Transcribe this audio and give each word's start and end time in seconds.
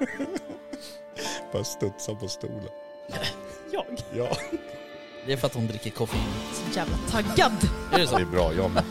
Bara 1.52 1.64
studsa 1.64 2.14
på 2.14 2.28
stolen. 2.28 2.68
Jag? 3.72 3.84
Ja, 4.12 4.36
Det 5.26 5.32
är 5.32 5.36
för 5.36 5.46
att 5.46 5.54
hon 5.54 5.66
dricker 5.66 5.90
koffein. 5.90 6.22
Så 6.52 6.78
jävla 6.78 6.96
taggad. 7.10 7.52
Är 7.92 7.98
det 7.98 8.06
så? 8.06 8.16
det 8.16 8.22
är 8.22 8.26
bra. 8.26 8.54
Jag 8.54 8.70
med. 8.70 8.84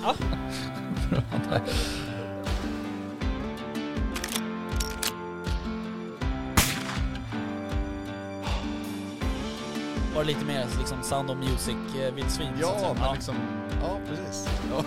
Var 10.16 10.22
det 10.22 10.28
lite 10.28 10.46
mer 10.46 10.66
liksom 10.80 11.04
Sound 11.04 11.30
of 11.32 11.38
Music-vildsvin? 11.38 12.54
Ja, 12.62 12.96
men 13.00 13.14
liksom... 13.14 13.36
Ja, 13.82 14.00
precis. 14.10 14.48
Ja. 14.72 14.84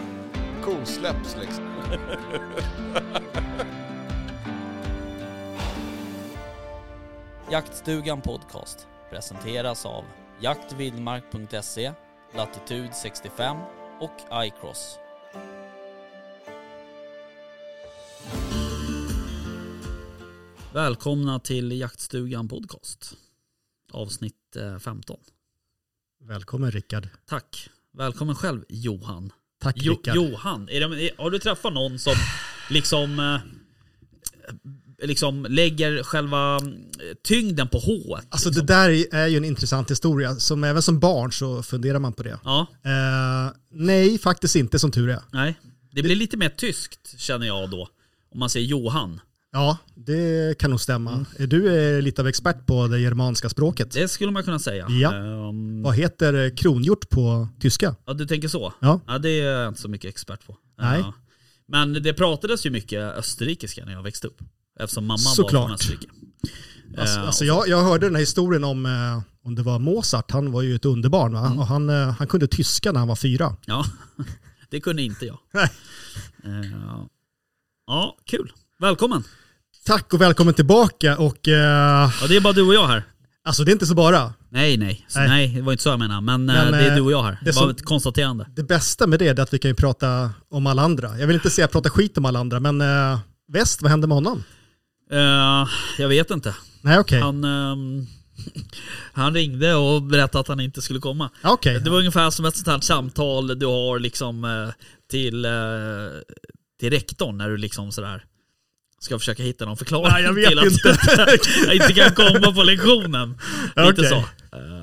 Kosläpps 0.64 1.36
liksom. 1.40 1.64
Jaktstugan 7.52 8.20
Podcast 8.20 8.86
presenteras 9.10 9.86
av 9.86 10.04
jaktvildmark.se, 10.40 11.92
Latitude 12.36 12.92
65 13.02 13.56
och 14.00 14.44
iCross. 14.44 14.98
Välkomna 20.72 21.40
till 21.40 21.80
Jaktstugan 21.80 22.48
Podcast. 22.48 23.16
Avsnitt 23.92 24.56
eh, 24.56 24.78
15. 24.78 25.16
Välkommen 26.24 26.70
Rickard. 26.70 27.08
Tack. 27.26 27.68
Välkommen 27.92 28.34
själv 28.34 28.64
Johan. 28.68 29.32
Tack 29.60 29.76
Jo, 29.78 29.92
Rickard. 29.92 30.16
Johan, 30.16 30.68
är 30.68 30.88
det, 30.88 31.10
är, 31.10 31.16
har 31.18 31.30
du 31.30 31.38
träffat 31.38 31.72
någon 31.72 31.98
som 31.98 32.14
liksom, 32.70 33.18
eh, 33.18 33.40
liksom 35.02 35.46
lägger 35.50 36.02
själva 36.02 36.56
eh, 36.56 36.60
tyngden 37.24 37.68
på 37.68 37.78
H? 37.78 38.18
Alltså 38.28 38.48
liksom? 38.48 38.66
det 38.66 38.72
där 38.74 39.14
är 39.14 39.26
ju 39.26 39.36
en 39.36 39.44
intressant 39.44 39.90
historia. 39.90 40.34
Som 40.34 40.64
även 40.64 40.82
som 40.82 41.00
barn 41.00 41.32
så 41.32 41.62
funderar 41.62 41.98
man 41.98 42.12
på 42.12 42.22
det. 42.22 42.38
Ja, 42.44 42.66
Eh, 42.84 43.52
nej, 43.72 44.18
faktiskt 44.18 44.56
inte 44.56 44.78
som 44.78 44.90
tur 44.90 45.08
är. 45.10 45.20
nej. 45.32 45.54
Det 45.94 46.02
blir 46.02 46.16
lite 46.16 46.36
mer 46.36 46.48
tyskt 46.48 47.14
känner 47.20 47.46
jag 47.46 47.70
då. 47.70 47.88
Om 48.32 48.38
man 48.38 48.50
säger 48.50 48.66
Johan. 48.66 49.20
Ja, 49.52 49.78
det 49.94 50.58
kan 50.58 50.70
nog 50.70 50.80
stämma. 50.80 51.12
Mm. 51.12 51.48
Du 51.48 51.74
är 51.74 52.02
lite 52.02 52.22
av 52.22 52.28
expert 52.28 52.66
på 52.66 52.86
det 52.86 53.00
germanska 53.00 53.48
språket. 53.48 53.90
Det 53.92 54.08
skulle 54.08 54.32
man 54.32 54.42
kunna 54.42 54.58
säga. 54.58 54.86
Ja. 54.88 55.14
Ehm, 55.14 55.82
Vad 55.82 55.94
heter 55.96 56.56
kronhjort 56.56 57.08
på 57.10 57.48
tyska? 57.60 57.96
ja, 58.06 58.12
du 58.12 58.26
tänker 58.26 58.48
så? 58.48 58.72
Ja. 58.80 59.00
Ja, 59.06 59.18
det 59.18 59.30
är 59.30 59.44
jag 59.52 59.68
inte 59.68 59.80
så 59.80 59.88
mycket 59.88 60.08
expert 60.08 60.46
på. 60.46 60.56
Nej. 60.78 61.00
Ja. 61.00 61.14
Men 61.68 61.92
det 61.92 62.12
pratades 62.14 62.66
ju 62.66 62.70
mycket 62.70 63.00
österrikiska 63.00 63.84
när 63.84 63.92
jag 63.92 64.02
växte 64.02 64.26
upp. 64.26 64.38
Eftersom 64.80 65.06
mamma 65.06 65.20
var 65.24 65.34
Såklart. 65.34 65.64
från 65.64 65.74
Österrike. 65.74 66.06
Alltså, 66.98 67.18
Eh, 67.18 67.26
alltså 67.26 67.44
jag, 67.44 67.68
jag 67.68 67.82
hörde 67.82 68.06
den 68.06 68.14
här 68.14 68.20
historien 68.20 68.64
om, 68.64 68.86
eh, 68.86 69.20
om 69.44 69.54
det 69.54 69.62
var 69.62 69.78
Mozart, 69.78 70.30
han 70.30 70.52
var 70.52 70.62
ju 70.62 70.74
ett 70.74 70.84
underbarn 70.84 71.32
va? 71.32 71.46
Mm. 71.46 71.58
Och 71.58 71.66
han, 71.66 71.90
eh, 71.90 72.10
han 72.18 72.26
kunde 72.26 72.46
tyska 72.46 72.92
när 72.92 72.98
han 72.98 73.08
var 73.08 73.16
fyra. 73.16 73.56
Ja, 73.66 73.84
det 74.70 74.80
kunde 74.80 75.02
inte 75.02 75.26
jag. 75.26 75.38
Nej. 75.54 75.68
Eh, 76.44 77.00
Ja, 77.86 78.16
kul. 78.26 78.52
Välkommen. 78.80 79.24
Tack 79.86 80.14
och 80.14 80.20
välkommen 80.20 80.54
tillbaka 80.54 81.18
och 81.18 81.48
eh, 81.48 81.54
Ja, 82.20 82.26
det 82.28 82.36
är 82.36 82.40
bara 82.40 82.52
du 82.52 82.62
och 82.62 82.74
jag 82.74 82.86
här. 82.86 83.04
alltså 83.44 83.64
det 83.64 83.70
är 83.70 83.72
inte 83.72 83.86
så 83.86 83.94
bara. 83.94 84.34
Nej, 84.50 84.76
nej. 84.76 85.06
Så, 85.08 85.18
Nej. 85.18 85.28
nej. 85.28 85.48
det 85.54 85.62
var 85.62 85.72
inte 85.72 85.82
så 85.84 85.88
jag 85.88 85.98
menade. 85.98 86.20
Men, 86.20 86.44
Men, 86.44 86.72
det 86.72 86.86
är 86.86 86.96
du 86.96 87.02
och 87.02 87.12
jag 87.12 87.22
här. 87.22 87.38
Det, 87.44 87.50
det 87.50 87.56
var 87.60 87.70
ett 87.70 87.84
konstaterande. 87.84 88.46
Det 88.56 88.62
bästa 88.62 89.06
med 89.06 89.18
det 89.18 89.28
är 89.28 89.40
att 89.40 89.54
vi 89.54 89.58
kan 89.58 89.68
ju 89.68 89.74
prata 89.74 90.30
om 90.50 90.66
alla 90.66 90.82
andra. 90.82 91.18
Jag 91.18 91.26
vill 91.26 91.36
inte 91.36 91.50
säga 91.50 91.68
prata 91.68 91.90
skit 91.90 92.18
om 92.18 92.24
alla 92.24 92.38
andra, 92.38 92.60
men 92.60 92.82
Väst, 93.52 93.82
vad 93.82 93.90
hände 93.90 94.06
med 94.06 94.14
honom? 94.14 94.44
Eh, 95.12 95.68
jag 95.98 96.08
vet 96.08 96.30
inte. 96.30 96.54
Nej 96.80 96.98
okej. 96.98 97.20
Han, 97.20 97.44
ehm, 97.44 98.06
han 99.12 99.34
ringde 99.34 99.74
och 99.74 100.02
berättade 100.02 100.40
att 100.40 100.48
han 100.48 100.60
inte 100.60 100.82
skulle 100.82 101.00
komma. 101.00 101.30
Ja, 101.42 101.52
Okej. 101.52 101.80
Det 101.80 101.90
var 101.90 101.98
ungefär 101.98 102.30
som 102.30 102.44
ett 102.44 102.56
sånt 102.56 102.66
här 102.66 102.80
samtal 102.80 103.58
du 103.58 103.66
har 103.66 103.98
liksom 103.98 104.44
eh, 104.44 104.68
till, 105.10 105.44
eh, 105.44 105.50
till 106.80 106.90
rektorn 106.90 107.38
när 107.38 107.48
du 107.48 107.56
liksom 107.56 107.92
sådär 107.92 108.24
ska 109.00 109.18
försöka 109.18 109.42
hitta 109.42 109.64
någon 109.64 109.76
förklaring 109.76 110.12
Nej, 110.12 110.22
jag 110.22 110.32
vet 110.32 110.48
till 110.48 110.58
att 110.58 110.64
inte. 110.64 110.98
jag 111.66 111.74
inte 111.74 111.92
kan 111.92 112.14
komma 112.14 112.52
på 112.52 112.62
lektionen. 112.62 113.38
Lite 113.76 113.90
Okej. 113.90 114.08
så. 114.08 114.24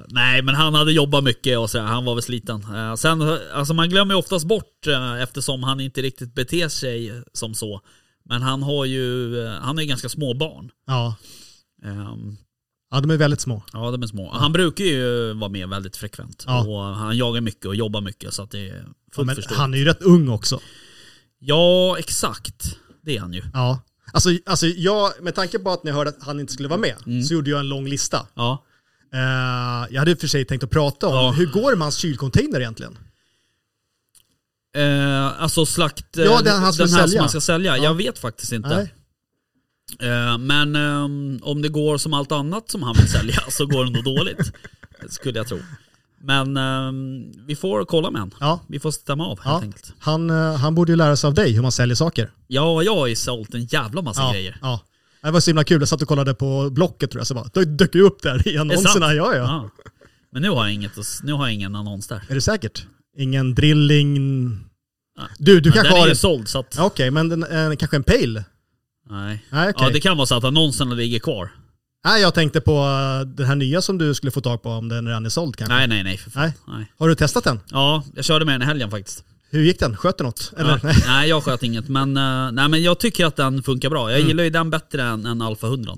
Nej, 0.07 0.41
men 0.41 0.55
han 0.55 0.73
hade 0.73 0.91
jobbat 0.91 1.23
mycket 1.23 1.57
och 1.57 1.69
sådär. 1.69 1.85
Han 1.85 2.05
var 2.05 2.15
väl 2.15 2.23
sliten. 2.23 2.65
Sen, 2.97 3.37
alltså 3.53 3.73
man 3.73 3.89
glömmer 3.89 4.13
ju 4.13 4.17
oftast 4.17 4.45
bort 4.45 4.87
uh, 4.87 5.21
eftersom 5.21 5.63
han 5.63 5.79
inte 5.79 6.01
riktigt 6.01 6.35
beter 6.35 6.67
sig 6.67 7.23
som 7.33 7.53
så. 7.53 7.81
Men 8.29 8.41
han 8.41 8.63
har 8.63 8.85
ju, 8.85 9.39
eh, 9.45 9.51
han 9.51 9.79
är 9.79 9.83
ganska 9.83 10.09
små 10.09 10.33
barn. 10.33 10.71
Ja. 10.87 11.15
Ehm, 11.85 12.37
ja, 12.91 12.99
de 13.01 13.11
är 13.11 13.17
väldigt 13.17 13.41
små. 13.41 13.63
Ja, 13.73 13.91
de 13.91 14.03
är 14.03 14.07
små. 14.07 14.31
Han 14.31 14.53
brukar 14.53 14.83
ju 14.85 15.33
vara 15.33 15.49
med 15.49 15.69
väldigt 15.69 15.97
frekvent. 15.97 16.43
Ja. 16.47 16.63
Och 16.67 16.79
han 16.95 17.17
jagar 17.17 17.41
mycket 17.41 17.65
och 17.65 17.75
jobbar 17.75 18.01
mycket 18.01 18.33
så 18.33 18.43
att 18.43 18.51
det 18.51 18.69
är 18.69 18.75
Ja, 18.77 18.93
fullt 19.15 19.25
men 19.25 19.35
förståeligt. 19.35 19.59
han 19.59 19.73
är 19.73 19.77
ju 19.77 19.85
rätt 19.85 20.01
ung 20.01 20.29
också. 20.29 20.59
Ja, 21.39 21.95
exakt. 21.99 22.77
Det 23.01 23.15
är 23.17 23.19
han 23.21 23.33
ju. 23.33 23.41
Ja. 23.53 23.81
Alltså, 24.13 24.29
alltså 24.45 24.67
jag, 24.67 25.11
med 25.21 25.35
tanke 25.35 25.59
på 25.59 25.69
att 25.71 25.83
ni 25.83 25.91
hörde 25.91 26.09
att 26.09 26.23
han 26.23 26.39
inte 26.39 26.53
skulle 26.53 26.69
vara 26.69 26.79
med, 26.79 26.95
Mm. 27.05 27.23
så 27.23 27.33
gjorde 27.33 27.49
jag 27.49 27.59
en 27.59 27.67
lång 27.69 27.87
lista. 27.87 28.27
Ja. 28.35 28.65
Eh, 29.13 29.87
jag 29.93 29.99
hade 30.01 30.15
för 30.15 30.27
sig 30.27 30.45
tänkt 30.45 30.63
att 30.63 30.69
prata 30.69 31.07
om, 31.07 31.13
Ja. 31.15 31.31
hur 31.31 31.45
går 31.45 31.71
det 31.71 31.77
med 31.77 31.85
hans 31.85 31.97
kylcontainer 31.97 32.59
egentligen? 32.59 32.97
Eh, 34.77 35.41
alltså 35.43 35.65
slakt... 35.65 36.17
eh, 36.17 36.23
Ja, 36.25 36.41
den 36.41 36.61
han 36.61 36.73
ska 36.73 36.83
den 36.83 36.93
här 36.93 36.99
som 37.01 37.07
sälja. 37.09 37.21
han 37.21 37.29
ska 37.29 37.41
sälja. 37.41 37.77
Ja. 37.77 37.83
Jag 37.83 37.93
vet 37.93 38.19
faktiskt 38.19 38.51
inte. 38.51 38.89
Eh, 39.99 40.37
men 40.37 40.75
ehm, 40.75 41.39
om 41.41 41.61
det 41.61 41.69
går 41.69 41.97
som 41.97 42.13
allt 42.13 42.31
annat 42.31 42.69
som 42.71 42.83
han 42.83 42.95
vill 42.95 43.09
sälja 43.11 43.39
så 43.49 43.65
går 43.65 43.85
det 43.85 43.91
nog 43.91 44.03
dåligt. 44.03 44.51
Skulle 45.09 45.39
jag 45.39 45.47
tro. 45.47 45.59
Men 46.21 46.57
ehm, 46.57 47.31
vi 47.47 47.55
får 47.55 47.85
kolla 47.85 48.11
med 48.11 48.21
han. 48.21 48.33
Ja. 48.39 48.59
Vi 48.67 48.79
får 48.79 48.91
stämma 48.91 49.25
av 49.27 49.39
helt 49.39 49.45
Ja. 49.45 49.61
enkelt. 49.61 49.93
Han, 49.99 50.29
eh, 50.29 50.55
han 50.55 50.75
borde 50.75 50.91
ju 50.91 50.95
lära 50.95 51.15
sig 51.15 51.27
av 51.27 51.33
dig 51.33 51.51
hur 51.53 51.61
man 51.61 51.71
säljer 51.71 51.95
saker. 51.95 52.31
Ja, 52.47 52.83
jag 52.83 52.95
har 52.95 53.07
ju 53.07 53.15
sålt 53.15 53.53
en 53.53 53.65
jävla 53.65 54.01
massa 54.01 54.21
Ja, 54.21 54.31
grejer. 54.33 54.57
ja. 54.61 54.81
Det 55.21 55.31
var 55.31 55.39
så 55.39 55.49
himla 55.49 55.63
kul, 55.63 55.81
jag 55.81 55.89
satt 55.89 56.01
och 56.01 56.07
kollade 56.07 56.33
på 56.33 56.69
Blocket 56.69 57.11
tror 57.11 57.19
jag, 57.19 57.27
så 57.27 57.33
bara, 57.33 57.49
det 57.53 57.65
dök 57.65 57.95
ju 57.95 58.01
upp 58.01 58.21
där 58.21 58.47
i 58.47 58.57
annonserna. 58.57 59.13
Ja, 59.13 59.35
ja. 59.35 59.69
Men 60.31 60.41
nu 60.41 60.49
har 60.49 60.65
jag 60.65 60.73
inget, 60.73 60.91
nu 61.23 61.33
har 61.33 61.45
jag 61.47 61.53
ingen 61.53 61.75
annons 61.75 62.07
där. 62.07 62.21
Är 62.29 62.35
det 62.35 62.41
säkert? 62.41 62.85
Ingen 63.17 63.55
drilling? 63.55 64.15
Du, 65.37 65.59
du 65.59 65.71
kanske 65.71 65.89
den 65.93 65.97
har... 65.99 66.05
är 66.05 66.09
ju 66.09 66.15
såld 66.15 66.47
så 66.47 66.59
att... 66.59 66.79
Okej, 66.79 67.11
men 67.11 67.29
den, 67.29 67.43
eh, 67.43 67.75
kanske 67.75 67.95
en 67.97 68.03
pale? 68.03 68.43
Nej. 69.09 69.45
Nej, 69.49 69.69
okej. 69.69 69.87
Ja 69.87 69.89
det 69.93 69.99
kan 69.99 70.17
vara 70.17 70.25
så 70.27 70.35
att 70.35 70.43
annonserna 70.43 70.95
ligger 70.95 71.19
kvar. 71.19 71.51
Nej, 72.05 72.21
jag 72.21 72.33
tänkte 72.33 72.61
på 72.61 72.71
eh, 72.71 73.27
den 73.27 73.45
här 73.45 73.55
nya 73.55 73.81
som 73.81 73.97
du 73.97 74.13
skulle 74.13 74.31
få 74.31 74.41
tag 74.41 74.61
på 74.63 74.69
om 74.69 74.89
den 74.89 75.07
redan 75.07 75.25
är 75.25 75.29
såld 75.29 75.55
kanske. 75.55 75.75
Nej 75.75 75.87
nej 75.87 76.03
nej 76.03 76.17
för 76.17 76.31
fan. 76.31 76.43
Nej. 76.43 76.53
Nej. 76.67 76.91
Har 76.97 77.09
du 77.09 77.15
testat 77.15 77.43
den? 77.43 77.59
Ja, 77.71 78.03
jag 78.15 78.25
körde 78.25 78.45
med 78.45 78.53
den 78.53 78.61
i 78.61 78.65
helgen 78.65 78.91
faktiskt. 78.91 79.23
Hur 79.49 79.61
gick 79.61 79.79
den? 79.79 79.97
Sköt 79.97 80.17
den 80.17 80.25
något? 80.25 80.53
Eller? 80.57 80.69
Ja. 80.71 80.79
Nej. 80.83 80.95
Nej 81.07 81.29
jag 81.29 81.43
sköt 81.43 81.63
inget 81.63 81.87
men, 81.89 82.17
eh, 82.17 82.51
nej, 82.51 82.69
men 82.69 82.83
jag 82.83 82.99
tycker 82.99 83.25
att 83.25 83.35
den 83.35 83.63
funkar 83.63 83.89
bra. 83.89 84.09
Jag 84.11 84.17
Mm. 84.19 84.27
gillar 84.27 84.43
ju 84.43 84.49
den 84.49 84.69
bättre 84.69 85.03
än, 85.03 85.25
än 85.25 85.41
Alfa 85.41 85.67
100. 85.67 85.97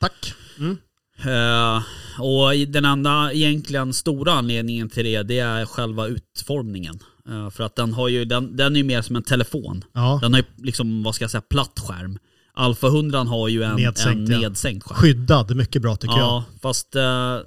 Tack. 0.00 0.34
Mm. 0.58 0.76
Eh, 1.18 1.82
och 2.20 2.54
den 2.68 2.84
enda 2.84 3.32
egentligen 3.32 3.92
stora 3.92 4.32
anledningen 4.32 4.88
till 4.88 5.04
det, 5.04 5.22
det 5.22 5.38
är 5.38 5.66
själva 5.66 6.06
utformningen. 6.06 6.98
Eh, 7.28 7.50
för 7.50 7.64
att 7.64 7.76
den 7.76 7.92
har 7.92 8.08
ju, 8.08 8.24
den, 8.24 8.56
den 8.56 8.72
är 8.76 8.78
ju 8.78 8.84
mer 8.84 9.02
som 9.02 9.16
en 9.16 9.22
telefon. 9.22 9.84
Ja. 9.92 10.18
Den 10.22 10.32
har 10.32 10.40
ju 10.40 10.46
liksom, 10.64 11.02
vad 11.02 11.14
ska 11.14 11.24
jag 11.24 11.30
säga, 11.30 11.40
platt 11.50 11.78
skärm. 11.80 12.18
Alfa 12.54 12.86
100 12.86 13.18
har 13.18 13.48
ju 13.48 13.62
en 13.62 13.76
Nedsänkt, 13.76 14.30
en 14.32 14.40
nedsänkt 14.40 14.86
skärm. 14.86 14.96
Skyddad, 14.98 15.56
mycket 15.56 15.82
bra 15.82 15.96
tycker 15.96 16.14
jag. 16.16 16.20
Ja, 16.26 16.44
fast 16.62 16.96
eh, 16.96 17.38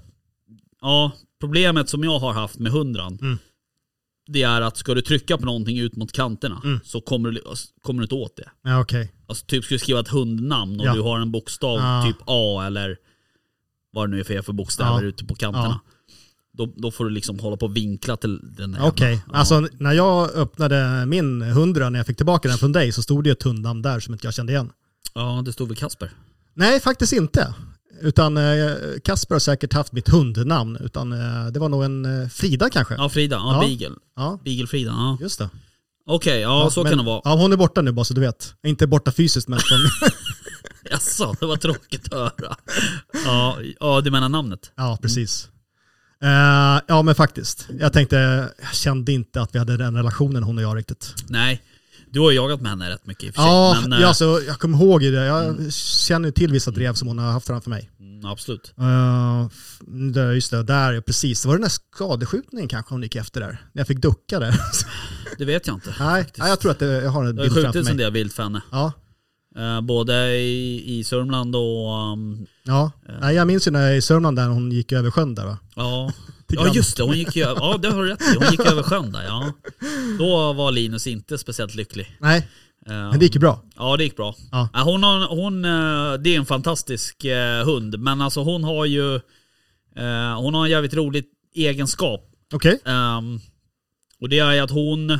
ja, 0.81 1.12
problemet 1.41 1.90
som 1.90 2.03
jag 2.03 2.19
har 2.19 2.34
haft 2.34 2.59
med 2.59 2.72
100 2.72 3.03
Mm. 3.22 3.38
det 4.28 4.44
är 4.44 4.62
att 4.62 4.78
ska 4.78 4.94
du 4.94 5.01
trycka 5.01 5.38
på 5.38 5.46
någonting 5.46 5.80
ut 5.80 5.95
mot 5.95 6.12
kanterna 6.12 6.62
Mm. 6.63 6.80
så 6.83 7.01
kommer 7.01 7.31
du, 7.31 7.42
kommer 7.81 8.00
du 8.00 8.04
inte 8.04 8.16
åt 8.16 8.36
det. 8.38 8.50
Ja, 8.63 8.81
okej. 8.81 9.12
Alltså 9.27 9.45
typ 9.45 9.63
ska 9.66 9.75
du 9.75 9.80
skriva 9.80 10.00
ett 10.00 10.07
hundnamn 10.07 10.80
och 10.80 10.86
Ja. 10.86 10.94
du 10.94 11.01
har 11.01 11.19
en 11.19 11.31
bokstav 11.31 11.77
Ja. 11.80 12.04
typ 12.07 12.18
A 12.25 12.63
eller 12.68 12.98
vad 13.94 14.09
det 14.09 14.15
nu 14.15 14.19
är 14.21 14.41
för, 14.41 14.53
bokstäver 14.53 14.91
Ja. 14.91 15.01
ute 15.01 15.25
på 15.25 15.36
kanterna. 15.36 15.80
Då, 16.53 16.74
då 16.77 16.91
får 16.91 17.06
du 17.06 17.09
liksom 17.12 17.39
hålla 17.39 17.57
på 17.57 17.65
och 17.65 17.75
vinkla 17.75 18.18
till 18.18 18.39
den 18.57 18.71
där 18.71 18.80
Okej, 18.88 19.07
jävla- 19.09 19.24
ja. 19.33 19.39
alltså 19.39 19.68
när 19.80 19.91
jag 19.94 20.31
öppnade 20.36 21.06
min 21.06 21.41
100 21.41 21.89
när 21.89 22.00
jag 22.00 22.06
fick 22.06 22.18
tillbaka 22.18 22.47
den 22.50 22.57
från 22.57 22.71
dig 22.71 22.91
så 22.91 23.01
stod 23.03 23.24
det 23.24 23.30
ett 23.30 23.44
hundnamn 23.44 23.81
där 23.81 24.00
som 24.00 24.13
inte 24.13 24.27
jag 24.27 24.33
kände 24.33 24.53
igen. 24.53 24.71
Ja, 25.13 25.41
det 25.45 25.53
stod 25.53 25.68
väl 25.68 25.77
Kasper. 25.77 26.12
Nej, 26.53 26.80
faktiskt 26.80 27.13
inte. 27.13 27.53
Utan 28.01 28.38
eh, 28.38 28.71
Kasper 29.03 29.36
har 29.36 29.39
säkert 29.39 29.74
haft 29.74 29.92
mitt 29.94 30.09
hundnamn, 30.09 30.77
utan 30.81 31.12
eh, 31.12 31.47
det 31.51 31.59
var 31.59 31.69
nog 31.69 31.83
en 31.83 32.21
eh, 32.24 32.27
Frida 32.30 32.69
kanske. 32.69 32.94
Ja, 32.95 33.09
Frida. 33.09 33.35
Ja, 33.35 33.53
Ja. 33.53 33.59
Beagle. 33.68 33.95
Ja, 34.15 34.39
Beagle-Frida. 34.45 34.89
Ja. 34.92 35.18
just 35.21 35.39
det. 35.39 35.50
Okej, 36.06 36.39
ja, 36.42 36.69
så 36.71 36.83
men, 36.83 36.89
kan 36.92 36.97
det 36.97 37.06
vara. 37.06 37.21
Ja, 37.24 37.35
hon 37.35 37.53
är 37.53 37.57
borta 37.57 37.81
nu 37.81 37.92
bara 37.92 38.06
så 38.06 38.13
du 38.13 38.21
vet. 38.21 38.53
Inte 38.63 38.88
borta 38.88 39.12
fysiskt 39.12 39.47
men 39.47 39.59
från, 39.59 39.80
Jaså, 40.92 41.36
det 41.40 41.46
var 41.46 41.58
tråkigt 41.58 42.14
att 42.14 42.20
höra. 42.42 42.56
Ja, 43.26 43.58
ja, 43.80 44.02
du 44.02 44.12
menar 44.12 44.30
namnet? 44.30 44.72
Ja, 44.76 44.98
precis. 45.02 45.50
Eh, 46.24 46.81
ja, 46.88 47.02
men 47.02 47.16
faktiskt. 47.16 47.68
Jag 47.80 47.94
tänkte, 47.94 48.16
jag 48.62 48.74
kände 48.76 49.12
inte 49.12 49.42
att 49.42 49.56
vi 49.56 49.60
hade 49.60 49.78
den 49.78 49.96
relationen 49.96 50.44
hon 50.44 50.58
och 50.58 50.64
jag 50.64 50.78
riktigt. 50.78 51.14
Nej, 51.30 51.62
Du 52.12 52.20
har 52.20 52.31
jagat 52.31 52.62
med 52.62 52.70
henne 52.72 52.90
rätt 52.90 53.06
mycket 53.06 53.24
i 53.24 53.30
och 53.30 53.36
för 53.36 53.42
sig. 53.42 53.50
Ja, 53.52 53.78
men, 53.81 53.94
eh, 53.94 54.00
ja 54.02 54.08
alltså, 54.08 54.42
jag 54.48 54.60
kommer 54.60 54.78
ihåg 54.78 55.02
det. 55.02 55.08
Jag 55.08 55.74
känner 55.74 56.31
till 56.31 56.52
vissa 56.52 56.72
drev 56.72 56.94
som 56.94 57.08
hon 57.08 57.20
har 57.20 57.31
haft 57.31 57.48
framför 57.48 57.70
mig. 57.70 57.90
mm, 58.00 58.26
absolut. 58.26 58.74
Uh, 58.80 59.48
det, 60.14 60.34
just 60.34 60.52
det, 60.52 60.64
där, 60.64 61.02
precis. 61.02 61.46
Var 61.46 61.54
det 61.54 61.58
den 61.58 61.62
där 61.62 61.70
skadeskjutningen 61.96 62.68
kanske 62.70 62.94
hon 62.94 63.04
gick 63.04 63.16
efter 63.16 63.40
där? 63.42 63.50
När 63.74 63.80
jag 63.80 63.88
fick 63.88 64.02
ducka 64.02 64.40
där. 64.40 64.56
Det 65.38 65.46
vet 65.46 65.68
jag 65.68 65.76
inte. 65.76 65.96
Nej, 66.00 66.24
faktiskt. 66.24 66.48
jag 66.48 66.60
tror 66.60 66.72
att 66.72 66.80
det, 66.80 66.86
jag 66.86 67.10
har 67.12 67.26
en 67.26 67.36
Det 67.36 67.42
har 67.42 67.46
ju 67.48 67.50
bild 67.54 67.64
framför 67.64 67.72
skjutits 67.80 67.90
en 67.90 67.96
mig. 67.98 68.04
del 68.06 68.14
vilt 68.14 68.34
för 68.34 68.44
henne. 68.44 68.62
Ja, 68.72 68.86
Eh, 68.86 68.92
både 69.84 70.31
i, 70.38 70.84
i 71.00 71.04
Sörmland 71.04 71.56
och... 71.56 72.12
Um, 72.13 72.48
ja. 72.63 72.92
Nej, 73.22 73.36
jag 73.36 73.48
minns 73.48 73.68
ju 73.68 73.72
när 73.72 73.88
jag 73.88 73.98
i 73.98 74.01
Sörmland 74.01 74.38
där 74.38 74.48
hon 74.48 74.72
gick 74.72 74.92
över 74.92 75.12
sjön 75.12 75.36
där 75.36 75.46
va? 75.46 75.57
ja. 75.75 76.12
Ja 76.51 76.68
just 76.74 76.98
det, 76.98 77.04
hon 77.04 77.18
gick 77.18 77.36
ju 77.36 77.44
över, 77.44 77.62
ja 77.62 77.78
det 77.78 77.90
har 77.90 78.04
du 78.04 78.10
rätt 78.10 78.22
i. 78.22 78.38
Hon 78.40 78.51
gick 78.51 78.60
över 78.60 78.84
sjön 78.84 79.12
där 79.12 79.24
ja. 79.24 79.54
Då 80.19 80.54
var 80.54 80.72
Linus 80.72 81.07
inte 81.07 81.38
speciellt 81.38 81.75
lycklig. 81.75 82.18
Nej, 82.19 82.48
Eh, 82.88 82.94
men 82.94 83.19
det 83.19 83.25
gick 83.25 83.34
ju 83.36 83.40
bra. 83.40 83.63
Ja 83.75 83.98
det 83.98 84.04
gick 84.04 84.16
bra. 84.16 84.36
Ja. 84.51 84.69
Hon 84.74 85.04
har, 85.04 85.28
hon, 85.36 85.66
eh, 85.66 86.13
det 86.22 86.36
är 86.36 86.40
en 86.40 86.45
fantastisk 86.45 87.25
eh, 87.25 87.66
hund, 87.66 88.00
men 88.00 88.22
alltså 88.22 88.44
hon 88.44 88.63
har 88.63 88.86
ju... 88.86 89.16
eh, 89.95 90.36
Hon 90.42 90.54
har 90.54 90.66
en 90.66 90.72
jävligt 90.72 90.94
rolig 90.94 91.24
egenskap. 91.56 92.22
Okej. 92.54 92.80
Ehm, 92.86 93.40
och 94.22 94.30
det 94.30 94.40
är 94.40 94.62
att 94.62 94.72
hon... 94.72 95.19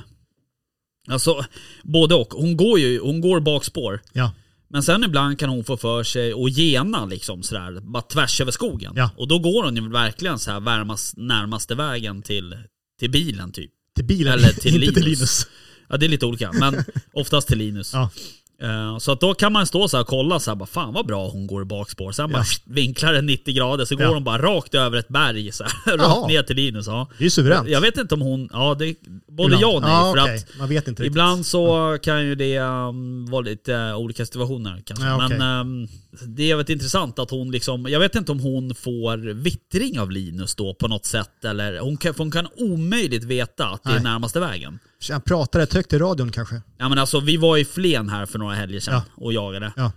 Alltså, 1.10 1.46
både 1.84 2.16
och. 2.16 2.34
Hon 2.34 2.58
går 2.58 2.80
ju 2.80 3.00
hon 3.00 3.22
går 3.22 3.40
bakspår. 3.40 4.02
Ja. 4.14 4.32
Men 4.68 4.84
sen 4.84 5.04
ibland 5.04 5.40
kan 5.40 5.50
hon 5.50 5.64
få 5.64 5.78
för 5.78 6.04
sig 6.04 6.34
att 6.34 6.58
gena 6.58 7.06
liksom 7.06 7.44
sådär, 7.44 7.82
bara 7.82 8.02
tvärs 8.02 8.42
över 8.42 8.52
skogen. 8.52 8.94
Ja. 8.96 9.10
Och 9.18 9.28
då 9.28 9.40
går 9.40 9.64
hon 9.64 9.76
ju 9.76 9.90
verkligen 9.90 10.40
så 10.40 10.52
här 10.52 10.60
värmas, 10.60 11.14
närmaste 11.18 11.76
vägen 11.76 12.22
till, 12.22 12.58
till 13.00 13.10
bilen 13.10 13.52
typ. 13.52 13.72
Till 13.96 14.06
bilen, 14.06 14.34
Eller 14.34 14.50
till 14.54 14.84
inte 14.84 14.94
till 14.94 15.04
Linus. 15.04 15.20
Linus. 15.20 15.48
Ja 15.90 15.98
det 15.98 16.06
är 16.06 16.10
lite 16.10 16.26
olika, 16.26 16.52
men 16.52 16.84
oftast 17.14 17.48
till 17.48 17.58
Linus. 17.58 17.94
Ja. 17.94 18.10
Eh, 18.62 18.98
Så 18.98 19.12
att 19.12 19.20
då 19.22 19.34
kan 19.34 19.54
man 19.54 19.66
stå 19.68 19.88
så 19.88 20.02
och 20.02 20.08
kolla 20.08 20.40
så 20.40 20.52
här, 20.52 20.56
bara, 20.56 20.66
fan 20.66 20.94
vad 20.94 21.06
bra 21.08 21.30
hon 21.30 21.48
går 21.48 21.62
i 21.62 21.66
bakspår. 21.66 22.12
Sen 22.12 22.32
bara 22.32 22.38
Ja. 22.40 22.46
vinklar 22.74 23.14
den 23.14 23.26
90 23.26 23.54
grader 23.56 23.86
så 23.86 23.96
går 23.96 24.06
Ja. 24.06 24.14
hon 24.14 24.24
bara 24.24 24.42
rakt 24.42 24.76
över 24.76 24.98
ett 24.98 25.08
berg 25.08 25.52
så 25.52 25.64
här, 25.86 25.98
rakt 25.98 26.28
ner 26.28 26.44
till 26.44 26.56
Linus. 26.56 26.88
Ja. 26.88 27.08
Det 27.18 27.26
är 27.26 27.30
suveränt. 27.30 27.70
Jag 27.70 27.82
vet 27.82 27.98
inte 27.98 28.14
om 28.16 28.22
hon, 28.22 28.50
ja 28.54 28.76
det, 28.80 28.96
både 29.28 29.56
Ibland. 29.56 29.64
ja 29.64 29.76
och 29.76 29.82
nej. 29.82 29.92
Ja, 29.92 30.14
för 30.16 30.22
okej. 30.24 30.36
att 30.54 30.58
Man 30.60 30.70
vet 30.70 30.88
inte 30.88 31.04
riktigt. 31.04 31.12
Ibland 31.12 31.46
så 31.46 31.98
kan 32.02 32.26
ju 32.26 32.36
det 32.36 32.60
um, 32.60 33.26
vara 33.26 33.42
lite 33.42 33.74
uh, 33.74 33.96
olika 33.98 34.26
situationer 34.26 34.82
kanske. 34.86 35.06
Ja, 35.06 35.26
okej. 35.26 35.38
Men 35.38 35.60
um, 35.60 35.88
det 36.36 36.52
är 36.52 36.56
väldigt 36.56 36.74
intressant 36.74 37.20
att 37.20 37.32
hon 37.32 37.52
liksom, 37.52 37.86
jag 37.90 38.00
vet 38.00 38.16
inte 38.16 38.32
om 38.32 38.40
hon 38.40 38.76
får 38.76 39.18
vittring 39.34 40.00
av 40.00 40.12
Linus 40.12 40.56
då 40.56 40.74
på 40.74 40.88
något 40.88 41.06
sätt. 41.06 41.46
Eller 41.46 41.80
hon 41.80 41.98
kan, 41.98 42.14
hon 42.18 42.32
kan 42.32 42.48
omöjligt 42.58 43.24
veta 43.24 43.66
att 43.68 43.84
det 43.84 43.90
är 43.90 43.94
Nej. 43.94 44.04
närmaste 44.04 44.40
vägen. 44.40 44.80
Han 45.12 45.22
pratar 45.22 45.60
rätt 45.60 45.74
högt 45.74 45.94
i 45.94 45.98
radion 45.98 46.31
kanske. 46.31 46.62
Ja 46.78 46.90
men 46.90 46.98
alltså 47.00 47.19
vi 47.19 47.38
var 47.38 47.57
i 47.57 47.66
Flen 47.66 48.10
här 48.10 48.25
för 48.25 48.40
några 48.40 48.56
helger 48.56 48.80
sedan 48.80 49.01
och 49.16 49.34
jagade. 49.34 49.74
Ja. 49.75 49.92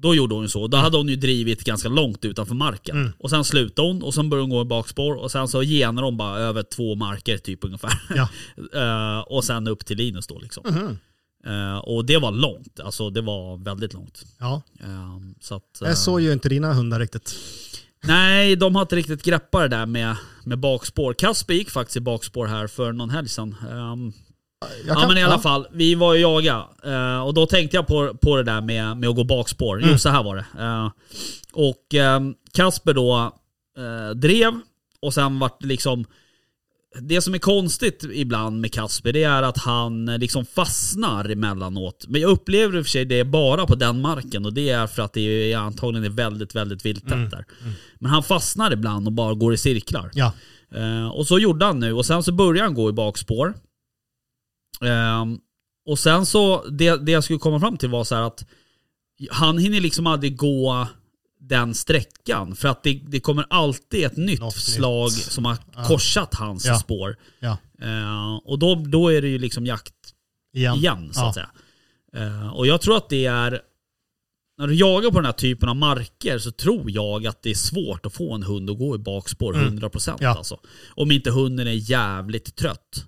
Då 0.00 0.14
gjorde 0.14 0.34
hon 0.34 0.42
ju 0.44 0.48
så. 0.48 0.66
Då 0.66 0.76
hade 0.76 0.96
hon 0.96 1.08
ju 1.08 1.16
drivit 1.16 1.64
ganska 1.64 1.88
långt 1.88 2.24
utanför 2.24 2.54
marken. 2.54 2.96
Mm. 2.96 3.12
Och 3.18 3.30
sen 3.30 3.44
slutade 3.44 3.88
hon 3.88 4.02
och 4.02 4.14
sen 4.14 4.30
började 4.30 4.42
hon 4.42 4.50
gå 4.50 4.62
i 4.62 4.64
bakspår 4.64 5.14
och 5.14 5.30
sen 5.30 5.48
så 5.48 5.62
genar 5.62 6.02
hon 6.02 6.16
bara 6.16 6.38
över 6.38 6.62
två 6.62 6.94
marker 6.94 7.38
typ 7.38 7.64
ungefär. 7.64 8.02
Ja. 8.16 8.28
Eh, 8.74 9.20
och 9.20 9.44
sen 9.44 9.68
upp 9.68 9.86
till 9.86 9.96
Linus 9.96 10.26
då 10.26 10.38
liksom. 10.38 10.64
Mhm. 10.68 10.98
Eh, 11.46 11.78
och 11.78 12.04
det 12.04 12.18
var 12.18 12.32
långt, 12.32 12.80
alltså 12.80 13.10
det 13.10 13.20
var 13.20 13.56
väldigt 13.56 13.94
långt. 13.94 14.24
Ja. 14.38 14.62
Eh, 14.80 15.18
så 15.40 15.54
att, 15.54 15.82
eh, 15.82 15.88
Jag 15.88 15.98
såg 15.98 16.20
ju 16.20 16.32
inte 16.32 16.48
dina 16.48 16.72
hundar 16.72 17.00
riktigt. 17.00 17.34
Nej, 18.04 18.56
de 18.56 18.74
har 18.74 18.82
inte 18.82 18.96
riktigt 18.96 19.22
greppat 19.22 19.62
det 19.62 19.76
där 19.76 19.86
med, 19.86 20.16
med 20.44 20.58
bakspår. 20.58 21.14
Kasper 21.14 21.54
gick 21.54 21.70
faktiskt 21.70 21.96
i 21.96 22.00
bakspår 22.00 22.46
här 22.46 22.66
för 22.66 22.92
någon 22.92 23.10
helg 23.10 23.28
sedan. 23.28 23.54
Jag 23.70 24.12
ja 24.86 25.08
men 25.08 25.18
i 25.18 25.22
alla 25.22 25.38
fall, 25.38 25.66
vi 25.72 25.94
var 25.94 26.14
ju 26.14 26.20
jaga 26.20 26.66
eh, 26.84 27.20
och 27.20 27.34
då 27.34 27.46
tänkte 27.46 27.76
jag 27.76 27.86
på, 27.86 28.14
på 28.14 28.36
det 28.36 28.42
där 28.42 28.60
med, 28.60 28.96
med 28.96 29.08
att 29.08 29.16
gå 29.16 29.24
bakspår. 29.24 29.78
Mm. 29.78 29.90
Jo 29.90 29.98
så 29.98 30.08
här 30.08 30.22
var 30.22 30.36
det. 30.36 30.44
Eh, 30.58 30.90
och 31.52 31.94
ehm, 31.94 32.34
Kasper 32.52 32.94
då 32.94 33.32
eh, 33.78 34.14
drev 34.16 34.52
och 35.02 35.14
sen 35.14 35.38
vart 35.38 35.60
det 35.60 35.66
liksom 35.66 36.04
det 37.00 37.20
som 37.20 37.34
är 37.34 37.38
konstigt 37.38 38.04
ibland 38.12 38.60
med 38.60 38.72
Kasper 38.72 39.12
det 39.12 39.22
är 39.24 39.42
att 39.42 39.58
han 39.58 40.06
liksom 40.06 40.46
fastnar 40.46 41.30
emellanåt. 41.30 42.04
Men 42.08 42.20
jag 42.20 42.30
upplever 42.30 42.76
i 42.78 42.80
och 42.80 42.84
för 42.84 42.90
sig 42.90 43.04
det 43.04 43.24
bara 43.24 43.66
på 43.66 43.74
den 43.74 44.00
marken 44.00 44.44
och 44.46 44.52
det 44.52 44.70
är 44.70 44.86
för 44.86 45.02
att 45.02 45.12
det 45.12 45.52
är 45.52 45.58
antagligen 45.58 46.04
är 46.04 46.16
väldigt, 46.16 46.54
väldigt 46.54 46.84
vilttätt 46.84 47.12
Mm. 47.12 47.30
där. 47.30 47.44
Men 47.98 48.10
han 48.10 48.22
fastnar 48.22 48.72
ibland 48.72 49.06
och 49.06 49.12
bara 49.12 49.34
går 49.34 49.54
i 49.54 49.58
cirklar. 49.58 50.10
Ja. 50.14 50.32
Och 51.12 51.26
så 51.26 51.38
gjorde 51.38 51.64
han 51.64 51.80
nu 51.80 51.92
och 51.92 52.06
sen 52.06 52.22
så 52.22 52.32
började 52.32 52.66
han 52.66 52.74
gå 52.74 52.88
i 52.88 52.92
bakspår. 52.92 53.54
Ehm, 54.80 55.38
och 55.86 55.98
sen 55.98 56.26
så, 56.26 56.64
det, 56.68 56.96
det 57.06 57.12
jag 57.12 57.24
skulle 57.24 57.38
komma 57.38 57.60
fram 57.60 57.76
till 57.76 57.88
var 57.88 58.04
så 58.04 58.14
att 58.14 58.44
han 59.30 59.58
hinner 59.58 59.80
liksom 59.80 60.06
aldrig 60.06 60.36
gå 60.36 60.86
den 61.40 61.74
sträckan. 61.74 62.56
För 62.56 62.68
att 62.68 62.82
det, 62.82 63.00
det 63.06 63.20
kommer 63.20 63.44
alltid 63.50 64.04
ett 64.04 64.16
nytt 64.16 64.40
Något 64.40 64.54
slag 64.56 65.04
nytt. 65.04 65.12
som 65.32 65.44
har 65.44 65.56
korsat 65.88 66.34
hans 66.34 66.66
Ja. 66.66 66.74
spår. 66.78 67.16
Ja. 67.40 67.56
Eh, 67.82 68.34
och 68.44 68.58
då, 68.58 68.74
då 68.74 69.08
är 69.08 69.22
det 69.22 69.28
ju 69.28 69.38
liksom 69.38 69.66
jakt 69.66 69.94
Igen. 70.54 70.76
igen 70.76 71.10
så 71.12 71.20
Ja. 71.20 71.28
att 71.28 71.34
säga. 71.34 71.50
Eh, 72.14 72.48
och 72.54 72.66
jag 72.66 72.80
tror 72.80 72.96
att 72.96 73.08
det 73.08 73.26
är, 73.26 73.60
när 74.58 74.66
du 74.66 74.74
jagar 74.74 75.10
på 75.10 75.16
den 75.16 75.24
här 75.24 75.32
typen 75.32 75.68
av 75.68 75.76
marker 75.76 76.38
så 76.38 76.50
tror 76.50 76.90
jag 76.90 77.26
att 77.26 77.42
det 77.42 77.50
är 77.50 77.54
svårt 77.54 78.06
att 78.06 78.12
få 78.14 78.34
en 78.34 78.42
hund 78.42 78.70
att 78.70 78.78
gå 78.78 78.94
i 78.94 78.98
bakspår 78.98 79.54
100% 79.54 80.08
Mm. 80.08 80.18
Ja. 80.20 80.36
alltså. 80.38 80.60
Om 80.90 81.10
inte 81.10 81.30
hunden 81.30 81.66
är 81.66 81.90
jävligt 81.90 82.56
trött. 82.56 83.04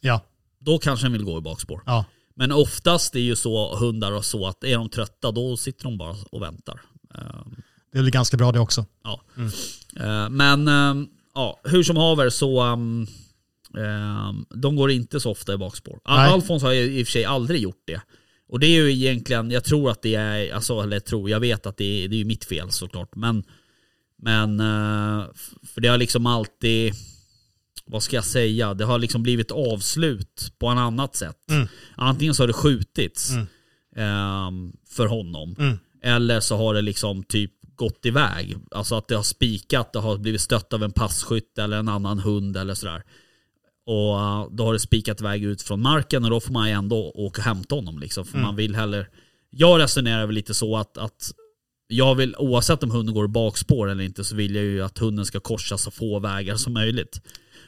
Ja. 0.00 0.20
Då 0.66 0.78
kanske 0.78 1.04
den 1.04 1.12
vill 1.12 1.24
gå 1.24 1.38
i 1.38 1.40
bakspår. 1.40 1.82
Ja. 1.86 2.04
Men 2.34 2.52
oftast 2.52 3.14
är 3.14 3.20
ju 3.20 3.36
så 3.36 3.76
hundar 3.76 4.12
och 4.12 4.24
så 4.24 4.46
att 4.46 4.64
är 4.64 4.76
de 4.76 4.88
trötta 4.88 5.30
då 5.30 5.56
sitter 5.56 5.84
de 5.84 5.98
bara 5.98 6.16
och 6.30 6.42
väntar. 6.42 6.80
Eh, 7.14 7.46
Det 7.92 7.98
är 7.98 8.02
väl 8.02 8.10
ganska 8.10 8.36
bra 8.36 8.52
det 8.52 8.60
också. 8.60 8.86
Ja. 9.04 9.20
Eh, 10.00 10.28
men 10.30 10.68
eh, 10.68 11.08
ja, 11.34 11.60
hur 11.64 11.82
som 11.82 11.96
haver 11.96 12.30
så 12.30 12.62
um, 12.62 13.06
de 14.54 14.76
går 14.76 14.90
inte 14.90 15.20
så 15.20 15.30
ofta 15.30 15.54
i 15.54 15.56
bakspår. 15.56 16.00
Nej. 16.08 16.30
Alfons 16.32 16.62
har 16.62 16.72
ju 16.72 16.98
i 16.98 17.02
och 17.02 17.06
för 17.06 17.12
sig 17.12 17.24
aldrig 17.24 17.60
gjort 17.60 17.82
det. 17.86 18.00
Och 18.48 18.60
det 18.60 18.66
är 18.66 18.82
ju 18.82 18.92
egentligen, 18.92 19.50
jag 19.50 19.64
tror 19.64 19.90
att 19.90 20.02
det 20.02 20.14
är, 20.14 20.54
alltså, 20.54 20.80
eller 20.80 20.96
jag 20.96 21.04
tror, 21.04 21.30
jag 21.30 21.40
vet 21.40 21.66
att 21.66 21.76
det 21.76 21.84
är, 22.04 22.08
det 22.08 22.16
är 22.16 22.18
ju 22.18 22.24
mitt 22.24 22.44
fel 22.44 22.70
såklart. 22.70 23.16
Men, 23.16 23.44
men 24.22 24.60
eh, 24.60 25.24
för 25.74 25.80
det 25.80 25.88
har 25.88 25.98
liksom 25.98 26.26
alltid, 26.26 26.94
vad 27.86 28.02
ska 28.02 28.16
jag 28.16 28.24
säga, 28.24 28.74
det 28.74 28.84
har 28.84 28.98
liksom 28.98 29.22
blivit 29.22 29.50
avslut 29.50 30.52
på 30.58 30.66
en 30.66 30.78
annat 30.78 31.16
sätt. 31.16 31.50
Mm. 31.50 31.68
Antingen 31.96 32.34
så 32.34 32.42
har 32.42 32.48
det 32.48 32.52
skjutits 32.52 33.30
Mm. 33.30 33.46
ehm, 33.96 34.72
för 34.88 35.06
honom. 35.06 35.56
Mm. 35.58 35.78
Eller 36.02 36.40
så 36.40 36.56
har 36.56 36.74
det 36.74 36.82
liksom 36.82 37.22
typ 37.24 37.52
gått 37.76 38.06
iväg. 38.06 38.56
Alltså 38.70 38.94
att 38.94 39.08
det 39.08 39.16
har 39.16 39.22
spikat, 39.22 39.92
det 39.92 39.98
har 39.98 40.18
blivit 40.18 40.40
stött 40.40 40.72
av 40.72 40.82
en 40.82 40.92
passkytt 40.92 41.58
eller 41.58 41.76
en 41.76 41.88
annan 41.88 42.18
hund 42.18 42.56
eller 42.56 42.74
sådär. 42.74 43.02
Och 43.86 44.14
uh, 44.16 44.48
då 44.56 44.64
har 44.64 44.72
det 44.72 44.78
spikat 44.78 45.20
iväg 45.20 45.44
ut 45.44 45.62
från 45.62 45.82
marken 45.82 46.24
och 46.24 46.30
då 46.30 46.40
får 46.40 46.52
man 46.52 46.68
ju 46.68 46.74
ändå 46.74 47.10
åka 47.14 47.40
och 47.40 47.44
hämta 47.46 47.74
honom 47.74 47.98
liksom. 47.98 48.24
För 48.24 48.32
Mm. 48.34 48.46
man 48.46 48.56
vill 48.56 48.74
heller... 48.74 49.08
Jag 49.50 49.80
resonerar 49.80 50.26
väl 50.26 50.34
lite 50.34 50.54
så 50.54 50.76
att, 50.76 50.98
att 50.98 51.32
jag 51.88 52.14
vill, 52.14 52.34
oavsett 52.38 52.82
om 52.82 52.90
hunden 52.90 53.14
går 53.14 53.26
bakspår 53.26 53.90
eller 53.90 54.04
inte, 54.04 54.24
så 54.24 54.36
vill 54.36 54.54
jag 54.54 54.64
ju 54.64 54.82
att 54.82 54.98
hunden 54.98 55.26
ska 55.26 55.40
korsa 55.40 55.78
så 55.78 55.90
få 55.90 56.18
vägar 56.18 56.56
som 56.56 56.72
möjligt. 56.72 57.20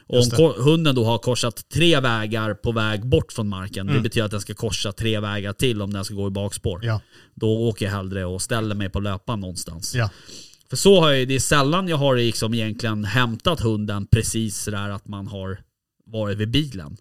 Och 0.09 0.17
om 0.23 0.29
det. 0.29 0.61
hunden 0.63 0.95
då 0.95 1.05
har 1.05 1.17
korsat 1.17 1.69
tre 1.73 1.99
vägar 1.99 2.53
på 2.53 2.71
väg 2.71 3.05
bort 3.05 3.31
från 3.33 3.49
marken, 3.49 3.85
det 3.85 3.91
Mm. 3.91 4.03
betyder 4.03 4.25
att 4.25 4.31
den 4.31 4.41
ska 4.41 4.53
korsa 4.53 4.91
tre 4.91 5.19
vägar 5.19 5.53
till 5.53 5.81
om 5.81 5.93
den 5.93 6.05
ska 6.05 6.13
gå 6.13 6.27
i 6.27 6.31
bakspår. 6.31 6.79
Ja. 6.85 7.01
Då 7.35 7.49
åker 7.67 7.85
jag 7.85 7.91
hellre 7.93 8.25
och 8.25 8.41
ställer 8.41 8.75
mig 8.75 8.89
på 8.89 8.99
löpan 8.99 9.39
någonstans. 9.39 9.95
Ja. 9.95 10.09
För 10.69 10.77
så 10.77 11.01
har 11.01 11.11
jag, 11.11 11.27
det 11.27 11.35
är 11.35 11.39
sällan 11.39 11.87
jag 11.87 11.97
har 11.97 12.15
liksom 12.15 12.53
egentligen 12.53 13.05
hämtat 13.05 13.59
hunden 13.59 14.05
precis 14.11 14.57
sådär 14.57 14.89
att 14.89 15.07
man 15.07 15.27
har 15.27 15.59
varit 16.05 16.37
vid 16.37 16.51
bilen. 16.51 16.97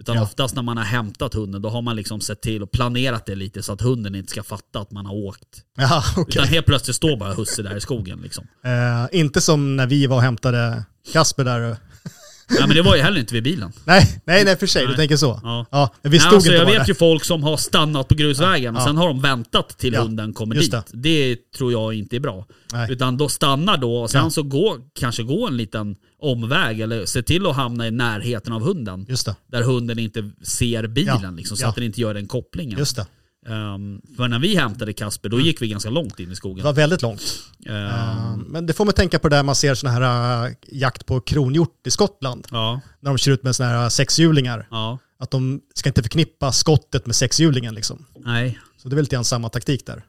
Utan 0.00 0.16
Ja. 0.16 0.22
oftast 0.22 0.54
när 0.54 0.62
man 0.62 0.76
har 0.76 0.84
hämtat 0.84 1.34
hunden 1.34 1.62
då 1.62 1.68
har 1.68 1.82
man 1.82 1.96
liksom 1.96 2.20
sett 2.20 2.40
till 2.42 2.62
och 2.62 2.70
planerat 2.70 3.26
det 3.26 3.34
lite 3.34 3.62
så 3.62 3.72
att 3.72 3.80
hunden 3.80 4.14
inte 4.14 4.30
ska 4.30 4.42
fatta 4.42 4.80
att 4.80 4.90
man 4.90 5.06
har 5.06 5.14
åkt. 5.14 5.62
Ja, 5.76 6.04
okej. 6.16 6.24
Utan 6.42 6.48
helt 6.48 6.66
plötsligt 6.66 6.96
står 6.96 7.16
bara 7.16 7.32
husse 7.34 7.62
där 7.62 7.76
i 7.76 7.80
skogen 7.80 8.18
liksom. 8.22 8.46
Eh, 8.64 9.18
inte 9.20 9.40
som 9.40 9.76
när 9.76 9.86
vi 9.86 10.06
var 10.06 10.16
och 10.16 10.22
hämtade 10.22 10.84
Kasper 11.12 11.44
där. 11.44 11.76
Nej 12.50 12.60
men 12.66 12.76
det 12.76 12.82
var 12.82 12.96
ju 12.96 13.02
heller 13.02 13.20
inte 13.20 13.34
vid 13.34 13.42
bilen. 13.42 13.72
Nej, 13.84 14.20
nej, 14.24 14.44
nej 14.44 14.56
för 14.56 14.66
sig. 14.66 14.82
Du 14.82 14.88
Nej. 14.88 14.96
tänker 14.96 15.16
så. 15.16 15.40
Ja. 15.42 15.66
Ja, 15.70 15.94
men 16.02 16.12
vi 16.12 16.18
Nej, 16.18 16.20
stod 16.26 16.34
alltså, 16.34 16.48
inte 16.52 16.58
jag 16.62 16.66
vet 16.66 16.78
där. 16.80 16.88
ju 16.88 16.94
folk 16.94 17.24
som 17.24 17.42
har 17.42 17.56
stannat 17.56 18.08
på 18.08 18.14
grusvägen 18.14 18.74
Ja. 18.74 18.84
sen 18.84 18.96
har 18.96 19.08
de 19.08 19.20
väntat 19.22 19.78
till 19.78 19.92
Ja, 19.92 20.02
hunden 20.02 20.32
kommer 20.34 20.54
just 20.54 20.72
dit. 20.72 20.84
Det. 20.92 21.36
tror 21.56 21.72
jag 21.72 21.94
inte 21.94 22.16
är 22.16 22.20
bra. 22.20 22.46
Nej. 22.72 22.92
Utan 22.92 23.16
då 23.16 23.28
stannar 23.28 23.76
då 23.76 23.96
och 23.96 24.10
sen 24.10 24.24
Ja. 24.24 24.30
så 24.30 24.42
gå, 24.42 24.76
kanske 25.00 25.22
gå 25.22 25.46
en 25.46 25.56
liten 25.56 25.96
omväg 26.22 26.80
eller 26.80 27.06
se 27.06 27.22
till 27.22 27.46
att 27.46 27.56
hamna 27.56 27.86
i 27.86 27.90
närheten 27.90 28.52
av 28.52 28.62
hunden. 28.62 29.06
Just 29.08 29.26
det, 29.26 29.34
Där 29.50 29.62
hunden 29.62 29.98
inte 29.98 30.30
ser 30.42 30.86
bilen 30.86 31.36
liksom, 31.36 31.56
så 31.56 31.66
att 31.66 31.74
den 31.74 31.84
inte 31.84 32.00
gör 32.00 32.14
den 32.14 32.26
kopplingen. 32.26 32.78
just 32.78 32.96
det. 32.96 33.06
Ehm, 33.48 34.00
för 34.16 34.28
när 34.28 34.38
vi 34.38 34.56
hämtade 34.56 34.92
Kasper, 34.92 35.28
då 35.28 35.40
gick 35.40 35.62
vi 35.62 35.68
ganska 35.68 35.90
långt 35.90 36.20
in 36.20 36.26
i 36.26 36.30
Det 36.30 36.36
skogen. 36.36 36.64
var 36.64 36.72
väldigt 36.72 37.02
långt. 37.02 37.22
Ehm, 37.66 37.74
Eh, 37.76 38.36
Men 38.36 38.66
det 38.66 38.72
får 38.72 38.84
mig 38.84 38.94
tänka 38.94 39.18
på 39.18 39.28
det 39.28 39.36
där 39.36 39.42
man 39.42 39.54
ser 39.54 39.74
såna 39.74 39.92
här 39.92 40.46
eh, 40.46 40.52
jakt 40.68 41.06
på 41.06 41.20
kronhjort 41.20 41.86
i 41.86 41.90
Skottland. 41.90 42.46
ja, 42.50 42.80
När 43.00 43.10
de 43.10 43.18
kör 43.18 43.32
ut 43.32 43.42
med 43.42 43.56
såna 43.56 43.68
här 43.68 43.88
sexhjulingar. 43.88 44.68
ja, 44.70 44.98
att 45.18 45.30
de 45.30 45.60
ska 45.74 45.88
inte 45.90 46.02
förknippa 46.02 46.52
skottet 46.52 47.06
med 47.06 47.16
sexhjulingen 47.16 47.74
liksom. 47.74 48.06
Nej, 48.24 48.58
Så 48.76 48.88
det 48.88 48.94
är 48.94 48.96
väl 48.96 49.02
lite 49.04 49.16
grann 49.16 49.24
samma 49.24 49.48
taktik 49.48 49.86
där. 49.86 50.04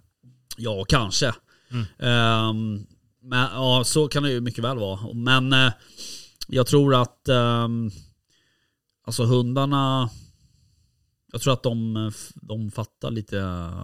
ja 0.58 0.86
kanske. 0.90 1.34
Mm. 1.72 1.86
Ehm, 2.00 2.86
men, 3.24 3.40
ja, 3.54 3.84
så 3.86 4.08
kan 4.08 4.24
det 4.24 4.32
ju 4.32 4.42
mycket 4.42 4.64
väl 4.64 4.78
vara. 4.78 5.14
Men 5.14 5.54
eh, 5.54 5.72
jag 6.48 6.68
tror 6.68 6.96
att 7.02 7.28
ehm, 7.28 7.92
alltså 9.08 9.24
hundarna, 9.26 10.10
jag 11.38 11.42
tror 11.42 11.54
att 11.54 11.64
de, 11.64 12.12
de 12.36 12.72
fattar 12.72 13.12
lite, 13.12 13.38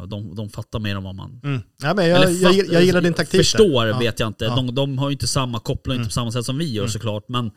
de, 0.07 0.35
de 0.35 0.49
fattar 0.49 0.79
mer 0.79 0.95
än 0.95 1.03
vad 1.03 1.15
man 1.15 1.39
Mm. 1.43 1.61
Ja, 1.83 1.93
men 1.93 2.07
jag, 2.07 2.23
Eller 2.23 2.41
jag, 2.41 2.55
fatt- 2.55 2.71
jag 2.73 2.83
gillar 2.83 3.01
din 3.01 3.13
taktik. 3.13 3.31
där. 3.31 3.43
Förstår 3.43 3.87
Ja. 3.87 3.99
vet 3.99 4.19
jag 4.19 4.27
inte. 4.27 4.45
Ja. 4.45 4.55
De, 4.55 4.75
de 4.75 4.97
har 4.97 5.09
ju 5.09 5.13
inte 5.13 5.27
samma 5.27 5.59
koppling 5.59 5.95
Mm. 5.95 6.01
inte 6.01 6.09
på 6.09 6.13
samma 6.13 6.31
sätt 6.31 6.45
som 6.45 6.57
vi 6.57 6.71
gör 6.73 6.83
Mm. 6.83 6.91
såklart. 6.91 7.23
Men, 7.29 7.51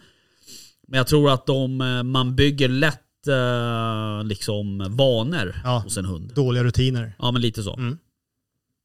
men 0.89 0.99
jag 0.99 1.07
tror 1.07 1.31
att 1.31 1.47
de, 1.47 1.81
eh, 1.81 2.03
man 2.03 2.37
bygger 2.37 2.69
lätt 2.69 3.03
eh, 3.29 4.25
liksom 4.25 4.97
vanor 4.97 5.61
Ja. 5.65 5.79
hos 5.85 5.97
en 5.97 6.05
hund. 6.05 6.33
Dåliga 6.35 6.65
rutiner. 6.65 7.15
Ja 7.19 7.31
men 7.31 7.43
lite 7.43 7.63
så. 7.63 7.75
Mm. 7.77 7.99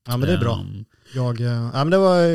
Ja 0.08 0.18
men 0.18 0.28
det 0.30 0.34
är 0.36 0.40
bra. 0.40 0.60
Ehm, 0.60 0.86
Jag, 1.16 1.42
eh, 1.42 1.48
ja, 1.48 1.72
men 1.74 1.90
det 1.90 1.98
var, 1.98 2.18
eh, 2.20 2.32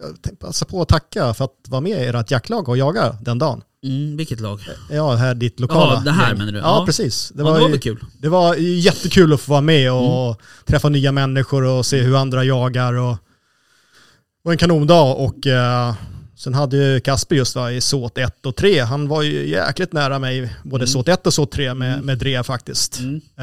jag 0.00 0.22
tänkte 0.22 0.46
passa 0.46 0.64
på 0.66 0.82
att 0.82 0.88
tacka 0.88 1.34
för 1.34 1.44
att 1.44 1.64
vara 1.68 1.80
med 1.80 2.02
i 2.02 2.06
ert 2.06 2.30
jaktlag 2.30 2.68
och 2.68 2.76
jaga 2.78 3.12
den 3.22 3.38
dagen. 3.38 3.62
Mm, 3.86 4.16
vilket 4.16 4.40
lag? 4.40 4.60
Ja, 4.90 5.14
här 5.14 5.34
ditt 5.34 5.60
lokala 5.60 5.94
Ja, 5.94 6.00
det 6.04 6.10
här 6.12 6.28
gäng. 6.28 6.38
menar 6.38 6.52
du? 6.52 6.58
Ja, 6.58 6.64
Ja. 6.80 6.86
precis. 6.86 7.28
Det 7.28 7.36
Det 7.36 7.42
var, 7.42 7.50
ja, 7.50 7.56
det 7.56 7.62
var 7.62 7.70
ju- 7.70 7.78
kul? 7.78 7.98
det 8.18 8.28
var 8.28 8.54
jättekul 8.54 9.32
att 9.32 9.40
få 9.40 9.50
vara 9.52 9.60
med 9.60 9.92
och 9.92 10.26
Mm. 10.26 10.36
träffa 10.66 10.88
nya 10.88 11.12
människor 11.12 11.64
och 11.64 11.86
se 11.86 12.00
hur 12.00 12.16
andra 12.16 12.44
jagar. 12.44 12.92
Och, 12.94 13.12
det 13.16 14.48
var 14.48 14.52
en 14.52 14.58
kanondag 14.58 15.02
och 15.14 15.46
eh, 15.46 15.94
sen 16.36 16.54
hade 16.54 16.76
ju 16.76 17.00
Kasper 17.00 17.36
just 17.36 17.56
va, 17.56 17.72
i 17.72 17.80
såt 17.80 18.18
1 18.18 18.46
och 18.46 18.56
3. 18.56 18.80
Han 18.80 19.08
var 19.08 19.22
ju 19.22 19.48
jäkligt 19.48 19.92
nära 19.92 20.18
mig, 20.18 20.56
både 20.64 20.82
Mm. 20.82 20.86
såt 20.92 21.08
1 21.08 21.26
och 21.26 21.34
såt 21.34 21.52
3 21.52 21.74
med, 21.74 21.92
Mm. 21.94 22.06
med 22.06 22.18
drev 22.18 22.42
faktiskt. 22.42 22.98
Mm. 22.98 23.20
Det 23.38 23.42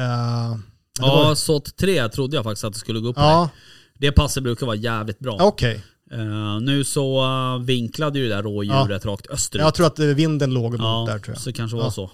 Ja, 1.00 1.16
var- 1.24 1.34
såt 1.34 1.76
3 1.76 2.08
trodde 2.08 2.36
jag 2.36 2.44
faktiskt 2.44 2.64
att 2.64 2.72
det 2.72 2.78
skulle 2.78 3.00
gå 3.00 3.08
upp 3.08 3.16
ja 3.18 3.40
dig. 3.52 3.60
Det 3.98 4.12
passet 4.12 4.42
brukar 4.42 4.66
vara 4.66 4.76
jävligt 4.76 5.18
bra. 5.18 5.36
okej. 5.40 5.84
Eh, 6.12 6.60
nu 6.60 6.84
så 6.84 7.22
eh, 7.24 7.64
vinklade 7.64 8.18
ju 8.18 8.28
det 8.28 8.34
där 8.34 8.42
rådjuret 8.42 9.04
rakt 9.06 9.26
österut. 9.26 9.62
Jag 9.62 9.74
tror 9.74 9.86
att 9.86 9.98
eh, 9.98 10.06
vinden 10.06 10.54
låg 10.54 10.74
Ja, 10.78 11.04
där 11.08 11.18
tror 11.18 11.34
jag. 11.34 11.42
så 11.42 11.52
kanske 11.52 11.76
Ja. 11.76 11.82
var 11.82 11.90
så. 11.90 12.10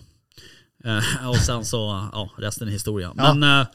Eh, 0.84 1.28
och 1.28 1.36
sen 1.36 1.64
så, 1.64 2.08
ja, 2.12 2.30
resten 2.38 2.68
är 2.68 2.72
historia. 2.72 3.12
Ja. 3.16 3.34
Men, 3.34 3.60
eh, 3.60 3.66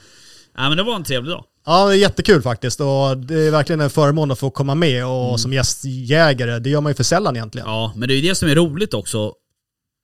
nej, 0.58 0.70
men 0.70 0.78
det 0.78 0.84
var 0.84 0.96
en 0.96 1.04
trevlig 1.04 1.32
dag. 1.32 1.44
Ja, 1.66 1.88
det 1.88 1.94
är 1.94 1.98
jättekul 1.98 2.42
faktiskt 2.42 2.80
och 2.82 3.18
det 3.18 3.36
är 3.48 3.52
verkligen 3.52 3.82
en 3.82 3.90
förmån 3.90 4.32
att 4.32 4.40
få 4.40 4.50
komma 4.50 4.76
med 4.76 5.06
och 5.08 5.26
Mm. 5.28 5.38
som 5.38 5.54
gästjägare, 5.54 6.60
det 6.60 6.70
gör 6.70 6.82
man 6.82 6.90
ju 6.90 6.96
för 6.96 7.04
sällan 7.04 7.36
egentligen. 7.36 7.68
Ja, 7.68 7.94
men 7.96 8.08
det 8.08 8.14
är 8.14 8.16
ju 8.16 8.30
det 8.30 8.36
som 8.36 8.50
är 8.50 8.56
roligt 8.56 8.94
också. 8.94 9.34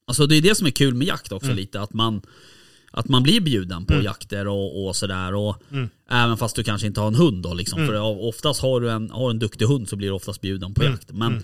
Alltså 0.07 0.25
det 0.27 0.35
är 0.35 0.41
det 0.41 0.55
som 0.55 0.67
är 0.67 0.71
kul 0.71 0.93
med 0.93 1.07
jakt 1.07 1.31
också 1.31 1.45
Mm. 1.45 1.57
lite. 1.57 1.81
Att 1.81 1.93
man, 1.93 2.21
att 2.91 3.07
man 3.09 3.23
blir 3.23 3.41
bjuden 3.41 3.85
på 3.85 3.93
Mm. 3.93 4.05
jakter 4.05 4.47
och, 4.47 4.87
och 4.87 4.95
sådär. 4.95 5.33
Och, 5.33 5.55
Mm. 5.71 5.89
Även 6.09 6.37
fast 6.37 6.55
du 6.55 6.63
kanske 6.63 6.87
inte 6.87 6.99
har 6.99 7.07
en 7.07 7.15
hund 7.15 7.43
då 7.43 7.53
liksom. 7.53 7.79
Mm. 7.79 7.89
För 7.89 7.99
oftast 8.27 8.61
har 8.61 8.79
du 8.81 8.91
en, 8.91 9.09
har 9.11 9.29
en 9.29 9.39
duktig 9.39 9.65
hund 9.65 9.89
så 9.89 9.95
blir 9.95 10.07
du 10.07 10.13
oftast 10.13 10.41
bjuden 10.41 10.73
på 10.73 10.81
Mm. 10.81 10.93
jakt. 10.93 11.11
Men, 11.11 11.43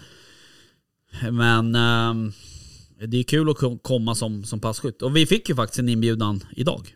Mm. 1.22 1.36
men 1.36 1.76
ehm, 1.76 2.34
det 3.08 3.18
är 3.20 3.24
kul 3.24 3.50
att 3.50 3.58
ko- 3.58 3.78
komma 3.78 4.16
som, 4.16 4.44
som 4.44 4.60
passkytt. 4.60 5.02
Och 5.02 5.16
vi 5.18 5.26
fick 5.26 5.50
ju 5.50 5.56
faktiskt 5.56 5.80
en 5.80 5.90
inbjudan 5.90 6.44
idag. 6.56 6.96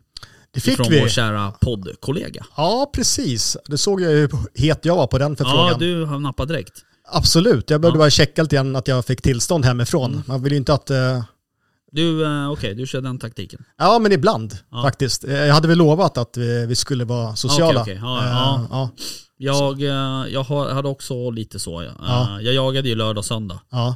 Det 0.53 0.59
fick 0.59 0.75
från 0.75 0.87
vi. 0.89 0.99
vår 1.01 1.07
kära 1.07 1.51
poddkollega. 1.51 2.45
Ja, 2.57 2.91
precis. 2.95 3.57
Det 3.65 3.77
såg 3.77 4.01
jag 4.01 4.09
hur 4.09 4.29
het 4.55 4.85
jag 4.85 4.95
var 4.95 5.07
på 5.07 5.17
den 5.17 5.35
förfrågan. 5.35 5.67
Ja, 5.67 5.77
du 5.77 6.05
har 6.05 6.19
nappat 6.19 6.47
direkt. 6.47 6.73
Absolut, 7.13 7.69
jag 7.69 7.81
behövde 7.81 7.97
Ja. 7.97 8.01
bara 8.03 8.09
checka 8.09 8.41
lite 8.43 8.55
grann 8.55 8.75
att 8.75 8.87
jag 8.87 9.05
fick 9.05 9.21
tillstånd 9.21 9.65
hemifrån. 9.65 10.11
Mm. 10.11 10.23
Man 10.27 10.43
vill 10.43 10.51
ju 10.51 10.57
inte 10.57 10.73
att... 10.73 10.89
eh, 10.89 11.23
Du, 11.91 12.25
eh, 12.25 12.51
okej, 12.51 12.75
du 12.75 12.87
kör 12.87 13.01
den 13.01 13.19
taktiken. 13.19 13.63
Ja, 13.77 13.99
men 13.99 14.11
ibland 14.11 14.57
Ja. 14.71 14.81
faktiskt. 14.81 15.23
Eh, 15.23 15.33
Jag 15.33 15.53
hade 15.53 15.67
väl 15.67 15.77
lovat 15.77 16.17
att 16.17 16.37
vi, 16.37 16.65
vi 16.65 16.75
skulle 16.75 17.05
vara 17.05 17.35
sociala. 17.35 17.81
Okej, 17.81 17.93
okej. 17.93 17.99
Ja, 18.03 18.19
Eh, 18.25 18.67
ja. 18.71 18.89
ja, 19.37 19.75
Jag, 19.77 20.31
jag 20.31 20.43
hade 20.73 20.87
också 20.87 21.29
lite 21.29 21.59
så. 21.59 21.83
Ja. 21.83 21.91
Ja. 21.99 22.41
Jag 22.41 22.53
jagade 22.53 22.89
ju 22.89 22.95
lördag 22.95 23.17
och 23.17 23.25
söndag. 23.25 23.61
ja. 23.71 23.95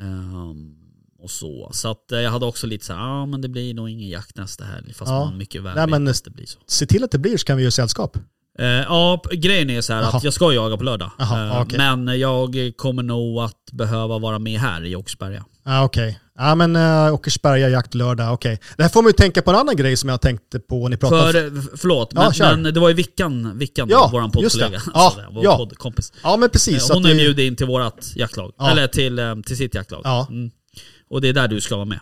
Ehm, 0.00 0.74
och 1.18 1.30
så. 1.30 1.70
Så 1.72 1.90
att 1.90 2.04
jag 2.08 2.30
hade 2.30 2.46
också 2.46 2.66
lite 2.66 2.84
så 2.84 2.92
här, 2.92 3.00
ja 3.00 3.26
men 3.26 3.40
det 3.40 3.48
blir 3.48 3.74
nog 3.74 3.88
ingen 3.90 4.08
jakt 4.08 4.36
nästa 4.36 4.64
helg. 4.64 4.94
Fast 4.94 5.10
Ja. 5.10 5.24
man 5.24 5.38
mycket 5.38 5.62
väl 5.62 5.74
Nej, 5.74 5.84
vet 5.86 5.90
men- 5.90 6.08
att 6.08 6.24
det 6.24 6.30
blir 6.30 6.46
så. 6.46 6.58
Se 6.66 6.86
till 6.86 7.04
att 7.04 7.10
det 7.10 7.18
blir 7.18 7.36
så 7.36 7.44
kan 7.44 7.56
vi 7.56 7.62
göra 7.62 7.70
sällskap. 7.70 8.18
Eh, 8.58 8.66
ja, 8.66 9.22
grejen 9.32 9.70
är 9.70 9.80
så 9.80 9.92
här 9.92 10.02
Jaha. 10.02 10.16
att 10.16 10.24
jag 10.24 10.32
ska 10.32 10.52
jaga 10.52 10.76
på 10.76 10.84
lördag. 10.84 11.10
Jaha, 11.18 11.46
Eh, 11.46 11.60
okej. 11.60 11.78
Men 11.78 12.20
jag 12.20 12.72
kommer 12.76 13.02
nog 13.02 13.38
att 13.38 13.72
behöva 13.72 14.18
vara 14.18 14.38
med 14.38 14.60
här 14.60 14.84
i 14.84 14.96
Åkersberga. 14.96 15.44
Ja, 15.64 15.84
okej. 15.84 16.20
Ja, 16.38 16.54
men 16.54 16.76
uh, 16.76 17.14
Åkersberga 17.14 17.68
jakt 17.68 17.94
lördag, 17.94 18.32
okej. 18.34 18.60
Det 18.76 18.82
här 18.82 18.90
får 18.90 19.02
man 19.02 19.08
ju 19.08 19.12
tänka 19.12 19.42
på 19.42 19.50
en 19.50 19.56
annan 19.56 19.76
grej 19.76 19.96
som 19.96 20.08
jag 20.08 20.20
tänkte 20.20 20.60
på 20.60 20.82
när 20.82 20.88
ni 20.88 20.96
pratade. 20.96 21.32
För, 21.32 21.76
förlåt, 21.76 22.12
Ja, 22.14 22.32
men, 22.38 22.62
det 22.74 22.80
var 22.80 22.88
ju 22.88 22.94
Vickan, 22.94 23.58
Vickan 23.58 23.88
Ja, 23.90 24.10
det. 24.12 24.32
poddkollega. 24.32 24.80
Ja, 24.94 25.00
så 25.00 25.06
att 25.06 25.14
säga, 25.14 25.26
vår 25.30 25.44
ja. 25.44 25.56
poddkompis. 25.56 26.12
Ja, 26.22 26.36
men 26.36 26.50
precis. 26.50 26.90
Hon 26.90 27.04
har 27.04 27.10
det- 27.10 27.16
bjudit 27.16 27.38
in 27.46 27.56
till 27.56 27.66
vårat 27.66 28.12
jaktlag. 28.16 28.52
Ja. 28.58 28.70
Eller 28.70 28.86
till, 28.86 29.42
till 29.46 29.56
sitt 29.56 29.74
jaktlag. 29.74 30.00
Ja. 30.04 30.26
Mm. 30.30 30.50
Och 31.10 31.20
det 31.20 31.28
är 31.28 31.32
där 31.32 31.48
du 31.48 31.60
ska 31.60 31.74
vara 31.76 31.84
med. 31.84 32.00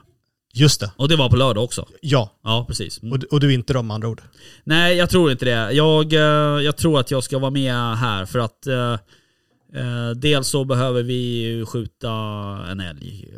Just 0.56 0.80
det. 0.80 0.92
Och 0.96 1.08
det 1.08 1.16
var 1.16 1.28
på 1.30 1.36
lördag 1.36 1.64
också. 1.64 1.88
Ja, 2.00 2.30
Ja, 2.44 2.64
precis. 2.68 3.02
Mm. 3.02 3.12
och, 3.12 3.24
och 3.32 3.40
du 3.40 3.48
är 3.50 3.54
inte 3.54 3.72
de 3.72 3.86
med 3.86 3.94
andra 3.94 4.08
ord. 4.08 4.22
Nej, 4.64 4.96
jag 4.96 5.10
tror 5.10 5.30
inte 5.32 5.44
det. 5.44 5.72
Jag, 5.72 6.12
eh, 6.12 6.62
jag 6.64 6.76
tror 6.76 7.00
att 7.00 7.10
jag 7.10 7.24
ska 7.24 7.38
vara 7.38 7.50
med 7.50 7.96
här 7.96 8.24
för 8.26 8.38
att 8.38 8.66
eh, 8.66 8.92
eh, 9.80 10.10
dels 10.16 10.48
så 10.48 10.64
behöver 10.64 11.02
vi 11.02 11.42
ju 11.42 11.66
skjuta 11.66 12.10
en 12.70 12.80
älg. 12.80 13.28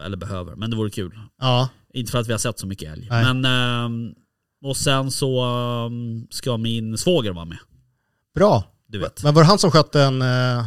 eh, 0.00 0.04
Eller 0.06 0.16
behöver, 0.16 0.56
men 0.56 0.70
det 0.70 0.76
vore 0.76 0.90
kul. 0.90 1.18
Ja, 1.40 1.68
Inte 1.94 2.12
för 2.12 2.18
att 2.18 2.28
vi 2.28 2.32
har 2.32 2.38
sett 2.38 2.58
så 2.58 2.66
mycket 2.66 2.92
älg. 2.92 3.06
Nej. 3.10 3.24
Men, 3.34 3.44
ehm, 3.44 4.14
och 4.64 4.76
sen 4.76 5.10
så 5.10 5.40
ehm, 5.44 6.26
ska 6.30 6.56
min 6.56 6.98
svåger 6.98 7.32
vara 7.32 7.44
med. 7.44 7.58
bra. 8.34 8.64
Du 8.88 8.98
vet. 8.98 9.22
Men 9.24 9.34
var 9.34 9.42
det 9.42 9.46
han 9.48 9.58
som 9.58 9.70
sköt 9.70 9.94
en... 9.94 10.22
eh, 10.22 10.64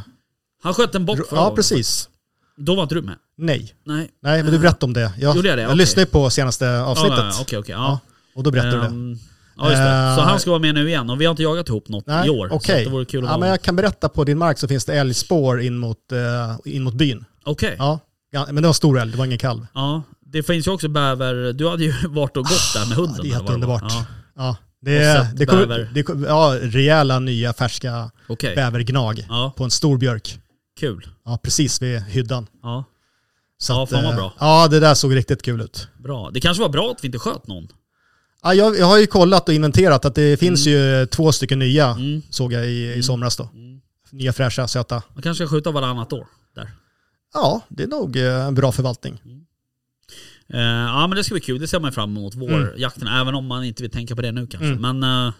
Han 0.63 0.73
sköt 0.73 0.95
en 0.95 1.05
bock 1.05 1.27
förra 1.29 1.39
ja, 1.39 1.55
precis. 1.55 2.09
Då 2.57 2.75
var 2.75 2.83
inte 2.83 2.95
du 2.95 3.01
med? 3.01 3.15
Nej. 3.37 3.73
Nej. 3.85 4.09
Nej, 4.23 4.43
men 4.43 4.51
du 4.51 4.59
berättade 4.59 4.85
om 4.85 4.93
det. 4.93 5.11
Jag, 5.17 5.35
Gjorde 5.35 5.47
jag 5.47 5.57
det? 5.57 5.61
jag 5.61 5.69
Okej. 5.69 5.77
lyssnade 5.77 6.05
på 6.05 6.29
senaste 6.29 6.79
avsnittet. 6.81 7.17
Ja, 7.17 7.25
ja, 7.25 7.37
Okej, 7.41 7.59
okej. 7.59 7.73
Ja, 7.75 7.77
ja. 7.77 7.99
och 8.35 8.43
då 8.43 8.51
berättade 8.51 8.75
du 8.75 8.79
det. 8.81 8.85
Ehm, 8.87 9.17
Ja, 9.57 9.63
just 9.69 9.77
det. 9.77 10.13
Så 10.15 10.21
Eh, 10.21 10.27
han 10.27 10.39
ska 10.39 10.49
vara 10.49 10.59
med 10.59 10.75
nu 10.75 10.87
igen. 10.87 11.09
Och 11.09 11.21
vi 11.21 11.25
har 11.25 11.31
inte 11.31 11.43
jagat 11.43 11.69
ihop 11.69 11.89
något 11.89 12.05
i 12.25 12.29
år. 12.29 12.47
Så 12.49 12.55
okej. 12.55 12.83
det 12.83 12.89
vore 12.91 13.05
kul 13.05 13.25
att 13.25 13.31
Ja, 13.31 13.37
men 13.37 13.49
jag 13.49 13.61
kan 13.61 13.75
berätta 13.75 14.09
på 14.09 14.23
din 14.23 14.37
mark 14.37 14.57
så 14.59 14.67
finns 14.67 14.85
det 14.85 14.93
älgspår 14.93 15.61
in 15.61 15.77
mot, 15.77 16.11
eh, 16.11 16.73
in 16.73 16.83
mot 16.83 16.93
byn. 16.93 17.25
Okej. 17.45 17.75
Ja. 17.79 17.99
ja, 18.31 18.45
men 18.51 18.55
det 18.63 18.69
var 18.69 18.73
stor 18.73 18.99
älg, 18.99 19.11
det 19.11 19.17
var 19.17 19.25
ingen 19.25 19.37
kalv. 19.37 19.67
Ja, 19.73 20.01
det 20.25 20.43
finns 20.43 20.67
ju 20.67 20.71
också 20.71 20.87
bäver. 20.87 21.53
Du 21.53 21.69
hade 21.69 21.83
ju 21.83 21.93
varit 22.09 22.37
och 22.37 22.43
gått 22.43 22.73
där 22.73 22.85
med 22.89 22.97
hunden. 22.97 23.19
det 23.21 23.29
är 23.29 23.35
eller 23.35 23.39
vad 23.39 23.61
det 23.61 23.65
var. 23.67 23.75
underbart. 23.75 23.93
Ja, 23.93 24.05
Ja, 24.35 24.55
det, 24.81 24.97
Och 24.97 25.03
är, 25.03 25.23
sett 25.23 25.37
det, 25.37 25.45
kommer, 25.45 25.65
bäver. 25.67 25.89
det 25.93 26.03
kommer, 26.03 26.27
ja, 26.27 26.55
rejäla 26.61 27.19
nya 27.19 27.53
färska 27.53 28.11
Okej. 28.27 28.55
bävergnag 28.55 29.25
Ja, 29.29 29.53
på 29.57 29.63
en 29.63 29.71
stor 29.71 29.97
björk. 29.97 30.39
kul. 30.79 31.07
Ja, 31.25 31.39
precis 31.43 31.81
vid 31.81 32.01
hyddan. 32.01 32.47
Ja, 32.63 32.83
Så 33.57 33.73
Ja, 33.73 33.83
att, 33.83 33.89
fan 33.89 34.03
vad 34.03 34.11
eh, 34.13 34.17
bra. 34.17 34.33
Ja, 34.39 34.67
det 34.67 34.79
där 34.79 34.93
såg 34.93 35.15
riktigt 35.15 35.41
kul 35.41 35.61
ut. 35.61 35.87
bra. 36.03 36.29
Det 36.33 36.39
kanske 36.39 36.61
var 36.61 36.69
bra 36.69 36.91
att 36.91 37.03
vi 37.03 37.05
inte 37.07 37.19
sköt 37.19 37.47
någon. 37.47 37.67
Ja, 38.43 38.53
jag, 38.53 38.77
jag 38.77 38.85
har 38.85 38.97
ju 38.97 39.07
kollat 39.07 39.47
och 39.49 39.53
inventerat 39.55 40.05
att 40.05 40.15
det 40.15 40.39
finns 40.39 40.67
ju 40.67 41.05
två 41.05 41.31
stycken 41.31 41.59
nya, 41.59 41.87
Mm. 41.87 42.21
såg 42.29 42.53
jag 42.53 42.65
i, 42.65 42.69
i 42.69 42.87
Mm. 42.91 43.03
somras 43.03 43.37
då. 43.37 43.49
Mm. 43.53 43.81
Nya 44.11 44.33
fräscha, 44.33 44.67
söta. 44.67 45.03
Man 45.13 45.21
kanske 45.23 45.45
ska 45.45 45.55
skjuta 45.55 45.71
varannat 45.71 46.13
år. 46.13 46.27
Där. 46.55 46.69
Ja, 47.33 47.61
det 47.69 47.83
är 47.83 47.87
nog 47.87 48.17
eh, 48.17 48.45
en 48.47 48.55
bra 48.55 48.71
förvaltning. 48.71 49.21
Eh, 50.53 50.59
ja 50.59 51.07
men 51.07 51.17
det 51.17 51.23
ska 51.23 51.33
bli 51.33 51.41
kul. 51.41 51.59
Det 51.61 51.67
ser 51.67 51.79
man 51.79 51.91
fram 51.91 52.17
emot. 52.17 52.35
Mm. 52.35 52.47
Vårjakten. 52.47 53.07
Även 53.07 53.35
om 53.35 53.45
man 53.45 53.63
inte 53.63 53.83
vill 53.83 53.91
tänka 53.91 54.15
på 54.15 54.21
det 54.21 54.31
nu 54.31 54.47
kanske. 54.47 54.67
Mm. 54.67 54.99
Men 54.99 55.27
eh, 55.27 55.33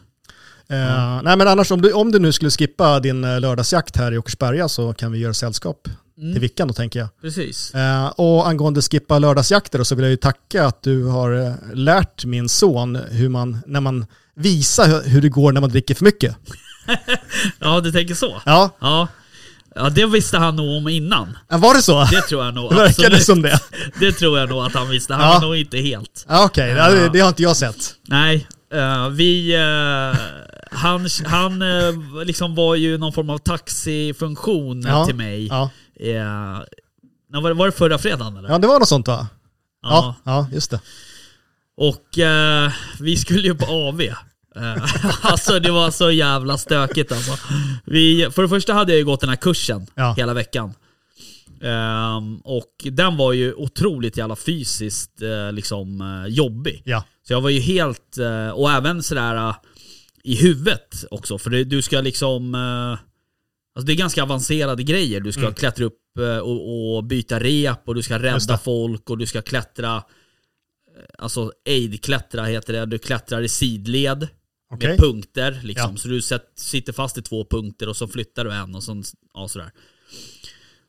Eh, 0.68 1.22
nej 1.24 1.38
men 1.38 1.48
annars 1.48 1.72
om 1.72 1.82
du, 1.82 1.94
om 1.94 2.12
du 2.12 2.20
nu 2.20 2.32
skulle 2.32 2.52
skippa 2.52 3.00
din 3.00 3.22
lördagsjakt 3.22 3.98
här 3.98 4.12
i 4.12 4.18
Åkersberga 4.18 4.70
så 4.70 4.94
kan 4.94 5.12
vi 5.12 5.20
göra 5.20 5.34
sällskap 5.34 5.88
mm, 6.18 6.34
till 6.34 6.42
Vickan 6.42 6.68
då 6.68 6.74
tänker 6.74 7.00
jag. 7.00 7.10
precis. 7.22 7.76
Eh, 7.76 8.06
och 8.08 8.48
angående 8.48 8.82
skippa 8.82 9.20
lördagsjakter 9.20 9.84
så 9.84 9.96
vill 9.96 10.04
jag 10.04 10.10
ju 10.12 10.18
tacka 10.18 10.66
att 10.68 10.84
du 10.84 11.04
har 11.06 11.48
eh, 11.48 11.54
lärt 11.74 12.26
min 12.26 12.50
son 12.50 12.96
hur 12.96 13.30
man, 13.30 13.58
när 13.68 13.82
man 13.82 14.06
visar 14.36 15.10
hur, 15.10 15.22
det 15.22 15.30
går 15.30 15.52
när 15.52 15.62
man 15.62 15.70
dricker 15.70 15.96
för 15.96 16.06
mycket. 16.06 16.36
Ja 17.60 17.80
du 17.82 17.92
tänker 17.92 18.14
så. 18.16 18.42
Ja, 18.46 18.70
Ja. 18.80 19.08
Ja 19.78 19.90
det 19.90 20.06
visste 20.06 20.38
han 20.38 20.56
nog 20.56 20.78
om 20.78 20.88
innan. 20.88 21.38
eh, 21.52 21.58
var 21.58 21.74
det 21.74 21.82
så? 21.82 22.04
Det 22.12 22.22
tror 22.22 22.46
jag 22.46 22.54
nog. 22.54 22.70
Det 22.70 22.76
verkade 22.76 23.08
absolut. 23.08 23.24
som 23.24 23.42
det. 23.42 23.60
Det 24.00 24.12
tror 24.12 24.40
jag 24.40 24.50
nog 24.50 24.66
att 24.66 24.74
han 24.74 24.90
visste. 24.90 25.14
Han 25.14 25.34
Ja. 25.34 25.40
nog 25.40 25.56
inte 25.56 25.78
helt. 25.78 26.26
Ja, 26.30 26.46
Okej, 26.46 26.74
det, 26.74 27.10
det 27.14 27.20
har 27.20 27.28
inte 27.30 27.44
jag 27.44 27.56
sett. 27.58 27.94
Nej, 28.08 28.48
eh, 28.74 29.10
vi... 29.10 29.56
eh, 29.56 30.20
han 30.72 31.08
han 31.26 31.62
eh, 31.62 31.94
liksom 32.26 32.56
var 32.56 32.76
ju 32.76 32.98
någon 32.98 33.14
form 33.14 33.30
av 33.30 33.38
taxifunktion 33.38 34.82
Ja, 34.88 35.06
till 35.06 35.16
mig. 35.16 35.48
Ja. 35.48 35.70
Eh, 36.00 36.62
var, 37.42 37.50
det, 37.50 37.54
var 37.54 37.66
det 37.66 37.72
förra 37.72 37.98
fredagen 37.98 38.38
eller? 38.38 38.50
ja, 38.50 38.58
det 38.58 38.68
var 38.68 38.80
något 38.80 38.88
sånt 38.90 39.08
va? 39.08 39.28
Ja. 39.82 40.16
Ja, 40.24 40.48
just 40.54 40.72
det. 40.72 40.80
Och 41.78 42.20
eh, 42.20 42.72
vi 43.00 43.18
skulle 43.18 43.42
ju 43.48 43.56
på 43.56 43.66
AV. 43.66 44.02
Eh, 44.02 44.16
alltså 45.22 45.60
det 45.60 45.72
var 45.72 45.92
så 45.92 46.12
jävla 46.12 46.58
stökigt 46.58 47.12
alltså. 47.12 47.32
Vi, 47.86 48.30
för 48.32 48.42
det 48.42 48.50
första 48.50 48.74
hade 48.74 48.92
jag 48.92 49.00
ju 49.00 49.06
gått 49.06 49.20
den 49.20 49.30
här 49.30 49.36
kursen 49.36 49.88
Ja. 49.96 50.14
hela 50.18 50.34
veckan. 50.34 50.74
Ehm, 51.62 52.38
och 52.38 52.72
den 52.92 53.18
var 53.18 53.34
ju 53.34 53.54
otroligt 53.54 54.18
jävla 54.18 54.36
fysiskt 54.36 55.22
eh, 55.22 55.52
liksom 55.52 56.02
eh, 56.02 56.34
jobbig. 56.34 56.82
Ja. 56.86 57.04
Så 57.28 57.34
jag 57.34 57.42
var 57.42 57.50
ju 57.50 57.60
helt, 57.60 58.18
eh, 58.18 58.50
och 58.50 58.72
även 58.72 59.04
sådär 59.04 59.54
i 60.24 60.36
huvudet 60.36 61.06
också. 61.12 61.38
För 61.38 61.50
det, 61.50 61.64
du 61.64 61.82
ska 61.82 62.02
liksom, 62.02 62.56
alltså 63.76 63.86
det 63.86 63.94
är 63.94 63.98
ganska 63.98 64.24
avancerade 64.24 64.84
grejer. 64.84 65.20
Du 65.22 65.32
ska 65.32 65.42
Mm. 65.42 65.54
klättra 65.54 65.86
upp 65.86 66.18
eh, 66.20 66.38
och, 66.38 66.96
och 66.98 67.04
byta 67.04 67.40
rep 67.40 67.88
och 67.88 67.96
du 67.96 68.04
ska 68.04 68.20
rädda 68.20 68.58
folk 68.58 69.10
och 69.10 69.18
du 69.18 69.26
ska 69.26 69.42
klättra, 69.42 69.96
eh, 69.96 70.04
alltså 71.20 71.52
aid-klättra 71.70 72.44
heter 72.46 72.74
det. 72.74 72.86
Du 72.86 72.98
klättrar 72.98 73.42
i 73.42 73.50
sidled 73.50 74.28
Okej. 74.74 74.90
med 74.90 74.98
punkter 75.00 75.60
liksom. 75.64 75.92
Ja. 75.92 75.98
Så 75.98 76.08
du 76.08 76.22
sitter 76.56 76.94
fast 76.94 77.18
i 77.18 77.22
två 77.22 77.46
punkter 77.46 77.90
och 77.90 77.98
så 77.98 78.08
flyttar 78.08 78.46
du 78.46 78.52
en 78.52 78.76
och 78.76 78.84
så, 78.84 79.04
ja, 79.34 79.48
sådär. 79.48 79.72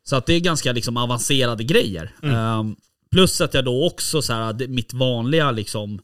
Så 0.08 0.16
att 0.16 0.26
det 0.26 0.32
är 0.32 0.40
ganska 0.40 0.72
liksom 0.72 0.96
avancerade 0.96 1.64
grejer. 1.64 2.14
Mm. 2.22 2.34
Ehm, 2.36 2.76
plus 3.10 3.40
att 3.40 3.54
jag 3.54 3.64
då 3.64 3.86
också 3.86 4.22
så 4.22 4.32
här, 4.32 4.68
mitt 4.68 4.92
vanliga 4.94 5.50
liksom 5.50 6.00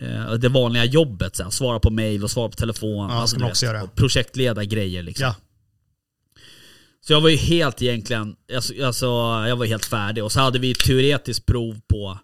eh, 0.00 0.32
det 0.32 0.48
vanliga 0.48 0.84
jobbet, 0.84 1.36
så 1.36 1.42
här, 1.42 1.50
svara 1.50 1.80
på 1.80 1.90
mail 1.90 2.24
och 2.24 2.30
svara 2.30 2.48
på 2.48 2.54
telefon. 2.56 3.10
Ja, 3.10 3.26
ska 3.26 3.40
man 3.40 3.50
också 3.50 3.66
göra. 3.66 3.82
och 3.82 3.94
Projektleda 3.94 4.64
grejer 4.64 5.02
liksom. 5.02 5.24
Ja. 5.26 5.34
Så 7.08 7.14
jag 7.14 7.20
var 7.20 7.28
ju 7.28 7.36
helt 7.36 7.82
egentligen, 7.82 8.36
alltså, 8.54 8.84
alltså, 8.84 9.06
jag 9.48 9.56
var 9.56 9.66
helt 9.66 9.84
färdig. 9.84 10.24
Och 10.24 10.32
så 10.32 10.40
hade 10.40 10.58
vi 10.58 10.74
teoretiskt 10.74 11.46
prov 11.46 11.80
på, 11.86 12.18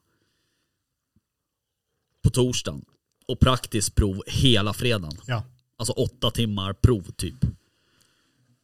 på 2.25 2.31
torsdagen. 2.31 2.85
Och 3.29 3.41
praktiskt 3.41 3.95
prov 3.95 4.23
hela 4.27 4.73
fredagen. 4.73 5.19
Ja. 5.27 5.45
Alltså 5.79 5.93
åtta 5.93 6.31
timmar 6.31 6.73
prov 6.73 7.11
typ. 7.17 7.45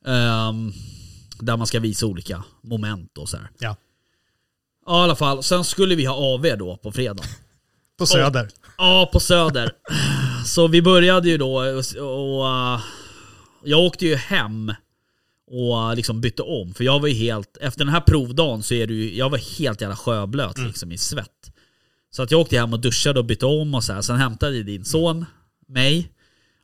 Ehm, 0.07 0.73
där 1.41 1.57
man 1.57 1.67
ska 1.67 1.81
visa 1.81 2.07
olika 2.07 2.45
moment 2.61 3.19
och 3.19 3.29
så 3.29 3.37
här. 3.37 3.51
Ja. 3.59 3.77
Ja 4.87 5.01
i 5.01 5.05
alla 5.05 5.17
fall, 5.17 5.43
sen 5.43 5.65
skulle 5.65 5.95
vi 5.95 6.05
ha 6.05 6.15
AV 6.15 6.43
då 6.59 6.77
på 6.77 6.93
fredag. 6.93 7.25
På 7.99 8.07
Söder. 8.07 8.49
Ja, 8.79 9.11
på 9.13 9.21
Söder. 9.21 9.73
Så 10.47 10.69
vi 10.69 10.83
började 10.83 11.29
ju 11.29 11.39
då 11.39 11.55
och, 11.55 11.85
och 11.97 12.45
uh, 12.45 12.81
jag 13.65 13.81
åkte 13.81 14.07
ju 14.07 14.17
hem 14.17 14.73
och 15.51 15.97
liksom 15.97 16.21
bytte 16.21 16.43
om. 16.43 16.75
För 16.75 16.85
jag 16.85 17.01
var 17.01 17.09
ju 17.09 17.15
helt, 17.15 17.57
efter 17.57 17.85
den 17.85 17.95
här 17.95 18.01
provdagen 18.01 18.63
så 18.63 18.75
är 18.75 18.87
du 18.87 19.15
jag 19.15 19.31
var 19.31 19.39
helt 19.59 19.81
jävla 19.81 19.97
sjöblöt 19.97 20.59
liksom 20.59 20.93
i 20.93 20.99
svett. 20.99 21.53
Så 22.11 22.23
att 22.23 22.31
jag 22.31 22.41
åkte 22.41 22.59
hem 22.59 22.73
och 22.73 22.81
duschade 22.81 23.19
och 23.19 23.25
bytte 23.25 23.47
om 23.47 23.75
och 23.75 23.85
så 23.85 23.93
här. 23.93 24.03
Sen 24.03 24.17
hämtade 24.17 24.63
din 24.63 24.85
son 24.85 25.25
mig 25.69 26.13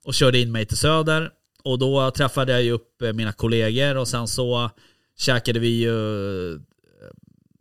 och 0.04 0.14
körde 0.14 0.38
in 0.38 0.52
mig 0.52 0.66
till 0.66 0.76
Söder. 0.76 1.30
Och 1.64 1.78
då 1.78 2.10
träffade 2.10 2.52
jag 2.52 2.62
ju 2.62 2.70
upp 2.70 3.02
eh, 3.02 3.12
mina 3.12 3.32
kollegor 3.32 3.96
och 3.96 4.08
sen 4.08 4.28
så 4.28 4.70
käkade 5.18 5.58
vi 5.58 5.68
ju 5.68 6.52
eh, 6.52 6.60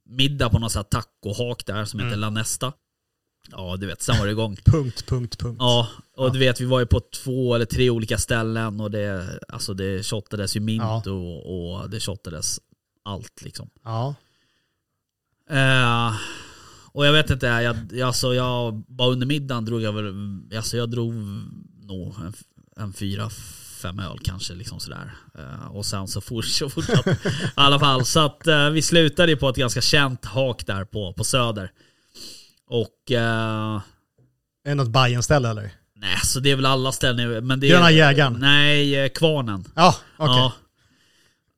middag 0.05 0.49
på 0.49 0.59
någon 0.59 0.69
sån 0.69 0.79
här 0.79 1.01
tacohak 1.01 1.65
där 1.65 1.85
som 1.85 1.99
heter 1.99 2.17
La 2.17 2.29
Nesta. 2.29 2.73
Ja, 3.51 3.77
du 3.77 3.87
vet, 3.87 4.01
sen 4.01 4.17
var 4.19 4.25
det 4.25 4.31
igång. 4.31 4.55
Punkt, 4.65 5.05
punkt, 5.07 5.39
punkt. 5.39 5.57
Ja, 5.59 5.87
och 6.17 6.33
du 6.33 6.39
vet 6.39 6.61
vi 6.61 6.65
var 6.65 6.79
ju 6.79 6.85
på 6.85 6.99
två 7.23 7.55
eller 7.55 7.65
tre 7.65 7.89
olika 7.89 8.17
ställen 8.17 8.79
och 8.79 8.91
det, 8.91 9.39
alltså 9.47 9.73
det 9.73 10.05
shottades 10.05 10.55
ju 10.55 10.59
mint 10.59 10.83
Ja. 10.83 11.11
och, 11.11 11.81
och 11.81 11.89
det 11.89 11.99
shottades 11.99 12.59
allt 13.03 13.41
liksom. 13.41 13.69
Ja. 13.83 14.15
Eh, 15.49 16.15
och 16.91 17.05
jag 17.05 17.13
vet 17.13 17.29
inte, 17.29 17.45
jag, 17.45 17.77
jag, 17.91 18.07
alltså 18.07 18.33
jag, 18.33 18.83
bara 18.87 19.09
under 19.09 19.27
middagen 19.27 19.65
drog 19.65 19.81
jag 19.81 19.93
väl, 19.93 20.13
alltså 20.57 20.77
jag 20.77 20.89
drog 20.89 21.13
nog 21.83 22.15
en, 22.25 22.33
en 22.77 22.93
fyra, 22.93 23.29
fem 23.81 23.99
öl 23.99 24.19
kanske 24.23 24.53
liksom 24.53 24.79
sådär. 24.79 25.11
Eh, 25.37 25.65
och 25.75 25.85
sen 25.85 26.07
så 26.07 26.21
fortsatte, 26.21 27.11
i 27.23 27.49
alla 27.55 27.79
fall. 27.79 28.05
Så 28.05 28.19
att 28.19 28.47
eh, 28.47 28.69
vi 28.69 28.81
slutade 28.81 29.31
ju 29.31 29.37
på 29.37 29.49
ett 29.49 29.55
ganska 29.55 29.81
känt 29.81 30.25
hak 30.25 30.65
där 30.65 30.85
på, 30.85 31.13
på 31.13 31.23
Söder. 31.23 31.71
Och 32.69 33.11
eh, 33.11 33.81
Är 34.65 34.69
det 34.69 34.75
något 34.75 34.87
Bajen-ställe 34.89 35.49
eller? 35.49 35.71
Nej, 35.95 36.17
så 36.23 36.39
det 36.39 36.51
är 36.51 36.55
väl 36.55 36.65
alla 36.65 36.91
ställen. 36.91 37.47
Men 37.47 37.59
det 37.59 37.67
är, 37.67 37.71
Gröna 37.71 37.91
jägaren? 37.91 38.37
Nej, 38.39 38.95
eh, 38.95 39.09
Kvarnen. 39.09 39.65
Ja, 39.75 39.95
okej. 40.17 40.35
Ja. 40.35 40.53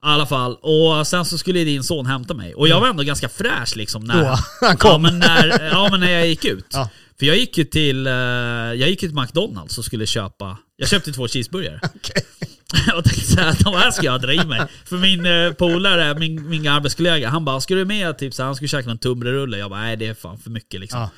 I 0.04 0.10
alla 0.10 0.26
fall. 0.26 0.56
Och 0.56 1.08
sen 1.08 1.26
så 1.26 1.38
skulle 1.38 1.64
din 1.64 1.84
son 1.84 2.06
hämta 2.06 2.34
mig. 2.34 2.56
Och 2.56 2.68
jag 2.68 2.80
var 2.82 2.88
ändå 2.88 3.04
ganska 3.04 3.30
fräsch 3.30 3.76
liksom. 3.76 4.04
När, 4.04 4.24
Då, 4.24 4.38
han 4.62 4.78
kom. 4.78 4.92
Ja 4.92 4.98
men, 4.98 5.20
när, 5.20 5.70
ja 5.72 5.88
men 5.92 6.00
när 6.00 6.12
jag 6.12 6.28
gick 6.28 6.46
ut. 6.46 6.66
Ja. 6.72 6.90
För 7.20 7.26
jag 7.26 7.38
gick 7.38 7.58
ju 7.58 7.64
till, 7.64 8.08
eh, 8.08 8.14
jag 8.14 8.90
gick 8.90 9.00
till 9.00 9.14
McDonalds 9.14 9.78
och 9.78 9.86
skulle 9.86 10.06
köpa, 10.06 10.58
jag 10.76 10.90
köpte 10.90 11.12
två 11.12 11.28
cheeseburgare. 11.28 11.80
Okej. 11.96 12.24
och 12.98 13.04
tänkte 13.04 13.26
såhär, 13.26 13.64
de 13.64 13.74
här 13.74 13.92
ska 13.92 14.06
jag 14.06 14.22
dra 14.22 14.34
i 14.34 14.46
mig. 14.46 14.62
För 14.86 14.98
min 14.98 15.26
eh, 15.26 15.52
polare, 15.52 16.20
min, 16.20 16.50
min 16.50 16.68
arbetskollega, 16.68 17.30
han 17.30 17.46
bara, 17.46 17.62
ska 17.62 17.76
du 17.76 17.86
med? 17.86 18.18
Typ 18.18 18.34
så 18.34 18.42
här, 18.42 18.46
han 18.48 18.56
skulle 18.56 18.68
käka 18.68 18.88
någon 18.90 18.98
tunnbrödsrulle. 18.98 19.58
Jag 19.58 19.70
bara, 19.70 19.80
nej 19.80 19.96
det 19.98 20.08
är 20.08 20.14
fan 20.14 20.38
för 20.38 20.50
mycket 20.50 20.80
liksom. 20.80 21.00
Ja. 21.00 21.10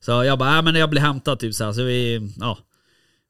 Så 0.00 0.24
jag 0.24 0.38
bara, 0.38 0.50
nej 0.50 0.62
men 0.62 0.74
jag 0.74 0.90
blir 0.90 1.00
hämtad 1.00 1.38
typ 1.38 1.54
så 1.54 1.64
här, 1.64 1.72
så 1.72 1.82
vi, 1.82 2.30
ja. 2.40 2.58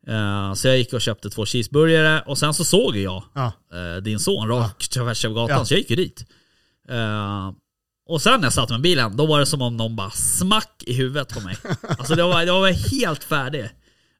Eh, 0.06 0.54
så 0.54 0.68
jag 0.68 0.78
gick 0.78 0.92
och 0.92 1.00
köpte 1.00 1.30
två 1.30 1.46
cheeseburgare 1.46 2.22
och 2.26 2.38
sen 2.38 2.54
så 2.54 2.64
såg 2.64 2.96
jag 2.96 3.22
Ja. 3.34 3.52
eh, 3.72 4.02
din 4.02 4.18
son 4.18 4.48
rakt 4.48 4.90
tvärs 4.90 5.24
över 5.24 5.34
gatan, 5.34 5.66
så 5.66 5.74
jag 5.74 5.78
gick 5.78 5.90
ju 5.90 5.96
dit. 5.96 6.24
Och 8.06 8.22
sen 8.22 8.40
när 8.40 8.46
jag 8.46 8.52
satt 8.52 8.70
med 8.70 8.80
bilen, 8.80 9.16
då 9.16 9.26
var 9.26 9.40
det 9.40 9.46
som 9.46 9.62
om 9.62 9.76
någon 9.76 9.96
bara 9.96 10.10
smack 10.10 10.82
i 10.87 10.92
huvudet 10.94 11.34
på 11.34 11.40
mig. 11.40 11.56
Alltså 11.98 12.14
det 12.14 12.22
var, 12.22 12.42
jag 12.42 12.60
var 12.60 12.98
helt 13.00 13.24
färdig. 13.24 13.70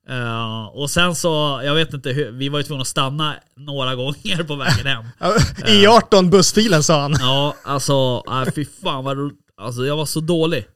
Eh, 0.09 0.65
och 0.67 0.91
sen 0.91 1.15
så, 1.15 1.61
jag 1.65 1.75
vet 1.75 1.95
inte 1.95 2.11
hur, 2.11 2.31
vi 2.31 2.49
var 2.49 2.59
ju 2.59 2.63
tvungna 2.63 2.83
att 2.83 2.89
stanna 2.89 3.35
några 3.57 3.95
gånger 3.95 4.45
på 4.45 4.57
vägen 4.57 4.87
hem. 4.87 5.05
Ja, 5.19 5.37
E18 5.59 6.31
bussfilen 6.31 6.83
sa 6.83 7.01
han. 7.01 7.17
Ja, 7.21 7.57
alltså, 7.65 8.23
nej, 8.27 8.53
fy 8.53 8.65
fan 8.65 9.05
vad 9.05 9.33
Alltså 9.57 9.87
jag 9.87 9.97
var 9.97 10.07
så 10.07 10.21
dålig. 10.21 10.67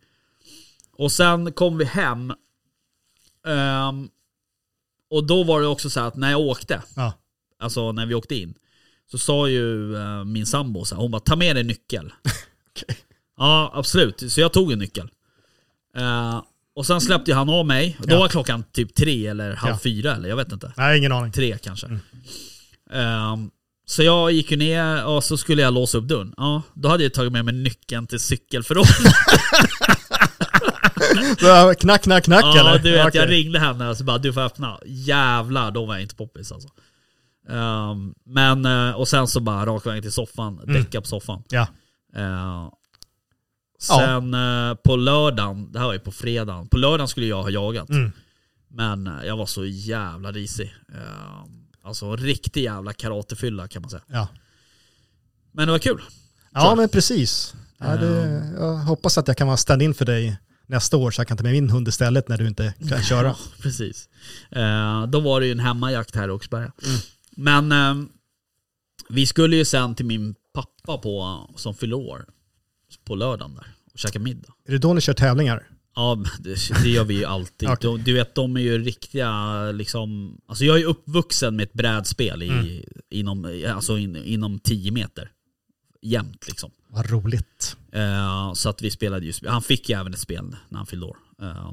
Och 0.96 1.12
sen 1.12 1.52
kom 1.52 1.78
vi 1.78 1.84
hem. 1.84 2.32
Ehm, 3.46 4.08
och 5.10 5.24
då 5.26 5.44
var 5.44 5.60
det 5.60 5.66
också 5.66 5.90
så 5.90 6.00
här 6.00 6.06
att 6.06 6.16
när 6.16 6.30
jag 6.30 6.40
åkte, 6.40 6.82
Ja. 6.96 7.12
alltså 7.58 7.92
när 7.92 8.06
vi 8.06 8.14
åkte 8.14 8.34
in, 8.34 8.54
så 9.10 9.18
sa 9.18 9.48
ju 9.48 9.96
eh, 9.96 10.24
min 10.24 10.46
sambo 10.46 10.84
så 10.84 10.94
här, 10.94 11.02
hon 11.02 11.10
bara 11.10 11.20
ta 11.20 11.36
med 11.36 11.56
dig 11.56 11.64
nyckel. 11.64 12.12
Okej. 12.70 12.96
Ja, 13.36 13.70
absolut. 13.74 14.32
Så 14.32 14.40
jag 14.40 14.52
tog 14.52 14.72
en 14.72 14.78
nyckel. 14.78 15.10
Och 16.78 16.86
sen 16.86 17.00
släppte 17.00 17.34
han 17.34 17.48
av 17.48 17.66
mig. 17.66 17.96
Då 18.02 18.14
Ja. 18.14 18.18
var 18.18 18.28
klockan 18.28 18.64
typ 18.72 18.94
tre 18.94 19.26
eller 19.26 19.54
halv 19.56 19.72
Ja. 19.72 19.78
fyra 19.82 20.14
eller 20.16 20.28
jag 20.28 20.36
vet 20.36 20.52
inte. 20.52 20.72
Nej, 20.76 20.98
ingen 20.98 21.12
aning. 21.12 21.32
Tre 21.32 21.58
kanske. 21.62 21.86
Mm. 21.86 22.00
Ehm, 22.92 23.50
så 23.86 24.02
jag 24.02 24.32
gick 24.32 24.50
ju 24.50 24.56
ner 24.56 25.04
och 25.04 25.24
så 25.24 25.36
skulle 25.36 25.62
jag 25.62 25.74
låsa 25.74 25.98
upp 25.98 26.04
dörren. 26.04 26.34
Ja, 26.36 26.62
då 26.74 26.88
hade 26.88 27.02
jag 27.02 27.14
tagit 27.14 27.32
med 27.32 27.44
mig 27.44 27.54
nyckeln 27.54 28.06
till 28.06 28.20
cykelförrådet. 28.20 28.90
Knack, 31.78 32.02
knack, 32.02 32.24
knack 32.24 32.44
ja, 32.44 32.60
eller? 32.60 32.78
du 32.78 32.90
vet, 32.92 33.06
Okej. 33.06 33.20
jag 33.20 33.30
ringde 33.30 33.58
henne 33.58 33.88
och 33.88 33.96
så 33.96 34.04
bara 34.04 34.18
du 34.18 34.32
får 34.32 34.40
öppna. 34.40 34.78
Jävlar, 34.86 35.70
då 35.70 35.86
var 35.86 35.94
jag 35.94 36.02
inte 36.02 36.14
poppis 36.16 36.52
alltså. 36.52 36.68
Ehm, 37.50 38.14
men, 38.26 38.64
eh, 38.64 38.90
och 38.96 39.08
sen 39.08 39.28
så 39.28 39.40
bara 39.40 39.66
rak 39.66 39.86
väg 39.86 40.02
till 40.02 40.12
soffan, 40.12 40.60
Mm. 40.62 40.74
däcka 40.82 41.00
på 41.00 41.06
soffan. 41.06 41.42
Ja. 41.48 41.66
Ehm, 42.16 42.70
sen 43.78 44.34
eh, 44.34 44.74
på 44.74 44.96
lördagen, 44.96 45.72
det 45.72 45.78
här 45.78 45.86
var 45.86 45.92
ju 45.92 45.98
på 45.98 46.12
fredagen, 46.12 46.68
på 46.68 46.76
lördagen 46.76 47.08
skulle 47.08 47.26
jag 47.26 47.42
ha 47.42 47.50
jagat. 47.50 47.90
Mm. 47.90 48.12
Men 48.68 49.06
eh, 49.06 49.26
jag 49.26 49.36
var 49.36 49.46
så 49.46 49.64
jävla 49.66 50.32
risig. 50.32 50.74
Ehm, 50.88 51.66
alltså 51.82 52.16
riktig 52.16 52.62
jävla 52.62 52.92
karatefylla 52.92 53.68
kan 53.68 53.82
man 53.82 53.90
säga. 53.90 54.02
Ja. 54.06 54.28
Men 55.52 55.66
det 55.66 55.72
var 55.72 55.78
kul. 55.78 56.02
Ja, 56.52 56.74
men 56.74 56.88
precis. 56.88 57.54
Ja, 57.78 57.96
det, 57.96 58.52
jag 58.58 58.76
hoppas 58.76 59.18
att 59.18 59.28
jag 59.28 59.36
kan 59.36 59.46
vara 59.46 59.56
stand-in 59.56 59.94
för 59.94 60.04
dig 60.04 60.36
nästa 60.66 60.96
år 60.96 61.10
så 61.10 61.20
jag 61.20 61.28
kan 61.28 61.36
ta 61.36 61.42
med 61.42 61.52
min 61.52 61.70
hund 61.70 61.88
istället 61.88 62.28
när 62.28 62.38
du 62.38 62.48
inte 62.48 62.74
kan 62.88 63.02
köra. 63.08 63.26
Ja, 63.26 63.36
precis. 63.62 64.08
Eh, 64.50 65.06
då 65.06 65.20
var 65.20 65.40
det 65.40 65.46
ju 65.46 65.52
en 65.52 65.60
hemmajakt 65.60 66.14
här 66.14 66.28
i 66.28 66.30
Oxberga. 66.30 66.72
Men 67.30 67.72
eh, 67.72 67.94
vi 69.08 69.26
skulle 69.26 69.56
ju 69.56 69.64
sen 69.64 69.94
till 69.94 70.06
min 70.06 70.34
pappa 70.54 70.98
på, 70.98 71.40
som 71.56 71.74
fyller 71.74 71.96
år 71.96 72.26
på 73.08 73.14
lördagen 73.14 73.54
där 73.54 73.66
och 73.92 73.98
käka 73.98 74.18
middag. 74.18 74.52
Är 74.68 74.72
det 74.72 74.78
då 74.78 74.94
ni 74.94 75.00
kör 75.00 75.12
tävlingar? 75.14 75.68
Ja, 75.96 76.24
det, 76.38 76.56
det 76.82 76.88
gör 76.88 77.04
vi 77.04 77.14
ju 77.14 77.24
alltid. 77.24 77.68
Okej. 77.72 77.90
de, 77.90 78.02
du 78.02 78.12
vet, 78.12 78.34
de 78.34 78.56
är 78.56 78.60
ju 78.60 78.78
riktiga 78.78 79.60
liksom... 79.72 80.38
Alltså 80.48 80.64
jag 80.64 80.74
är 80.76 80.80
ju 80.80 80.84
uppvuxen 80.86 81.56
med 81.56 81.62
ett 81.62 81.72
brädspel 81.72 82.42
i, 82.42 82.48
Mm. 82.48 82.82
inom, 83.10 83.62
alltså 83.74 83.98
in, 83.98 84.16
inom 84.16 84.58
10 84.58 84.90
meter. 84.92 85.30
Jämt 86.02 86.46
liksom. 86.48 86.70
Vad 86.88 87.10
roligt. 87.10 87.76
Eh, 87.92 88.52
så 88.52 88.68
att 88.68 88.82
vi 88.82 88.90
spelade 88.90 89.26
just, 89.26 89.46
han 89.46 89.62
fick 89.62 89.88
ju 89.88 90.00
även 90.00 90.12
ett 90.14 90.18
spel 90.20 90.56
när 90.68 90.76
han 90.78 90.86
fyllde 90.86 91.06
år. 91.06 91.16
Eh, 91.42 91.72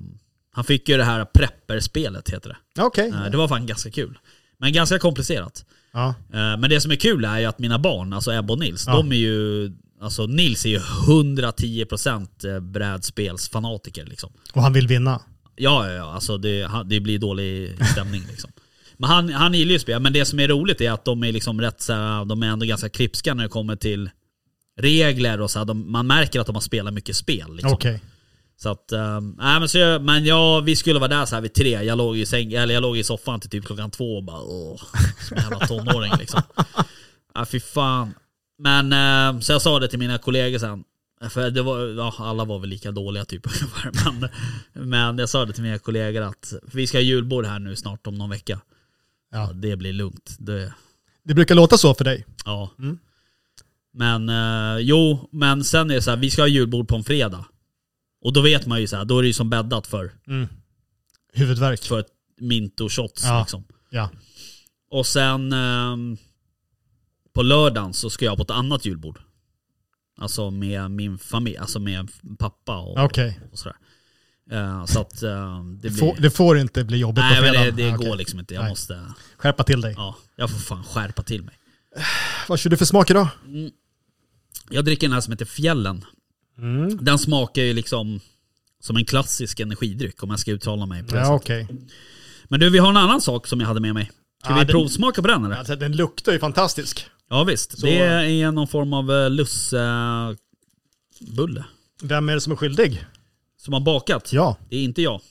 han 0.51 0.63
fick 0.63 0.89
ju 0.89 0.97
det 0.97 1.03
här 1.03 1.25
prepper-spelet 1.25 2.29
heter 2.29 2.49
det. 2.75 2.81
Okej. 2.83 3.09
Eh, 3.09 3.31
det 3.31 3.37
var 3.37 3.47
fan 3.47 3.65
ganska 3.65 3.91
kul. 3.91 4.17
Men 4.57 4.73
ganska 4.73 4.99
komplicerat. 4.99 5.65
Ja. 5.93 6.07
Eh, 6.33 6.57
men 6.57 6.69
det 6.69 6.81
som 6.81 6.91
är 6.91 6.95
kul 6.95 7.25
är 7.25 7.39
ju 7.39 7.45
att 7.45 7.59
mina 7.59 7.79
barn, 7.79 8.13
alltså 8.13 8.33
Ebba 8.33 8.53
och 8.53 8.59
Nils, 8.59 8.83
Ja. 8.87 8.93
de 8.97 9.11
är 9.11 9.15
ju... 9.15 9.71
Alltså 10.05 10.25
Nils 10.25 10.65
är 10.65 10.69
ju 10.69 10.79
110% 10.79 12.59
brädspelsfanatiker 12.59 14.05
liksom. 14.05 14.31
Och 14.53 14.61
han 14.61 14.73
vill 14.73 14.87
vinna. 14.87 15.21
Ja, 15.55 15.87
ja, 15.87 15.93
ja. 15.93 16.13
Alltså 16.13 16.37
det, 16.37 16.69
det 16.85 16.99
blir 16.99 17.19
dålig 17.19 17.77
stämning 17.91 18.23
liksom. 18.29 18.51
Men 18.97 19.09
han, 19.09 19.29
han 19.29 19.53
gillar 19.53 19.71
ju 19.71 19.79
spel. 19.79 20.01
Men 20.01 20.13
det 20.13 20.25
som 20.25 20.39
är 20.39 20.47
roligt 20.47 20.81
är 20.81 20.91
att 20.91 21.05
de 21.05 21.23
är 21.23 21.31
liksom 21.31 21.61
rätt 21.61 21.81
så 21.81 21.93
här, 21.93 22.25
de 22.25 22.43
är 22.43 22.47
ändå 22.47 22.65
ganska 22.65 22.89
klipska 22.89 23.33
när 23.33 23.43
det 23.43 23.49
kommer 23.49 23.75
till 23.75 24.09
regler 24.77 25.41
och 25.41 25.51
så 25.51 25.59
här, 25.59 25.65
de, 25.65 25.91
man 25.91 26.07
märker 26.07 26.39
att 26.39 26.45
de 26.45 26.55
har 26.55 26.61
spelat 26.61 26.93
mycket 26.93 27.15
spel. 27.15 27.55
Liksom. 27.55 27.73
Okej. 27.73 28.01
Så 28.57 28.69
att, 28.69 28.91
um, 28.91 29.35
nej, 29.39 29.59
men, 29.59 29.69
så 29.69 29.77
jag, 29.77 30.01
men 30.01 30.25
ja, 30.25 30.59
vi 30.59 30.75
skulle 30.75 30.99
vara 30.99 31.09
där 31.09 31.25
så 31.25 31.35
här 31.35 31.41
vid 31.41 31.53
tre. 31.53 31.83
Jag 31.83 31.97
låg 31.97 32.17
i, 32.17 32.25
säng, 32.25 32.53
eller 32.53 32.73
jag 32.73 32.81
låg 32.81 32.97
i 32.97 33.03
soffan 33.03 33.39
till 33.39 33.49
typ 33.49 33.65
klockan 33.65 33.91
två 33.91 34.17
och 34.17 34.23
bara 34.23 34.41
åh, 34.41 34.81
som 35.27 35.37
en 35.37 35.43
jävla 35.43 35.67
tonåring 35.67 36.13
liksom. 36.19 36.41
Ja, 37.33 37.45
fy 37.45 37.59
fan. 37.59 38.13
Men 38.57 38.93
eh, 38.93 39.39
så 39.41 39.51
jag 39.51 39.61
sa 39.61 39.79
det 39.79 39.87
till 39.87 39.99
mina 39.99 40.17
kollegor 40.17 40.59
sen. 40.59 40.83
För 41.29 41.49
det 41.51 41.61
var, 41.61 41.79
ja, 41.87 42.13
alla 42.19 42.45
var 42.45 42.59
väl 42.59 42.69
lika 42.69 42.91
dåliga 42.91 43.25
typ. 43.25 43.47
Men, 43.93 44.29
men 44.89 45.17
jag 45.17 45.29
sa 45.29 45.45
det 45.45 45.53
till 45.53 45.63
mina 45.63 45.79
kollegor 45.79 46.21
att 46.21 46.53
vi 46.73 46.87
ska 46.87 46.97
ha 46.97 47.03
julbord 47.03 47.45
här 47.45 47.59
nu 47.59 47.75
snart 47.75 48.07
om 48.07 48.15
någon 48.17 48.29
vecka. 48.29 48.61
Ja. 49.31 49.51
Det 49.53 49.75
blir 49.75 49.93
lugnt. 49.93 50.35
Det, 50.39 50.73
Det 51.23 51.33
brukar 51.33 51.55
låta 51.55 51.77
så 51.77 51.93
för 51.93 52.03
dig. 52.03 52.25
ja. 52.45 52.71
Mm. 52.79 52.97
Men 53.93 54.29
eh, 54.29 54.77
jo, 54.79 55.29
men 55.31 55.63
sen 55.63 55.91
är 55.91 55.95
det 55.95 56.01
så 56.01 56.09
här, 56.09 56.17
vi 56.17 56.31
ska 56.31 56.41
ha 56.41 56.47
julbord 56.47 56.87
på 56.87 56.95
en 56.95 57.03
fredag. 57.03 57.45
Och 58.21 58.33
då 58.33 58.41
vet 58.41 58.65
man 58.67 58.81
ju 58.81 58.87
så 58.87 58.95
här, 58.95 59.05
då 59.05 59.17
är 59.17 59.21
det 59.21 59.27
ju 59.27 59.33
som 59.33 59.49
bäddat 59.49 59.87
för, 59.87 60.11
Huvudvärk. 61.33 61.83
för 61.83 61.99
ett 61.99 62.07
minto 62.39 62.89
shots 62.89 63.23
Ja. 63.23 63.39
liksom. 63.39 63.63
Ja. 63.89 64.09
Och 64.91 65.05
sen 65.07 65.53
ehm, 65.53 66.17
på 67.35 67.41
lördagen 67.43 67.93
så 67.93 68.09
ska 68.09 68.25
jag 68.25 68.37
på 68.37 68.43
ett 68.43 68.51
annat 68.51 68.85
julbord. 68.85 69.19
Alltså 70.17 70.51
med 70.51 70.91
min 70.91 71.17
familj, 71.17 71.57
alltså 71.57 71.79
med 71.79 72.11
pappa 72.39 72.77
och, 72.77 73.03
Okej. 73.03 73.39
och 73.51 73.59
sådär. 73.59 73.77
Eh, 74.51 74.85
så 74.85 75.01
att 75.01 75.23
eh, 75.23 75.63
det 75.63 75.89
blir... 75.89 75.99
får, 75.99 76.15
det 76.19 76.31
får 76.31 76.57
inte 76.57 76.83
bli 76.83 76.97
jobbigt 76.97 77.23
nej 77.23 77.35
på 77.35 77.41
men 77.41 77.51
fredag. 77.53 77.65
det, 77.65 77.71
det 77.71 77.83
Ja, 77.89 77.95
går 77.97 78.05
okej. 78.05 78.17
liksom 78.17 78.39
inte. 78.39 78.53
Jag 78.53 78.61
Nej. 78.61 78.69
måste... 78.71 79.05
Skärpa 79.37 79.63
till 79.63 79.81
dig. 79.81 79.93
Ja, 79.97 80.15
jag 80.35 80.49
får 80.51 80.57
fan 80.59 80.83
skärpa 80.83 81.23
till 81.23 81.43
mig. 81.43 81.55
Vad 82.47 82.59
kör 82.59 82.69
du 82.69 82.77
för 82.77 82.85
smak 82.85 83.09
idag? 83.09 83.27
Jag 84.69 84.85
dricker 84.85 85.07
den 85.07 85.13
här 85.13 85.21
som 85.21 85.31
heter 85.31 85.45
Fjällen. 85.45 86.05
Mm. 86.57 87.05
Den 87.05 87.19
smakar 87.19 87.61
ju 87.61 87.73
liksom 87.73 88.19
som 88.79 88.97
en 88.97 89.05
klassisk 89.05 89.59
energidryck 89.59 90.23
om 90.23 90.29
jag 90.29 90.39
ska 90.39 90.51
uttala 90.51 90.85
mig 90.85 91.03
på 91.03 91.15
det 91.15 91.19
Ja, 91.21 91.25
sättet. 91.39 91.41
okej. 91.67 91.67
Men 92.47 92.59
du, 92.59 92.69
vi 92.69 92.77
har 92.77 92.89
en 92.89 92.97
annan 92.97 93.21
sak 93.21 93.47
som 93.47 93.59
jag 93.59 93.67
hade 93.67 93.79
med 93.79 93.93
mig. 93.93 94.11
Ska 94.43 94.51
Ja, 94.53 94.59
vi 94.59 94.65
den- 94.65 94.73
provsmaka 94.73 95.21
på 95.21 95.27
den 95.27 95.45
eller? 95.45 95.55
Alltså, 95.55 95.75
den 95.75 95.95
luktar 95.95 96.31
ju 96.31 96.39
fantastisk. 96.39 97.05
Ja 97.29 97.43
visst, 97.43 97.79
Så- 97.79 97.85
det 97.85 97.97
är 98.41 98.51
någon 98.51 98.67
form 98.67 98.93
av 98.93 99.09
uh, 99.11 99.29
lussebulle. 99.29 100.35
Vem 102.01 102.29
är 102.29 102.33
det 102.33 102.41
som 102.41 102.51
är 102.51 102.55
skyldig? 102.55 103.05
som 103.57 103.73
har 103.73 103.81
bakat. 103.81 104.33
Ja, 104.33 104.57
Det 104.69 104.75
är 104.75 104.83
inte 104.83 105.01
jag. 105.01 105.21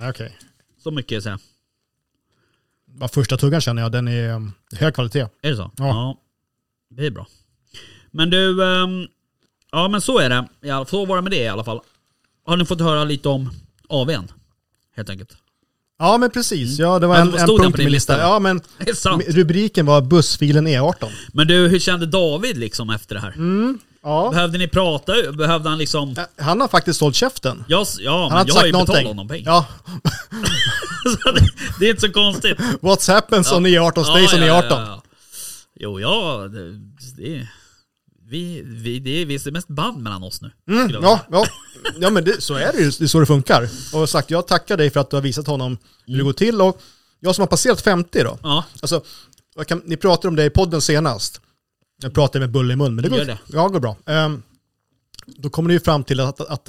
okej. 0.00 0.38
Så 0.78 0.90
mycket 0.90 1.22
säger 1.22 1.34
jag. 1.34 1.40
Bara 2.98 3.08
Första 3.08 3.36
tuggan 3.36 3.60
känner 3.60 3.82
jag, 3.82 3.92
den 3.92 4.08
är 4.08 4.34
um, 4.34 4.52
hög 4.72 4.94
kvalitet. 4.94 5.20
Är 5.42 5.50
det 5.50 5.56
så? 5.56 5.70
Ja. 5.76 6.20
Det 6.90 7.06
är 7.06 7.10
bra. 7.10 7.26
Men 8.10 8.30
du, 8.30 8.64
ehm, 8.64 9.06
ja 9.72 9.88
men 9.88 10.00
så 10.00 10.18
är 10.18 10.28
det. 10.28 10.48
Ja, 10.60 10.84
så 10.84 11.04
var 11.06 11.16
det 11.16 11.22
med 11.22 11.32
det 11.32 11.42
i 11.42 11.48
alla 11.48 11.64
fall. 11.64 11.80
Har 12.44 12.56
ni 12.56 12.64
fått 12.64 12.80
höra 12.80 13.04
lite 13.04 13.28
om 13.28 13.50
AWn? 13.88 14.28
Helt 14.96 15.10
enkelt. 15.10 15.36
Ja 16.02 16.18
men 16.18 16.30
precis, 16.30 16.78
ja 16.78 16.98
det 16.98 17.06
var 17.06 17.16
Ja, 17.16 17.22
en, 17.22 17.34
en 17.34 17.46
punkt 17.46 17.60
på 17.70 17.76
din 17.76 17.84
min 17.84 17.92
lista. 17.92 18.18
Ja 18.18 18.38
men 18.38 18.60
rubriken 19.28 19.86
var 19.86 20.00
bussfilen 20.00 20.68
E18. 20.68 21.08
Men 21.32 21.46
du, 21.46 21.68
hur 21.68 21.78
kände 21.78 22.06
David 22.06 22.56
liksom 22.56 22.90
efter 22.90 23.14
det 23.14 23.20
här? 23.20 23.32
Mm. 23.32 23.78
Ja. 24.02 24.30
Behövde 24.32 24.58
ni 24.58 24.68
prata? 24.68 25.12
Behövde 25.32 25.68
han 25.68 25.78
liksom... 25.78 26.16
Han 26.38 26.60
har 26.60 26.68
faktiskt 26.68 27.00
hållit 27.00 27.16
käften. 27.16 27.64
Ja, 27.68 27.82
s- 27.82 27.96
ja 28.00 28.28
Han 28.30 28.38
men 28.38 28.46
jag 28.46 28.54
har 28.54 28.66
ju 28.66 28.72
betalat 28.72 28.88
någonting. 28.88 29.06
honom 29.08 29.28
pengar. 29.28 29.44
Ja, 29.52 29.66
det, 31.34 31.48
det 31.80 31.86
är 31.86 31.90
inte 31.90 32.00
så 32.06 32.12
konstigt. 32.12 32.58
what's 32.58 33.12
happens 33.12 33.52
on 33.52 33.66
E18 33.66 34.04
stays 34.04 34.32
on 34.34 34.40
E18. 34.40 34.64
ja. 34.70 35.02
Jo, 35.80 36.00
ja, 36.00 36.48
det, 36.52 36.72
det. 37.16 37.46
Vi, 38.30 38.62
vi, 38.64 38.98
det 38.98 39.10
är 39.10 39.26
visst 39.26 39.46
mest 39.46 39.68
band 39.68 40.02
mellan 40.02 40.22
oss 40.22 40.42
nu. 40.42 40.50
Mm, 40.68 40.90
ja, 40.90 41.20
ja. 41.30 41.46
ja 42.00 42.10
men 42.10 42.24
det, 42.24 42.40
så 42.40 42.54
är 42.54 42.72
det 42.72 42.78
ju, 42.78 42.90
det 42.90 43.04
är 43.04 43.06
så 43.06 43.20
det 43.20 43.26
funkar. 43.26 43.68
Och 43.92 44.08
sagt, 44.08 44.30
jag 44.30 44.46
tackar 44.46 44.76
dig 44.76 44.90
för 44.90 45.00
att 45.00 45.10
du 45.10 45.16
har 45.16 45.22
visat 45.22 45.46
honom 45.46 45.78
hur 46.06 46.16
det 46.16 46.22
går 46.22 46.32
till. 46.32 46.60
Och 46.60 46.80
jag 47.20 47.34
som 47.34 47.42
har 47.42 47.46
passerat 47.46 47.80
50 47.80 48.22
då. 48.22 48.38
Ja, 48.42 48.64
Alltså, 48.82 49.02
kan, 49.66 49.82
ni 49.84 49.96
pratade 49.96 50.28
om 50.28 50.36
det 50.36 50.44
i 50.44 50.50
podden 50.50 50.80
senast. 50.80 51.40
Jag 52.02 52.14
pratade 52.14 52.40
med 52.40 52.50
bulle 52.50 52.72
i 52.72 52.76
mun, 52.76 52.94
men 52.94 53.02
det 53.02 53.08
går, 53.08 53.24
det. 53.24 53.38
Ja, 53.46 53.68
går 53.68 53.80
bra. 53.80 53.96
Ehm, 54.06 54.42
då 55.26 55.50
kommer 55.50 55.68
ni 55.68 55.74
ju 55.74 55.80
fram 55.80 56.04
till 56.04 56.20
att, 56.20 56.40
att, 56.40 56.68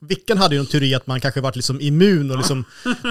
Vickan 0.00 0.38
hade 0.38 0.54
ju 0.54 0.60
en 0.60 0.66
teori 0.66 0.94
att 0.94 1.06
man 1.06 1.20
kanske 1.20 1.40
varit 1.40 1.56
liksom 1.56 1.80
immun 1.80 2.30
och 2.30 2.36
liksom 2.36 2.64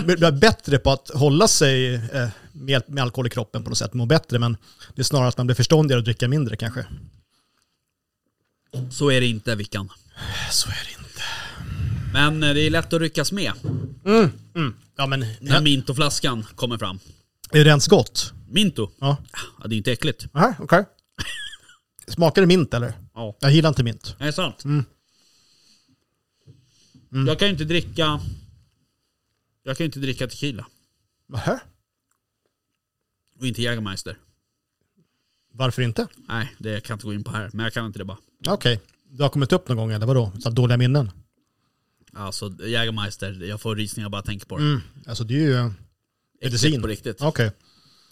blev 0.04 0.39
bättre 0.39 0.78
på 0.78 0.91
att 0.91 1.10
hålla 1.10 1.47
sig 1.47 1.93
eh, 1.95 2.28
med, 2.52 2.84
med 2.88 3.04
alkohol 3.04 3.28
i 3.28 3.30
kroppen 3.30 3.63
på 3.63 3.69
något 3.69 3.78
sätt, 3.78 3.93
må 3.93 4.06
bättre. 4.06 4.39
Men 4.39 4.58
det 4.95 5.02
är 5.02 5.04
snarare 5.04 5.28
att 5.28 5.38
man 5.38 5.47
blir 5.47 5.56
förståndigare 5.56 5.99
och 5.99 6.04
dricka 6.04 6.28
mindre 6.28 6.56
kanske. 6.56 6.86
Så 8.92 9.12
är 9.12 9.22
det 9.22 9.28
inte 9.28 9.56
Vickan. 9.56 9.90
Så 10.52 10.70
är 10.70 10.86
det 10.86 11.04
inte. 11.04 11.22
Men 12.14 12.44
eh, 12.44 12.54
det 12.54 12.62
är 12.62 12.70
lätt 12.70 12.94
att 12.94 13.02
ryckas 13.02 13.32
med 13.32 13.54
Ja 14.96 15.08
men, 15.08 15.26
när 15.42 15.62
Minto-flaskan 15.62 16.44
kommer 16.56 16.78
fram. 16.78 17.00
är 17.52 17.64
det 17.64 17.70
ens 17.70 17.88
gott? 17.88 18.34
Minto? 18.48 18.92
Ja. 19.00 19.18
Ja, 19.62 19.68
det 19.68 19.76
är 19.76 19.78
inte 19.78 19.92
äckligt. 19.92 20.28
Nej, 20.34 20.56
okej. 20.60 20.86
Smakar 22.08 22.42
det 22.42 22.48
mint 22.48 22.74
eller? 22.74 22.94
Ja. 23.14 23.38
Jag 23.40 23.52
gillar 23.52 23.70
inte 23.70 23.84
mint. 23.84 24.16
Är 24.20 24.26
det 24.26 24.34
sant? 24.34 24.64
Mm. 24.64 24.86
Jag 27.28 27.40
kan 27.40 27.48
ju 27.48 27.52
inte 27.52 27.64
dricka... 27.64 28.22
Jag 29.64 29.78
kan 29.78 29.84
ju 29.84 29.86
inte 29.86 30.00
dricka 30.00 30.28
tequila. 30.28 30.66
Nähä? 31.28 31.60
Och 33.40 33.48
inte 33.48 33.62
Jägermeister. 33.62 34.18
Varför 35.52 35.82
inte? 35.82 36.08
Nej, 36.28 36.56
det 36.58 36.82
kan 36.82 36.94
jag 36.94 36.96
inte 36.96 37.06
gå 37.06 37.14
in 37.14 37.24
på 37.24 37.32
här. 37.32 37.50
Men 37.54 37.64
jag 37.64 37.74
kan 37.74 37.86
inte 37.86 38.00
det 38.00 38.06
bara. 38.06 38.18
Okej. 38.47 38.80
Det 39.12 39.23
har 39.23 39.30
kommit 39.30 39.54
upp 39.54 39.67
någon 39.67 39.78
gång 39.78 39.91
eller 39.91 40.06
vadå? 40.06 40.32
Så 40.39 40.49
dåliga 40.49 40.78
minnen? 40.78 41.12
Alltså 42.13 42.52
Jägermeister, 42.65 43.43
jag 43.43 43.62
får 43.62 43.75
rysningar 43.75 44.10
bara 44.10 44.21
tänker 44.21 44.45
på 44.45 44.58
det. 44.58 44.63
Mm. 44.63 44.82
Alltså 45.08 45.23
det 45.23 45.34
är 45.34 45.39
ju 45.63 45.71
medicin. 46.41 46.82
på 46.82 46.88
riktigt. 46.88 47.21
Okej. 47.21 47.52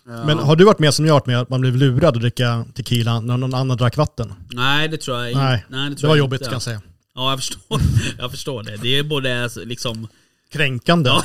Men 0.05 0.39
har 0.39 0.55
du 0.55 0.63
varit 0.65 0.79
med 0.79 0.93
som 0.93 1.05
jag 1.05 1.13
har 1.13 1.19
varit 1.19 1.25
med 1.27 1.39
att 1.41 1.49
man 1.49 1.61
blev 1.61 1.75
lurad 1.75 2.15
att 2.15 2.21
dricka 2.21 2.65
tequila 2.73 3.19
när 3.19 3.37
någon 3.37 3.53
annan 3.53 3.77
drack 3.77 3.97
vatten? 3.97 4.33
Nej, 4.51 4.87
det 4.87 4.97
tror 4.97 5.17
jag 5.17 5.31
inte. 5.31 5.43
Nej, 5.43 5.65
Nej, 5.69 5.83
det, 5.83 5.95
det 5.95 5.99
tror 5.99 6.07
var 6.09 6.15
jag 6.15 6.23
jobbigt 6.23 6.41
inte. 6.41 6.45
kan 6.49 6.55
jag 6.55 6.61
säga. 6.61 6.81
Ja, 7.15 7.29
jag 7.29 7.39
förstår. 7.39 7.81
jag 8.17 8.31
förstår 8.31 8.63
det. 8.63 8.77
Det 8.77 8.97
är 8.97 9.03
både 9.03 9.49
liksom... 9.55 10.07
Kränkande. 10.51 11.09
Ja. 11.09 11.23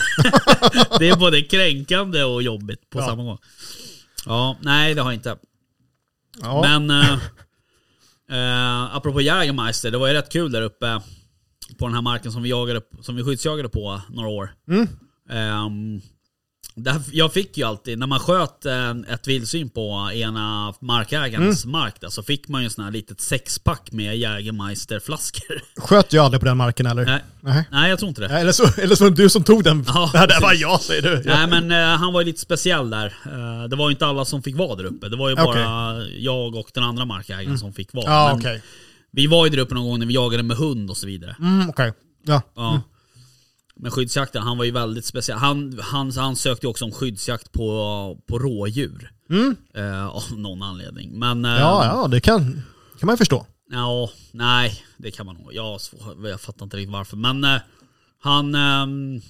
det 0.98 1.08
är 1.08 1.16
både 1.16 1.42
kränkande 1.42 2.22
och 2.24 2.42
jobbigt 2.42 2.90
på 2.90 2.98
Ja. 2.98 3.06
samma 3.06 3.22
gång. 3.24 3.38
Ja, 4.26 4.56
nej 4.60 4.94
det 4.94 5.02
har 5.02 5.10
jag 5.10 5.16
inte. 5.18 5.36
Ja. 6.40 6.78
Men 6.78 6.90
eh, 8.32 8.96
apropå 8.96 9.20
Jägermeister, 9.20 9.90
det 9.90 9.98
var 9.98 10.08
ju 10.08 10.14
rätt 10.14 10.32
kul 10.32 10.52
där 10.52 10.62
uppe 10.62 11.00
på 11.78 11.86
den 11.86 11.94
här 11.94 12.02
marken 12.02 12.32
som 12.32 12.42
vi, 12.42 12.50
jagade, 12.50 12.80
som 13.00 13.16
vi 13.16 13.24
skyddsjagade 13.24 13.68
på 13.68 14.00
några 14.10 14.28
år. 14.28 14.54
Mm. 14.68 14.88
Där, 15.30 16.02
jag 17.12 17.32
fick 17.32 17.56
ju 17.58 17.64
alltid, 17.64 17.98
när 17.98 18.06
man 18.06 18.18
sköt 18.18 18.66
eh, 18.66 18.90
ett 18.90 19.28
vildsvin 19.28 19.70
på 19.70 20.10
ena 20.14 20.74
markägarens 20.80 21.64
Mm. 21.64 21.72
mark 21.72 22.00
där, 22.00 22.08
så 22.08 22.22
fick 22.22 22.48
man 22.48 22.60
ju 22.60 22.64
en 22.64 22.70
sån 22.70 22.84
här 22.84 22.90
litet 22.90 23.20
sexpack 23.20 23.92
med 23.92 24.16
Jägermeister-flaskor. 24.18 25.62
Sköt 25.80 26.12
jag 26.12 26.24
aldrig 26.24 26.40
på 26.40 26.46
den 26.46 26.56
marken 26.56 26.86
eller? 26.86 27.04
nej, 27.04 27.20
Nej. 27.40 27.64
nej, 27.70 27.90
jag 27.90 27.98
tror 27.98 28.08
inte 28.08 28.20
det. 28.20 28.28
Nej, 28.28 28.40
Eller 28.40 28.52
så, 28.52 28.80
eller 28.80 28.94
så 28.94 29.04
var 29.04 29.10
det 29.10 29.16
du 29.22 29.28
som 29.30 29.44
tog 29.44 29.64
den. 29.64 29.84
Ja, 29.88 30.10
det 30.28 30.38
var 30.42 30.52
jag 30.54 30.80
säger 30.80 31.02
du. 31.02 31.22
Nej 31.26 31.46
men 31.46 31.70
eh, 31.72 31.98
han 31.98 32.12
var 32.12 32.20
ju 32.20 32.24
lite 32.26 32.40
speciell 32.40 32.90
där. 32.90 33.06
Eh, 33.06 33.68
det 33.68 33.76
var 33.76 33.88
ju 33.88 33.92
inte 33.92 34.06
alla 34.06 34.24
som 34.24 34.42
fick 34.42 34.56
vara 34.56 34.76
där 34.76 34.84
uppe. 34.84 35.08
Det 35.08 35.16
var 35.16 35.28
ju 35.28 35.34
Okej. 35.34 35.44
bara 35.64 36.02
jag 36.06 36.54
och 36.56 36.70
den 36.74 36.84
andra 36.84 37.04
markägaren 37.04 37.58
som 37.58 37.72
fick 37.72 37.92
vara. 37.94 38.04
Ja 38.12 38.28
Men 38.30 38.38
okej. 38.38 38.62
Vi 39.10 39.26
var 39.26 39.44
ju 39.46 39.50
där 39.50 39.58
uppe 39.58 39.74
någon 39.74 39.84
gång 39.88 39.98
när 39.98 40.06
vi 40.06 40.14
jagade 40.14 40.42
med 40.42 40.56
hund 40.56 40.90
och 40.90 40.96
så 40.96 41.06
vidare. 41.06 41.36
Mm, 41.40 41.68
okej. 41.68 41.92
Ja. 42.24 42.42
Ja. 42.56 42.82
Men 43.80 43.90
skyddsjakten, 43.90 44.42
han 44.42 44.58
var 44.58 44.64
ju 44.64 44.70
väldigt 44.70 45.04
speciell. 45.04 45.38
Han, 45.38 45.78
han, 45.82 46.12
han 46.16 46.36
sökte 46.36 46.66
ju 46.66 46.70
också 46.70 46.84
om 46.84 46.92
skyddsjakt 46.92 47.52
på, 47.52 48.18
på 48.26 48.38
rådjur. 48.38 49.12
Mm. 49.30 49.56
Eh, 49.74 50.06
av 50.06 50.22
någon 50.36 50.62
anledning. 50.62 51.18
Men... 51.18 51.44
eh, 51.44 51.50
Ja, 51.50 51.84
ja, 51.84 52.08
det 52.08 52.20
kan, 52.20 52.62
kan 52.98 53.06
man 53.06 53.12
ju 53.12 53.16
förstå. 53.16 53.46
Ja, 53.70 54.10
nej, 54.32 54.84
det 54.96 55.10
kan 55.10 55.26
man 55.26 55.34
nog. 55.36 55.54
Jag, 55.54 55.80
jag 56.24 56.40
fattar 56.40 56.64
inte 56.64 56.76
riktigt 56.76 56.92
varför. 56.92 57.16
Men 57.16 57.44
eh, 57.44 57.60
han, 58.22 58.54
ehm, 58.54 59.20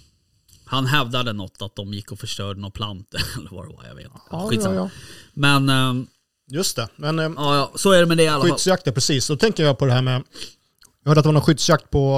han 0.65 0.87
hävdade 0.87 1.33
något 1.33 1.63
att 1.63 1.77
de 1.77 1.95
gick 1.95 2.13
och 2.13 2.19
förstörde 2.19 2.61
några 2.61 2.71
plantor 2.71 3.21
eller 3.39 3.51
vad 3.51 3.69
det 3.69 3.75
var. 3.77 3.85
Jag 3.89 3.95
vet 3.95 4.05
inte. 4.05 4.19
Ja, 4.31 4.49
Skitsamma. 4.51 4.75
ja, 4.75 4.81
ja. 4.83 4.91
Men 5.35 5.69
ehm, 5.69 6.07
Just 6.51 6.77
det. 6.77 6.89
Men 6.97 7.19
eh, 7.19 7.31
ja, 7.37 7.57
ja, 7.57 7.73
så 7.75 7.93
är 7.93 8.01
det 8.01 8.07
med 8.07 8.17
det 8.17 8.23
i 8.23 8.29
alla 8.29 8.41
fall. 8.43 8.51
skyddsjakt, 8.51 8.87
ja, 8.87 8.93
precis. 8.93 9.27
Då 9.29 9.37
tänker 9.37 9.65
jag 9.65 9.79
på 9.79 9.87
det 9.87 9.93
här 9.93 10.03
med... 10.03 10.23
Jag 11.05 11.11
hörde 11.11 11.21
att 11.21 11.25
det 11.25 11.29
var 11.29 11.33
någon 11.33 11.43
skyddsjakt 11.43 11.91
på 11.91 12.17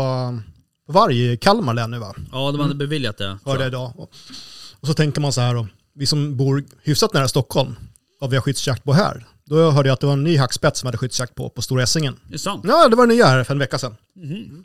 varg 0.86 1.32
i 1.32 1.36
Kalmar 1.36 1.74
län 1.74 1.90
nu 1.90 1.98
va? 1.98 2.14
Ja, 2.32 2.52
de 2.52 2.60
hade 2.60 2.74
beviljat 2.74 3.18
det. 3.18 3.38
Hörde 3.44 3.60
jag 3.60 3.68
idag. 3.68 3.92
Och, 3.96 4.10
så 4.86 4.94
tänker 4.94 5.20
man 5.20 5.32
så 5.32 5.40
här 5.40 5.54
då. 5.54 5.68
Vi 5.94 6.06
som 6.06 6.36
bor 6.36 6.64
hyfsat 6.82 7.12
nära 7.12 7.28
Stockholm, 7.28 7.76
vad 8.20 8.30
vi 8.30 8.36
har 8.36 8.42
skyddsjakt 8.42 8.84
på 8.84 8.92
här. 8.92 9.26
Då 9.44 9.70
hörde 9.70 9.88
jag 9.88 9.94
att 9.94 10.00
det 10.00 10.06
var 10.06 10.12
en 10.12 10.24
ny 10.24 10.36
hackspett 10.36 10.76
som 10.76 10.86
hade 10.86 10.98
skyddsjakt 10.98 11.34
på, 11.34 11.50
på 11.50 11.62
Stora 11.62 11.82
Essingen. 11.82 12.16
Det 12.28 12.34
är 12.34 12.38
sant. 12.38 12.64
Ja, 12.68 12.88
det 12.88 12.96
var 12.96 13.06
nya 13.06 13.26
här 13.26 13.44
för 13.44 13.54
en 13.54 13.58
vecka 13.58 13.78
sedan. 13.78 13.96
Mhm. 14.16 14.64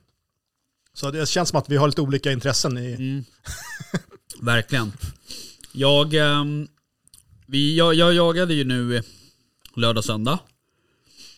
Så 0.94 1.12
det 1.12 1.30
känns 1.30 1.50
som 1.50 1.60
att 1.60 1.70
vi 1.70 1.78
har 1.78 1.88
lite 1.88 2.02
olika 2.02 2.32
intressen 2.32 2.78
i... 2.78 2.94
Mm. 2.94 3.24
Verkligen. 4.42 4.92
Jag, 5.72 6.14
ehm, 6.14 6.68
vi, 7.46 7.78
jag, 7.78 7.94
jag 7.94 8.14
jagade 8.14 8.54
ju 8.54 8.64
nu 8.64 9.04
lördag 9.76 9.98
och 9.98 10.06
söndag. 10.06 10.40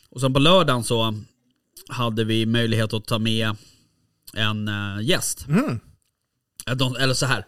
Och 0.10 0.22
sen 0.22 0.34
på 0.34 0.40
lördagen 0.40 0.84
så 0.84 1.16
hade 1.90 2.24
vi 2.24 2.46
möjlighet 2.46 2.94
att 2.94 3.06
ta 3.06 3.20
med 3.20 3.56
en 4.34 4.68
eh, 4.68 5.02
gäst. 5.02 5.48
Mm. 5.48 5.80
De- 6.78 6.96
Eller 6.96 7.14
så 7.14 7.26
här. 7.26 7.46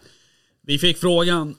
Vi 0.61 0.79
fick 0.79 0.97
frågan 0.97 1.55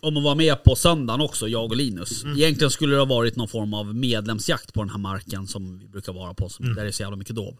om 0.00 0.16
att 0.16 0.22
vara 0.22 0.34
med 0.34 0.62
på 0.64 0.76
söndagen 0.76 1.20
också, 1.20 1.48
jag 1.48 1.64
och 1.70 1.76
Linus. 1.76 2.24
Egentligen 2.24 2.70
skulle 2.70 2.94
det 2.94 2.98
ha 3.00 3.06
varit 3.06 3.36
någon 3.36 3.48
form 3.48 3.74
av 3.74 3.94
medlemsjakt 3.94 4.72
på 4.74 4.82
den 4.82 4.90
här 4.90 4.98
marken 4.98 5.46
som 5.46 5.78
vi 5.78 5.88
brukar 5.88 6.12
vara 6.12 6.34
på, 6.34 6.48
som, 6.48 6.74
där 6.74 6.82
det 6.82 6.88
är 6.88 6.92
så 6.92 7.02
jävla 7.02 7.16
mycket 7.16 7.36
dov. 7.36 7.58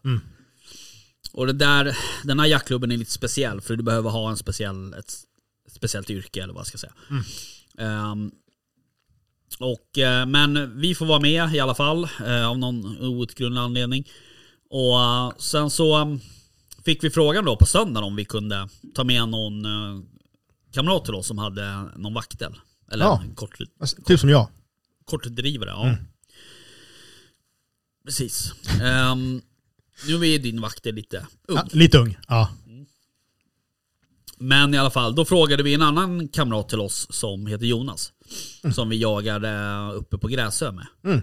Och 1.33 1.47
det 1.47 1.53
där, 1.53 1.97
den 2.23 2.39
här 2.39 2.47
jaktklubben 2.47 2.91
är 2.91 2.97
lite 2.97 3.11
speciell 3.11 3.61
för 3.61 3.75
du 3.75 3.83
behöver 3.83 4.09
ha 4.09 4.29
en 4.29 4.37
speciell, 4.37 4.93
ett, 4.93 5.13
ett 5.67 5.73
speciellt 5.73 6.09
yrke 6.09 6.43
eller 6.43 6.53
vad 6.53 6.59
jag 6.61 6.67
ska 6.67 6.77
säga. 6.77 6.93
Ehm, 7.77 8.31
och, 9.59 9.97
eh, 9.97 10.25
men 10.25 10.79
vi 10.81 10.95
får 10.95 11.05
vara 11.05 11.19
med 11.19 11.55
i 11.55 11.59
alla 11.59 11.75
fall 11.75 12.07
eh, 12.25 12.47
av 12.49 12.59
någon 12.59 12.97
outgrundlig 12.97 13.61
anledning. 13.61 14.07
Och 14.69 15.41
sen 15.41 15.69
så 15.69 16.01
um, 16.01 16.19
fick 16.89 17.03
vi 17.03 17.09
frågan 17.09 17.45
då 17.45 17.55
på 17.55 17.65
söndagen 17.65 18.03
om 18.03 18.15
vi 18.15 18.25
kunde 18.25 18.69
ta 18.95 19.03
med 19.03 19.29
någon 19.29 19.65
eh, 19.65 20.03
kamrat 20.71 21.05
till 21.05 21.15
oss 21.15 21.27
som 21.27 21.37
hade 21.37 21.83
någon 21.97 22.13
vaktel. 22.13 22.53
Eller 22.91 23.05
Ja. 23.05 23.21
en 23.23 23.35
kort, 23.35 23.57
Alltså, 23.79 24.01
Typ 24.05 24.19
som 24.19 24.29
jag. 24.29 24.47
kortdrivare. 25.05 25.69
Ja. 25.69 25.95
Precis. 28.05 28.53
Ehm, 28.81 29.41
nu 30.07 30.13
är 30.27 30.39
din 30.39 30.61
vaktel 30.61 30.95
lite 30.95 31.17
ung. 31.47 31.57
Ja, 31.57 31.67
lite 31.71 31.97
ung. 31.97 32.17
Ja. 32.27 32.49
Men 34.37 34.73
i 34.73 34.77
alla 34.77 34.91
fall, 34.91 35.15
då 35.15 35.25
frågade 35.25 35.63
vi 35.63 35.73
en 35.73 35.81
annan 35.81 36.27
kamrat 36.27 36.69
till 36.69 36.79
oss 36.79 37.07
som 37.09 37.47
heter 37.47 37.65
Jonas. 37.65 38.13
Som 38.75 38.89
vi 38.89 38.97
jagade 39.01 39.77
uppe 39.93 40.17
på 40.17 40.27
Gräsö 40.27 40.71
med. 40.71 40.87
Mm. 41.03 41.21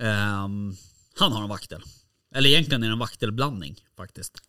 Ehm, 0.00 0.76
han 1.18 1.32
har 1.32 1.42
en 1.42 1.48
vaktel. 1.48 1.82
Eller 2.34 2.50
egentligen 2.50 2.82
är 2.82 2.86
det 2.86 2.92
en 2.92 2.98
vaktelblandning 2.98 3.76
faktiskt. 3.96 4.42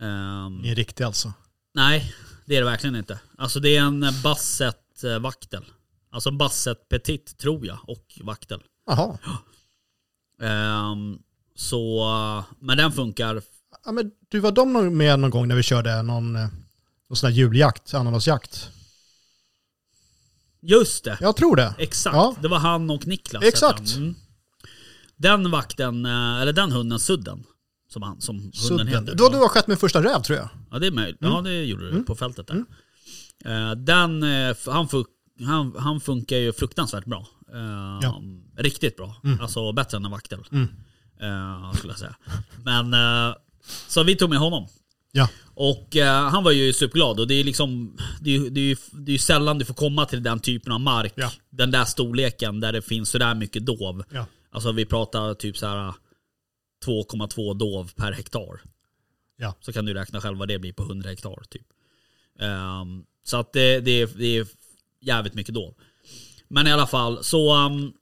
Ehm, 0.00 0.56
Ni 0.58 0.68
är 0.70 0.74
riktig 0.74 1.04
alltså. 1.04 1.32
nej, 1.74 2.14
det 2.46 2.56
är 2.56 2.60
det 2.60 2.66
verkligen 2.66 2.96
inte. 2.96 3.20
Alltså 3.38 3.60
det 3.60 3.76
är 3.76 3.80
en 3.82 4.04
Basset 4.22 5.04
eh, 5.04 5.18
vaktel. 5.18 5.64
Alltså 6.10 6.30
Basset 6.30 6.88
Petit 6.88 7.38
tror 7.38 7.66
jag 7.66 7.78
och 7.82 8.18
vaktel. 8.22 8.62
Jaha. 8.86 9.18
Ehm, 10.42 11.18
så, 11.54 12.44
men 12.58 12.76
den 12.76 12.92
funkar. 12.92 13.42
Ja, 13.84 13.92
men 13.92 14.10
du 14.28 14.40
var 14.40 14.52
de 14.52 14.96
med 14.96 15.18
någon 15.18 15.30
gång 15.30 15.48
när 15.48 15.54
vi 15.56 15.62
körde 15.62 16.02
någon, 16.02 16.36
eh, 16.36 16.48
någon 17.08 17.16
sån 17.16 17.30
här 17.30 17.36
juljakt, 17.36 17.94
ananasjakt? 17.94 18.68
Just 20.60 21.04
det, 21.04 21.18
Jag 21.20 21.36
tror 21.36 21.56
det. 21.56 21.74
exakt. 21.78 22.14
Ja. 22.16 22.36
Det 22.42 22.48
var 22.48 22.58
han 22.58 22.90
och 22.90 23.06
Niklas. 23.06 23.44
Exakt. 23.44 23.94
Mm. 23.96 24.14
Den 25.16 25.50
vakten, 25.50 26.06
eh, 26.06 26.40
eller 26.42 26.52
den 26.52 26.72
hunden, 26.72 27.00
Sudden. 27.00 27.44
Som, 27.88 28.02
han, 28.02 28.20
som 28.20 28.36
hunden 28.36 28.52
Sudden. 28.52 28.86
heter. 28.88 29.02
Du, 29.14 29.28
du 29.28 29.36
har 29.36 29.48
skett 29.48 29.66
med 29.66 29.78
första 29.78 30.02
räv 30.02 30.22
tror 30.22 30.38
jag. 30.38 30.48
Ja 30.70 30.78
det 30.78 30.86
är 30.86 30.90
möjligt. 30.90 31.22
Mm. 31.22 31.34
Ja 31.34 31.40
det 31.40 31.64
gjorde 31.64 31.90
du 31.90 32.02
på 32.02 32.14
fältet 32.14 32.46
där. 32.46 32.64
Eh, 33.44 33.70
den, 33.76 34.22
eh, 34.22 34.56
han, 34.66 34.86
fun- 34.88 35.04
han, 35.46 35.74
han 35.78 36.00
funkar 36.00 36.36
ju 36.36 36.52
fruktansvärt 36.52 37.04
bra. 37.04 37.26
Eh, 37.54 37.98
Ja. 38.02 38.22
Riktigt 38.56 38.96
bra. 38.96 39.16
Alltså 39.40 39.72
bättre 39.72 39.96
än 39.96 40.04
en 40.04 40.10
vaktel. 40.10 40.40
Mm. 40.52 40.68
Eh, 41.20 41.72
skulle 41.72 41.92
jag 41.92 41.98
säga. 41.98 42.14
Men, 42.64 42.94
så 43.88 44.02
vi 44.02 44.16
tog 44.16 44.30
med 44.30 44.38
honom. 44.38 44.68
Ja. 45.12 45.28
Och 45.54 45.96
eh, 45.96 46.28
han 46.30 46.44
var 46.44 46.52
ju 46.52 46.72
superglad 46.72 47.20
och 47.20 47.26
det 47.28 47.34
är 47.34 47.44
liksom 47.44 47.96
det 48.20 48.36
är, 48.36 48.50
det 48.50 48.60
är, 48.60 48.78
det 48.92 49.10
är 49.10 49.12
ju 49.12 49.18
sällan 49.18 49.58
du 49.58 49.64
får 49.64 49.74
komma 49.74 50.04
till 50.04 50.22
den 50.22 50.40
typen 50.40 50.72
av 50.72 50.80
mark. 50.80 51.12
Ja. 51.16 51.30
Den 51.50 51.70
där 51.70 51.84
storleken 51.84 52.60
där 52.60 52.72
det 52.72 52.82
finns 52.82 53.10
sådär 53.10 53.34
mycket 53.34 53.66
dov. 53.66 54.04
Ja. 54.10 54.26
Alltså 54.52 54.72
vi 54.72 54.84
pratar 54.86 55.34
typ 55.34 55.56
så 55.56 55.66
här 55.66 55.94
2,2 56.86 57.54
dov 57.54 57.90
per 57.96 58.12
hektar. 58.12 58.60
Ja. 59.36 59.54
Så 59.60 59.72
kan 59.72 59.84
du 59.84 59.94
räkna 59.94 60.20
själv 60.20 60.38
vad 60.38 60.48
det 60.48 60.58
blir 60.58 60.72
på 60.72 60.82
100 60.82 61.10
hektar 61.10 61.42
typ. 61.50 61.66
Ehm, 62.40 63.04
så 63.24 63.36
att 63.36 63.52
det, 63.52 63.80
det, 63.80 63.90
är, 64.02 64.06
det 64.06 64.36
är 64.38 64.46
jävligt 65.00 65.34
mycket 65.34 65.54
dov. 65.54 65.74
Men 66.48 66.66
i 66.66 66.72
alla 66.72 66.86
fall, 66.86 67.24
så 67.24 67.66
um, 67.66 67.92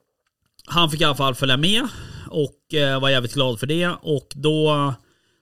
han 0.65 0.91
fick 0.91 1.01
i 1.01 1.03
alla 1.03 1.15
fall 1.15 1.35
följa 1.35 1.57
med 1.57 1.87
och 2.29 2.73
eh, 2.73 3.01
var 3.01 3.09
jävligt 3.09 3.33
glad 3.33 3.59
för 3.59 3.67
det. 3.67 3.87
Och 4.01 4.27
då 4.35 4.93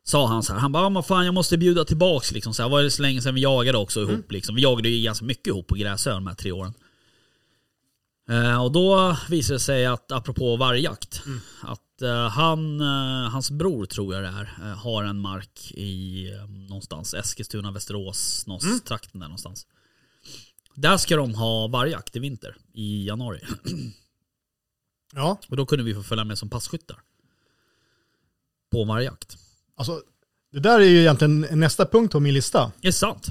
sa 0.03 0.27
han 0.27 0.43
så 0.43 0.53
här, 0.53 0.59
han 0.59 0.71
bara, 0.71 0.83
"Ja, 0.83 0.89
men 0.89 1.03
fan 1.03 1.25
jag 1.25 1.33
måste 1.33 1.57
bjuda 1.57 1.85
tillbaks 1.85 2.31
liksom. 2.31 2.53
Så 2.53 2.61
här, 2.63 2.69
var 2.69 2.83
det 2.83 2.91
så 2.91 3.01
länge 3.01 3.21
sedan 3.21 3.35
vi 3.35 3.41
jagade 3.41 3.77
också 3.77 4.01
ihop 4.01 4.31
liksom. 4.31 4.55
Vi 4.55 4.61
jagade 4.61 4.89
ju 4.89 5.03
ganska 5.03 5.25
mycket 5.25 5.47
ihop 5.47 5.67
på 5.67 5.75
Gräsö 5.75 6.13
de 6.13 6.27
här 6.27 6.35
tre 6.35 6.51
åren. 6.51 6.73
Eh, 8.29 8.63
och 8.63 8.71
då 8.71 9.17
visade 9.29 9.55
det 9.55 9.59
sig 9.59 9.85
att, 9.85 10.11
apropå 10.11 10.55
vargjakt, 10.55 11.23
att 11.61 11.81
eh, 12.01 12.27
han, 12.29 12.81
eh, 12.81 13.29
hans 13.31 13.51
bror 13.51 13.86
tror 13.86 14.13
jag 14.13 14.23
det 14.23 14.29
är, 14.29 14.53
eh, 14.62 14.77
har 14.77 15.03
en 15.03 15.19
mark 15.19 15.71
i 15.71 16.27
någonstans 16.69 17.13
Eskilstuna, 17.13 17.71
Västerås, 17.71 18.47
någonstans, 18.47 18.84
trakten 18.84 19.19
där 19.19 19.27
någonstans. 19.27 19.67
Där 20.75 20.97
ska 20.97 21.15
de 21.15 21.36
ha 21.36 21.67
vargjakt 21.67 22.15
i 22.15 22.19
vinter, 22.19 22.55
i 22.73 23.08
januari. 23.08 23.39
Ja. 25.17 25.38
Och 25.49 25.58
då 25.58 25.65
kunde 25.65 25.84
vi 25.84 25.93
få 25.93 26.03
följa 26.03 26.23
med 26.23 26.38
som 26.38 26.49
passkyttar. 26.49 26.99
På 28.71 28.84
vargjakt. 28.84 29.38
Alltså, 29.77 30.01
det 30.51 30.60
där 30.60 30.79
är 30.79 30.86
ju 30.86 30.99
egentligen 30.99 31.47
nästa 31.51 31.86
punkt 31.86 32.12
på 32.12 32.19
min 32.19 32.34
lista. 32.34 32.71
Det 32.81 32.88
är 32.88 32.91
sant. 32.91 33.27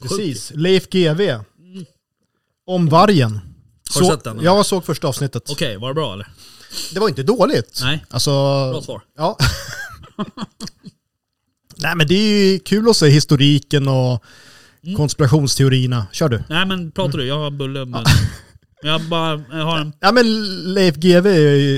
Precis. 0.00 0.52
Leif 0.54 0.88
GV. 0.90 1.20
Om 2.66 2.88
vargen. 2.88 3.30
Mm. 3.30 3.54
Har 3.94 4.00
du 4.00 4.06
Så- 4.06 4.12
sett 4.12 4.24
den? 4.24 4.40
Jag 4.42 4.66
såg 4.66 4.84
första 4.84 5.08
avsnittet. 5.08 5.50
Okej, 5.50 5.76
var 5.76 5.88
det 5.88 5.94
bra 5.94 6.12
eller? 6.12 6.28
Det 6.94 7.00
var 7.00 7.08
inte 7.08 7.22
dåligt. 7.22 7.78
Nej. 7.82 8.04
Alltså, 8.10 8.30
Bra 8.72 8.82
svar. 8.82 9.02
Ja. 9.16 9.36
Nej 11.78 11.94
men 11.96 12.06
det 12.08 12.14
är 12.14 12.52
ju 12.52 12.58
kul 12.58 12.88
att 12.88 12.96
se 12.96 13.06
historiken 13.08 13.88
och 13.88 14.24
Mm. 14.84 14.96
konspirationsteorierna. 14.96 16.06
Kör 16.12 16.28
du. 16.28 16.42
Nej 16.48 16.66
men 16.66 16.90
pratar 16.92 17.18
du, 17.18 17.26
jag 17.26 17.38
har 17.38 17.50
bulle 17.50 17.84
men 17.84 18.04
Jag 18.82 19.00
bara, 19.02 19.44
jag 19.50 19.64
har 19.64 19.78
en... 19.78 19.92
Ja 20.00 20.12
men 20.12 20.24
Leif 20.74 20.94
GW 20.94 21.28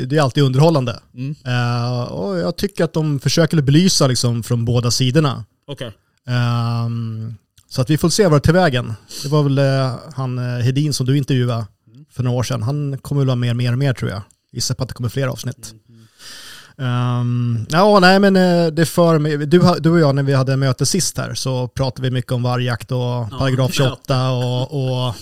det 0.06 0.16
är 0.16 0.20
alltid 0.22 0.42
underhållande. 0.44 1.00
Mm. 1.14 1.34
Eh, 1.46 2.02
och 2.02 2.38
jag 2.38 2.56
tycker 2.56 2.84
att 2.84 2.92
de 2.92 3.20
försöker 3.20 3.62
belysa 3.62 4.06
liksom 4.06 4.42
från 4.42 4.64
båda 4.64 4.90
sidorna. 4.90 5.44
Okej. 5.66 5.92
Ehm, 6.28 7.34
så 7.68 7.80
att 7.82 7.90
vi 7.90 7.98
får 7.98 8.08
se 8.08 8.26
vad 8.28 8.32
det 8.42 8.44
till 8.44 8.54
vägen. 8.54 8.92
Det 9.22 9.28
var 9.28 9.42
väl 9.42 9.58
eh, 9.58 9.96
han 10.14 10.38
eh, 10.38 10.44
Hedin 10.64 10.92
som 10.92 11.06
du 11.06 11.18
intervjuade 11.18 11.66
för 12.12 12.22
några 12.22 12.38
år 12.38 12.42
sedan. 12.42 12.62
Han 12.62 12.98
kommer 12.98 13.20
väl 13.20 13.28
ha 13.28 13.36
mer, 13.36 13.54
mer, 13.54 13.76
mer 13.76 13.92
tror 13.92 14.10
jag. 14.10 14.22
Gissar 14.52 14.74
på 14.74 14.82
att 14.82 14.88
det 14.88 14.94
kommer 14.94 15.08
fler 15.08 15.26
avsnitt. 15.26 15.74
Um, 16.76 17.66
ja, 17.70 18.00
nej 18.00 18.20
men 18.20 18.36
eh, 18.36 18.66
det 18.66 18.86
för 18.86 19.18
mig, 19.18 19.36
du, 19.36 19.74
du 19.80 19.90
och 19.90 20.00
jag 20.00 20.14
när 20.14 20.22
vi 20.22 20.34
hade 20.34 20.56
möte 20.56 20.86
sist 20.86 21.18
här 21.18 21.34
så 21.34 21.68
pratade 21.68 22.02
vi 22.02 22.10
mycket 22.10 22.32
om 22.32 22.42
vargjakt 22.42 22.92
och 22.92 23.30
paragraf 23.38 23.72
28 23.72 24.30
och, 24.30 24.82
och, 24.82 25.14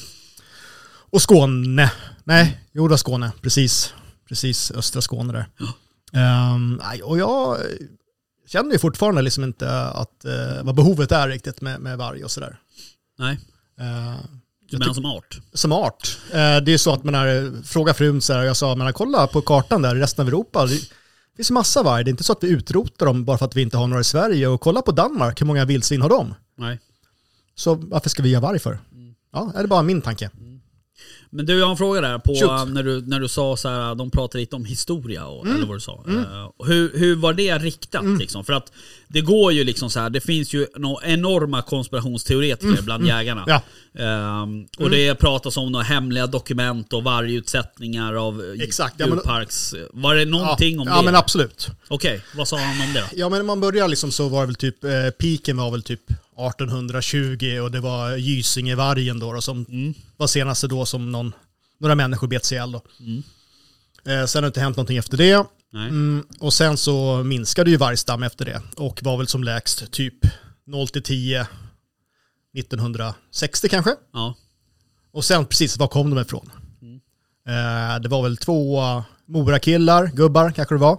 och 1.11 1.23
Skåne. 1.23 1.93
Nej, 2.25 2.61
jo 2.73 2.87
det 2.87 2.91
var 2.91 2.97
Skåne, 2.97 3.33
precis. 3.43 3.95
Precis, 4.29 4.71
östra 4.71 5.03
Skåne 5.03 5.33
där. 5.33 5.47
Ehm, 6.12 6.81
nej, 6.85 7.03
och 7.03 7.19
jag 7.19 7.59
känner 8.47 8.73
ju 8.73 8.79
fortfarande 8.79 9.23
liksom 9.23 9.45
inte 9.45 9.81
att, 9.81 10.25
eh, 10.25 10.62
vad 10.62 10.75
behovet 10.75 11.12
är 11.12 11.29
riktigt 11.29 11.61
med, 11.61 11.81
med 11.81 11.99
varg 11.99 12.25
och 12.25 12.31
sådär. 12.31 12.59
Nej, 13.19 13.39
Uh, 13.81 14.17
du 14.70 14.79
menar 14.79 14.94
som 14.94 15.05
art? 15.05 15.40
som 15.52 15.72
art. 15.72 16.18
Eh, 16.31 16.37
det 16.37 16.72
är 16.72 16.79
så 16.79 16.92
att 16.92 17.05
man 17.05 17.14
är, 17.14 17.62
fråga 17.62 17.94
frun 17.94 18.20
så 18.20 18.33
här, 18.33 18.42
jag 18.42 18.57
sa, 18.57 18.74
men 18.74 18.92
kolla 18.92 19.26
på 19.26 19.40
kartan 19.40 19.83
där, 19.83 19.94
resten 19.94 20.22
av 20.22 20.29
Europa, 20.29 20.66
det 20.66 20.81
finns 21.37 21.50
massa 21.50 21.83
varg. 21.83 22.05
Det 22.05 22.09
är 22.09 22.12
inte 22.12 22.24
så 22.24 22.33
att 22.33 22.44
vi 22.44 22.48
utrotar 22.48 23.07
dem 23.07 23.24
bara 23.24 23.38
för 23.38 23.46
att 23.46 23.57
vi 23.57 23.62
inte 23.62 23.76
har 23.76 23.87
några 23.87 24.00
i 24.00 24.05
Sverige. 24.05 24.48
Och 24.48 24.61
kolla 24.61 24.83
på 24.83 24.92
Danmark, 24.92 25.40
hur 25.40 25.46
många 25.46 25.64
vildsvin 25.64 26.02
har 26.02 26.09
de? 26.09 26.35
Nej. 26.59 26.81
Så 27.55 27.74
varför 27.74 28.11
ska 28.11 28.22
vi 28.22 28.35
ha 28.35 28.40
varg 28.40 28.59
för? 28.59 28.79
Ja, 29.33 29.52
är 29.55 29.62
det 29.62 29.68
bara 29.68 29.83
min 29.83 30.02
tanke. 30.02 30.31
Men 31.31 31.47
du, 31.47 31.59
jag 31.59 31.67
har 31.67 31.71
en 31.71 31.77
fråga 31.77 32.01
där 32.01 32.19
på 32.19 32.35
Shoot. 32.35 32.75
när 32.75 32.83
du, 32.83 33.01
när 33.07 33.21
du 33.21 33.29
sa 33.29 33.57
så 33.57 33.69
här, 33.69 33.95
de 33.95 34.11
pratade 34.11 34.39
lite 34.39 34.57
om 34.57 34.65
historia, 34.65 35.27
och, 35.27 35.47
eller 35.47 35.67
vad 35.67 35.77
du 35.77 35.81
sa. 35.81 36.05
Eh, 36.09 36.45
och 36.57 36.67
hur, 36.67 36.99
hur 36.99 37.17
var 37.17 37.33
det 37.33 37.59
riktat 37.59 38.05
liksom? 38.19 38.45
För 38.45 38.53
att 38.53 38.73
det 39.09 39.21
går 39.21 39.53
ju 39.53 39.65
liksom 39.65 39.91
så 39.91 40.01
här, 40.01 40.11
det 40.11 40.21
finns 40.21 40.53
ju 40.55 40.67
no 40.77 41.01
enorma 41.05 41.62
konspirationsteoretiker 41.62 42.83
bland 42.83 43.07
jägarna. 43.07 43.45
Ja. 43.47 43.62
Ehm, 44.05 44.67
och 44.79 44.91
det 44.91 45.15
pratas 45.15 45.57
om 45.57 45.73
några 45.73 45.85
hemliga 45.85 46.27
dokument 46.27 46.93
och 46.93 47.05
vargutsättningar 47.05 48.15
av 48.15 48.43
eh, 48.43 48.62
Exakt, 48.62 48.95
ja, 48.99 49.07
men- 49.07 49.15
djurparks... 49.17 49.75
Var 49.93 50.15
det 50.15 50.25
någonting 50.25 50.75
ja, 50.77 50.83
om 50.83 50.89
Ja, 50.89 50.99
det? 50.99 51.05
men 51.05 51.15
absolut. 51.17 51.69
Okej, 51.89 52.21
vad 52.37 52.49
sa 52.49 52.59
han 52.59 52.87
om 52.89 52.93
det 52.95 53.01
då? 53.01 53.07
Ja, 53.15 53.29
men 53.29 53.47
man 53.47 53.61
börjar 53.61 53.89
liksom 53.89 54.11
så 54.12 54.29
var 54.29 54.41
det 54.41 54.47
väl 54.47 54.55
typ, 54.55 54.85
eh, 54.85 54.91
piken 55.19 55.57
var 55.57 55.71
väl 55.71 55.83
typ 55.83 56.01
1820 56.38 57.61
och 57.62 57.70
det 57.70 57.81
var 57.81 58.16
Gysingevargen 58.16 59.18
då, 59.18 59.33
då 59.33 59.40
som 59.40 59.66
var 60.16 60.27
senaste 60.27 60.68
då 60.68 60.87
som 60.87 61.12
någon, 61.12 61.33
några 61.81 61.94
människor 61.94 62.29
bet 62.29 62.44
sig 62.44 62.57
ihjäl 62.57 62.72
då. 62.72 62.83
Eh, 64.07 64.27
sen 64.27 64.38
har 64.38 64.42
det 64.42 64.46
inte 64.46 64.61
hänt 64.61 64.77
någonting 64.77 64.96
efter 64.96 65.16
det. 65.16 65.46
Mm, 65.75 66.27
och 66.40 66.55
sen 66.55 66.77
så 66.77 67.22
minskade 67.22 67.70
ju 67.70 67.77
vargstam 67.77 68.22
efter 68.22 68.44
det 68.44 68.62
och 68.77 69.03
var 69.03 69.16
väl 69.16 69.29
som 69.29 69.44
lägst 69.44 69.92
typ 69.92 70.14
0 70.66 70.88
till 70.88 71.03
10 71.03 71.46
1960 72.59 73.68
kanske. 73.68 73.94
Ja. 74.12 74.35
Och 75.12 75.25
sen 75.25 75.46
precis, 75.46 75.79
var 75.79 75.88
kom 75.88 76.11
de 76.11 76.20
ifrån? 76.20 76.51
Eh, 77.49 78.01
det 78.01 78.09
var 78.09 78.22
väl 78.22 78.37
två 78.37 78.83
Morakillar, 79.27 80.07
gubbar 80.07 80.51
kanske 80.51 80.75
det 80.75 80.79
var. 80.79 80.99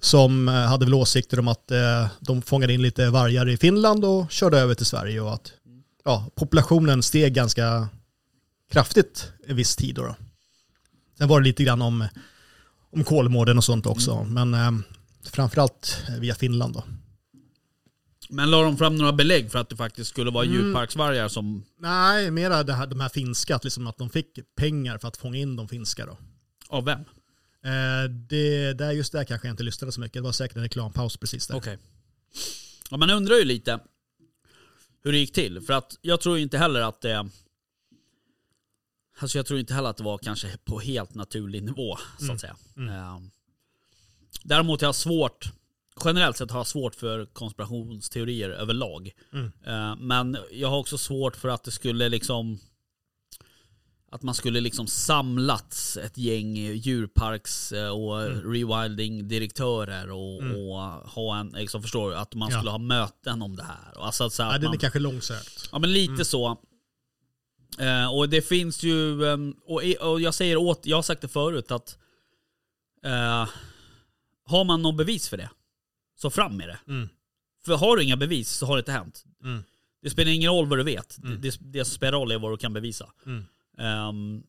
Som 0.00 0.48
eh, 0.48 0.54
hade 0.54 0.84
väl 0.84 0.94
åsikter 0.94 1.38
om 1.38 1.48
att 1.48 1.70
eh, 1.70 2.08
de 2.20 2.42
fångade 2.42 2.72
in 2.72 2.82
lite 2.82 3.10
vargar 3.10 3.48
i 3.48 3.56
Finland 3.56 4.04
och 4.04 4.30
körde 4.30 4.58
över 4.58 4.74
till 4.74 4.86
Sverige 4.86 5.20
och 5.20 5.34
att 5.34 5.52
ja, 6.04 6.26
populationen 6.34 7.02
steg 7.02 7.34
ganska 7.34 7.88
kraftigt 8.72 9.32
en 9.46 9.56
viss 9.56 9.76
tid. 9.76 9.94
Då, 9.94 10.02
då. 10.02 10.16
Sen 11.18 11.28
var 11.28 11.40
det 11.40 11.44
lite 11.44 11.64
grann 11.64 11.82
om, 11.82 12.08
om 12.92 13.04
Kolmården 13.04 13.58
och 13.58 13.64
sånt 13.64 13.86
också, 13.86 14.24
men 14.24 14.54
eh, 14.54 14.70
framförallt 15.30 16.02
via 16.20 16.34
Finland 16.34 16.74
då. 16.74 16.84
Men 18.32 18.50
la 18.50 18.62
de 18.62 18.76
fram 18.76 18.96
några 18.96 19.12
belägg 19.12 19.50
för 19.50 19.58
att 19.58 19.68
det 19.68 19.76
faktiskt 19.76 20.10
skulle 20.10 20.30
vara 20.30 20.44
Mm. 20.44 20.56
djurparksvargar 20.56 21.28
som... 21.28 21.64
Nej, 21.78 22.30
mera 22.30 22.62
det 22.62 22.72
här, 22.72 22.86
de 22.86 23.00
här 23.00 23.08
finska, 23.08 23.56
att, 23.56 23.64
liksom 23.64 23.86
att 23.86 23.98
de 23.98 24.10
fick 24.10 24.38
pengar 24.56 24.98
för 24.98 25.08
att 25.08 25.16
fånga 25.16 25.38
in 25.38 25.56
de 25.56 25.68
finska 25.68 26.06
då. 26.06 26.18
Av 26.68 26.84
vem? 26.84 27.00
Eh, 27.64 28.10
det, 28.10 28.72
där, 28.72 28.92
just 28.92 29.12
där 29.12 29.24
kanske 29.24 29.48
jag 29.48 29.52
inte 29.52 29.62
lyssnade 29.62 29.92
så 29.92 30.00
mycket, 30.00 30.14
det 30.14 30.20
var 30.20 30.32
säkert 30.32 30.56
en 30.56 30.62
reklampaus 30.62 31.16
precis 31.16 31.46
där. 31.46 31.56
Okej. 31.56 31.78
Ja, 32.90 32.96
man 32.96 33.10
undrar 33.10 33.36
ju 33.36 33.44
lite 33.44 33.80
hur 35.02 35.12
det 35.12 35.18
gick 35.18 35.32
till. 35.32 35.60
För 35.60 35.72
att 35.72 35.98
jag 36.00 36.20
tror 36.20 36.38
inte 36.38 36.58
heller 36.58 36.80
att 36.80 37.00
det... 37.00 37.28
Alltså 39.18 39.38
jag 39.38 39.46
tror 39.46 39.60
inte 39.60 39.74
heller 39.74 39.90
att 39.90 39.96
det 39.96 40.02
var 40.02 40.18
kanske 40.18 40.56
på 40.64 40.80
helt 40.80 41.14
naturlig 41.14 41.62
nivå, 41.62 41.98
så 42.18 42.32
att 42.32 42.40
säga. 42.40 42.56
Eh, 42.76 43.20
Däremot 44.42 44.80
har 44.80 44.88
jag 44.88 44.94
svårt, 44.94 45.52
generellt 46.04 46.36
sett 46.36 46.50
har 46.50 46.58
jag 46.58 46.66
svårt 46.66 46.94
för 46.94 47.26
konspirationsteorier 47.26 48.50
överlag. 48.50 49.10
Mm. 49.32 49.52
Eh, 49.66 49.96
Men 49.96 50.36
jag 50.50 50.68
har 50.68 50.78
också 50.78 50.98
svårt 50.98 51.36
för 51.36 51.48
att 51.48 51.64
det 51.64 51.70
skulle 51.70 52.08
liksom 52.08 52.58
att 54.12 54.22
man 54.22 54.34
skulle 54.34 54.60
liksom 54.60 54.86
samlats 54.86 55.96
ett 55.96 56.18
gäng 56.18 56.56
djurparks 56.56 57.72
eh, 57.72 57.88
och 57.88 58.20
rewilding-direktörer 58.52 60.10
och, 60.10 60.36
och 60.36 60.76
ha 61.10 61.38
en, 61.40 61.48
liksom 61.48 61.82
förstår 61.82 62.10
du, 62.10 62.16
att 62.16 62.34
man 62.34 62.50
Ja. 62.50 62.56
skulle 62.56 62.70
ha 62.70 62.78
möten 62.78 63.42
om 63.42 63.56
det 63.56 63.62
här. 63.62 64.02
Alltså 64.04 64.24
att, 64.24 64.32
så 64.32 64.42
Ja, 64.42 64.54
att 64.54 64.60
det 64.60 64.66
är 64.66 64.68
man, 64.68 64.78
kanske 64.78 64.98
långsökt. 64.98 65.68
Ja 65.72 65.78
men 65.78 65.92
lite 65.92 66.24
så. 66.24 66.58
Eh, 67.78 68.14
och 68.14 68.28
det 68.28 68.42
finns 68.42 68.82
ju, 68.82 69.24
ehm, 69.26 69.54
och, 69.64 69.82
och 70.00 70.20
jag 70.20 70.34
säger 70.34 70.56
åt, 70.56 70.86
jag 70.86 70.96
har 70.96 71.02
sagt 71.02 71.22
det 71.22 71.28
förut 71.28 71.70
att 71.70 71.98
eh, 73.04 73.48
har 74.46 74.64
man 74.64 74.82
någon 74.82 74.96
bevis 74.96 75.28
för 75.28 75.36
det, 75.36 75.50
så 76.20 76.30
fram 76.30 76.56
med 76.56 76.68
det. 76.68 76.78
Mm. 76.88 77.08
För 77.64 77.76
har 77.76 77.96
du 77.96 78.02
inga 78.04 78.16
bevis 78.16 78.50
så 78.50 78.66
har 78.66 78.76
det 78.76 78.80
inte 78.80 78.92
hänt. 78.92 79.24
Mm. 79.44 79.62
Det 80.02 80.10
spelar 80.10 80.32
ingen 80.32 80.50
roll 80.52 80.66
vad 80.66 80.78
du 80.78 80.82
vet. 80.82 81.16
Det, 81.18 81.36
det, 81.36 81.58
det 81.60 81.84
som 81.84 81.94
spelar 81.94 82.18
roll 82.18 82.30
är 82.32 82.38
vad 82.38 82.52
du 82.52 82.56
kan 82.56 82.72
bevisa. 82.72 83.12
Mm. 83.80 84.08
Ehm, 84.08 84.42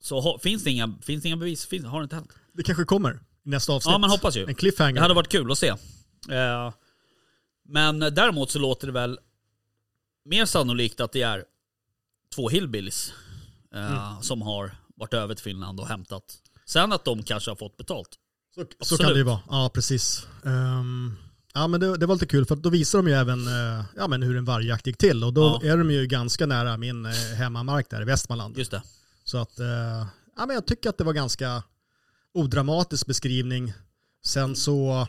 så 0.00 0.20
ha, 0.20 0.38
finns, 0.38 0.64
det 0.64 0.70
inga, 0.70 0.98
finns 1.02 1.22
det 1.22 1.28
inga 1.28 1.36
bevis 1.36 1.66
finns, 1.66 1.84
har 1.84 2.00
det 2.00 2.04
inte 2.04 2.16
hänt. 2.16 2.32
Det 2.52 2.62
kanske 2.62 2.84
kommer 2.84 3.20
nästa 3.42 3.72
avsnitt. 3.72 3.92
Ja 3.92 3.98
man 3.98 4.10
hoppas 4.10 4.36
ju. 4.36 4.46
En 4.46 4.54
cliffhanger. 4.54 4.94
Det 4.94 5.00
hade 5.00 5.14
varit 5.14 5.28
kul 5.28 5.52
att 5.52 5.58
se. 5.58 5.68
Eh, 6.30 6.72
men 7.68 7.98
däremot 7.98 8.50
så 8.50 8.58
låter 8.58 8.86
det 8.86 8.92
väl 8.92 9.18
mer 10.24 10.44
sannolikt 10.44 11.00
att 11.00 11.12
det 11.12 11.22
är 11.22 11.44
två 12.34 12.48
hillbillies 12.48 13.12
eh, 13.74 14.20
som 14.20 14.42
har 14.42 14.76
varit 14.96 15.14
över 15.14 15.34
till 15.34 15.44
Finland 15.44 15.80
och 15.80 15.88
hämtat. 15.88 16.38
Sen 16.66 16.92
att 16.92 17.04
de 17.04 17.22
kanske 17.22 17.50
har 17.50 17.56
fått 17.56 17.76
betalt. 17.76 18.08
Så, 18.54 18.64
så 18.80 18.96
kan 18.96 19.12
det 19.12 19.18
ju 19.18 19.24
vara. 19.24 19.40
Ja, 19.50 19.70
precis. 19.74 20.26
Ehm, 20.44 21.16
ja, 21.54 21.66
men 21.68 21.80
det, 21.80 21.96
det 21.96 22.06
var 22.06 22.14
lite 22.14 22.26
kul 22.26 22.46
för 22.46 22.56
då 22.56 22.70
visar 22.70 22.98
de 22.98 23.08
ju 23.08 23.14
även 23.14 23.46
eh, 23.46 23.84
ja, 23.96 24.08
men 24.08 24.22
hur 24.22 24.36
en 24.36 24.44
vargjakt 24.44 24.86
gick 24.86 24.98
till. 24.98 25.24
Och 25.24 25.32
då 25.32 25.60
Ja. 25.62 25.70
är 25.72 25.76
de 25.78 25.90
ju 25.90 26.06
ganska 26.06 26.46
nära 26.46 26.76
min 26.76 27.06
eh, 27.06 27.12
hemmamark 27.12 27.90
där 27.90 28.02
i 28.02 28.04
Västmanland. 28.04 28.58
Just 28.58 28.70
det. 28.70 28.82
Så 29.24 29.38
att, 29.38 29.58
eh, 29.60 29.66
ja, 30.36 30.46
men 30.46 30.50
jag 30.50 30.66
tycker 30.66 30.88
att 30.90 30.98
det 30.98 31.04
var 31.04 31.12
ganska 31.12 31.62
odramatisk 32.34 33.06
beskrivning. 33.06 33.72
Sen 34.24 34.56
så, 34.56 35.08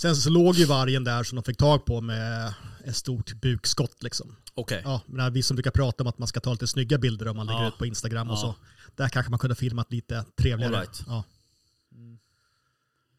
sen 0.00 0.16
så 0.16 0.30
låg 0.30 0.54
ju 0.54 0.64
vargen 0.64 1.04
där 1.04 1.22
som 1.24 1.36
de 1.36 1.42
fick 1.42 1.56
tag 1.58 1.84
på 1.84 2.00
med 2.00 2.54
ett 2.84 2.96
stort 2.96 3.32
bukskott 3.40 4.02
liksom. 4.02 4.36
Okej. 4.54 4.82
Ja, 4.84 5.00
men 5.06 5.32
vi 5.32 5.42
som 5.42 5.56
brukar 5.56 5.70
prata 5.70 6.02
om 6.04 6.06
att 6.08 6.18
man 6.18 6.28
ska 6.28 6.40
ta 6.40 6.52
lite 6.52 6.66
snygga 6.66 6.98
bilder 6.98 7.28
om 7.28 7.36
man 7.36 7.46
lägger 7.46 7.60
Ja. 7.62 7.68
ut 7.68 7.78
på 7.78 7.86
Instagram 7.86 8.30
och 8.30 8.38
så. 8.38 8.54
Där 8.96 9.08
kanske 9.08 9.30
man 9.30 9.38
kunde 9.38 9.54
filmat 9.56 9.92
lite 9.92 10.24
trevligare. 10.40 10.74
All 10.76 10.80
right. 10.82 11.02
ja. 11.06 11.24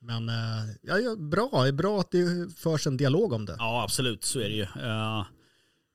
Men 0.08 0.30
eh, 0.30 0.66
ja, 0.82 1.16
bra, 1.16 1.50
det 1.64 1.68
är 1.68 1.72
bra 1.72 2.00
att 2.00 2.12
det 2.12 2.58
förs 2.58 2.88
en 2.88 2.98
dialog 2.98 3.34
om 3.34 3.46
det. 3.46 3.56
Ja 3.60 3.84
absolut, 3.84 4.24
så 4.24 4.40
är 4.40 4.50
det 4.50 4.56
ju. 4.56 4.62
Eh, 4.64 5.26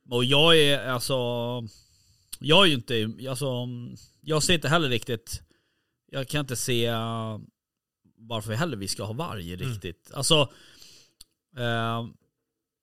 och 0.09 0.25
jag 0.25 0.57
är 0.57 0.87
alltså... 0.87 1.13
Jag 2.39 2.63
är 2.63 2.67
ju 2.67 2.73
inte... 2.73 3.13
Alltså, 3.29 3.67
jag 4.21 4.43
ser 4.43 4.53
inte 4.53 4.69
heller 4.69 4.89
riktigt... 4.89 5.41
Jag 6.11 6.27
kan 6.27 6.39
inte 6.39 6.55
se 6.55 6.85
eh, 6.85 7.39
varför 8.17 8.53
heller 8.53 8.77
vi 8.77 8.87
ska 8.87 9.03
ha 9.03 9.13
varg 9.13 9.55
riktigt. 9.55 10.11
Alltså... 10.13 10.41
eh, 11.57 12.07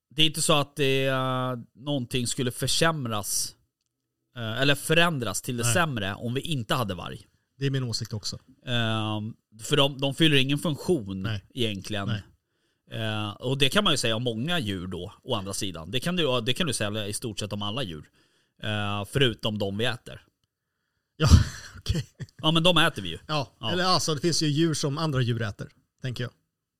det 0.09 0.21
är 0.21 0.25
inte 0.25 0.41
så 0.41 0.53
att 0.53 0.75
det, 0.75 1.11
uh, 1.11 1.63
någonting 1.73 2.27
skulle 2.27 2.51
försämras 2.51 3.55
eller 4.35 4.75
förändras 4.75 5.41
till 5.41 5.57
det 5.57 5.63
Nej. 5.63 5.73
sämre 5.73 6.15
om 6.15 6.33
vi 6.33 6.41
inte 6.41 6.73
hade 6.73 6.93
varg. 6.93 7.27
Det 7.61 7.67
är 7.67 7.71
min 7.71 7.83
åsikt 7.83 8.13
också. 8.13 8.39
Ehm, 8.65 9.33
för 9.63 9.77
de, 9.77 9.97
de 9.97 10.15
fyller 10.15 10.37
ingen 10.37 10.57
funktion 10.57 11.23
Nej. 11.23 11.45
egentligen. 11.53 12.07
Nej. 12.07 12.21
Eh, 13.01 13.29
och 13.29 13.57
det 13.57 13.69
kan 13.69 13.83
man 13.83 13.93
ju 13.93 13.97
säga 13.97 14.15
om 14.15 14.23
många 14.23 14.59
djur 14.59 14.87
då, 14.87 15.13
å 15.23 15.35
andra 15.35 15.53
sidan. 15.53 15.91
Det 15.91 15.99
kan 15.99 16.15
du, 16.15 16.41
det 16.41 16.53
kan 16.53 16.67
du 16.67 16.73
säga 16.73 17.07
i 17.07 17.13
stort 17.13 17.39
sett 17.39 17.53
om 17.53 17.61
alla 17.61 17.83
djur. 17.83 18.09
Eh, 18.63 19.05
förutom 19.05 19.57
de 19.57 19.77
vi 19.77 19.85
äter. 19.85 20.25
Ja, 21.17 21.27
okej. 21.77 22.05
Ja 22.37 22.51
men 22.51 22.63
de 22.63 22.77
äter 22.77 23.01
vi 23.01 23.09
ju. 23.09 23.17
Ja, 23.27 23.51
Ja. 23.59 23.71
eller 23.71 23.83
alltså 23.83 24.15
det 24.15 24.21
finns 24.21 24.41
ju 24.43 24.47
djur 24.47 24.73
som 24.73 24.97
andra 24.97 25.21
djur 25.21 25.41
äter, 25.41 25.69
tänker 26.01 26.23
jag. 26.23 26.31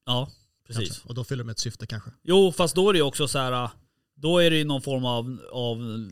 Ja, 0.05 0.29
precis. 0.67 0.87
Kanske. 0.89 1.07
Och 1.09 1.15
då 1.15 1.23
fyller 1.23 1.43
de 1.43 1.49
ett 1.49 1.59
syfte 1.59 1.85
kanske. 1.85 2.11
Jo, 2.23 2.51
fast 2.51 2.75
då 2.75 2.89
är 2.89 2.93
det 2.93 2.99
ju 2.99 3.03
också 3.05 3.27
så 3.27 3.39
här. 3.39 3.69
Då 4.15 4.39
är 4.39 4.49
det 4.51 4.57
ju 4.57 4.63
någon 4.63 4.81
form 4.81 5.05
av, 5.05 5.39
av 5.51 6.09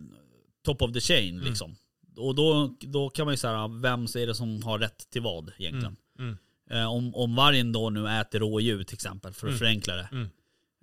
top 0.65 0.82
of 0.82 0.93
the 0.93 0.99
chain 1.01 1.36
Mm. 1.36 1.45
liksom. 1.49 1.75
Och 2.19 2.36
då, 2.36 2.75
då 2.79 3.10
kan 3.10 3.25
man 3.25 3.34
ju 3.34 3.38
säga, 3.38 3.67
vem 3.67 4.03
är 4.03 4.27
det 4.27 4.36
som 4.36 4.63
har 4.63 4.79
rätt 4.79 5.10
till 5.10 5.21
vad 5.21 5.51
egentligen? 5.58 5.95
Mm. 6.19 6.38
Eh, 6.69 6.91
om, 6.93 7.15
om 7.15 7.36
vargen 7.36 7.71
då 7.71 7.89
nu 7.89 8.10
äter 8.10 8.39
rådjur 8.39 8.84
till 8.84 8.93
exempel, 8.95 9.34
för 9.34 9.47
att 9.47 9.51
Mm. 9.51 9.60
förenkla 9.60 9.95
det. 9.95 10.10
Mm. 10.12 10.27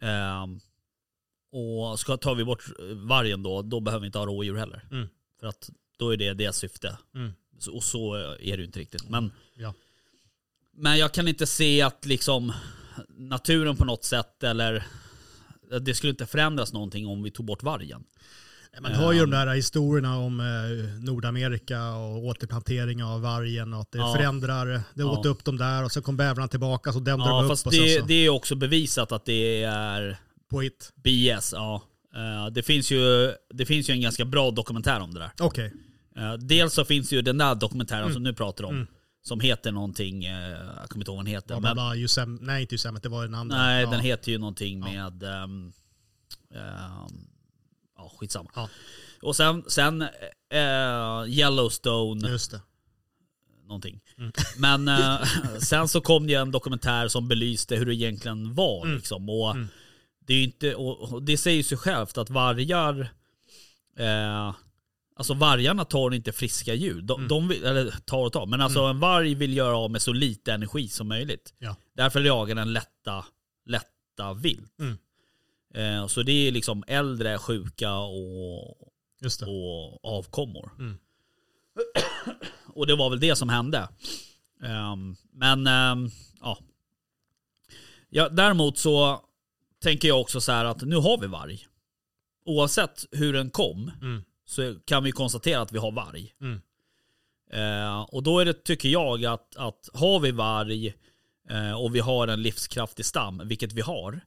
Ehm, 0.03 0.61
och 1.53 1.99
ska, 2.01 2.17
tar 2.17 2.35
vi 2.35 2.45
bort 2.45 2.65
vargen 2.95 3.43
då, 3.43 3.63
då 3.63 3.81
behöver 3.81 4.01
vi 4.01 4.07
inte 4.07 4.19
ha 4.19 4.27
rådjur 4.27 4.57
heller. 4.57 4.85
Mm. 4.91 5.09
För 5.41 5.47
att 5.47 5.71
då 5.99 6.11
är 6.13 6.17
det 6.17 6.35
deras 6.35 6.57
syfte. 6.57 6.99
Mm. 7.15 7.33
Så, 7.59 7.77
och 7.77 7.85
så 7.85 8.15
är 8.15 8.37
det 8.57 8.57
ju 8.57 8.65
inte 8.65 8.79
riktigt. 8.79 9.09
Men, 9.09 9.33
Ja. 9.55 9.75
men 10.73 10.99
jag 10.99 11.13
kan 11.15 11.29
inte 11.29 11.47
se 11.47 11.83
att 11.83 12.05
liksom 12.07 12.53
naturen 13.09 13.77
på 13.77 13.85
något 13.85 14.05
sätt 14.05 14.43
eller 14.43 14.87
det 15.81 15.95
skulle 15.95 16.11
inte 16.11 16.27
förändras 16.27 16.73
någonting 16.73 17.07
om 17.07 17.23
vi 17.23 17.31
tog 17.31 17.47
bort 17.47 17.63
vargen. 17.63 18.05
Man 18.81 18.93
hör 18.93 19.13
ju 19.13 19.21
de 19.21 19.31
där 19.31 19.55
historierna 19.55 20.19
om 20.19 20.41
eh, 20.41 21.05
Nordamerika 21.05 21.91
och 21.93 22.25
återplantering 22.25 23.05
av 23.05 23.21
vargen 23.23 23.75
och 23.75 23.81
att 23.81 23.93
det 23.93 23.99
Ja. 23.99 24.15
förändrar, 24.17 24.67
det 24.67 24.83
Ja. 24.95 25.05
åt 25.19 25.27
upp 25.27 25.45
dem 25.45 25.57
där 25.57 25.85
och 25.85 25.93
så 25.93 26.03
kom 26.03 26.17
bävrarna 26.17 26.49
tillbaka 26.49 26.93
så 26.93 26.99
dämde 27.01 27.25
de 27.25 27.31
Ja, 27.37 27.43
upp 27.43 27.49
fast 27.49 27.67
och 27.67 27.73
det, 27.73 28.01
så 28.01 28.07
det 28.07 28.15
är 28.15 28.29
också 28.29 28.55
bevisat 28.55 29.13
att 29.13 29.25
det 29.25 29.63
är 29.63 30.17
på 30.51 30.61
hit. 30.61 30.93
BS. 30.95 31.53
Ja. 31.53 31.83
Eh, 32.17 32.53
Det 32.53 32.63
finns, 32.63 32.91
ju, 32.91 33.33
det 33.55 33.67
finns 33.67 33.91
ju 33.91 33.93
en 33.95 34.01
ganska 34.01 34.25
bra 34.25 34.51
dokumentär 34.51 35.01
om 35.01 35.15
det 35.15 35.21
där. 35.21 35.31
Okej, 35.41 35.73
Eh, 36.19 36.33
Dels 36.35 36.75
så 36.75 36.85
finns 36.85 37.13
ju 37.13 37.23
den 37.23 37.39
där 37.39 37.55
dokumentären 37.55 38.03
Mm. 38.03 38.15
som 38.15 38.23
du 38.25 38.35
pratar 38.35 38.65
om. 38.65 38.87
Som 39.23 39.41
heter 39.41 39.73
någonting, 39.73 40.23
jag 40.25 40.89
kommer 40.89 41.03
inte 41.03 41.11
ihåg 41.11 41.17
vad 41.17 41.25
den 41.25 41.27
heter. 41.27 41.47
bla, 41.49 41.61
bla, 41.61 41.69
Men, 41.69 41.75
bla, 41.75 41.97
Yosem, 41.97 42.39
nej 42.43 42.63
inte 42.63 42.75
Yosemite, 42.75 43.03
det 43.03 43.09
var 43.13 43.25
en 43.25 43.35
annan. 43.35 43.59
nej, 43.59 43.83
ja. 43.85 43.91
den 43.91 44.01
heter 44.01 44.33
ju 44.33 44.39
någonting 44.39 44.81
med... 44.81 45.23
ehm, 45.23 45.73
ehm, 46.55 47.27
ja, 48.07 48.13
skitsamma. 48.19 48.51
Ja. 48.55 48.69
Och 49.23 49.37
sen, 49.37 49.65
sen 49.69 50.03
eh, 50.53 51.25
Yellowstone, 51.29 52.29
Just 52.29 52.51
det. 52.51 52.61
någonting. 53.67 54.01
Mm. 54.19 54.33
Men 54.59 54.89
eh, 54.89 55.25
sen 55.59 55.89
så 55.89 56.01
kom 56.01 56.27
det 56.27 56.35
en 56.35 56.51
dokumentär 56.51 57.09
som 57.09 57.29
belyste 57.29 57.77
hur 57.77 57.87
det 57.87 57.95
egentligen 57.95 58.55
var. 58.55 58.85
Mm. 58.85 58.97
Liksom. 58.97 59.29
Och 59.29 59.57
det, 60.27 60.35
är 60.35 60.45
inte, 60.45 60.75
och, 60.75 61.23
det 61.23 61.37
säger 61.37 61.63
sig 61.63 61.79
självt 61.79 62.19
att 62.19 62.31
vargar, 62.31 63.01
eh, 63.99 64.55
alltså 65.17 65.35
vargarna 65.35 65.85
tar 65.85 66.15
inte 66.15 66.33
friska 66.33 66.75
djur. 66.75 67.03
De, 67.03 67.21
Mm. 67.21 67.29
de 67.29 67.49
vill, 67.49 67.65
eller 67.65 67.91
tar 67.91 68.19
och 68.27 68.33
tar, 68.33 68.47
men 68.47 68.61
alltså 68.61 68.81
en 68.81 69.01
varg 69.01 69.35
vill 69.35 69.57
göra 69.57 69.77
av 69.77 69.91
med 69.91 70.03
så 70.03 70.13
lite 70.13 70.53
energi 70.53 70.89
som 70.89 71.09
möjligt. 71.09 71.55
Ja. 71.59 71.77
Därför 71.97 72.21
jagar 72.21 72.55
den 72.55 72.73
lätta, 72.73 73.25
lätta 73.67 74.35
vilt. 74.35 74.73
Eh, 75.77 76.07
så 76.07 76.23
det 76.23 76.33
är 76.33 76.53
liksom 76.53 76.85
äldre, 76.87 77.39
sjuka 77.39 77.95
och, 77.95 78.71
och 79.47 80.05
avkommor. 80.05 80.71
Mm. 80.79 80.99
och 82.67 82.87
det 82.87 82.97
var 82.97 83.11
väl 83.11 83.21
det 83.21 83.37
som 83.37 83.49
hände. 83.49 83.89
Ehm, 84.63 85.17
men 85.33 85.67
ehm, 85.67 86.11
ja. 86.41 86.59
ja. 88.09 88.29
Däremot 88.29 88.79
så 88.79 89.21
tänker 89.83 90.09
jag 90.09 90.21
också 90.21 90.41
så 90.41 90.53
här 90.53 90.65
att 90.65 90.83
nu 90.83 90.97
har 90.97 91.19
vi 91.21 91.27
varg. 91.27 91.67
Oavsett 92.45 93.05
hur 93.11 93.33
den 93.33 93.51
kom 93.51 93.91
Mm. 94.03 94.25
så 94.45 94.75
kan 94.85 95.05
vi 95.05 95.13
konstatera 95.13 95.61
att 95.61 95.73
vi 95.73 95.79
har 95.79 95.93
varg. 95.93 96.35
Mm. 96.41 96.61
Eh, 97.53 98.01
och 98.01 98.23
då 98.23 98.39
är 98.39 98.45
det, 98.45 98.65
tycker 98.65 98.89
jag, 98.89 99.25
att, 99.25 99.57
att 99.57 99.89
har 99.95 100.21
vi 100.21 100.31
varg 100.31 100.95
eh, 101.51 101.73
och 101.73 101.95
vi 101.95 102.01
har 102.01 102.29
en 102.29 102.43
livskraftig 102.43 103.05
stam, 103.05 103.43
vilket 103.45 103.73
vi 103.73 103.81
har, 103.81 104.21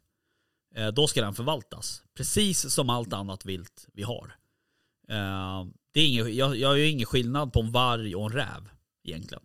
då 0.94 1.08
ska 1.08 1.22
den 1.22 1.34
förvaltas. 1.34 2.04
Precis 2.14 2.74
som 2.74 2.90
allt 2.90 3.14
annat 3.14 3.46
vilt 3.46 3.88
vi 3.94 4.04
har. 4.04 4.36
Eh, 5.10 5.66
det 5.92 6.00
är 6.00 6.08
ingen, 6.08 6.36
jag, 6.36 6.56
jag 6.56 6.80
gör 6.80 6.86
ingen 6.86 7.06
skillnad 7.06 7.54
på 7.54 7.60
en 7.60 7.72
varg 7.72 8.16
och 8.16 8.26
en 8.26 8.32
räv 8.32 8.70
egentligen. 9.04 9.44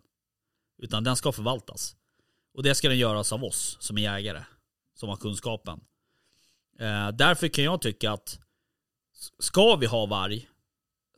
Utan 0.77 1.03
den 1.03 1.15
ska 1.15 1.31
förvaltas. 1.31 1.95
Och 2.53 2.63
det 2.63 2.75
ska 2.75 2.89
den 2.89 2.97
göras 2.97 3.33
av 3.33 3.43
oss 3.43 3.77
som 3.79 3.97
är 3.97 4.01
jägare, 4.01 4.43
som 4.93 5.09
har 5.09 5.15
kunskapen. 5.15 5.79
Eh, 6.79 7.11
därför 7.11 7.47
kan 7.47 7.63
jag 7.63 7.81
tycka 7.81 8.11
att 8.11 8.39
ska 9.39 9.75
vi 9.75 9.85
ha 9.85 10.05
varg 10.05 10.49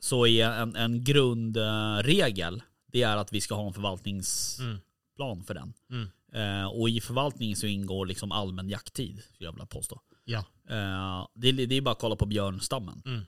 så 0.00 0.26
är 0.26 0.46
en, 0.46 0.76
en 0.76 1.04
grundregel 1.04 2.62
det 2.92 3.02
är 3.02 3.16
att 3.16 3.32
vi 3.32 3.40
ska 3.40 3.54
ha 3.54 3.66
en 3.66 3.72
förvaltningsplan 3.72 5.44
för 5.46 5.54
den. 5.54 5.72
Mm. 5.90 6.08
Eh, 6.32 6.66
och 6.66 6.88
i 6.90 7.00
förvaltningen 7.00 7.56
så 7.56 7.66
ingår 7.66 8.06
liksom 8.06 8.32
allmän 8.32 8.68
jakttid, 8.68 9.22
skulle 9.34 9.46
jag 9.48 9.52
vilja 9.52 9.66
påstå. 9.66 10.00
Ja. 10.24 10.38
Eh, 10.68 11.26
det, 11.34 11.48
är- 11.48 11.66
det 11.66 11.74
är 11.74 11.80
bara 11.80 11.90
att 11.92 11.98
kolla 12.00 12.16
på 12.16 12.26
björnstammen. 12.26 13.02
Mm. 13.06 13.20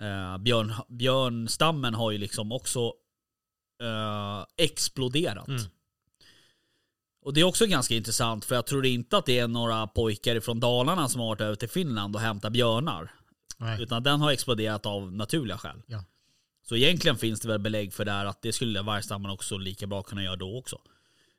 Eh, 0.00 0.38
björn, 0.38 0.72
björnstammen 0.88 1.94
har 1.94 2.10
ju 2.10 2.18
liksom 2.18 2.52
också 2.52 2.92
exploderat. 4.56 5.48
Mm. 5.48 5.62
Och 7.22 7.34
det 7.34 7.40
är 7.40 7.44
också 7.44 7.66
ganska 7.66 7.94
intressant 7.94 8.44
för 8.44 8.54
jag 8.54 8.66
tror 8.66 8.86
inte 8.86 9.16
att 9.16 9.26
det 9.26 9.38
är 9.38 9.48
några 9.48 9.86
pojkar 9.86 10.40
från 10.40 10.60
Dalarna 10.60 11.08
som 11.08 11.20
har 11.20 11.28
varit 11.28 11.40
över 11.40 11.54
till 11.56 11.68
Finland 11.68 12.14
och 12.16 12.20
hämtat 12.22 12.52
björnar. 12.52 13.10
Nej. 13.58 13.82
Utan 13.82 14.02
den 14.02 14.20
har 14.20 14.30
exploderat 14.32 14.86
av 14.86 15.12
naturliga 15.12 15.58
skäl. 15.58 15.82
Ja. 15.86 16.04
Så 16.62 16.76
egentligen 16.76 17.16
finns 17.16 17.40
det 17.40 17.48
väl 17.48 17.58
belägg 17.60 17.92
för 17.92 18.04
det 18.04 18.12
här 18.12 18.26
att 18.26 18.42
det 18.42 18.52
skulle 18.52 18.82
vargstammen 18.82 19.30
också 19.30 19.56
lika 19.58 19.86
bra 19.86 20.02
kunna 20.02 20.22
göra 20.22 20.36
då 20.36 20.58
också. 20.58 20.78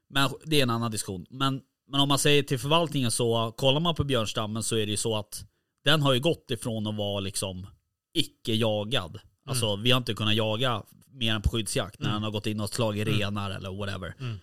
Men 0.10 0.30
det 0.46 0.60
är 0.60 0.64
en 0.64 0.70
annan 0.70 0.92
diskussion. 0.92 1.26
Men, 1.30 1.62
men 1.88 2.02
om 2.02 2.10
man 2.10 2.20
säger 2.20 2.44
till 2.44 2.60
förvaltningen 2.60 3.12
så, 3.12 3.54
kollar 3.58 3.80
man 3.80 3.96
på 3.96 4.04
björnstammen 4.04 4.64
så 4.64 4.76
är 4.76 4.86
det 4.86 4.92
ju 4.92 4.98
så 4.98 5.16
att 5.16 5.46
den 5.84 6.02
har 6.02 6.14
ju 6.14 6.20
gått 6.20 6.52
ifrån 6.52 6.88
att 6.88 6.96
vara 6.96 7.20
liksom 7.20 7.68
icke 8.14 8.54
jagad. 8.54 9.20
Alltså 9.46 9.76
vi 9.76 9.92
har 9.92 9.98
inte 9.98 10.14
kunnat 10.14 10.36
jaga 10.36 10.84
mer 11.12 11.34
än 11.34 11.42
på 11.42 11.50
skyddsjakt 11.50 12.00
när 12.00 12.14
den 12.14 12.24
har 12.24 12.32
gått 12.32 12.48
in 12.48 12.60
och 12.60 12.70
slagit 12.70 13.08
renar 13.08 13.52
eller 13.52 13.72
whatever. 13.72 14.16
Mm. 14.20 14.40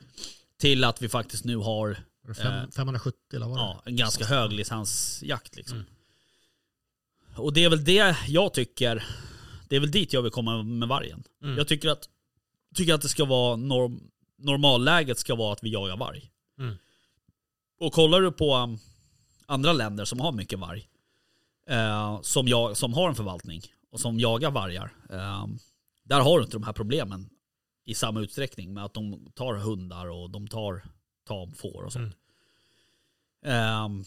Till 0.58 0.84
att 0.84 1.02
vi 1.02 1.08
faktiskt 1.08 1.44
nu 1.44 1.56
har 1.56 1.96
fem, 2.34 2.70
570 2.70 3.18
eller 3.32 3.46
vad 3.46 3.58
ja, 3.58 3.82
en 3.84 3.96
ganska 3.96 4.24
hög 4.24 4.52
licensjakt 4.52 5.56
liksom. 5.56 5.84
Och 7.36 7.52
det 7.52 7.64
är 7.64 7.70
väl 7.70 7.84
det 7.84 8.16
jag 8.28 8.54
tycker, 8.54 9.04
det 9.68 9.76
är 9.76 9.80
väl 9.80 9.90
dit 9.90 10.12
jag 10.12 10.22
vill 10.22 10.32
komma 10.32 10.62
med 10.62 10.88
vargen. 10.88 11.22
Mm. 11.42 11.56
Jag 11.58 11.68
tycker 11.68 11.88
att, 11.88 12.08
tycker 12.74 12.94
att 12.94 13.02
det 13.02 13.08
ska 13.08 13.24
vara, 13.24 13.56
norm, 13.56 14.00
normalläget 14.38 15.18
ska 15.18 15.34
vara 15.34 15.52
att 15.52 15.62
vi 15.62 15.72
jagar 15.72 15.96
varg. 15.96 16.30
Mm. 16.58 16.74
Och 17.80 17.92
kollar 17.92 18.20
du 18.20 18.32
på 18.32 18.56
um, 18.56 18.78
andra 19.46 19.72
länder 19.72 20.04
som 20.04 20.20
har 20.20 20.32
mycket 20.32 20.58
varg, 20.58 20.88
eh, 21.68 22.20
som, 22.22 22.48
jag, 22.48 22.76
som 22.76 22.94
har 22.94 23.08
en 23.08 23.14
förvaltning 23.14 23.62
och 23.90 24.00
som 24.00 24.18
jagar 24.18 24.50
vargar, 24.50 24.92
eh, 25.10 25.46
där 26.04 26.20
har 26.20 26.38
du 26.38 26.44
inte 26.44 26.56
de 26.56 26.62
här 26.62 26.72
problemen 26.72 27.30
i 27.84 27.94
samma 27.94 28.20
utsträckning 28.20 28.74
med 28.74 28.84
att 28.84 28.94
de 28.94 29.30
tar 29.34 29.54
hundar 29.54 30.06
och 30.06 30.30
de 30.30 30.48
tar 30.48 30.82
tamfår 31.26 31.82
och 31.82 31.92
sånt. 31.92 32.16
Ehm, 33.44 34.04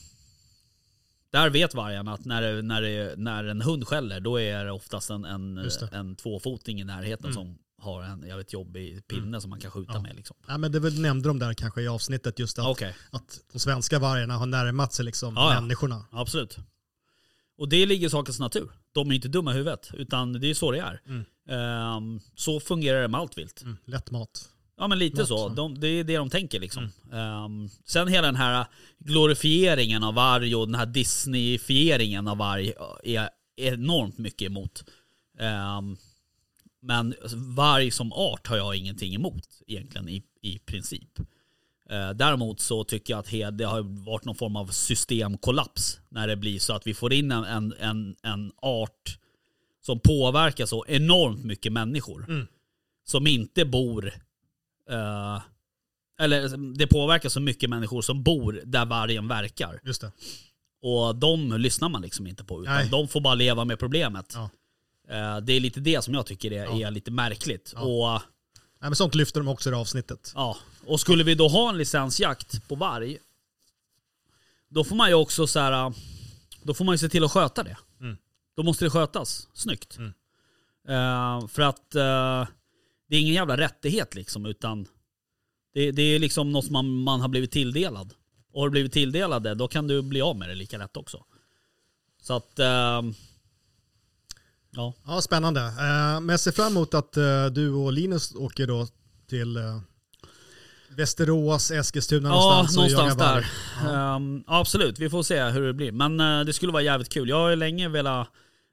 där 1.32 1.50
vet 1.50 1.74
vargarna 1.74 2.14
att 2.14 2.26
när, 2.26 2.42
det, 2.42 2.62
när, 2.62 2.82
det, 2.82 3.14
när 3.18 3.44
en 3.44 3.62
hund 3.62 3.88
skäller 3.88 4.20
då 4.20 4.40
är 4.40 4.66
det 4.66 4.72
oftast 4.72 5.10
en, 5.10 5.26
en, 5.26 5.56
det. 5.56 5.90
en 5.92 6.16
tvåfoting 6.16 6.82
i 6.82 6.84
närheten 6.84 7.34
som 7.34 7.58
har 7.82 8.04
en 8.04 8.38
vet, 8.38 8.54
jobbig 8.54 9.08
pinne 9.08 9.42
som 9.42 9.50
man 9.50 9.60
kan 9.60 9.72
skjuta 9.72 9.94
Ja. 9.94 10.02
med. 10.02 10.16
Liksom. 10.16 10.38
Nej, 10.48 10.58
men 10.58 10.72
det 10.72 10.80
väl 10.80 11.02
nämnde 11.02 11.28
de 11.30 11.40
där 11.40 11.54
kanske 11.54 11.82
i 11.82 11.88
avsnittet 11.88 12.40
just 12.40 12.60
att, 12.60 12.66
Okej, 12.68 12.96
att 13.12 13.40
de 13.54 13.60
svenska 13.60 14.00
vargarna 14.00 14.38
har 14.38 14.46
närmat 14.46 14.94
sig 14.94 15.06
liksom 15.06 15.34
Ja, 15.36 15.54
ja. 15.54 15.62
människorna. 15.62 16.06
absolut. 16.12 16.58
Och 17.58 17.70
det 17.70 17.86
ligger 17.86 18.08
i 18.08 18.10
sakens 18.10 18.40
natur. 18.40 18.72
De 18.92 19.12
är 19.12 19.16
inte 19.16 19.28
dumma 19.28 19.52
i 19.52 19.58
huvudet, 19.58 19.90
utan 19.94 20.34
det 20.34 20.50
är 20.50 20.54
så 20.54 20.72
det 20.72 20.80
är. 20.80 21.02
Mm. 21.06 21.26
Ehm, 21.50 22.20
så 22.36 22.60
fungerar 22.60 23.02
det 23.02 23.08
med 23.08 23.20
allt 23.20 23.38
vilt. 23.38 23.62
Mm. 23.62 23.78
Lätt 23.86 24.12
mat. 24.12 24.50
Ja 24.78 24.88
men 24.88 25.00
lite 25.00 25.18
Något 25.20 25.28
så. 25.28 25.46
Mm. 25.46 25.56
De, 25.56 25.80
det 25.80 25.88
är 25.88 26.04
det 26.04 26.18
de 26.18 26.30
tänker 26.30 26.60
liksom. 26.60 26.84
Ehm, 27.14 27.70
sen 27.86 28.08
hela 28.08 28.28
den 28.28 28.36
här 28.36 28.66
glorifieringen 29.00 30.04
av 30.04 30.14
varg 30.14 30.56
och 30.56 30.68
den 30.68 30.76
här 30.76 30.86
Disneyfieringen 30.86 32.28
av 32.28 32.38
varg 32.38 32.74
är 33.04 33.30
enormt 33.58 34.18
mycket 34.18 34.46
emot. 34.46 34.84
Ehm, 35.40 35.98
men 36.82 37.16
varg 37.56 37.92
som 37.92 38.14
art 38.14 38.48
har 38.48 38.58
jag 38.58 38.76
ingenting 38.76 39.16
emot 39.16 39.48
egentligen 39.68 40.10
i, 40.10 40.24
i 40.42 40.60
princip. 40.60 41.20
Eh, 41.90 42.10
däremot 42.10 42.60
så 42.60 42.84
tycker 42.84 43.14
jag 43.14 43.20
att 43.20 43.30
he- 43.30 43.52
det 43.52 43.64
har 43.66 43.82
varit 44.06 44.26
någon 44.26 44.36
form 44.36 44.56
av 44.56 44.68
systemkollaps 44.68 46.00
när 46.10 46.28
det 46.28 46.36
blir 46.36 46.60
så 46.60 46.74
att 46.74 46.88
vi 46.88 46.94
får 46.94 47.14
in 47.14 47.32
en, 47.32 47.44
en, 47.44 47.74
en, 47.80 48.16
en 48.24 48.52
art 48.62 49.18
som 49.82 50.00
påverkar 50.00 50.66
så 50.66 50.86
enormt 50.88 51.44
mycket 51.44 51.72
människor. 51.74 52.26
Mm. 52.30 52.48
Som 53.06 53.28
inte 53.28 53.66
bor 53.66 54.14
Eh, 54.90 55.42
eller 56.22 56.58
det 56.78 56.88
påverkar 56.88 57.30
så 57.30 57.40
mycket 57.40 57.70
människor 57.70 58.02
som 58.02 58.24
bor 58.24 58.62
där 58.66 58.86
vargen 58.86 59.28
verkar. 59.28 59.80
Just 59.84 60.02
det. 60.02 60.12
Och 60.82 61.16
de 61.16 61.54
lyssnar 61.58 61.90
man 61.90 62.02
liksom 62.02 62.28
inte 62.28 62.44
på. 62.44 62.62
Utan 62.62 62.74
Nej. 62.74 62.90
de 62.90 63.08
får 63.08 63.22
bara 63.22 63.36
leva 63.36 63.66
med 63.66 63.80
problemet. 63.80 64.32
Ja. 64.36 64.50
Eh, 65.10 65.38
det 65.38 65.54
är 65.54 65.60
lite 65.60 65.80
det 65.80 66.02
som 66.04 66.14
jag 66.14 66.26
tycker 66.26 66.52
är, 66.52 66.64
Ja. 66.66 66.88
är 66.88 66.92
lite 66.92 67.12
märkligt. 67.12 67.74
Ja. 67.76 67.82
Och, 68.16 68.22
Nej, 68.82 68.90
men 68.90 68.96
sånt 68.96 69.16
lyfter 69.16 69.40
de 69.40 69.48
också 69.48 69.70
i 69.70 69.72
det 69.72 69.78
avsnittet. 69.78 70.32
ja. 70.36 70.58
och 70.86 71.00
skulle 71.00 71.24
vi 71.24 71.36
då 71.36 71.48
ha 71.48 71.70
en 71.70 71.78
licensjakt 71.78 72.68
på 72.68 72.76
varg, 72.76 73.18
då 74.70 74.84
får 74.84 74.96
man 74.96 75.10
ju 75.10 75.14
också 75.16 75.48
så 75.48 75.60
här, 75.60 75.94
då 76.64 76.74
får 76.74 76.86
man 76.86 76.94
ju 76.94 76.98
se 76.98 77.10
till 77.10 77.24
att 77.24 77.32
sköta 77.32 77.64
det. 77.64 77.78
Mm. 78.02 78.18
Då 78.56 78.64
måste 78.64 78.86
det 78.86 78.90
skötas 78.90 79.48
snyggt. 79.54 79.98
Mm. 79.98 80.14
Eh, 80.88 81.48
för 81.48 81.62
att 81.62 81.96
eh, 81.96 82.48
det 83.08 83.16
är 83.16 83.20
ingen 83.22 83.34
jävla 83.34 83.58
rättighet 83.58 84.16
liksom, 84.16 84.46
utan 84.46 84.88
det, 85.74 85.92
det 85.92 86.02
är 86.02 86.20
liksom 86.20 86.52
något 86.52 86.66
som 86.66 86.74
man, 86.74 87.04
man 87.04 87.22
har 87.22 87.28
blivit 87.28 87.52
tilldelad. 87.52 88.14
Och 88.54 88.62
har 88.62 88.68
du 88.68 88.72
blivit 88.72 88.94
tilldelad 88.94 89.44
det, 89.44 89.56
då 89.56 89.68
kan 89.68 89.88
du 89.88 90.02
bli 90.02 90.22
av 90.22 90.36
med 90.38 90.50
det 90.50 90.56
lika 90.56 90.78
lätt 90.78 90.98
också. 90.98 91.26
Så 92.22 92.34
att... 92.34 92.60
eh, 92.60 93.02
ja. 94.72 94.94
Ja, 95.08 95.22
spännande. 95.22 95.62
Eh, 95.62 96.20
men 96.22 96.30
jag 96.30 96.40
ser 96.40 96.52
fram 96.52 96.68
emot 96.72 96.94
att 96.94 97.18
eh, 97.18 97.46
du 97.46 97.70
och 97.74 97.94
Linus 97.94 98.36
åker 98.36 98.68
då 98.68 98.88
till 99.28 99.58
eh, 99.58 99.80
Västerås, 100.90 101.72
Eskilstuna 101.72 102.30
Ja, 102.30 102.36
någonstans. 102.36 102.76
någonstans 102.76 103.18
där. 103.18 103.34
varg. 103.34 103.46
Ja. 103.84 104.16
Ehm, 104.16 104.44
absolut, 104.48 105.00
vi 105.00 105.10
får 105.10 105.24
se 105.24 105.44
hur 105.44 105.68
det 105.68 105.74
blir. 105.74 105.92
Men 105.92 106.18
det 106.46 106.54
skulle 106.54 106.72
vara 106.72 106.84
jävligt 106.84 107.10
kul. 107.10 107.30
Jag 107.30 107.36
har 107.40 107.56
länge 107.56 107.90
velat 107.90 108.28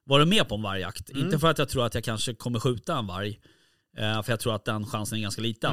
vara 0.04 0.24
med 0.24 0.48
på 0.48 0.54
en 0.54 0.62
vargjakt. 0.62 1.10
Mm. 1.10 1.24
Inte 1.24 1.38
för 1.38 1.50
att 1.50 1.58
jag 1.58 1.68
tror 1.68 1.86
att 1.86 1.94
jag 1.94 2.04
kanske 2.04 2.34
kommer 2.34 2.60
skjuta 2.60 2.98
en 2.98 3.06
varg. 3.06 3.40
för 3.96 4.32
jag 4.32 4.40
tror 4.40 4.54
att 4.54 4.64
den 4.64 4.86
chansen 4.86 5.18
är 5.18 5.22
ganska 5.22 5.42
liten. 5.42 5.72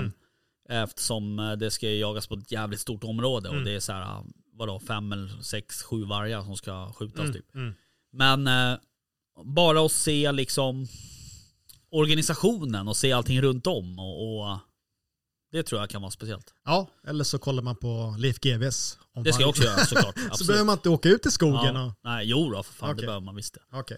Mm. 0.69 0.83
Eftersom 0.83 1.55
det 1.59 1.71
ska 1.71 1.89
jagas 1.89 2.27
på 2.27 2.35
ett 2.35 2.51
jävligt 2.51 2.79
stort 2.79 3.03
område. 3.03 3.49
Mm. 3.49 3.59
Och 3.59 3.65
det 3.65 3.75
är 3.75 3.79
så 3.79 3.91
här, 3.93 4.23
vadå, 4.53 4.79
fem 4.79 5.11
eller 5.11 5.41
sex, 5.41 5.83
sju 5.83 6.03
vargar 6.05 6.41
som 6.43 6.55
ska 6.57 6.93
skjutas 6.93 7.19
Mm, 7.19 7.33
typ. 7.33 7.55
mm. 7.55 7.73
Men 8.13 8.47
bara 9.43 9.85
att 9.85 9.91
se 9.91 10.31
liksom 10.31 10.87
organisationen 11.91 12.87
och 12.87 12.97
se 12.97 13.11
allting 13.11 13.41
runt 13.41 13.67
om. 13.67 13.99
Och, 13.99 14.39
och 14.39 14.59
det 15.51 15.63
tror 15.63 15.81
jag 15.81 15.89
kan 15.89 16.01
vara 16.01 16.11
speciellt. 16.11 16.53
ja, 16.65 16.87
eller 17.07 17.23
så 17.23 17.39
kollar 17.39 17.63
man 17.63 17.75
på 17.75 18.15
Leif 18.17 18.39
GWs. 18.39 18.97
Det 19.23 19.33
ska 19.33 19.41
jag 19.41 19.49
också 19.49 19.63
göra 19.63 19.85
såklart. 19.85 20.19
Så 20.33 20.45
behöver 20.45 20.65
man 20.65 20.77
inte 20.77 20.89
åka 20.89 21.09
ut 21.09 21.25
i 21.25 21.31
skogen. 21.31 21.75
Ja. 21.75 21.85
Och... 21.85 21.93
Nej, 22.03 22.25
jo 22.25 22.49
då, 22.49 22.63
för 22.63 22.73
fan, 22.73 22.89
Okej. 22.89 23.01
det 23.01 23.05
behöver 23.05 23.25
man 23.25 23.35
visst 23.35 23.53
det. 23.53 23.77
Okej. 23.77 23.97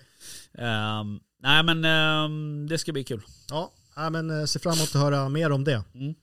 Ehm, 0.57 1.19
nej 1.39 1.63
men 1.63 1.85
ehm, 1.85 2.67
det 2.69 2.77
ska 2.77 2.91
bli 2.91 3.03
kul. 3.03 3.21
Ja, 3.49 3.71
ja, 3.95 4.09
men 4.09 4.39
eh, 4.39 4.45
ser 4.45 4.59
fram 4.59 4.73
emot 4.73 4.95
att 4.95 5.01
höra 5.01 5.29
mer 5.29 5.51
om 5.51 5.63
det. 5.63 5.83
Mm. 5.93 6.15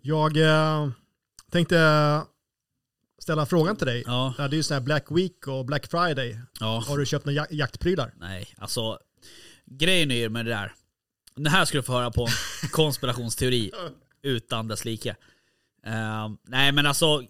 Jag 0.00 0.36
eh, 0.36 0.90
tänkte 1.50 1.76
ställa 3.22 3.46
frågan 3.46 3.76
till 3.76 3.86
dig. 3.86 4.02
Ja, 4.06 4.34
Det 4.36 4.42
är 4.42 4.52
ju 4.54 4.62
sån 4.62 4.74
här 4.74 4.80
Black 4.80 5.04
Week 5.10 5.46
och 5.46 5.64
Black 5.66 5.86
Friday. 5.90 6.40
ja. 6.60 6.84
Har 6.88 6.98
du 6.98 7.06
köpt 7.06 7.24
några 7.26 7.40
jak- 7.44 7.48
jaktprylar? 7.54 8.14
Nej, 8.18 8.54
alltså 8.58 8.98
grejen 9.66 10.10
är 10.10 10.16
ju 10.16 10.28
med 10.28 10.44
det 10.44 10.50
där. 10.50 10.72
Det 11.36 11.50
här 11.50 11.64
ska 11.64 11.78
du 11.78 11.82
få 11.82 11.92
höra 11.92 12.10
på 12.10 12.22
en 12.62 12.68
konspirationsteori 12.70 13.70
utan 14.22 14.68
dess 14.68 14.84
like. 14.84 15.16
Ehm, 15.84 16.38
nej 16.42 16.72
men 16.72 16.86
alltså, 16.86 17.22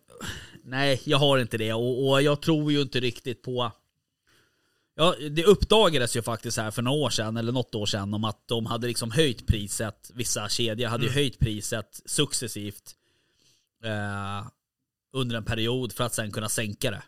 nej 0.65 1.01
jag 1.05 1.19
har 1.19 1.39
inte 1.39 1.59
det 1.59 1.73
och, 1.73 2.09
och 2.11 2.23
jag 2.23 2.43
tror 2.43 2.73
ju 2.73 2.81
inte 2.81 3.01
riktigt 3.01 3.43
på 3.43 3.73
Ja, 4.95 5.15
det 5.31 5.45
uppdagades 5.45 6.17
ju 6.17 6.23
faktiskt 6.23 6.57
här 6.59 6.71
för 6.71 6.83
några 6.83 6.99
år 6.99 7.11
sedan, 7.11 7.37
eller 7.37 7.53
något 7.53 7.75
år 7.75 7.87
sedan, 7.87 8.15
om 8.15 8.25
att 8.25 8.49
de 8.49 8.67
hade 8.67 8.87
liksom 8.87 9.11
höjt 9.11 9.47
priset, 9.47 10.11
vissa 10.15 10.49
kedjor 10.49 10.89
hade 10.89 11.05
ju 11.07 11.11
höjt 11.13 11.39
priset 11.39 12.01
successivt 12.05 12.95
eh, 13.85 14.47
under 15.13 15.37
en 15.37 15.45
period 15.45 15.93
för 15.93 16.05
att 16.05 16.15
sen 16.15 16.31
kunna 16.33 16.49
sänka 16.49 16.91
det 16.91 17.03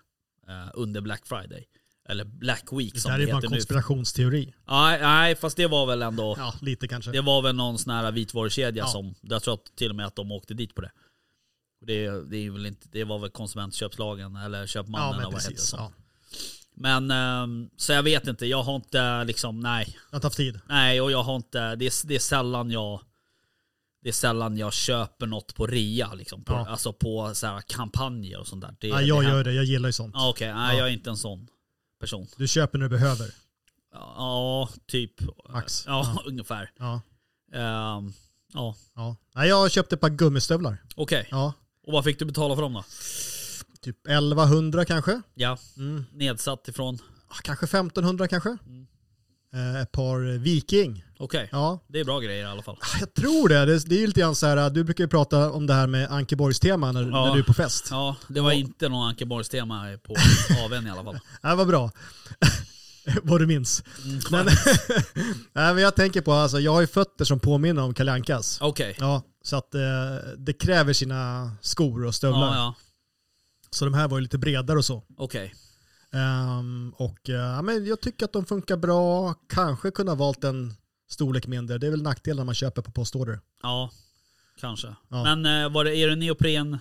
eh, 0.48 0.70
under 0.74 1.00
Black 1.00 1.26
Friday. 1.26 1.64
Eller 2.08 2.24
Black 2.24 2.64
Week 2.72 2.94
Det 2.94 3.00
som 3.00 3.10
där 3.12 3.18
det 3.18 3.24
är 3.24 3.26
bara 3.26 3.36
heter 3.36 3.46
en 3.46 3.50
nu. 3.50 3.56
konspirationsteori. 3.56 4.54
Nej, 4.68 5.00
nej, 5.00 5.36
fast 5.36 5.56
det 5.56 5.66
var 5.66 5.86
väl 5.86 6.02
ändå... 6.02 6.34
Ja, 6.38 6.54
lite 6.62 6.88
kanske. 6.88 7.10
Det 7.10 7.20
var 7.20 7.42
väl 7.42 7.54
någon 7.56 7.78
sån 7.78 7.92
här 7.94 8.12
vitvarukedja 8.12 8.82
Ja. 8.82 8.86
som, 8.88 9.14
jag 9.20 9.42
tror 9.42 9.54
att 9.54 9.76
till 9.76 9.90
och 9.90 9.96
med 9.96 10.06
att 10.06 10.16
de 10.16 10.32
åkte 10.32 10.54
dit 10.54 10.74
på 10.74 10.80
det. 10.80 10.90
Det, 11.86 12.30
det, 12.30 12.36
är 12.46 12.50
väl 12.50 12.66
inte, 12.66 12.88
det 12.92 13.04
var 13.04 13.18
väl 13.18 13.30
konsumentköpslagen 13.30 14.36
eller 14.36 14.66
köpmannen 14.66 15.08
Ja, 15.08 15.14
eller 15.14 15.24
vad 15.24 15.32
det 15.32 15.36
heter. 15.38 15.50
precis. 15.54 15.68
Så. 15.68 15.76
Ja. 15.76 15.92
Men 16.74 17.10
ehm, 17.10 17.70
så 17.76 17.92
jag 17.92 18.02
vet 18.02 18.26
inte, 18.26 18.46
jag 18.46 18.62
har 18.62 18.76
inte 18.76 19.24
liksom, 19.24 19.60
nej. 19.60 19.86
Jag 19.88 20.00
har 20.10 20.16
inte 20.18 20.26
haft 20.26 20.36
tid. 20.36 20.60
Nej, 20.68 21.00
och 21.00 21.10
jag 21.12 21.22
har 21.22 21.36
inte, 21.36 21.74
det 21.76 21.86
är, 21.86 22.06
det 22.06 22.14
är 22.14 22.18
sällan 22.18 22.70
jag 22.70 23.00
det 24.02 24.08
är 24.08 24.12
sällan 24.12 24.56
jag 24.56 24.72
köper 24.72 25.26
något 25.26 25.54
på 25.54 25.66
rea, 25.66 26.14
liksom. 26.14 26.44
På, 26.44 26.52
Ja. 26.52 26.68
alltså 26.68 26.92
på 26.92 27.34
så 27.34 27.46
här 27.46 27.60
kampanjer 27.60 28.40
och 28.40 28.46
sånt 28.46 28.62
där. 28.62 28.74
Det, 28.80 28.86
Ja, 28.88 29.00
jag 29.02 29.22
det 29.24 29.28
gör 29.28 29.44
det, 29.44 29.52
jag 29.52 29.64
gillar 29.64 29.88
ju 29.88 29.92
sånt. 29.92 30.14
Ja, 30.18 30.28
Okej, 30.30 30.54
nej 30.54 30.72
Ja. 30.74 30.78
jag 30.78 30.88
är 30.88 30.92
inte 30.92 31.10
en 31.10 31.16
sån 31.16 31.48
person. 32.00 32.26
Du 32.36 32.48
köper 32.48 32.78
när 32.78 32.88
du 32.88 32.96
behöver. 32.98 33.30
Ja, 33.92 34.68
typ. 34.86 35.12
Max. 35.48 35.84
Ja, 35.86 36.22
ungefär. 36.26 36.70
Ja. 36.78 37.00
Ehm, 37.54 38.12
ja, 38.54 38.74
Ja. 38.94 39.16
Nej, 39.34 39.48
jag 39.48 39.70
köpte 39.72 39.94
ett 39.94 40.00
par 40.00 40.08
gummistövlar. 40.10 40.78
okej. 40.96 41.28
Ja. 41.30 41.52
Och 41.86 41.92
vad 41.92 42.04
fick 42.04 42.18
du 42.18 42.24
betala 42.24 42.54
för 42.54 42.62
dem 42.62 42.72
då? 42.72 42.84
Typ 43.80 44.06
1100 44.06 44.84
kanske. 44.84 45.22
Ja, 45.34 45.58
Mm. 45.76 46.04
nedsatt 46.12 46.68
ifrån. 46.68 46.98
Ah, 47.28 47.34
Kanske 47.42 47.66
1500 47.66 48.28
kanske. 48.28 48.56
Mm. 48.66 48.86
Eh, 49.54 49.80
ett 49.82 49.92
par 49.92 50.38
Viking. 50.38 51.04
Okej, 51.22 51.48
Ja, 51.52 51.78
det 51.88 52.00
är 52.00 52.04
bra 52.04 52.20
grejer 52.20 52.42
i 52.46 52.48
alla 52.50 52.62
fall. 52.62 52.76
Jag 53.00 53.14
tror 53.14 53.48
det. 53.48 53.64
Det, 53.66 53.78
det 53.88 53.94
är 53.94 53.98
ju 54.00 54.06
lite 54.06 54.20
grann 54.20 54.34
så 54.34 54.46
här, 54.46 54.70
du 54.70 54.84
brukar 54.84 55.04
ju 55.04 55.08
prata 55.08 55.50
om 55.52 55.66
det 55.66 55.74
här 55.74 55.86
med 55.86 56.10
Ankeborgs 56.10 56.60
tema 56.60 56.92
när, 56.92 57.02
Ja. 57.02 57.24
när 57.26 57.34
du 57.34 57.38
är 57.38 57.44
på 57.44 57.54
fest. 57.54 57.88
Ja, 57.90 58.16
det 58.28 58.40
var 58.40 58.52
inte 58.52 58.88
någon 58.88 59.08
Ankeborgs-tema 59.08 59.84
på 60.02 60.14
AWn 60.64 60.86
i 60.86 60.90
alla 60.90 61.04
fall. 61.04 61.18
Ja, 61.42 61.54
vad 61.54 61.66
bra. 61.68 61.90
vad 63.22 63.40
du 63.40 63.46
minns. 63.46 63.82
Mm. 64.04 64.20
Men, 64.30 64.46
Nej, 65.52 65.74
men 65.74 65.78
jag 65.78 65.96
tänker 65.96 66.20
på, 66.20 66.32
alltså, 66.32 66.60
jag 66.60 66.72
har 66.72 66.80
ju 66.80 66.86
fötter 66.86 67.24
som 67.24 67.40
påminner 67.40 67.82
om 67.82 67.94
Kalle 67.94 68.12
Ankas. 68.12 68.58
Okej. 68.60 68.96
Ja, 68.98 69.22
så 69.42 69.56
att 69.56 69.74
eh, 69.74 69.80
det 70.38 70.52
kräver 70.52 70.92
sina 70.92 71.50
skor 71.60 72.04
och 72.04 72.14
stövlar. 72.14 72.46
Ja, 72.46 72.54
ja. 72.56 72.74
Så 73.70 73.84
de 73.84 73.94
här 73.94 74.08
var 74.08 74.18
ju 74.18 74.22
lite 74.22 74.38
bredare 74.38 74.78
och 74.78 74.84
så. 74.84 75.02
Okej. 75.16 75.54
Ehm, 76.12 76.92
och 76.96 77.18
ja, 77.22 77.62
men 77.62 77.86
jag 77.86 78.00
tycker 78.00 78.24
att 78.24 78.32
de 78.32 78.44
funkar 78.46 78.76
bra. 78.76 79.34
Kanske 79.48 79.90
kunde 79.90 80.12
ha 80.12 80.16
valt 80.16 80.44
en 80.44 80.74
storlek 81.12 81.46
mindre. 81.46 81.78
Det 81.78 81.86
är 81.86 81.90
väl 81.90 82.02
nackdelen 82.02 82.36
när 82.36 82.44
man 82.44 82.54
köper 82.54 82.82
på 82.82 82.90
postorder. 82.92 83.40
Ja, 83.62 83.90
kanske. 84.60 84.94
Ja. 85.08 85.22
Men 85.36 85.46
eh, 85.64 85.72
var 85.72 85.84
det, 85.84 85.96
är 85.96 86.08
det 86.08 86.16
neopren 86.16 86.78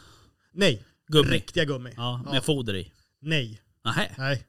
Nej, 0.51 0.83
gummi? 1.07 1.29
riktiga 1.31 1.65
gummi. 1.65 1.93
Ja, 1.97 2.17
med 2.25 2.35
Ja. 2.35 2.41
foder 2.41 2.75
i? 2.75 2.91
Nej, 3.19 3.61
Nähä, 3.85 4.11
nej. 4.17 4.47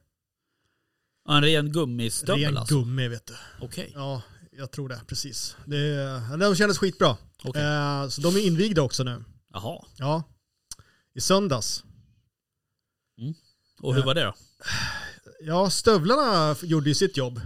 Ja, 1.27 1.37
en 1.37 1.43
ren 1.43 1.71
gummistövel 1.71 2.41
Ren 2.43 2.57
alltså? 2.57 2.79
gummi 2.79 3.07
vet 3.07 3.25
du. 3.27 3.33
Okej. 3.61 3.91
Ja. 3.95 3.99
Ja, 4.01 4.21
jag 4.57 4.71
tror 4.71 4.89
det. 4.89 5.01
Precis. 5.07 5.55
Det, 5.65 6.37
de 6.39 6.55
kändes 6.55 6.77
skitbra. 6.77 7.17
Okej. 7.43 7.63
Eh, 7.63 8.07
så 8.07 8.21
de 8.21 8.35
är 8.35 8.39
invigda 8.47 8.81
också 8.81 9.03
nu. 9.03 9.23
Jaha. 9.53 9.85
Ja. 9.97 10.23
I 11.15 11.21
söndags. 11.21 11.83
Och 13.81 13.93
hur 13.93 14.01
Ja. 14.01 14.05
var 14.05 14.13
det 14.15 14.23
då? 14.23 14.33
Ja, 15.41 15.69
stövlarna 15.69 16.55
gjorde 16.63 16.89
ju 16.89 16.95
sitt 16.95 17.17
jobb. 17.17 17.41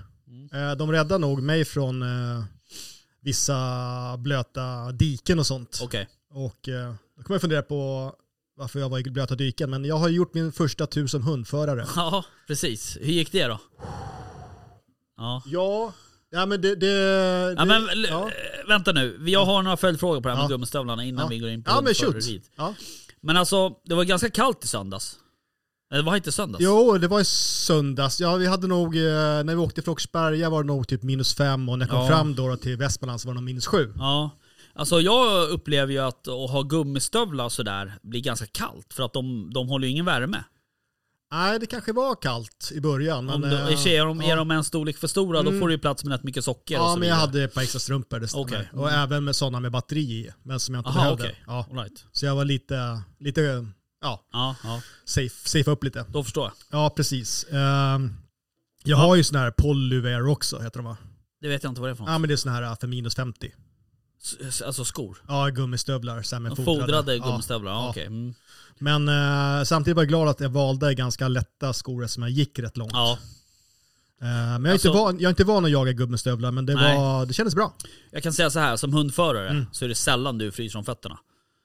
Mm. 0.51 0.69
Eh, 0.69 0.75
de 0.75 0.91
räddade 0.91 1.17
nog 1.17 1.41
mig 1.41 1.65
från 1.65 2.01
eh, 2.01 2.43
vissa 3.21 4.17
blöta 4.17 4.91
diken 4.91 5.39
och 5.39 5.47
sånt. 5.47 5.79
Okej. 5.83 6.07
Och 6.33 6.69
eh, 6.69 6.93
då 7.17 7.23
kommer 7.23 7.35
jag 7.35 7.41
fundera 7.41 7.61
på 7.61 8.13
varför 8.57 8.79
jag 8.79 8.89
var 8.89 8.99
i 8.99 9.03
blöta 9.03 9.35
diken. 9.35 9.69
Men 9.69 9.85
jag 9.85 9.95
har 9.95 10.09
gjort 10.09 10.33
min 10.33 10.51
första 10.51 10.87
tur 10.87 11.07
som 11.07 11.23
hundförare. 11.23 11.85
Ja, 11.95 12.25
precis. 12.47 12.97
Hur 13.01 13.11
gick 13.11 13.31
det 13.31 13.47
då? 13.47 13.59
Ja. 15.17 15.43
Ja, 15.45 15.93
ja 16.29 16.45
men 16.45 16.61
det... 16.61 16.75
det, 16.75 16.87
Ja, 16.87 17.65
det 17.65 17.65
men 17.65 18.03
ja. 18.09 18.29
vänta 18.67 18.91
nu, 18.91 19.23
jag 19.25 19.45
har 19.45 19.63
några 19.63 19.77
följdfrågor 19.77 20.21
på 20.21 20.27
det 20.27 20.35
här 20.35 20.41
med 20.41 20.49
gummistövlarna 20.49 21.03
innan 21.03 21.29
vi 21.29 21.39
går 21.39 21.49
in 21.49 21.63
på 21.63 21.71
Ja, 21.71 21.81
men 21.81 21.93
shoot. 21.93 22.15
Men 23.21 23.37
alltså, 23.37 23.69
det 23.85 23.95
var 23.95 24.03
ganska 24.03 24.29
kallt 24.29 24.63
i 24.63 24.67
söndags. 24.67 25.19
Det 25.89 26.01
var 26.01 26.15
inte 26.15 26.31
söndags? 26.31 26.63
Jo, 26.63 26.97
det 26.97 27.07
var 27.07 27.19
i 27.21 27.25
söndags. 27.25 28.19
Ja, 28.21 28.35
vi 28.35 28.45
hade 28.47 28.67
nog, 28.67 28.95
eh, 28.95 29.01
när 29.03 29.43
vi 29.43 29.55
åkte 29.55 29.81
från 29.81 29.91
Åkersberga 29.91 30.49
var 30.49 30.63
det 30.63 30.67
nog 30.67 30.87
typ 30.87 31.03
minus 31.03 31.35
fem 31.35 31.69
och 31.69 31.79
när 31.79 31.85
jag 31.85 31.91
kom 31.91 31.99
Ja. 32.01 32.07
fram 32.07 32.35
då 32.35 32.55
till 32.55 32.77
Västmanland 32.77 33.21
så 33.21 33.27
var 33.27 33.33
det 33.33 33.39
nog 33.39 33.43
minus 33.45 33.67
sju. 33.67 33.93
Ja. 33.97 34.29
Alltså 34.75 35.01
jag 35.01 35.49
upplever 35.49 35.93
ju 35.93 35.99
att 35.99 36.27
att 36.27 36.49
ha 36.51 36.61
gummistövlar 36.61 37.49
sådär 37.49 37.93
blir 38.03 38.21
ganska 38.21 38.45
kallt. 38.45 38.93
För 38.93 39.03
att 39.03 39.13
de, 39.13 39.49
de 39.53 39.67
håller 39.69 39.85
ju 39.87 39.91
ingen 39.91 40.05
värme. 40.05 40.43
Nej, 41.31 41.59
det 41.59 41.65
kanske 41.65 41.93
var 41.93 42.15
kallt 42.21 42.71
i 42.75 42.81
början. 42.81 43.25
Men, 43.25 43.35
Om 43.35 43.41
de, 43.41 43.47
eh, 43.47 43.61
i 43.61 43.63
och 43.65 43.69
för 43.69 43.75
sig, 43.83 43.95
är, 43.97 44.05
de, 44.05 44.21
är 44.21 44.35
de 44.37 44.51
en 44.51 44.63
storlek 44.63 44.97
för 44.97 45.07
stora 45.07 45.41
då 45.43 45.49
Mm. 45.49 45.61
får 45.61 45.67
du 45.67 45.73
ju 45.73 45.79
plats 45.79 46.03
med 46.03 46.11
rätt 46.13 46.23
mycket 46.23 46.43
socker 46.43 46.79
och 46.79 46.85
Ja, 46.85 46.93
så 46.93 46.99
men 46.99 47.07
jag 47.09 47.15
vidare. 47.15 47.27
hade 47.27 47.43
ett 47.43 47.53
par 47.53 47.61
extra 47.61 47.79
strumpor, 47.79 48.19
det 48.19 48.27
stämmer. 48.27 48.45
Okej. 48.45 48.69
Och 48.73 48.91
även 48.91 49.23
med 49.23 49.35
sådana 49.35 49.59
med 49.59 49.71
batteri 49.71 49.99
i, 50.01 50.29
men 50.43 50.59
som 50.59 50.75
jag 50.75 50.79
inte 50.79 50.89
Aha, 50.89 50.99
behövde. 51.03 51.23
okej. 51.23 51.43
Ja. 51.47 51.67
All 51.71 51.77
right. 51.77 52.05
Så 52.11 52.25
jag 52.25 52.35
var 52.35 52.45
lite, 52.45 53.01
lite 53.19 53.67
ja, 54.01 54.23
Ja, 54.31 54.55
ja, 54.63 54.81
safe, 55.05 55.49
safe 55.49 55.71
upp 55.71 55.83
lite. 55.83 56.05
då 56.09 56.23
förstår 56.23 56.43
jag. 56.43 56.79
Ja, 56.79 56.89
precis. 56.89 57.45
Ehm, 57.51 58.13
jag 58.83 58.97
har 58.97 59.15
ju 59.15 59.23
sån 59.23 59.37
här 59.37 59.51
Polywear 59.51 60.27
också, 60.27 60.59
heter 60.59 60.77
de 60.79 60.85
va? 60.85 60.97
Det 61.41 61.47
vet 61.47 61.63
jag 61.63 61.71
inte 61.71 61.81
vad 61.81 61.89
det 61.89 61.91
är 61.91 61.95
för 61.95 62.03
något. 62.03 62.11
Ja, 62.11 62.17
men 62.17 62.27
det 62.27 62.33
är 62.33 62.37
sån 62.37 62.51
här 62.51 62.75
för 62.75 62.87
minus 62.87 63.15
50. 63.15 63.53
S- 64.47 64.61
Alltså 64.61 64.85
skor. 64.85 65.17
Ja, 65.27 65.47
gummistövlar. 65.47 66.21
Så 66.21 66.35
här 66.35 66.55
fodrade 66.65 67.15
Ja. 67.15 67.23
gummistövlar, 67.25 67.71
ja, 67.71 67.83
Ja. 67.83 67.89
okej. 67.89 68.05
Mm. 68.05 68.33
Men 68.79 69.07
eh, 69.59 69.63
samtidigt 69.63 69.95
var 69.95 70.03
jag 70.03 70.09
glad 70.09 70.27
att 70.27 70.39
jag 70.39 70.49
valde 70.49 70.93
ganska 70.93 71.27
lätta 71.27 71.73
skor 71.73 72.07
som 72.07 72.23
jag 72.23 72.29
gick 72.31 72.59
rätt 72.59 72.77
långt. 72.77 72.91
Ja, 72.93 73.17
Eh, 74.21 74.25
men 74.27 74.63
jag 74.63 74.67
är, 74.67 74.71
Alltså- 74.73 74.87
inte 74.87 74.97
van, 74.99 75.15
jag 75.19 75.23
är 75.23 75.29
inte 75.29 75.43
van 75.43 75.65
att 75.65 75.71
jaga 75.71 75.91
gummistövlar, 75.91 76.51
men 76.51 76.65
det, 76.65 76.73
Nej. 76.75 76.97
var, 76.97 77.25
det 77.25 77.33
kändes 77.33 77.55
bra. 77.55 77.73
jag 78.11 78.23
kan 78.23 78.33
säga 78.33 78.49
så 78.49 78.59
här, 78.59 78.75
som 78.75 78.93
hundförare 78.93 79.49
Mm. 79.49 79.65
så 79.71 79.85
är 79.85 79.89
det 79.89 79.95
sällan 79.95 80.37
du 80.37 80.51
fryser 80.51 80.79
om 80.79 80.85
fötterna. 80.85 81.17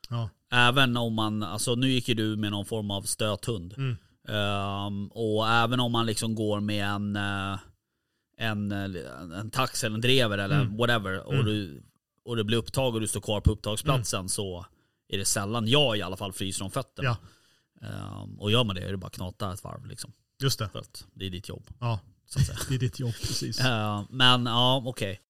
Ja. 0.08 0.30
Även 0.52 0.96
om 0.96 1.14
man, 1.14 1.42
alltså 1.42 1.74
nu 1.74 1.88
gick 1.90 2.08
ju 2.08 2.14
du 2.14 2.36
med 2.36 2.50
någon 2.50 2.64
form 2.64 2.90
av 2.90 3.02
stöthund. 3.02 3.74
Mm. 3.76 3.96
Ehm, 4.28 5.08
och 5.08 5.48
även 5.48 5.80
om 5.80 5.92
man 5.92 6.06
liksom 6.06 6.34
går 6.34 6.60
med 6.60 6.86
en, 6.86 7.16
eh, 7.16 7.58
en, 8.38 8.72
eh, 8.72 9.38
en 9.38 9.50
tax 9.50 9.84
eller 9.84 9.94
en 9.94 10.00
drever 10.00 10.38
eller 10.38 10.60
Mm. 10.60 10.76
whatever 10.76 11.26
och, 11.26 11.32
Mm. 11.34 11.46
du, 11.46 11.82
och 12.24 12.36
det 12.36 12.44
blir 12.44 12.58
upptag 12.58 12.94
och 12.94 13.00
du 13.00 13.06
står 13.08 13.20
kvar 13.20 13.40
på 13.40 13.50
upptagsplatsen 13.50 14.28
så 14.28 14.66
är 15.08 15.18
det 15.18 15.24
sällan 15.24 15.68
jag 15.68 15.96
i 15.98 16.02
alla 16.02 16.16
fall 16.16 16.32
fryser 16.32 16.64
om 16.64 16.70
fötterna. 16.70 17.16
Ja. 17.80 17.86
Ehm, 17.88 18.40
och 18.40 18.50
gör 18.50 18.64
man 18.64 18.76
det 18.76 18.82
är 18.82 18.90
det 18.90 18.96
bara 18.96 19.06
att 19.06 19.14
knata 19.16 19.52
ett 19.52 19.64
varv 19.64 19.86
liksom. 19.86 20.12
Just 20.42 20.58
det. 20.58 20.68
För 20.68 20.78
att 20.78 21.06
det 21.14 21.26
är 21.26 21.30
ditt 21.30 21.48
jobb. 21.48 21.66
Ja, 21.80 22.00
det 22.68 22.74
är 22.74 22.78
ditt 22.78 23.00
jobb, 23.00 23.12
precis. 23.22 23.60
Ehm, 23.60 24.04
men 24.10 24.46
ja, 24.46 24.82
okej. 24.86 25.20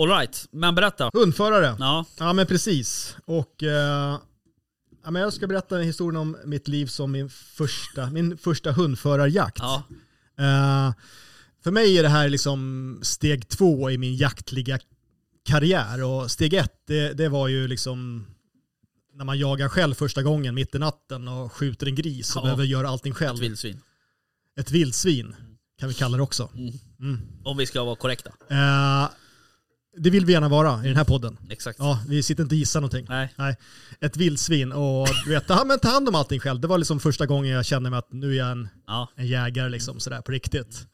Alright, 0.00 0.46
men 0.50 0.74
berätta. 0.74 1.10
Hundförare. 1.14 1.76
Ja, 1.78 2.04
Ja, 2.18 2.32
men 2.32 2.46
precis. 2.46 3.16
Och 3.24 3.62
eh, 3.62 4.18
ja, 5.06 5.10
men 5.10 5.22
jag 5.22 5.32
ska 5.32 5.46
berätta 5.46 5.78
en 5.78 5.84
historia 5.84 6.20
om 6.20 6.36
mitt 6.44 6.68
liv 6.68 6.86
som 6.86 7.12
min 7.12 7.28
första, 7.30 8.10
min 8.10 8.38
första 8.38 8.72
hundförarjakt. 8.72 9.58
ja, 9.58 9.82
Eh, 10.38 10.94
för 11.64 11.70
mig 11.70 11.98
är 11.98 12.02
det 12.02 12.08
här 12.08 12.28
liksom 12.28 12.98
steg 13.02 13.48
två 13.48 13.90
i 13.90 13.98
min 13.98 14.16
jaktliga 14.16 14.78
karriär. 15.44 16.02
Och 16.04 16.30
steg 16.30 16.54
ett, 16.54 16.82
det, 16.86 17.12
det 17.12 17.28
var 17.28 17.48
ju 17.48 17.68
liksom 17.68 18.26
när 19.14 19.24
man 19.24 19.38
jagar 19.38 19.68
själv 19.68 19.94
första 19.94 20.22
gången 20.22 20.54
mitt 20.54 20.74
i 20.74 20.78
natten 20.78 21.28
och 21.28 21.52
skjuter 21.52 21.86
en 21.86 21.94
gris 21.94 22.36
och 22.36 22.40
Ja. 22.40 22.42
behöver 22.42 22.64
göra 22.64 22.88
allting 22.88 23.12
ett 23.12 23.18
själv. 23.18 23.38
vildsvin. 23.40 23.80
Ett 24.60 24.70
vildsvin 24.70 25.34
kan 25.78 25.88
vi 25.88 25.94
kalla 25.94 26.16
det 26.16 26.22
också. 26.22 26.50
Mm. 26.54 26.72
Mm. 27.00 27.20
Om 27.44 27.56
vi 27.56 27.66
ska 27.66 27.84
vara 27.84 27.96
korrekta. 27.96 28.30
Eh, 28.50 29.08
det 29.98 30.10
vill 30.10 30.24
vi 30.26 30.32
gärna 30.32 30.48
vara 30.48 30.84
i 30.84 30.88
den 30.88 30.96
här 30.96 31.04
podden. 31.04 31.36
Exakt. 31.50 31.78
Ja, 31.78 32.00
vi 32.08 32.22
sitter 32.22 32.42
inte 32.42 32.54
och 32.54 32.58
gissar 32.58 32.80
någonting. 32.80 33.06
Nej. 33.08 33.32
Nej, 33.36 33.56
ett 34.00 34.16
vildsvin 34.16 34.72
och 34.72 35.08
du 35.24 35.30
vet, 35.30 35.46
ta, 35.46 35.64
men 35.64 35.78
ta 35.78 35.88
hand 35.88 36.08
om 36.08 36.14
allting 36.14 36.40
själv. 36.40 36.60
Det 36.60 36.66
var 36.68 36.78
liksom 36.78 37.00
första 37.00 37.26
gången 37.26 37.52
jag 37.52 37.66
kände 37.66 37.90
mig 37.90 37.98
att 37.98 38.12
nu 38.12 38.32
är 38.32 38.36
jag 38.38 38.50
en, 38.50 38.68
Ja, 38.86 39.08
en 39.16 39.26
jägare 39.26 39.68
liksom 39.68 40.00
sådär 40.00 40.20
på 40.20 40.32
riktigt. 40.32 40.86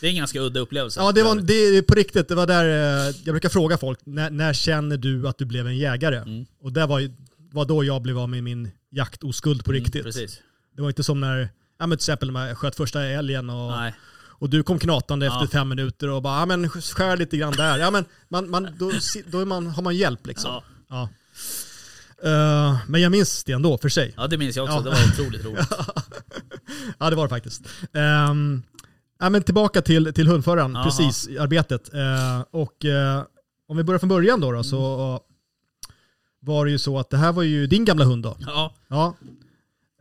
det 0.00 0.06
är 0.06 0.10
en 0.10 0.16
ganska 0.16 0.40
udda 0.40 0.60
upplevelse. 0.60 1.00
Ja, 1.00 1.12
det 1.12 1.22
var 1.22 1.34
det 1.36 1.82
på 1.82 1.94
riktigt. 1.94 2.28
Det 2.28 2.34
var 2.34 2.46
där 2.46 2.64
eh, 3.08 3.14
jag 3.24 3.32
brukar 3.34 3.48
fråga 3.48 3.78
folk, 3.78 3.98
när, 4.04 4.30
när 4.30 4.52
känner 4.52 4.96
du 4.96 5.28
att 5.28 5.38
du 5.38 5.44
blev 5.44 5.66
en 5.66 5.78
jägare? 5.78 6.16
Mm. 6.16 6.46
Och 6.60 6.72
det 6.72 6.86
var, 6.86 7.10
var 7.52 7.64
då 7.64 7.84
jag 7.84 8.02
blev 8.02 8.18
av 8.18 8.28
med 8.28 8.44
min 8.44 8.70
jaktoskuld 8.90 9.64
på 9.64 9.70
Mm, 9.70 9.82
riktigt. 9.84 10.02
precis. 10.04 10.38
Det 10.76 10.82
var 10.82 10.88
inte 10.88 11.02
som 11.04 11.20
när, 11.20 11.48
ja 11.78 11.86
men 11.86 11.98
till 11.98 12.02
exempel 12.02 12.30
när 12.32 12.48
jag 12.48 12.58
sköt 12.58 12.76
första 12.76 13.04
älgen 13.04 13.50
och, 13.50 13.70
Nej. 13.70 13.94
Och 14.38 14.50
du 14.50 14.62
kom 14.62 14.78
knatande 14.78 15.26
efter 15.26 15.40
Ja. 15.40 15.46
fem 15.52 15.68
minuter 15.68 16.08
och 16.10 16.22
bara, 16.22 16.38
ja 16.40 16.46
men 16.46 16.68
skär 16.70 17.16
lite 17.16 17.36
grann 17.36 17.52
där. 17.52 17.78
Ja 17.78 17.90
men 17.90 18.04
man, 18.28 18.50
man, 18.50 18.68
då, 18.78 18.92
då 19.30 19.44
man, 19.44 19.66
har 19.66 19.82
man 19.82 19.96
hjälp 19.96 20.26
liksom. 20.26 20.50
Ja. 20.50 20.62
Ja. 20.88 21.08
Eh, 22.30 22.76
men 22.88 23.00
jag 23.00 23.12
minns 23.12 23.44
det 23.44 23.52
ändå 23.52 23.78
för 23.78 23.88
sig. 23.88 24.14
ja, 24.16 24.26
det 24.26 24.38
minns 24.38 24.56
jag 24.56 24.64
också. 24.64 24.76
Ja. 24.76 24.80
Det 24.82 24.90
var 24.90 24.98
otroligt 25.12 25.44
roligt. 25.44 25.68
Ja 26.98 27.10
det 27.10 27.16
var 27.16 27.22
det 27.24 27.28
faktiskt. 27.28 27.62
Um, 28.30 28.62
ja, 29.20 29.30
men 29.30 29.42
tillbaka 29.42 29.82
till, 29.82 30.12
till 30.14 30.26
hundföraren, 30.28 30.72
Jaha. 30.74 30.84
precis, 30.84 31.28
arbetet. 31.40 31.94
Eh, 31.94 32.40
och 32.50 32.84
eh, 32.84 33.22
om 33.68 33.76
vi 33.76 33.84
börjar 33.84 33.98
från 33.98 34.08
början 34.08 34.40
då, 34.40 34.52
då 34.52 34.64
så 34.64 34.76
Mm. 34.78 35.20
var 36.54 36.64
det 36.64 36.70
ju 36.70 36.78
så 36.78 36.98
att 36.98 37.10
det 37.10 37.16
här 37.16 37.32
var 37.32 37.42
ju 37.42 37.66
din 37.66 37.84
gamla 37.84 38.04
hund 38.04 38.22
då. 38.22 38.36
Ja, 38.40 38.74
Ja. 38.88 39.14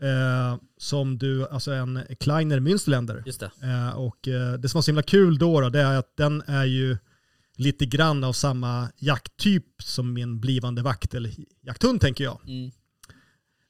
Eh, 0.02 0.58
som 0.78 1.18
du, 1.18 1.48
alltså 1.48 1.72
en 1.72 2.04
Kleiner 2.20 2.60
Münsterländer. 2.60 3.24
just 3.26 3.40
det. 3.40 3.52
Eh, 3.62 3.90
och 3.90 4.28
eh, 4.28 4.54
det 4.54 4.70
som 4.70 4.78
var 4.78 4.82
så 4.82 4.92
himla 4.92 5.04
kul 5.04 5.38
då, 5.38 5.62
då 5.62 5.70
det 5.70 5.82
är 5.82 5.98
att 5.98 6.18
den 6.18 6.44
är 6.48 6.66
ju 6.66 6.98
lite 7.58 7.86
grann 7.86 8.24
av 8.24 8.34
samma 8.34 8.92
jakttyp 8.98 9.66
som 9.80 10.14
min 10.14 10.40
blivande 10.40 10.82
vakt 10.82 11.14
eller 11.14 11.32
jakthund 11.62 12.02
tänker 12.02 12.24
jag. 12.24 12.40
Mm. 12.48 12.72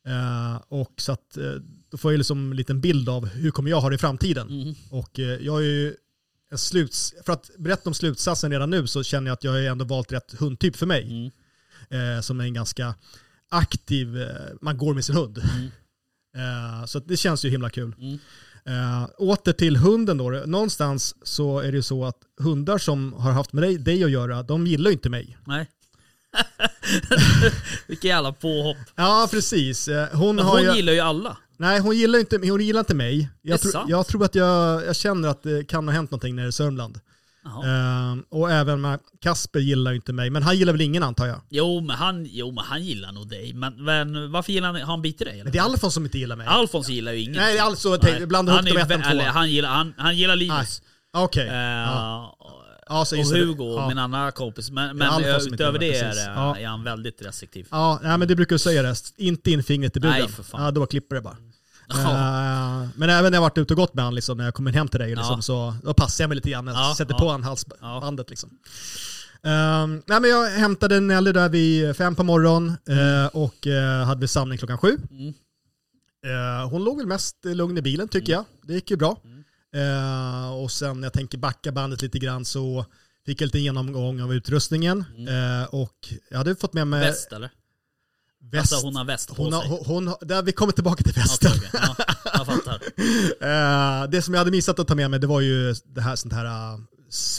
Eh, 0.08 0.62
och 0.68 0.94
så 0.98 1.12
att 1.12 1.38
eh, 1.38 1.54
då 1.90 1.98
får 1.98 2.12
jag 2.12 2.18
liksom 2.18 2.52
en 2.52 2.58
liten 2.58 2.82
bild 2.82 3.10
av 3.10 3.26
hur 3.28 3.52
kommer 3.52 3.70
jag 3.70 3.82
ha 3.82 3.90
det 3.90 3.96
i 3.96 3.98
framtiden. 3.98 4.50
Mm. 4.50 4.76
Och 4.90 5.20
eh, 5.20 5.26
jag 5.26 5.58
är 5.60 5.66
ju 5.66 5.96
en 6.50 6.58
sluts... 6.58 7.14
För 7.26 7.34
att 7.34 7.52
berätta 7.58 7.90
om 7.90 7.94
slutsatsen 7.94 8.52
redan 8.52 8.70
nu 8.70 8.88
så 8.88 9.04
känner 9.04 9.28
jag 9.28 9.34
att 9.34 9.44
jag 9.44 9.52
har 9.52 9.60
ändå 9.60 9.86
valt 9.86 10.12
rätt 10.12 10.34
hundtyp 10.40 10.76
för 10.76 10.86
mig. 10.86 11.04
Mm. 11.04 11.32
Som 12.24 12.40
är 12.40 12.44
en 12.44 12.54
ganska 12.54 12.96
aktiv, 13.50 14.08
man 14.62 14.78
går 14.78 14.94
med 14.94 15.06
sin 15.06 15.16
hund. 15.16 15.42
Eh, 16.36 16.86
så 16.86 17.00
det 17.00 17.18
känns 17.18 17.46
ju 17.46 17.50
himla 17.50 17.70
kul. 17.70 17.96
Mm. 18.00 18.20
Eh, 18.66 19.08
åter 19.18 19.54
till 19.54 19.78
hunden 19.78 20.18
då. 20.18 20.30
Någonstans 20.30 21.16
så 21.24 21.60
är 21.60 21.72
det 21.72 21.76
ju 21.78 21.82
så 21.84 22.06
att 22.06 22.18
hundar 22.40 22.78
som 22.78 23.14
har 23.14 23.32
haft 23.32 23.54
med 23.54 23.64
dig, 23.64 23.78
dig 23.78 24.04
att 24.04 24.12
göra, 24.12 24.44
de 24.44 24.68
gillar 24.68 24.90
ju 24.90 24.94
inte 24.94 25.10
mig. 25.10 25.38
Nej. 25.46 25.70
Vilket 27.88 28.04
jävla 28.04 28.34
påhopp. 28.34 28.78
Ja, 28.96 29.28
precis. 29.32 29.88
Eh, 29.88 30.08
hon 30.18 30.36
Men 30.36 30.46
hon 30.46 30.62
ju, 30.64 30.76
gillar 30.76 30.94
ju 30.94 31.00
alla. 31.00 31.38
Nej, 31.58 31.80
hon 31.80 31.98
gillar 31.98 32.20
inte, 32.20 32.38
hon 32.38 32.62
gillar 32.62 32.80
inte 32.80 32.96
mig. 32.96 33.30
Jag, 33.42 33.62
tror- 33.62 33.72
sant. 33.72 33.90
jag 33.90 34.08
tror 34.08 34.26
att 34.26 34.36
jag, 34.36 34.86
jag 34.86 34.96
känner 34.96 35.28
att 35.30 35.44
det 35.44 35.68
kan 35.68 35.88
ha 35.88 35.96
hänt 35.96 36.12
någonting 36.12 36.36
nere 36.36 36.48
i 36.48 36.52
Sörmland. 36.52 37.00
Eh, 37.46 38.16
och 38.30 38.52
även 38.52 38.82
med 38.82 39.00
Kasper 39.22 39.60
gillar 39.60 39.92
ju 39.92 39.96
inte 39.96 40.14
mig, 40.14 40.30
men 40.30 40.44
han 40.44 40.58
gillar 40.58 40.74
väl 40.74 40.82
ingen 40.82 41.04
antar 41.04 41.26
jag. 41.26 41.42
Jo, 41.50 41.82
men 41.82 41.96
han, 41.96 42.26
jo, 42.30 42.52
men 42.52 42.64
han 42.64 42.84
gillar 42.84 43.12
nog 43.12 43.30
dig. 43.30 43.54
Men, 43.54 43.84
men 43.84 44.32
varför 44.32 44.52
gillar 44.54 44.68
han, 44.68 44.76
har 44.76 44.86
han 44.86 45.02
bitit 45.02 45.20
dig 45.20 45.34
eller? 45.34 45.44
Men 45.44 45.52
det 45.54 45.58
är 45.60 45.64
Alfons 45.64 45.94
som 45.94 46.06
inte 46.06 46.18
gillar 46.20 46.36
mig. 46.36 46.48
Alfons 46.48 46.90
gillar 46.90 47.12
ju 47.12 47.20
ingen. 47.22 47.34
Nej, 47.36 47.54
det 47.54 47.60
alltså, 47.60 47.98
blanda 48.28 48.52
han, 48.52 48.68
ihop 48.68 48.78
är 48.80 48.88
de 48.88 48.94
ju 48.94 48.96
ettan 48.96 49.02
vä- 49.02 49.06
och 49.16 49.20
tvåan. 49.22 49.34
han, 49.34 49.50
gillar, 49.50 49.70
han, 49.70 49.94
han 49.98 50.18
gillar 50.18 50.36
Linus. 50.36 50.82
Okej. 51.18 51.48
Eh, 51.48 51.56
Ja. 51.56 52.38
Ja, 52.90 53.02
och 53.02 53.08
det. 53.34 53.40
Hugo, 53.40 53.76
Ja. 53.78 53.88
min 53.88 53.98
andra 53.98 54.32
kompis. 54.32 54.72
Men, 54.72 54.98
men 54.98 55.08
eh, 55.08 55.16
inte 55.18 55.54
utöver 55.54 55.80
det 55.80 55.98
är, 56.00 56.10
det- 56.16 56.22
Ja. 56.36 56.58
är 56.58 56.68
han 56.68 56.84
väldigt 56.84 57.22
restriktiv. 57.26 57.68
Ja, 57.72 58.00
nej, 58.04 58.18
men 58.18 58.28
det 58.28 58.36
brukar 58.36 58.56
du 58.56 58.60
säga 58.60 58.84
rest. 58.84 59.14
Inte 59.18 59.52
in 59.52 59.64
fingret 59.64 59.98
i 59.98 60.00
buren. 60.00 60.20
Nej, 60.20 60.28
för 60.30 60.44
fan. 60.44 60.64
Ja, 60.64 60.72
då 60.72 60.86
klipper 60.86 61.16
det 61.16 61.22
bara. 61.22 61.38
Ja. 61.88 62.88
Men 62.96 63.10
även 63.10 63.32
när 63.32 63.36
jag 63.38 63.42
varit 63.42 63.58
ute 63.58 63.74
och 63.74 63.78
gått 63.78 63.94
med 63.94 64.04
honom, 64.06 64.16
liksom, 64.16 64.38
när 64.38 64.46
jag 64.46 64.54
kommer 64.54 64.72
hem 64.72 64.88
till 64.88 65.00
dig, 65.00 65.10
liksom, 65.16 65.36
Ja. 65.36 65.42
så 65.42 65.76
då 65.84 65.94
passar 65.94 66.24
jag 66.24 66.30
mig 66.30 66.36
lite 66.36 66.50
grann. 66.50 66.68
Jag 66.68 66.76
Ja, 66.76 66.96
sätter 66.98 67.14
på 67.14 67.32
han 67.32 67.44
halsbandet. 67.44 68.30
Liksom. 68.30 68.50
Um, 69.42 70.04
nej, 70.06 70.20
men 70.22 70.30
jag 70.30 70.50
hämtade 70.50 71.00
Nelly 71.00 71.32
där 71.32 71.50
vid 71.50 71.96
fem 71.96 72.16
på 72.16 72.24
morgonen 72.24 72.78
eh, 72.90 73.28
och 73.28 73.68
eh, 73.68 74.06
hade 74.06 74.22
vi 74.22 74.28
samling 74.28 74.58
klockan 74.58 74.78
sju. 74.78 74.98
Mm. 75.12 75.34
Eh, 76.26 76.70
hon 76.70 76.84
låg 76.84 76.98
väl 76.98 77.08
mest 77.08 77.36
lugn 77.46 77.78
i 77.78 77.82
bilen 77.82 78.08
tycker 78.08 78.34
jag. 78.34 78.46
Det 78.64 78.74
gick 78.74 78.92
ju 78.92 78.98
bra. 78.98 79.18
Mm. 79.24 79.44
Och 80.54 80.72
sen 80.72 81.00
när 81.02 81.06
jag 81.06 81.14
tänker 81.14 81.38
backa 81.38 81.72
bandet 81.72 82.02
lite 82.02 82.20
grann 82.20 82.46
så 82.46 82.86
fick 83.26 83.42
jag 83.42 83.46
lite 83.48 83.60
genomgång 83.60 84.22
av 84.22 84.34
utrustningen. 84.34 85.06
Mm. 85.18 85.66
Och 85.72 86.14
jag 86.30 86.38
hade 86.38 86.56
fått 86.56 86.74
med 86.74 86.88
mig 86.88 87.00
Väst 87.00 87.32
eller? 87.34 87.50
Väst. 88.52 88.74
Alltså 88.74 88.88
hon 88.88 88.96
har 88.96 89.06
väst 89.06 89.36
på 89.36 89.44
hon, 89.44 89.54
har, 89.54 89.62
sig. 89.62 89.70
hon, 89.86 90.08
hon, 90.08 90.16
där 90.22 90.44
vi 90.44 90.52
kommer 90.52 90.74
tillbaka 90.74 91.04
till 91.04 91.14
västen. 91.14 91.52
Okej, 91.56 91.70
okej. 91.74 92.06
Ja, 92.26 92.32
jag 92.34 92.46
fattar. 92.46 92.82
Eh, 93.42 94.10
det 94.10 94.22
som 94.22 94.34
jag 94.34 94.40
hade 94.42 94.52
missat 94.52 94.80
att 94.80 94.88
ta 94.88 94.96
med 94.96 95.12
mig 95.12 95.20
det 95.20 95.28
var 95.28 95.42
ju 95.42 95.74
det 95.86 96.02
här 96.02 96.16
sånt 96.16 96.34
här 96.34 96.46
uh, 96.46 96.80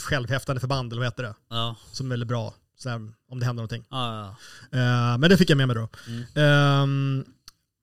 självhäftande 0.03 0.59
förband, 0.59 0.91
eller 0.93 0.99
vad 0.99 1.07
heter 1.07 1.23
det? 1.23 1.33
Ja, 1.49 1.75
Som 1.91 2.05
är 2.05 2.09
väldigt 2.09 2.27
bra, 2.27 2.53
här, 2.85 2.95
om 3.31 3.39
det 3.39 3.45
händer 3.45 3.61
någonting. 3.63 3.83
ja. 3.89 4.35
Eh, 4.71 5.17
men 5.17 5.21
det 5.29 5.37
fick 5.37 5.49
jag 5.49 5.57
med 5.57 5.67
mig 5.67 5.75
då. 5.75 5.89
Mm. 6.07 6.23
Ehm, 6.35 7.25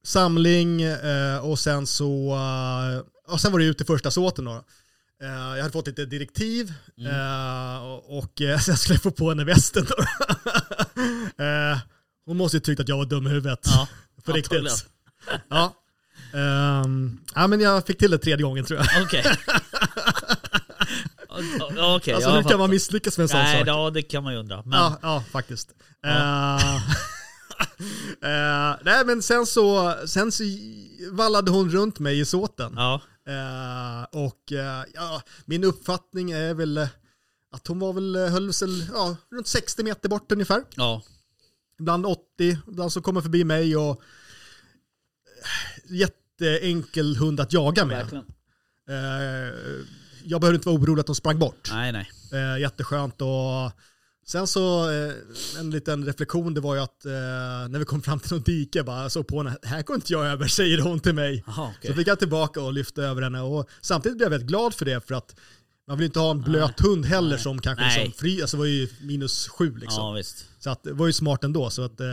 samling 0.04 0.82
eh, 0.82 1.38
och 1.38 1.58
sen 1.58 1.86
så, 1.86 2.34
eh, 2.34 3.32
och 3.32 3.40
sen 3.40 3.52
var 3.52 3.58
det 3.58 3.64
ut 3.64 3.80
i 3.80 3.84
första 3.84 4.10
såten 4.10 4.44
då. 4.44 4.64
Eh, 5.22 5.28
jag 5.30 5.58
hade 5.58 5.70
fått 5.72 5.86
lite 5.86 6.04
direktiv 6.06 6.72
Mm. 6.98 7.10
eh, 7.12 7.82
och, 7.92 8.40
eh, 8.40 8.58
så 8.60 8.70
jag 8.70 8.78
skulle 8.78 8.98
få 8.98 9.10
på 9.10 9.28
henne 9.28 9.44
västen 9.44 9.86
då. 9.88 9.94
Hon 12.26 12.36
måste 12.36 12.56
ju 12.56 12.60
tyckt 12.60 12.80
att 12.80 12.88
jag 12.88 12.96
var 12.96 13.04
dum 13.04 13.26
i 13.26 13.30
huvudet. 13.30 13.60
ja. 13.64 13.88
På 14.24 14.32
riktigt. 14.32 14.86
Ja. 15.48 15.74
Ehm, 16.34 17.20
ja, 17.34 17.46
men 17.46 17.60
jag 17.60 17.86
fick 17.86 17.98
till 17.98 18.10
det 18.10 18.18
tredje 18.18 18.42
gången 18.44 18.64
tror 18.64 18.80
jag. 18.80 19.02
Okej. 19.04 19.24
Okej, 21.96 22.14
alltså 22.14 22.30
jag 22.30 22.42
hur 22.42 22.48
kan 22.48 22.58
man 22.58 22.70
misslyckas 22.70 23.18
med 23.18 23.22
en 23.22 23.28
sån 23.28 23.38
Nej, 23.38 23.58
sak? 23.58 23.68
ja, 23.68 23.90
det 23.90 24.02
kan 24.02 24.22
man 24.24 24.32
ju 24.32 24.38
undra. 24.38 24.62
Men, 24.64 24.78
Ja, 24.78 24.98
ja 25.02 25.24
faktiskt. 25.32 25.68
Ja. 26.02 26.08
Eh, 26.10 26.76
eh, 28.30 28.76
nej 28.82 29.04
men 29.06 29.22
sen 29.22 29.46
så, 29.46 29.94
sen 30.06 30.32
så 30.32 30.44
vallade 31.10 31.50
hon 31.50 31.70
runt 31.70 31.98
mig 31.98 32.20
i 32.20 32.24
såten. 32.24 32.72
ja. 32.76 33.00
Eh, 33.28 34.02
och 34.22 34.52
eh, 34.52 34.84
ja, 34.94 35.22
min 35.44 35.64
uppfattning 35.64 36.30
är 36.30 36.54
väl 36.54 36.78
att 37.54 37.66
hon 37.66 37.78
var 37.78 37.92
väl, 37.92 38.16
höll 38.16 38.52
sig 38.52 38.88
ja, 38.92 39.16
runt 39.32 39.46
60 39.48 39.82
meter 39.82 40.08
bort 40.08 40.32
ungefär. 40.32 40.62
ja. 40.76 41.02
Ibland 41.80 42.06
80, 42.06 42.58
ibland 42.68 42.92
så 42.92 43.02
kommer 43.02 43.20
förbi 43.20 43.44
mig 43.44 43.76
och 43.76 43.90
eh, 43.90 43.96
jätteenkel 45.96 47.16
hund 47.16 47.40
att 47.40 47.52
jaga 47.52 47.84
med. 47.84 47.96
Verkligen. 47.96 48.24
Eh, 48.88 49.54
jag 50.24 50.40
behövde 50.40 50.56
inte 50.56 50.68
vara 50.68 50.80
orolig 50.80 51.00
att 51.00 51.06
de 51.06 51.14
sprang 51.14 51.38
bort. 51.38 51.68
Nej, 51.72 51.92
nej. 51.92 52.10
Eh, 52.32 52.60
jätteskönt 52.60 53.22
och 53.22 53.72
sen 54.26 54.46
så 54.46 54.88
en 55.58 55.70
liten 55.70 56.04
reflektion 56.04 56.54
det 56.54 56.60
var 56.60 56.74
ju 56.74 56.80
att 56.80 57.04
när 57.70 57.78
vi 57.78 57.84
kom 57.84 58.02
fram 58.02 58.20
till 58.20 58.32
någon 58.32 58.42
dike 58.42 58.82
bara 58.82 59.10
såg 59.10 59.26
på 59.26 59.42
henne, 59.42 59.56
här 59.62 59.82
går 59.82 59.96
inte 59.96 60.12
jag 60.12 60.26
över 60.26 60.46
säger 60.46 60.78
hon 60.78 61.00
till 61.00 61.14
mig. 61.14 61.44
Jaha, 61.46 61.72
okej. 61.78 61.90
Så 61.90 61.96
fick 61.96 62.08
jag 62.08 62.18
tillbaka 62.18 62.60
och 62.60 62.72
lyfte 62.72 63.02
över 63.02 63.22
henne 63.22 63.40
och 63.40 63.68
samtidigt 63.80 64.18
blev 64.18 64.26
jag 64.26 64.30
väldigt 64.30 64.48
glad 64.48 64.74
för 64.74 64.84
det 64.84 65.06
för 65.06 65.14
att 65.14 65.36
man 65.89 65.99
vill 65.99 66.05
inte 66.07 66.18
ha 66.20 66.30
en 66.30 66.43
blöt 66.43 66.80
hund 66.80 67.07
heller 67.07 67.28
Nej. 67.30 67.39
som 67.39 67.59
kanske 67.61 67.85
Nej. 67.85 68.05
liksom 68.05 68.20
fri, 68.20 68.41
alltså 68.43 68.57
det 68.57 68.59
var 68.59 68.66
ju 68.66 68.89
minus 69.01 69.49
sju 69.49 69.76
liksom. 69.76 70.05
Ja, 70.05 70.11
visst. 70.12 70.45
Så 70.59 70.70
att 70.70 70.82
det 70.82 70.93
var 70.93 71.07
ju 71.07 71.12
smart 71.12 71.45
ändå 71.45 71.70
så 71.70 71.82
att 71.85 72.01
eh, 72.01 72.07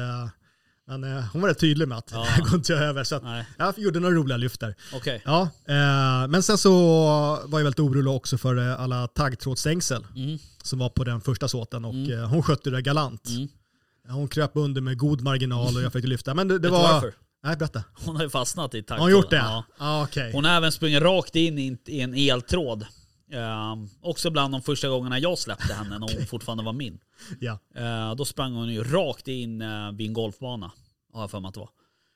men, 0.88 1.04
eh, 1.04 1.24
hon 1.34 1.42
var 1.42 1.50
rätt 1.50 1.60
tydlig 1.60 1.88
med 1.88 1.98
att 1.98 2.10
Ja. 2.12 2.24
här 2.30 2.42
går 2.44 2.56
inte 2.56 2.74
över 2.76 3.04
så 3.04 3.16
att 3.16 3.24
jag 3.58 3.80
gjorde 3.80 4.00
några 4.00 4.16
roliga 4.16 4.38
lyft 4.38 4.60
där. 4.60 4.76
Okej. 4.94 5.22
Ja, 5.26 5.42
eh, 5.68 6.28
men 6.28 6.44
sen 6.44 6.58
så 6.58 6.72
var 7.46 7.60
jag 7.60 7.64
väldigt 7.64 7.80
orolig 7.80 8.14
också 8.14 8.38
för 8.38 8.58
eh, 8.58 8.82
alla 8.82 9.08
taggtrådsstängsel 9.08 10.06
Mm. 10.16 10.38
som 10.64 10.80
var 10.80 10.90
på 10.90 11.04
den 11.04 11.22
första 11.22 11.48
såten 11.48 11.86
och 11.86 11.96
eh, 11.96 12.28
hon 12.30 12.44
skötte 12.44 12.70
det 12.70 12.82
galant. 12.82 13.28
Mm. 13.28 13.48
Hon 14.10 14.28
kröp 14.28 14.52
under 14.54 14.82
med 14.82 14.98
god 14.98 15.22
marginal 15.22 15.76
och 15.76 15.82
jag 15.82 15.94
fick 15.94 16.06
lyfta. 16.06 16.34
Men 16.34 16.48
det, 16.48 16.60
det 16.60 16.70
var... 16.70 16.94
varför? 16.94 17.14
Nej, 17.44 17.56
berätta. 17.58 17.84
Hon 18.06 18.16
har 18.16 18.24
ju 18.24 18.30
fastnat 18.30 18.76
i 18.76 18.84
takt. 18.84 18.92
Har 18.92 19.00
hon 19.00 19.12
gjort 19.12 19.30
det? 19.30 19.36
Ja. 19.36 19.64
Ja, 19.80 20.04
okej. 20.04 20.32
Hon 20.34 20.46
har 20.46 20.52
även 20.52 20.72
sprungit 20.72 21.02
rakt 21.02 21.36
in 21.36 21.60
i 21.60 22.00
en 22.00 22.14
eltråd. 22.14 22.86
Ehm, 23.32 23.90
också 24.02 24.30
bland 24.30 24.54
de 24.54 24.62
första 24.62 24.90
gångerna 24.90 25.20
jag 25.20 25.38
släppte 25.38 25.74
henne 25.74 26.00
när 26.00 26.14
hon 26.18 26.26
fortfarande 26.28 26.64
var 26.64 26.74
min. 26.74 27.00
Ja. 27.40 27.60
Eh, 27.76 28.16
då 28.16 28.26
sprang 28.26 28.54
hon 28.54 28.70
ju 28.74 28.84
rakt 28.84 29.28
in 29.28 29.62
uh, 29.62 29.92
vid 29.92 30.08
en 30.08 30.14
golfbana. 30.14 30.72
Har 31.14 31.22
jag 31.22 31.32
för 31.32 31.40
mig 31.40 31.48
att 31.50 31.54
det 31.54 31.60
var. 31.60 31.70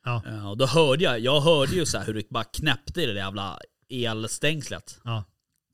Ja. 0.06 0.22
Eh, 0.28 0.50
och 0.50 0.58
då 0.58 0.66
hörde 0.66 1.04
jag, 1.04 1.20
jag 1.20 1.42
hörde 1.42 1.76
ju 1.76 1.86
så 1.86 2.00
hur 2.00 2.14
det 2.14 2.30
bara 2.30 2.44
knäppte 2.44 3.02
i 3.02 3.06
det 3.06 3.14
där 3.14 3.20
jävla 3.20 3.60
elstängslet. 3.90 5.00
Ja. 5.04 5.24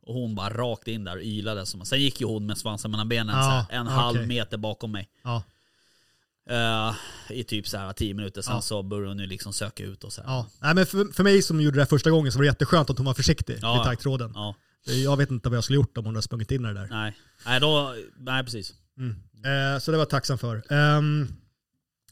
Och 0.01 0.13
hon 0.13 0.35
bara 0.35 0.49
rakt 0.49 0.87
in 0.87 1.03
där 1.03 1.15
och 1.15 1.23
ylade. 1.23 1.65
Som, 1.65 1.85
sen 1.85 2.01
gick 2.01 2.21
ju 2.21 2.27
hon 2.27 2.45
med 2.45 2.57
svansen 2.57 2.91
mellan 2.91 3.09
benen 3.09 3.35
Ja, 3.35 3.65
en 3.69 3.81
okej. 3.87 3.95
halv 3.95 4.27
meter 4.27 4.57
bakom 4.57 4.91
mig. 4.91 5.09
Ja. 5.23 5.43
Eh, 6.49 6.93
I 7.29 7.43
typ 7.43 7.67
så 7.67 7.77
här 7.77 7.93
10 7.93 8.13
minuter, 8.13 8.41
sen 8.41 8.55
Ja. 8.55 8.61
så 8.61 8.83
började 8.83 9.07
hon 9.09 9.19
ju 9.19 9.25
liksom 9.27 9.53
söka 9.53 9.83
ut 9.83 10.03
och 10.03 10.13
så 10.13 10.21
här. 10.21 10.29
ja. 10.29 10.45
Nej, 10.61 10.75
men 10.75 10.85
för, 10.85 11.05
för 11.13 11.23
mig 11.23 11.41
som 11.41 11.61
gjorde 11.61 11.77
det 11.77 11.81
här 11.81 11.87
första 11.87 12.09
gången 12.11 12.31
så 12.31 12.37
var 12.37 12.43
det 12.43 12.47
jätteskönt 12.47 12.89
att 12.89 12.97
hon 12.97 13.05
var 13.05 13.13
försiktig 13.13 13.57
Ja. 13.61 13.73
vid 13.73 13.83
taggtråden. 13.83 14.31
Ja, 14.35 14.55
Jag 14.85 15.17
vet 15.17 15.31
inte 15.31 15.49
vad 15.49 15.57
jag 15.57 15.63
skulle 15.63 15.75
gjort 15.75 15.97
om 15.97 16.05
hon 16.05 16.15
hade 16.15 16.23
sprungit 16.23 16.51
in 16.51 16.65
i 16.65 16.67
det 16.67 16.73
där. 16.73 16.87
nej. 16.89 17.17
Nej, 17.45 17.59
då, 17.59 17.95
nej 18.17 18.43
precis. 18.43 18.73
Mm. 18.97 19.15
Eh, 19.45 19.79
så 19.79 19.91
det 19.91 19.97
var 19.97 20.01
jag 20.01 20.09
tacksam 20.09 20.37
för. 20.37 20.63
Ehm, 20.69 21.27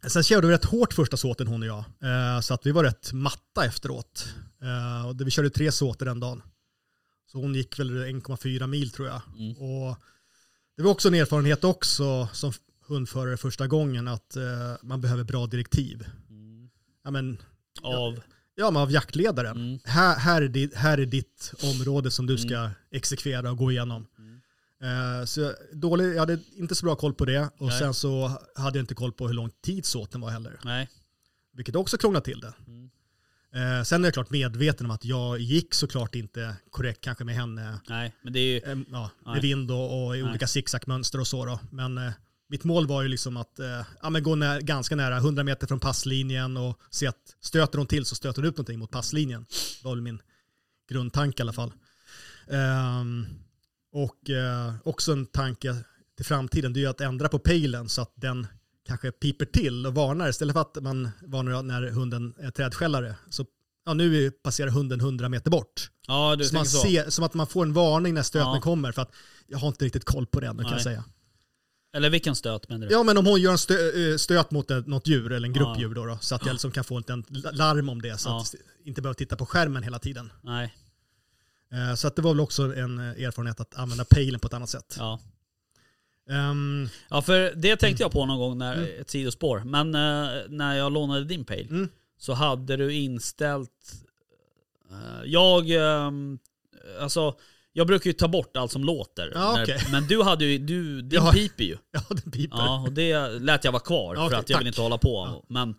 sen 0.07 0.23
körde 0.23 0.47
vi 0.47 0.53
rätt 0.53 0.65
hårt 0.65 0.93
första 0.93 1.17
såten 1.17 1.47
hon 1.47 1.61
och 1.61 1.67
jag. 1.67 1.83
Eh, 2.03 2.41
så 2.41 2.53
att 2.53 2.65
vi 2.65 2.71
var 2.71 2.83
rätt 2.83 3.13
matta 3.13 3.65
efteråt. 3.65 4.33
Eh, 4.61 5.07
och 5.07 5.21
vi 5.21 5.31
körde 5.31 5.49
tre 5.49 5.71
såter 5.71 6.05
den 6.05 6.19
dagen. 6.19 6.41
Så 7.31 7.37
hon 7.37 7.55
gick 7.55 7.79
väl 7.79 7.91
1,4 7.91 8.67
mil 8.67 8.91
tror 8.91 9.07
jag. 9.07 9.21
Mm. 9.37 9.57
Och 9.57 9.97
det 10.77 10.83
var 10.83 10.91
också 10.91 11.07
en 11.07 11.13
erfarenhet 11.13 11.63
också 11.63 12.29
som 12.33 12.53
hundförare 12.87 13.37
första 13.37 13.67
gången 13.67 14.07
att 14.07 14.35
eh, 14.35 14.75
man 14.81 15.01
behöver 15.01 15.23
bra 15.23 15.47
direktiv. 15.47 16.07
Mm. 16.29 16.69
Ja, 17.03 17.11
men, 17.11 17.37
Av, 17.81 18.13
ja, 18.15 18.21
men 18.65 18.77
av 18.81 18.91
jaktledaren. 18.91 19.57
Mm. 19.57 19.79
Här, 19.83 20.15
här, 20.19 20.41
är 20.41 20.47
ditt, 20.47 20.75
här 20.75 20.97
är 20.97 21.05
ditt 21.05 21.53
område 21.63 22.11
som 22.11 22.25
du 22.25 22.37
ska 22.37 22.69
exekvera 22.91 23.51
och 23.51 23.57
gå 23.57 23.71
igenom. 23.71 24.07
Eh, 24.83 25.25
så 25.25 25.53
dålig, 25.73 26.13
jag 26.13 26.19
hade 26.19 26.39
inte 26.55 26.75
så 26.75 26.85
bra 26.85 26.95
koll 26.95 27.13
på 27.13 27.25
det 27.25 27.49
och 27.57 27.67
Nej. 27.67 27.79
sen 27.79 27.93
så 27.93 28.39
hade 28.55 28.77
jag 28.77 28.83
inte 28.83 28.95
koll 28.95 29.11
på 29.11 29.27
hur 29.27 29.33
lång 29.33 29.49
tid 29.61 29.85
såten 29.85 30.21
var 30.21 30.29
heller. 30.29 30.59
nej. 30.63 30.89
Vilket 31.53 31.75
också 31.75 31.97
krånglade 31.97 32.25
till 32.25 32.39
det. 32.39 32.53
Mm. 32.67 32.89
Eh, 33.53 33.83
sen 33.83 34.03
är 34.03 34.07
jag 34.07 34.13
klart 34.13 34.29
medveten 34.29 34.85
om 34.85 34.91
att 34.91 35.05
jag 35.05 35.39
gick 35.39 35.73
såklart 35.73 36.15
inte 36.15 36.55
korrekt 36.69 37.01
kanske 37.01 37.23
med 37.23 37.35
henne 37.35 37.79
Nej, 37.89 38.13
men 38.21 38.33
det 38.33 38.39
är 38.39 38.67
ju... 38.67 38.71
eh, 38.71 38.79
ja, 38.91 39.09
med 39.25 39.41
vind 39.41 39.71
och, 39.71 40.07
och 40.07 40.17
i 40.17 40.21
Nej. 40.21 40.29
olika 40.29 40.47
zigzagmönster 40.47 41.19
och 41.19 41.27
så 41.27 41.45
då. 41.45 41.59
Men 41.71 41.97
eh, 41.97 42.11
mitt 42.49 42.63
mål 42.63 42.87
var 42.87 43.01
ju 43.01 43.07
liksom 43.07 43.37
att 43.37 43.59
eh, 43.59 43.81
ja, 44.01 44.09
men 44.09 44.23
gå 44.23 44.35
nä- 44.35 44.61
ganska 44.61 44.95
nära, 44.95 45.17
100 45.17 45.43
meter 45.43 45.67
från 45.67 45.79
passlinjen 45.79 46.57
och 46.57 46.79
se 46.89 47.07
att 47.07 47.35
stöter 47.41 47.77
hon 47.77 47.87
till 47.87 48.05
så 48.05 48.15
stöter 48.15 48.41
hon 48.41 48.49
ut 48.49 48.57
någonting 48.57 48.79
mot 48.79 48.91
passlinjen. 48.91 49.45
Det 49.49 49.83
var 49.87 49.91
väl 49.95 50.01
min 50.01 50.21
grundtanke 50.89 51.41
i 51.41 51.43
alla 51.43 51.53
fall. 51.53 51.73
Ehm, 52.47 53.25
och 53.93 54.29
eh, 54.29 54.73
också 54.83 55.11
en 55.11 55.25
tanke 55.25 55.75
till 56.17 56.25
framtiden, 56.25 56.73
det 56.73 56.79
är 56.79 56.81
ju 56.81 56.87
att 56.87 57.01
ändra 57.01 57.29
på 57.29 57.39
pejlen 57.39 57.89
så 57.89 58.01
att 58.01 58.11
den 58.15 58.47
kanske 58.87 59.11
piper 59.11 59.45
till 59.45 59.85
och 59.85 59.93
varnar 59.95 60.29
istället 60.29 60.53
för 60.53 60.61
att 60.61 60.77
man 60.83 61.09
varnar 61.23 61.63
när 61.63 61.89
hunden 61.89 62.33
är 62.39 62.51
trädskällare. 62.51 63.15
Så 63.29 63.45
ja, 63.85 63.93
nu 63.93 64.31
passerar 64.31 64.69
hunden 64.69 64.99
100 64.99 65.29
meter 65.29 65.51
bort. 65.51 65.89
Ja, 66.07 66.35
du 66.35 66.45
Så 66.45 66.55
man 66.55 66.65
så. 66.65 66.81
ser, 66.81 67.09
som 67.09 67.23
att 67.25 67.33
man 67.33 67.47
får 67.47 67.65
en 67.65 67.73
varning 67.73 68.13
när 68.13 68.23
stöten 68.23 68.53
Ja. 68.53 68.61
kommer 68.61 68.91
för 68.91 69.01
att 69.01 69.11
jag 69.47 69.57
har 69.59 69.67
inte 69.67 69.85
riktigt 69.85 70.05
koll 70.05 70.25
på 70.25 70.39
det 70.39 70.47
ännu 70.47 70.63
kan 70.63 70.71
jag 70.71 70.81
säga. 70.81 71.03
Eller 71.93 72.09
vilken 72.09 72.35
stöt 72.35 72.69
menar 72.69 72.87
du? 72.87 72.93
Ja 72.93 73.03
men 73.03 73.17
om 73.17 73.25
hon 73.25 73.41
gör 73.41 73.51
en 73.51 73.57
stö, 73.57 74.11
eh, 74.11 74.17
stöt 74.17 74.51
mot 74.51 74.71
ett- 74.71 74.87
något 74.87 75.07
djur 75.07 75.31
eller 75.31 75.47
en 75.47 75.53
grupp 75.53 75.67
Ja. 75.75 75.79
djur 75.79 75.93
då, 75.95 76.05
då 76.05 76.17
så 76.21 76.35
att 76.35 76.45
jag 76.45 76.53
liksom 76.53 76.71
kan 76.71 76.83
få 76.83 76.97
en 77.07 77.23
larm 77.53 77.89
om 77.89 78.01
det 78.01 78.17
så 78.17 78.29
Ja. 78.29 78.41
att 78.41 78.55
inte 78.83 79.01
behöver 79.01 79.15
titta 79.15 79.35
på 79.35 79.45
skärmen 79.45 79.83
hela 79.83 79.99
tiden. 79.99 80.31
Nej. 80.41 80.75
Eh, 81.71 81.95
Så 81.95 82.07
att 82.07 82.15
det 82.15 82.21
var 82.21 82.31
väl 82.33 82.39
också 82.39 82.75
en 82.75 82.99
eh, 82.99 83.05
erfarenhet 83.25 83.59
att 83.59 83.75
använda 83.75 84.05
pejlen 84.05 84.39
på 84.39 84.47
ett 84.47 84.53
annat 84.53 84.69
sätt. 84.69 84.95
Ja. 84.99 85.19
Ehm, 86.29 86.89
ja, 87.09 87.21
för 87.21 87.53
det 87.55 87.75
tänkte 87.77 88.03
jag 88.03 88.11
på 88.11 88.25
någon 88.25 88.37
gång, 88.39 88.57
när, 88.57 89.01
ett 89.01 89.09
sidospår. 89.09 89.59
Men 89.59 89.91
när 90.57 90.75
jag 90.77 90.91
lånade 90.93 91.25
din 91.25 91.45
pejl 91.45 91.67
Mm. 91.69 91.89
så 92.17 92.33
hade 92.33 92.77
du 92.77 92.93
inställt... 92.93 93.93
jag... 95.25 95.69
ehm, 95.71 96.39
alltså, 97.01 97.35
jag 97.73 97.87
brukar 97.87 98.07
ju 98.09 98.13
ta 98.13 98.27
bort 98.27 98.57
allt 98.57 98.71
som 98.71 98.83
låter. 98.83 99.31
Ja, 99.35 99.53
när-. 99.55 99.91
Men 99.91 100.07
du 100.07 100.23
hade 100.23 100.45
ju... 100.45 100.57
Du, 100.57 101.01
din 101.01 101.23
Ja. 101.23 101.31
piper 101.31 101.63
ju. 101.63 101.77
ja, 101.91 102.01
den 102.09 102.31
piper. 102.31 102.57
Ja, 102.57 102.81
och 102.87 102.91
det 102.91 103.29
lät 103.39 103.63
jag 103.63 103.71
vara 103.71 103.83
kvar 103.83 104.15
Ja, 104.15 104.29
för 104.29 104.35
att 104.37 104.49
jag 104.49 104.57
vill 104.57 104.65
tack. 104.65 104.71
inte 104.73 104.81
hålla 104.81 104.97
på. 104.97 105.45
Men, 105.49 105.75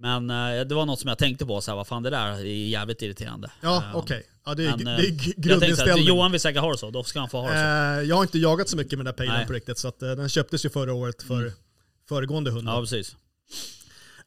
men 0.00 0.30
eh, 0.30 0.64
det 0.66 0.74
var 0.74 0.86
något 0.86 1.00
som 1.00 1.08
jag 1.08 1.18
tänkte 1.18 1.46
på, 1.46 1.60
så 1.60 1.70
här, 1.70 1.76
vad 1.76 1.86
fan 1.86 2.02
det 2.02 2.10
där 2.10 2.26
är 2.32 2.44
jävligt 2.44 3.02
irriterande. 3.02 3.50
Ja, 3.60 3.76
Eh, 3.90 3.96
okej. 3.96 4.26
Ja, 4.46 4.54
det 4.54 4.64
är, 4.66 4.76
men, 4.76 4.78
det 4.84 4.90
eh, 4.92 4.98
är 4.98 5.02
Jag 5.02 5.08
tänkte 5.18 5.40
grundinställning. 5.40 6.04
Johan 6.06 6.32
vill 6.32 6.40
säkert 6.40 6.60
ha 6.62 6.72
det 6.72 6.78
så, 6.78 6.90
då 6.90 7.04
ska 7.04 7.20
han 7.20 7.28
få 7.28 7.40
ha 7.40 7.48
det 7.50 7.54
så. 8.04 8.08
Jag 8.08 8.16
har 8.16 8.22
inte 8.22 8.38
jagat 8.38 8.68
så 8.68 8.76
mycket 8.76 8.98
med 8.98 9.06
den 9.06 9.14
där 9.14 9.24
pejlen 9.26 9.46
på 9.46 9.52
riktigt, 9.52 9.78
så 9.78 9.88
att, 9.88 9.98
den 10.00 10.28
köptes 10.28 10.64
ju 10.64 10.70
förra 10.70 10.92
året 10.94 11.22
för 11.22 11.34
Mm. 11.40 11.52
föregående 12.08 12.50
hund. 12.50 12.68
Ja, 12.68 12.80
precis. 12.80 13.16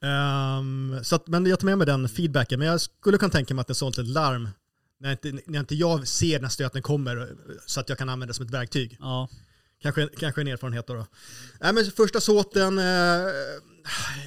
Ehm, 0.02 1.00
så 1.04 1.16
att, 1.16 1.28
men 1.28 1.46
jag 1.46 1.60
tar 1.60 1.66
med 1.66 1.78
mig 1.78 1.88
den 1.88 2.10
feedbacken, 2.10 2.60
men 2.60 2.68
jag 2.68 2.82
skulle 2.82 3.18
kunna 3.18 3.32
tänka 3.32 3.54
mig 3.54 3.62
att 3.62 3.68
det 3.68 3.72
är 3.72 3.76
sånt 3.76 3.98
ett 3.98 4.08
larm 4.08 4.50
när 5.02 5.12
inte, 5.12 5.32
när 5.46 5.60
inte 5.60 5.76
jag 5.76 6.08
ser 6.08 6.40
när 6.40 6.50
stöten 6.50 6.82
kommer 6.82 7.36
så 7.66 7.80
att 7.80 7.90
jag 7.90 7.98
kan 7.98 8.10
använda 8.10 8.28
det 8.28 8.34
som 8.34 8.46
ett 8.46 8.52
verktyg. 8.52 8.98
Ja. 9.00 9.30
Kanske, 9.82 10.10
kanske 10.20 10.42
en 10.42 10.48
erfarenhet 10.48 10.88
då. 10.88 10.94
då. 10.94 11.06
Nej, 11.62 11.74
men 11.74 11.86
första 11.86 12.22
såten, 12.22 12.78
eh, 12.78 12.86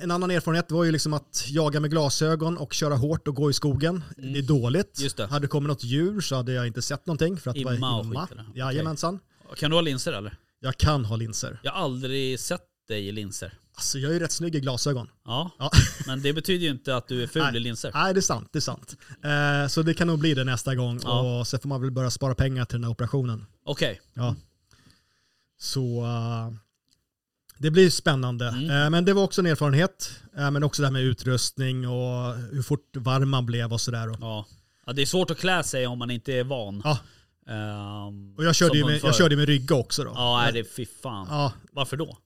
en 0.02 0.10
annan 0.10 0.30
erfarenhet 0.30 0.70
var 0.70 0.84
ju 0.84 0.92
liksom 0.92 1.12
att 1.14 1.44
jaga 1.48 1.80
med 1.80 1.90
glasögon 1.90 2.58
och 2.58 2.72
köra 2.72 2.94
hårt 2.94 3.28
och 3.28 3.34
gå 3.34 3.50
i 3.50 3.52
skogen. 3.52 4.04
Det 4.16 4.38
är 4.38 4.42
dåligt. 4.42 4.96
Mm. 4.98 5.04
Just 5.04 5.16
det. 5.16 5.26
Hade 5.26 5.44
det 5.44 5.48
kommit 5.48 5.68
något 5.68 5.84
djur 5.84 6.20
så 6.20 6.36
hade 6.36 6.52
jag 6.52 6.66
inte 6.66 6.82
sett 6.82 7.06
någonting 7.06 7.36
för 7.36 7.50
att 7.50 7.56
det 7.56 7.64
var 7.64 7.74
Imma 7.74 8.00
imma. 8.00 8.28
Jajamensan. 8.54 9.20
Kan 9.56 9.70
du 9.70 9.76
ha 9.76 9.80
linser 9.80 10.12
eller? 10.12 10.38
Jag 10.60 10.76
kan 10.76 11.04
ha 11.04 11.16
linser. 11.16 11.60
Jag 11.62 11.72
har 11.72 11.84
aldrig 11.84 12.40
sett 12.40 12.60
dig 12.88 13.08
i 13.08 13.12
linser. 13.12 13.58
Alltså 13.76 13.98
jag 13.98 14.10
är 14.10 14.14
ju 14.14 14.20
rätt 14.20 14.32
snygg 14.32 14.54
i 14.54 14.60
glasögon. 14.60 15.08
Ja, 15.24 15.50
Ja. 15.58 15.70
men 16.06 16.22
det 16.22 16.32
betyder 16.32 16.64
ju 16.64 16.70
inte 16.70 16.96
att 16.96 17.08
du 17.08 17.22
är 17.22 17.26
ful 17.26 17.56
i 17.56 17.60
linser. 17.60 17.90
Nej, 17.94 18.14
det 18.14 18.20
är 18.20 18.22
sant. 18.22 18.48
Det 18.52 18.58
är 18.58 18.60
sant. 18.60 18.96
Eh, 19.24 19.68
så 19.68 19.82
det 19.82 19.94
kan 19.94 20.06
nog 20.06 20.18
bli 20.18 20.34
det 20.34 20.44
nästa 20.44 20.74
gång. 20.74 21.00
Ja. 21.02 21.38
Och 21.40 21.46
så 21.46 21.58
får 21.58 21.68
man 21.68 21.80
väl 21.80 21.90
börja 21.90 22.10
spara 22.10 22.34
pengar 22.34 22.64
till 22.64 22.76
den 22.76 22.84
här 22.84 22.90
operationen. 22.90 23.46
Okej. 23.64 24.00
Ja. 24.14 24.36
Så 25.58 26.04
eh, 26.04 26.52
det 27.58 27.70
blir 27.70 27.90
spännande. 27.90 28.48
Mm. 28.48 28.70
Eh, 28.70 28.90
men 28.90 29.04
det 29.04 29.12
var 29.12 29.22
också 29.22 29.40
en 29.40 29.46
erfarenhet. 29.46 30.20
Eh, 30.36 30.50
men 30.50 30.62
också 30.64 30.82
det 30.82 30.86
här 30.86 30.92
med 30.92 31.02
utrustning 31.02 31.88
och 31.88 32.34
hur 32.34 32.62
fort 32.62 32.96
varm 32.96 33.28
man 33.30 33.46
blev 33.46 33.72
och 33.72 33.80
sådär. 33.80 34.16
Ja. 34.20 34.46
ja. 34.86 34.92
Det 34.92 35.02
är 35.02 35.06
svårt 35.06 35.30
att 35.30 35.38
klä 35.38 35.62
sig 35.62 35.86
om 35.86 35.98
man 35.98 36.10
inte 36.10 36.32
är 36.32 36.44
van. 36.44 36.82
ja. 36.84 36.98
Ehm, 37.48 38.34
och 38.36 38.44
jag 38.44 38.54
körde 38.54 38.78
ju 38.78 38.84
med, 38.84 39.00
jag 39.02 39.14
körde 39.16 39.36
med 39.36 39.46
rygga 39.46 39.76
också 39.76 40.04
då. 40.04 40.12
Ja, 40.14 40.40
nej, 40.42 40.52
det 40.52 40.58
är 40.58 40.64
fy 40.76 40.86
fan. 41.02 41.26
Ja. 41.30 41.52
Varför 41.72 41.96
då? 41.96 42.18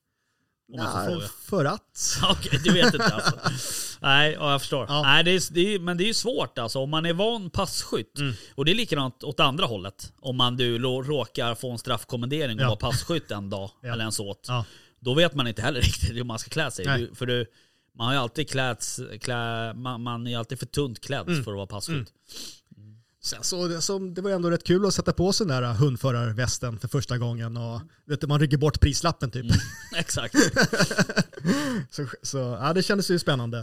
Om 0.72 0.76
man 0.76 1.04
får 1.06 1.12
fråga. 1.12 1.26
för 1.44 1.64
att. 1.64 2.18
Okej, 2.30 2.60
du 2.64 2.72
vet 2.72 2.94
inte 2.94 3.04
alltså. 3.14 3.38
Nej, 4.00 4.32
ja, 4.32 4.50
jag 4.52 4.60
förstår. 4.60 4.86
Ja. 4.88 5.02
Nej, 5.02 5.24
det 5.24 5.30
är, 5.30 5.52
det 5.54 5.74
är, 5.74 5.78
men 5.78 5.96
det 5.96 6.04
är 6.04 6.06
ju 6.06 6.14
svårt 6.14 6.58
alltså. 6.58 6.78
Om 6.78 6.90
man 6.90 7.06
är 7.06 7.12
van 7.12 7.50
passkytt, 7.50 8.18
Mm. 8.18 8.34
och 8.54 8.64
det 8.64 8.70
är 8.72 8.74
likadant 8.74 9.24
åt 9.24 9.40
andra 9.40 9.66
hållet. 9.66 10.12
Om 10.20 10.36
man 10.36 10.56
du 10.56 10.78
råkar 10.78 11.54
få 11.54 11.70
en 11.70 11.78
straffkommendering 11.78 12.58
och 12.58 12.64
Ja. 12.64 12.68
vara 12.68 12.76
passkytt 12.76 13.30
en 13.30 13.50
dag, 13.50 13.70
Ja. 13.82 13.92
eller 13.92 14.04
en 14.04 14.12
såt. 14.12 14.44
Ja. 14.48 14.64
Då 15.00 15.14
vet 15.14 15.34
man 15.34 15.46
inte 15.46 15.62
heller 15.62 15.80
riktigt 15.88 16.16
hur 16.16 16.24
man 16.24 16.38
ska 16.38 16.50
klä 16.50 16.70
sig. 16.70 16.84
Du, 16.84 17.14
för 17.14 17.26
du, 17.26 17.46
man 17.98 18.06
har 18.06 18.14
ju 18.14 18.20
alltid 18.20 18.50
klätts, 18.50 19.00
klä, 19.20 19.74
man, 19.74 20.02
man 20.02 20.26
är 20.26 20.38
alltid 20.38 20.58
för 20.58 20.66
tunt 20.66 21.00
klädd 21.00 21.28
Mm. 21.28 21.44
för 21.44 21.50
att 21.50 21.56
vara 21.56 21.66
passkytt. 21.66 22.12
Sen 23.28 23.42
så, 23.42 23.68
det, 23.68 23.80
så, 23.80 23.98
det 23.98 24.20
var 24.20 24.30
ändå 24.30 24.50
rätt 24.50 24.64
kul 24.64 24.86
att 24.86 24.94
sätta 24.94 25.12
på 25.12 25.32
sig 25.32 25.46
den 25.46 25.62
där 25.62 25.72
hundförarvästen 25.72 26.78
för 26.78 26.88
första 26.88 27.18
gången. 27.18 27.56
Och, 27.56 27.80
vet 28.04 28.20
du, 28.20 28.26
man 28.26 28.40
rycker 28.40 28.56
bort 28.56 28.80
prislappen 28.80 29.30
typ. 29.30 29.46
Exakt. 29.96 30.34
Så, 31.90 32.06
så 32.22 32.38
ja, 32.38 32.72
det 32.72 32.82
kändes 32.82 33.10
ju 33.10 33.18
spännande. 33.18 33.58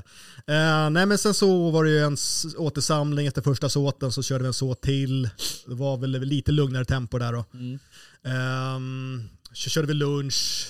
Eh, 0.47 0.89
nej 0.89 1.05
men 1.05 1.17
sen 1.17 1.33
så 1.33 1.69
var 1.69 1.83
det 1.83 1.89
ju 1.89 1.99
en 1.99 2.17
återsamling 2.57 3.27
efter 3.27 3.41
första 3.41 3.69
såten 3.69 4.11
så 4.11 4.23
körde 4.23 4.43
vi 4.43 4.47
en 4.47 4.53
såt 4.53 4.81
till. 4.81 5.29
Det 5.65 5.75
var 5.75 5.97
väl 5.97 6.11
lite 6.11 6.51
lugnare 6.51 6.85
tempo 6.85 7.17
där 7.17 7.33
då. 7.33 7.45
Mm. 7.53 7.79
Ehm, 8.23 9.29
så 9.53 9.69
körde 9.69 9.87
vi 9.87 9.93
lunch, 9.93 10.67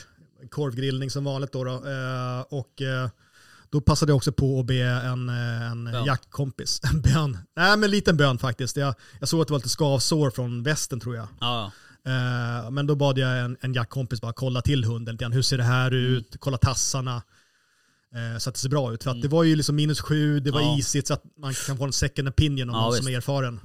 korvgrillning 0.49 1.11
som 1.11 1.23
vanligt 1.23 1.51
då. 1.51 1.63
då. 1.63 1.71
Eh, 1.71 2.41
och 2.49 2.81
eh, 2.81 3.09
då 3.69 3.81
passade 3.81 4.09
jag 4.11 4.17
också 4.17 4.31
på 4.31 4.59
att 4.59 4.65
be 4.65 4.81
en, 4.83 5.29
eh, 5.29 5.71
en 5.71 6.05
jaktkompis, 6.05 6.81
en 6.93 7.01
bön. 7.01 7.37
Nej 7.55 7.69
men 7.77 7.83
en 7.83 7.91
liten 7.91 8.17
bön 8.17 8.37
faktiskt. 8.37 8.77
Jag, 8.77 8.95
jag 9.19 9.29
såg 9.29 9.41
att 9.41 9.47
det 9.47 9.51
var 9.51 9.59
lite 9.59 9.69
skavsår 9.69 10.31
från 10.31 10.63
västen 10.63 10.99
tror 10.99 11.15
jag. 11.15 11.27
Ja, 11.39 11.71
Eh, 12.07 12.71
men 12.71 12.87
då 12.87 12.95
bad 12.95 13.17
jag 13.17 13.39
en, 13.39 13.57
en 13.61 13.73
jaktkompis 13.73 14.21
bara 14.21 14.33
kolla 14.33 14.61
till 14.61 14.83
hunden 14.83 15.15
lite. 15.15 15.25
Hur 15.25 15.41
ser 15.41 15.57
det 15.57 15.63
här 15.63 15.87
Mm. 15.91 16.05
ut? 16.13 16.35
Kolla 16.39 16.57
tassarna. 16.57 17.15
Eh, 18.15 18.37
så 18.37 18.49
att 18.49 18.55
det 18.55 18.61
ser 18.61 18.69
bra 18.69 18.93
ut. 18.93 19.03
För 19.03 19.11
att 19.11 19.21
det 19.21 19.27
var 19.27 19.43
ju 19.43 19.55
liksom 19.55 19.75
minus 19.75 20.01
sju, 20.01 20.39
det 20.39 20.51
var 20.51 20.61
Ja. 20.61 20.77
isigt 20.79 21.07
så 21.07 21.13
att 21.13 21.23
man 21.37 21.53
kan 21.53 21.77
få 21.77 21.83
en 21.83 21.93
second 21.93 22.27
opinion 22.29 22.69
om 22.69 22.75
Ja, 22.75 22.81
någon 22.81 22.93
som 22.95 23.05
visst. 23.05 23.09
är 23.13 23.17
erfaren. 23.17 23.59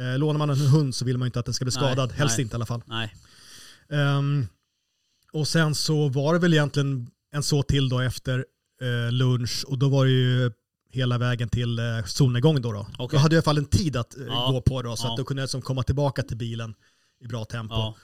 Eh, 0.00 0.18
lånar 0.18 0.38
man 0.38 0.50
en 0.50 0.56
hund 0.56 0.94
så 0.94 1.04
vill 1.04 1.18
man 1.18 1.26
ju 1.26 1.28
inte 1.28 1.38
att 1.40 1.44
den 1.46 1.54
ska 1.54 1.64
bli 1.64 1.72
Nej, 1.76 1.84
skadad. 1.84 2.12
Helst 2.12 2.36
nej. 2.38 2.42
inte 2.44 2.54
i 2.54 2.56
alla 2.56 2.66
fall. 2.66 2.82
nej. 2.86 3.14
Ehm, 3.92 4.46
och 5.32 5.48
sen 5.48 5.74
så 5.74 6.08
var 6.08 6.34
det 6.34 6.40
väl 6.40 6.54
egentligen 6.54 7.10
en 7.32 7.42
så 7.42 7.62
till 7.62 7.88
då 7.88 8.00
efter 8.00 8.46
lunch 9.12 9.64
och 9.68 9.78
då 9.78 9.88
var 9.88 10.04
det 10.04 10.10
ju 10.10 10.52
hela 10.90 11.18
vägen 11.18 11.48
till 11.48 11.78
eh, 11.78 12.04
solnedgång 12.06 12.62
då. 12.62 12.72
Då. 12.72 12.86
Okej. 12.98 13.08
då 13.16 13.18
hade 13.18 13.34
jag 13.34 13.36
i 13.36 13.36
alla 13.36 13.42
fall 13.42 13.58
en 13.58 13.66
tid 13.66 13.96
att 13.96 14.16
eh, 14.16 14.24
Ja. 14.26 14.50
gå 14.50 14.60
på 14.60 14.82
då, 14.82 14.96
så 14.96 15.06
Ja. 15.06 15.10
att 15.10 15.16
då 15.16 15.24
kunde 15.24 15.40
jag 15.42 15.44
liksom 15.46 15.62
komma 15.62 15.82
tillbaka 15.82 16.22
till 16.22 16.36
bilen 16.36 16.74
i 17.20 17.26
bra 17.26 17.44
tempo. 17.44 17.74
Ja. 17.74 17.94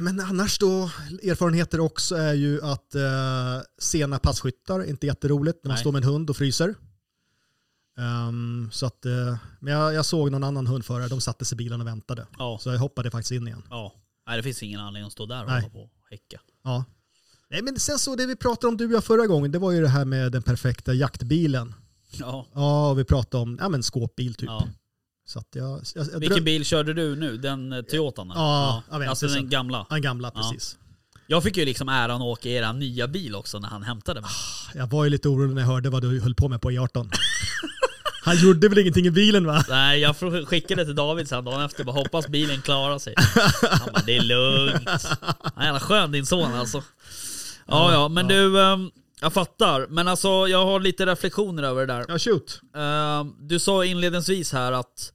Men 0.00 0.20
annars 0.20 0.58
då, 0.58 0.90
erfarenheter 1.22 1.80
också 1.80 2.16
är 2.16 2.34
ju 2.34 2.62
att 2.62 2.94
eh, 2.94 3.02
sena 3.78 4.18
passkyttar, 4.18 4.84
inte 4.84 5.06
jätteroligt 5.06 5.58
när 5.64 5.68
man 5.68 5.74
Nej. 5.74 5.80
står 5.80 5.92
med 5.92 6.04
en 6.04 6.08
hund 6.10 6.30
och 6.30 6.36
fryser. 6.36 6.74
Ehm, 7.98 8.68
så 8.72 8.86
att, 8.86 9.06
eh, 9.06 9.36
men 9.60 9.72
jag, 9.72 9.94
jag 9.94 10.06
såg 10.06 10.30
någon 10.30 10.44
annan 10.44 10.66
hundförare, 10.66 11.08
de 11.08 11.20
satte 11.20 11.44
sig 11.44 11.56
i 11.56 11.58
bilen 11.58 11.80
och 11.80 11.86
väntade. 11.86 12.26
Ja. 12.38 12.58
Så 12.60 12.70
jag 12.70 12.78
hoppade 12.78 13.10
faktiskt 13.10 13.32
in 13.32 13.46
igen. 13.48 13.62
ja. 13.70 13.94
Nej, 14.26 14.36
det 14.36 14.42
finns 14.42 14.62
ingen 14.62 14.80
anledning 14.80 15.06
att 15.06 15.12
stå 15.12 15.26
där 15.26 15.42
och 15.44 15.50
Nej. 15.50 15.60
hålla 15.62 15.72
på 15.72 15.80
och 15.82 15.90
häcka. 16.10 16.40
Ja. 16.64 16.84
Nej 17.50 17.62
men 17.62 17.80
sen 17.80 17.98
så 17.98 18.16
det 18.16 18.26
vi 18.26 18.36
pratade 18.36 18.68
om 18.68 18.76
du 18.76 18.86
och 18.86 18.92
jag 18.92 19.04
förra 19.04 19.26
gången, 19.26 19.52
det 19.52 19.58
var 19.58 19.72
ju 19.72 19.80
det 19.82 19.88
här 19.88 20.04
med 20.04 20.32
den 20.32 20.42
perfekta 20.42 20.94
jaktbilen. 20.94 21.74
Ja. 22.10 22.46
Ja, 22.54 22.90
och 22.90 22.98
vi 22.98 23.04
pratade 23.04 23.42
om 23.42 23.58
ja, 23.60 23.68
men 23.68 23.82
skåpbil 23.82 24.34
typ. 24.34 24.46
ja. 24.48 24.68
Så 25.26 25.38
att 25.38 25.48
jag, 25.52 25.80
jag, 25.94 26.06
jag 26.12 26.18
Vilken 26.20 26.36
dröm- 26.36 26.44
bil 26.44 26.64
körde 26.64 26.94
du 26.94 27.16
nu? 27.16 27.36
Den 27.36 27.72
eh, 27.72 27.82
Toyotan? 27.82 28.30
eller? 28.30 28.40
Ja, 28.40 28.82
jag 28.90 28.98
vet, 28.98 29.08
Alltså 29.08 29.26
den 29.26 29.48
gamla. 29.48 29.86
Den 29.90 30.02
gamla, 30.02 30.32
Ja. 30.34 30.40
precis. 30.52 30.76
Jag 31.26 31.42
fick 31.42 31.56
ju 31.56 31.64
liksom 31.64 31.88
äran 31.88 32.16
att 32.22 32.26
åka 32.26 32.48
i 32.48 32.52
era 32.52 32.72
nya 32.72 33.08
bil 33.08 33.34
också 33.34 33.58
när 33.58 33.68
han 33.68 33.82
hämtade 33.82 34.20
mig. 34.20 34.30
Jag 34.74 34.86
var 34.86 35.04
ju 35.04 35.10
lite 35.10 35.28
orolig 35.28 35.54
när 35.54 35.62
jag 35.62 35.68
hörde 35.68 35.90
vad 35.90 36.02
du 36.02 36.20
höll 36.20 36.34
på 36.34 36.48
med 36.48 36.60
på 36.60 36.70
E18. 36.70 37.10
Han 38.22 38.36
gjorde 38.36 38.68
väl 38.68 38.78
ingenting 38.78 39.06
i 39.06 39.10
bilen 39.10 39.46
va? 39.46 39.64
Nej, 39.68 40.00
jag 40.00 40.16
skickade 40.48 40.84
till 40.84 40.94
David 40.94 41.28
sen 41.28 41.44
dagen 41.44 41.62
efter 41.62 41.84
bara 41.84 41.92
hoppas 41.92 42.28
bilen 42.28 42.62
klarar 42.62 42.98
sig. 42.98 43.14
Han 43.70 43.88
bara, 43.92 44.02
det 44.06 44.16
är 44.16 44.22
lugnt. 44.22 44.88
Han 45.42 45.62
är 45.62 45.64
jävla 45.64 45.80
skön 45.80 46.12
din 46.12 46.26
son 46.26 46.52
alltså. 46.54 46.82
Ja, 47.68 47.92
ja, 47.92 48.08
men 48.08 48.28
du, 48.28 48.60
ehm, 48.62 48.90
jag 49.20 49.32
fattar. 49.32 49.86
Men 49.86 50.08
alltså 50.08 50.28
jag 50.28 50.64
har 50.66 50.80
lite 50.80 51.06
reflektioner 51.06 51.62
över 51.62 51.86
det 51.86 51.92
där. 51.94 52.04
Ja, 52.08 52.18
shoot. 52.18 52.60
Ehm, 52.76 53.34
Du 53.48 53.58
sa 53.58 53.84
inledningsvis 53.84 54.52
här 54.52 54.72
att 54.72 55.12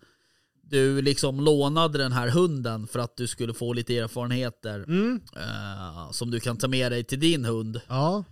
du 0.69 1.01
liksom 1.01 1.39
lånade 1.39 1.97
den 1.97 2.11
här 2.11 2.27
hunden 2.27 2.87
för 2.87 2.99
att 2.99 3.17
du 3.17 3.27
skulle 3.27 3.53
få 3.53 3.73
lite 3.73 3.97
erfarenheter 3.97 4.75
Mm. 4.83 5.21
eh, 5.35 6.11
som 6.11 6.31
du 6.31 6.39
kan 6.39 6.57
ta 6.57 6.67
med 6.67 6.91
dig 6.91 7.03
till 7.03 7.19
din 7.19 7.45
hund. 7.45 7.81
Ja, 7.87 8.23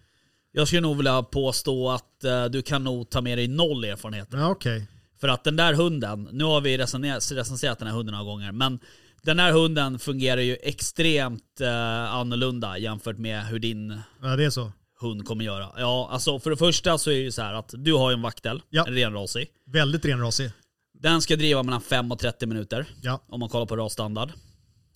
Jag 0.51 0.67
skulle 0.67 0.81
nog 0.81 0.97
vilja 0.97 1.23
påstå 1.23 1.89
att 1.89 2.23
eh, 2.23 2.45
du 2.45 2.61
kan 2.61 2.83
nog 2.83 3.09
ta 3.09 3.21
med 3.21 3.37
dig 3.37 3.47
noll 3.47 3.83
erfarenheter. 3.83 4.37
ja 4.37 4.49
okej. 4.49 4.87
För 5.21 5.27
att 5.27 5.43
den 5.43 5.55
där 5.55 5.73
hunden, 5.73 6.29
nu 6.31 6.43
har 6.43 6.61
vi 6.61 6.77
recenserat, 6.77 7.31
recenserat 7.31 7.79
den 7.79 7.87
här 7.87 7.95
hunden 7.95 8.11
några 8.13 8.25
gånger, 8.25 8.51
men 8.51 8.79
den 9.23 9.39
här 9.39 9.51
hunden 9.51 9.99
fungerar 9.99 10.41
ju 10.41 10.55
extremt 10.55 11.61
eh, 11.61 12.13
annorlunda 12.13 12.77
jämfört 12.77 13.17
med 13.17 13.45
hur 13.45 13.59
din 13.59 13.99
Ja, 14.21 14.35
det 14.35 14.45
är 14.45 14.49
så. 14.49 14.71
hund 14.99 15.25
kommer 15.25 15.45
göra. 15.45 15.69
Ja, 15.77 16.09
alltså 16.11 16.39
för 16.39 16.49
det 16.49 16.57
första 16.57 16.97
så 16.97 17.09
är 17.11 17.15
det 17.15 17.21
ju 17.21 17.31
så 17.31 17.41
här 17.41 17.53
att 17.53 17.73
du 17.77 17.93
har 17.93 18.09
ju 18.09 18.13
en 18.13 18.21
vaktel, 18.21 18.61
Ja. 18.69 18.85
en 18.87 18.93
renrasig. 18.93 19.47
Väldigt 19.65 20.05
renrasig. 20.05 20.51
Den 20.93 21.21
ska 21.21 21.35
driva 21.35 21.63
mellan 21.63 21.81
5 21.81 22.11
och 22.11 22.19
30 22.19 22.45
minuter, 22.45 22.85
Ja, 23.01 23.23
om 23.27 23.39
man 23.39 23.49
kollar 23.49 23.65
på 23.65 23.75
rasstandard. 23.77 24.29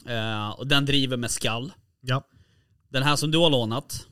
Eh, 0.06 0.50
och 0.50 0.68
den 0.68 0.86
driver 0.86 1.18
med 1.18 1.32
skall. 1.32 1.72
ja. 2.02 2.28
Den 2.90 3.04
här 3.04 3.16
som 3.16 3.32
du 3.32 3.38
har 3.38 3.50
lånat, 3.50 4.08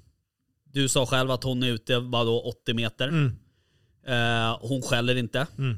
Du 0.66 0.90
sa 0.90 1.06
själv 1.06 1.32
att 1.32 1.44
hon 1.44 1.64
är 1.64 1.68
ute 1.68 2.02
bara 2.02 2.24
då 2.24 2.42
80 2.42 2.74
meter. 2.74 3.08
Mm. 3.08 3.32
Eh, 4.08 4.58
hon 4.62 4.82
skäller 4.82 5.16
inte. 5.16 5.48
Mm. 5.58 5.78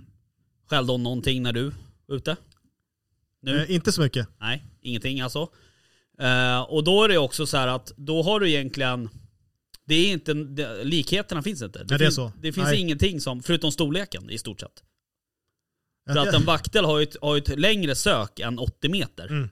Skällde 0.69 0.91
hon 0.91 1.03
någonting 1.03 1.43
när 1.43 1.53
du 1.53 1.71
var 2.05 2.15
ute? 2.15 2.35
Nu? 3.45 3.63
Eh, 3.63 3.71
inte 3.71 3.91
så 3.91 4.01
mycket. 4.01 4.27
Nej, 4.39 4.65
ingenting 4.81 5.21
alltså. 5.21 5.49
Eh, 6.19 6.61
och 6.61 6.83
då 6.83 7.03
är 7.03 7.09
det 7.09 7.17
också 7.17 7.45
så 7.45 7.57
här 7.57 7.67
att 7.67 7.91
då 7.97 8.23
har 8.23 8.39
du 8.39 8.49
egentligen 8.49 9.09
det 9.87 9.95
är 9.95 10.11
inte, 10.13 10.33
det, 10.33 10.83
likheterna 10.83 11.43
finns 11.43 11.61
inte. 11.61 11.79
Det, 11.79 11.85
Nej, 11.89 11.97
det 11.99 12.03
är 12.03 12.07
finns, 12.07 12.15
så. 12.15 12.31
det 12.41 12.53
finns 12.53 12.67
Nej. 12.67 12.79
ingenting 12.79 13.21
som, 13.21 13.43
förutom 13.43 13.71
storleken 13.71 14.29
i 14.29 14.37
stort 14.37 14.59
sett. 14.59 14.83
För 16.13 16.17
att 16.19 16.33
en 16.33 16.45
vaktel 16.45 16.85
har 16.85 16.99
ju 16.99 17.03
ett, 17.03 17.15
har 17.21 17.37
ett 17.37 17.59
längre 17.59 17.95
sök 17.95 18.39
än 18.39 18.59
80 18.59 18.89
meter. 18.89 19.27
Mm. 19.27 19.49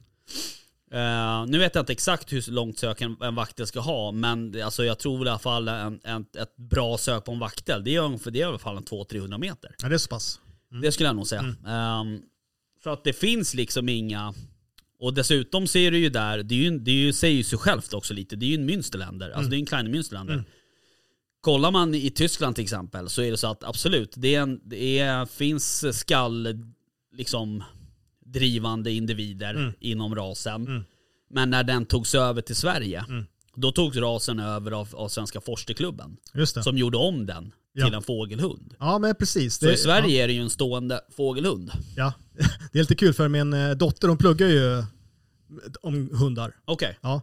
Eh, 0.91 1.45
nu 1.47 1.57
vet 1.57 1.75
jag 1.75 1.81
inte 1.81 1.93
exakt 1.93 2.33
hur 2.33 2.51
långt 2.51 2.79
sök 2.79 3.01
en, 3.01 3.17
en 3.21 3.35
vaktel 3.35 3.67
ska 3.67 3.79
ha, 3.79 4.11
men 4.11 4.61
alltså, 4.63 4.85
jag 4.85 4.99
tror 4.99 5.27
i 5.27 5.29
alla 5.29 5.39
fall 5.39 5.67
en, 5.67 5.99
en, 6.03 6.25
ett 6.37 6.55
bra 6.55 6.97
sök 6.97 7.25
på 7.25 7.31
en 7.31 7.39
vaktel, 7.39 7.83
det 7.83 7.95
är, 7.95 7.99
ungefär- 7.99 8.31
det 8.31 8.39
är 8.39 8.41
i 8.41 8.43
alla 8.43 8.57
fall 8.59 8.77
en 8.77 8.83
200-300 8.83 9.37
meter. 9.37 9.75
Ja, 9.81 9.89
det 9.89 9.95
är 9.95 9.97
så 9.97 10.09
pass. 10.09 10.39
Det 10.81 10.91
skulle 10.91 11.09
jag 11.09 11.15
nog 11.15 11.27
säga. 11.27 11.55
Ehm, 11.67 12.21
för 12.83 12.89
att 12.89 13.03
det 13.03 13.13
finns 13.13 13.53
liksom 13.53 13.89
inga... 13.89 14.33
Och 14.99 15.13
dessutom 15.13 15.67
ser 15.67 15.91
du 15.91 15.97
ju 15.97 16.09
där, 16.09 16.43
det, 16.43 16.55
är 16.55 16.59
ju, 16.59 16.79
det 16.79 16.91
är 16.91 16.95
ju, 16.95 17.13
säger 17.13 17.35
ju 17.35 17.43
sig 17.43 17.57
självt 17.57 17.93
också 17.93 18.13
lite, 18.13 18.35
det 18.35 18.45
är 18.45 18.47
ju 18.47 18.55
en 18.55 18.69
Münsterländer. 18.69 19.31
Alltså 19.31 19.49
det 19.49 19.55
är 19.55 19.59
en 19.59 19.65
klein 19.65 19.95
Münsterländer. 19.95 20.43
Kollar 21.41 21.71
man 21.71 21.95
i 21.95 22.09
Tyskland 22.09 22.55
till 22.55 22.63
exempel 22.63 23.09
så 23.09 23.21
är 23.21 23.31
det 23.31 23.37
så 23.37 23.47
att 23.47 23.63
absolut, 23.63 24.13
det, 24.15 24.35
är 24.35 24.41
en, 24.41 24.61
det 24.63 24.99
är, 24.99 25.25
finns 25.25 25.97
skall, 25.99 26.59
liksom 27.13 27.63
drivande 28.25 28.91
individer 28.91 29.73
inom 29.79 30.15
rasen. 30.15 30.85
Men 31.29 31.49
när 31.49 31.63
den 31.63 31.85
togs 31.85 32.15
över 32.15 32.41
till 32.41 32.55
Sverige, 32.55 33.05
då 33.55 33.71
togs 33.71 33.97
rasen 33.97 34.39
över 34.39 34.71
av, 34.71 34.89
av 34.93 35.07
Svenska 35.07 35.41
Forsterklubben. 35.41 36.17
Som 36.63 36.77
gjorde 36.77 36.97
om 36.97 37.25
den 37.25 37.51
Ja. 37.73 37.85
till 37.85 37.93
en 37.93 38.01
fågelhund. 38.01 38.73
Ja, 38.79 38.99
men 38.99 39.15
precis. 39.15 39.55
Så 39.59 39.69
i 39.71 39.77
Sverige 39.77 40.23
är 40.23 40.27
det 40.27 40.33
ju 40.33 40.41
en 40.41 40.49
stående 40.49 41.01
fågelhund. 41.17 41.71
Ja. 41.95 42.13
ja. 42.37 42.45
Det 42.71 42.79
är 42.79 42.83
lite 42.83 42.95
kul 42.95 43.13
för 43.13 43.27
min 43.27 43.53
eh, 43.53 43.71
dotter, 43.71 44.07
hon 44.07 44.17
pluggar 44.17 44.47
ju 44.47 44.83
om 45.81 46.09
hundar. 46.13 46.55
Okej. 46.65 46.97
Ja. 47.01 47.21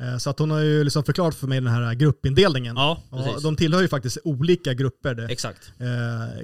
Eh, 0.00 0.18
Så 0.18 0.30
att 0.30 0.38
hon 0.38 0.50
har 0.50 0.60
ju 0.60 0.84
liksom 0.84 1.04
förklarat 1.04 1.34
för 1.34 1.46
mig 1.46 1.60
den 1.60 1.72
här 1.72 1.94
gruppindelningen. 1.94 2.76
Ja, 2.76 3.02
Ja, 3.10 3.16
precis. 3.24 3.42
de 3.42 3.56
tillhör 3.56 3.82
ju 3.82 3.88
faktiskt 3.88 4.18
olika 4.24 4.74
grupper. 4.74 5.14
Det. 5.14 5.24
Exakt. 5.26 5.72
Eh, 5.78 6.38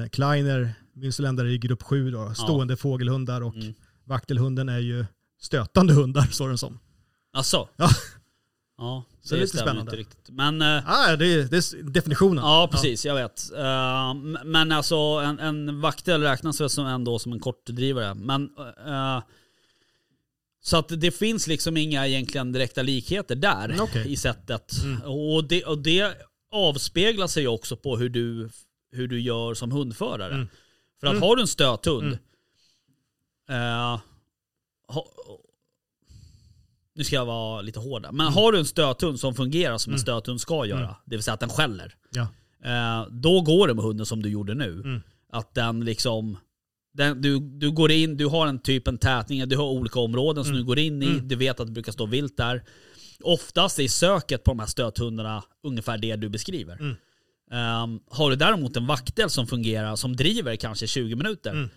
eh, 0.00 0.08
Kleiner, 0.12 0.74
Münsterländer 0.96 1.44
är 1.44 1.48
i 1.48 1.58
grupp 1.58 1.82
7 1.82 2.10
då, 2.10 2.34
stående 2.34 2.76
fågelhundar 2.76 3.40
och 3.40 3.54
Mm. 3.54 3.74
vaktelhunden 4.04 4.68
är 4.68 4.78
ju 4.78 5.04
stötande 5.40 5.92
hundar, 5.94 6.22
står 6.22 6.48
den 6.48 6.58
som. 6.58 6.78
Alltså. 7.32 7.68
Ja. 7.76 7.88
Ja, 8.82 9.04
Så 9.22 9.34
det 9.34 9.38
är 9.40 9.42
lite 9.42 9.56
spännande. 9.56 9.80
inte 9.80 9.96
riktigt. 9.96 10.30
Men, 10.30 10.62
eh, 10.62 10.90
Ah, 10.90 11.16
det, 11.16 11.26
är, 11.26 11.44
det 11.44 11.56
är 11.56 11.82
definitionen. 11.90 12.44
ja 12.44 12.68
precis, 12.72 13.04
jag 13.06 13.14
vet. 13.14 13.50
M- 14.10 14.38
men 14.44 14.72
alltså 14.72 14.96
en, 14.96 15.38
en 15.38 15.80
vaktel 15.80 16.22
räknas 16.22 16.60
väl 16.60 16.70
som 16.70 16.86
ändå 16.86 17.18
som 17.18 17.32
en 17.32 17.40
kortdrivare. 17.40 18.14
Men, 18.14 18.50
eh, 18.86 19.22
så 20.62 20.76
att 20.76 20.88
det 21.00 21.10
finns 21.10 21.46
liksom 21.46 21.76
inga 21.76 22.06
egentligen 22.06 22.52
direkta 22.52 22.82
likheter 22.82 23.34
där 23.36 23.64
Mm, 23.64 23.80
okej. 23.80 24.12
i 24.12 24.16
sättet. 24.16 24.72
Och, 25.04 25.44
det, 25.44 25.64
och 25.64 25.78
det 25.78 26.14
avspeglar 26.52 27.26
sig 27.26 27.48
också 27.48 27.76
på 27.76 27.96
hur 27.96 28.08
du, 28.08 28.50
hur 28.92 29.08
du 29.08 29.20
gör 29.20 29.54
som 29.54 29.72
hundförare. 29.72 30.34
Mm. 30.34 30.48
För 31.00 31.06
att 31.06 31.20
har 31.20 31.36
du 31.36 31.42
en 31.42 31.48
stöthund, 31.48 32.18
ha, 34.88 35.06
nu 36.94 37.04
ska 37.04 37.16
jag 37.16 37.26
vara 37.26 37.60
lite 37.62 37.78
hård. 37.80 38.02
Men 38.12 38.20
Mm. 38.26 38.32
har 38.34 38.52
du 38.52 38.58
en 38.58 38.64
stöthund 38.64 39.20
som 39.20 39.34
fungerar 39.34 39.78
som 39.78 39.92
en 39.92 39.98
stöthund 39.98 40.40
ska 40.40 40.66
göra, 40.66 40.96
det 41.04 41.16
vill 41.16 41.22
säga 41.22 41.34
att 41.34 41.40
den 41.40 41.48
skäller. 41.48 41.94
Ja. 42.10 42.22
Eh, 42.64 43.06
då 43.10 43.40
går 43.40 43.68
det 43.68 43.74
med 43.74 43.84
hunden 43.84 44.06
som 44.06 44.22
du 44.22 44.28
gjorde 44.28 44.54
nu. 44.54 44.72
Mm. 44.72 45.00
Att 45.32 45.54
den 45.54 45.84
liksom, 45.84 46.36
den, 46.94 47.22
du, 47.22 47.38
du 47.40 47.70
går 47.70 47.90
in, 47.92 48.16
du 48.16 48.26
har 48.26 48.46
en 48.46 48.58
typ 48.58 48.88
en 48.88 48.98
tätning, 48.98 49.48
du 49.48 49.56
har 49.56 49.64
olika 49.64 50.00
områden 50.00 50.44
som 50.44 50.54
du 50.54 50.64
går 50.64 50.78
in 50.78 51.02
i, 51.02 51.20
du 51.20 51.36
vet 51.36 51.60
att 51.60 51.66
det 51.66 51.72
brukar 51.72 51.92
stå 51.92 52.06
vilt 52.06 52.36
där. 52.36 52.62
Oftast 53.22 53.78
är 53.78 53.88
söket 53.88 54.44
på 54.44 54.50
de 54.50 54.58
här 54.58 54.66
stöthundarna 54.66 55.42
ungefär 55.62 55.98
det 55.98 56.16
du 56.16 56.28
beskriver. 56.28 56.76
Mm. 56.80 56.94
Ehm, 57.52 58.00
har 58.10 58.30
du 58.30 58.36
däremot 58.36 58.76
en 58.76 58.86
vaktel 58.86 59.30
som 59.30 59.46
fungerar, 59.46 59.96
som 59.96 60.16
driver 60.16 60.56
kanske 60.56 60.86
20 60.86 61.16
minuter, 61.16 61.50
Mm. 61.50 61.68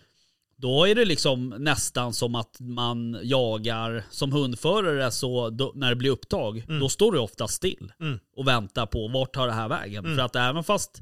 Då 0.66 0.88
är 0.88 0.96
det 0.96 1.06
liksom 1.06 1.50
nästan 1.60 2.14
som 2.14 2.36
att 2.36 2.58
man 2.60 3.20
jagar 3.24 4.04
som 4.10 4.32
hundförare 4.32 5.12
så 5.12 5.50
då, 5.50 5.72
när 5.76 5.90
det 5.90 5.96
blir 5.96 6.10
upptag, 6.10 6.66
då 6.80 6.90
står 6.90 7.12
du 7.12 7.20
ofta 7.20 7.48
still 7.48 7.92
Mm. 8.00 8.20
och 8.36 8.48
väntar 8.48 8.86
på 8.86 9.08
vart 9.08 9.34
tar 9.34 9.48
det 9.48 9.54
här 9.54 9.68
vägen. 9.70 10.04
För 10.16 10.20
att 10.24 10.36
även 10.36 10.64
fast 10.64 11.02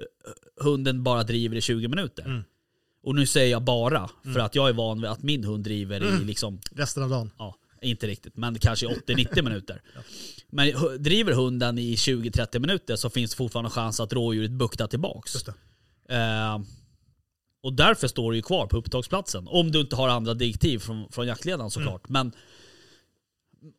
eh, 0.00 0.64
hunden 0.64 1.02
bara 1.02 1.22
driver 1.22 1.56
i 1.56 1.60
20 1.60 1.88
minuter, 1.88 2.24
Mm. 2.24 2.42
och 3.02 3.14
nu 3.14 3.26
säger 3.26 3.50
jag 3.50 3.62
bara, 3.62 4.08
för 4.34 4.40
att 4.40 4.54
jag 4.54 4.68
är 4.68 4.72
van 4.72 5.00
vid 5.00 5.10
att 5.10 5.22
min 5.22 5.44
hund 5.44 5.64
driver 5.64 6.04
i 6.20 6.24
liksom, 6.24 6.60
Resten 6.72 7.02
av 7.02 7.08
dagen. 7.10 7.30
ja, 7.38 7.54
inte 7.82 8.06
riktigt, 8.06 8.36
men 8.36 8.58
kanske 8.58 8.86
80-90 8.86 9.42
minuter. 9.42 9.82
Men 10.50 10.68
hu- 10.68 10.98
driver 10.98 11.32
hunden 11.32 11.78
i 11.78 11.94
20-30 11.94 12.58
minuter 12.58 12.96
så 12.96 13.10
finns 13.10 13.30
det 13.30 13.36
fortfarande 13.36 13.70
chans 13.70 14.00
att 14.00 14.12
rådjuret 14.12 14.50
buktar 14.50 14.86
tillbaks. 14.86 15.44
Och 17.62 17.72
därför 17.72 18.08
står 18.08 18.30
du 18.30 18.36
ju 18.36 18.42
kvar 18.42 18.66
på 18.66 18.76
upptagsplatsen. 18.76 19.48
Om 19.48 19.72
du 19.72 19.80
inte 19.80 19.96
har 19.96 20.08
andra 20.08 20.34
direktiv 20.34 20.78
från, 20.78 21.12
från 21.12 21.26
jaktledaren 21.26 21.70
såklart. 21.70 22.08
Men, 22.08 22.32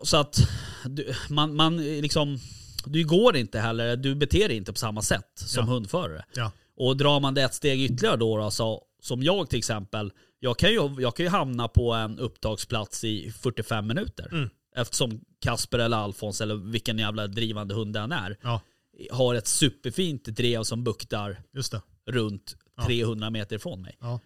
så 0.03 0.17
att 0.17 0.38
du, 0.86 1.13
man, 1.30 1.55
man 1.55 1.77
liksom, 1.77 2.38
du 2.86 3.03
går 3.05 3.38
inte 3.38 3.59
heller, 3.59 3.95
du 3.95 4.15
beter 4.15 4.47
dig 4.47 4.57
inte 4.57 4.73
på 4.73 4.80
samma 4.80 5.01
sätt 5.01 5.32
som 5.36 5.65
Ja. 5.67 5.73
hundförare. 5.73 6.25
Ja. 6.36 6.51
Och 6.77 6.97
drar 6.97 7.19
man 7.19 7.34
det 7.34 7.41
ett 7.43 7.53
steg 7.53 7.82
ytterligare 7.82 8.17
då, 8.17 8.38
då 8.38 8.51
så, 8.51 8.84
som 9.01 9.23
jag 9.23 9.49
till 9.49 9.59
exempel, 9.59 10.11
jag 10.39 10.57
kan, 10.59 10.69
ju, 10.71 10.95
jag 10.99 11.15
kan 11.15 11.25
ju 11.25 11.30
hamna 11.30 11.67
på 11.67 11.93
en 11.93 12.19
upptagsplats 12.19 13.03
i 13.03 13.32
45 13.32 13.88
minuter. 13.88 14.27
Mm. 14.32 14.49
Eftersom 14.75 15.21
Kasper 15.41 15.80
eller 15.80 15.97
Alfons 15.97 16.41
eller 16.41 16.55
vilken 16.55 16.99
jävla 16.99 17.27
drivande 17.27 17.75
hund 17.75 17.93
den 17.93 18.11
är, 18.11 18.38
ja, 18.41 18.61
har 19.11 19.36
ett 19.36 19.47
superfint 19.47 20.25
drev 20.25 20.63
som 20.63 20.84
buktar 20.84 21.41
runt 22.05 22.55
300 22.86 23.30
meter 23.30 23.55
ifrån 23.55 23.82
mig. 23.82 23.97
Ja. 24.01 24.19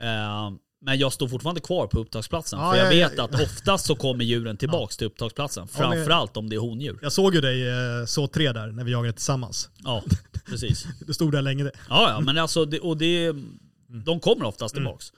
Eh, 0.00 0.50
men 0.80 0.98
jag 0.98 1.12
står 1.12 1.28
fortfarande 1.28 1.60
kvar 1.60 1.86
på 1.86 1.98
upptagsplatsen. 2.00 2.58
Ja, 2.58 2.70
för 2.70 2.78
jag 2.78 2.86
ja, 2.94 3.08
vet 3.08 3.18
ja, 3.18 3.24
att 3.24 3.34
oftast 3.42 3.86
så 3.86 3.94
kommer 3.96 4.24
djuren 4.24 4.56
tillbaks 4.56 4.96
till 4.96 5.06
upptagsplatsen. 5.06 5.68
Ja, 5.78 5.80
men- 5.80 5.92
Framförallt 5.98 6.36
om 6.36 6.48
det 6.48 6.56
är 6.56 6.60
hondjur. 6.60 6.98
Jag 7.02 7.12
såg 7.12 7.34
ju 7.34 7.40
dig 7.40 7.68
eh, 7.68 8.04
så 8.06 8.26
tre 8.26 8.52
där 8.52 8.66
när 8.66 8.84
vi 8.84 8.92
jagade 8.92 9.12
tillsammans. 9.12 9.70
Ja, 9.84 10.02
precis. 10.46 10.86
Du 11.06 11.14
stod 11.14 11.32
där 11.32 11.42
länge. 11.42 11.64
Ja, 11.64 11.70
ja 11.88 12.20
men 12.20 12.38
alltså, 12.38 12.64
det, 12.64 12.80
och 12.80 12.96
det, 12.96 13.26
Mm. 13.26 14.04
de 14.04 14.20
kommer 14.20 14.44
oftast 14.44 14.74
tillbaks. 14.74 15.12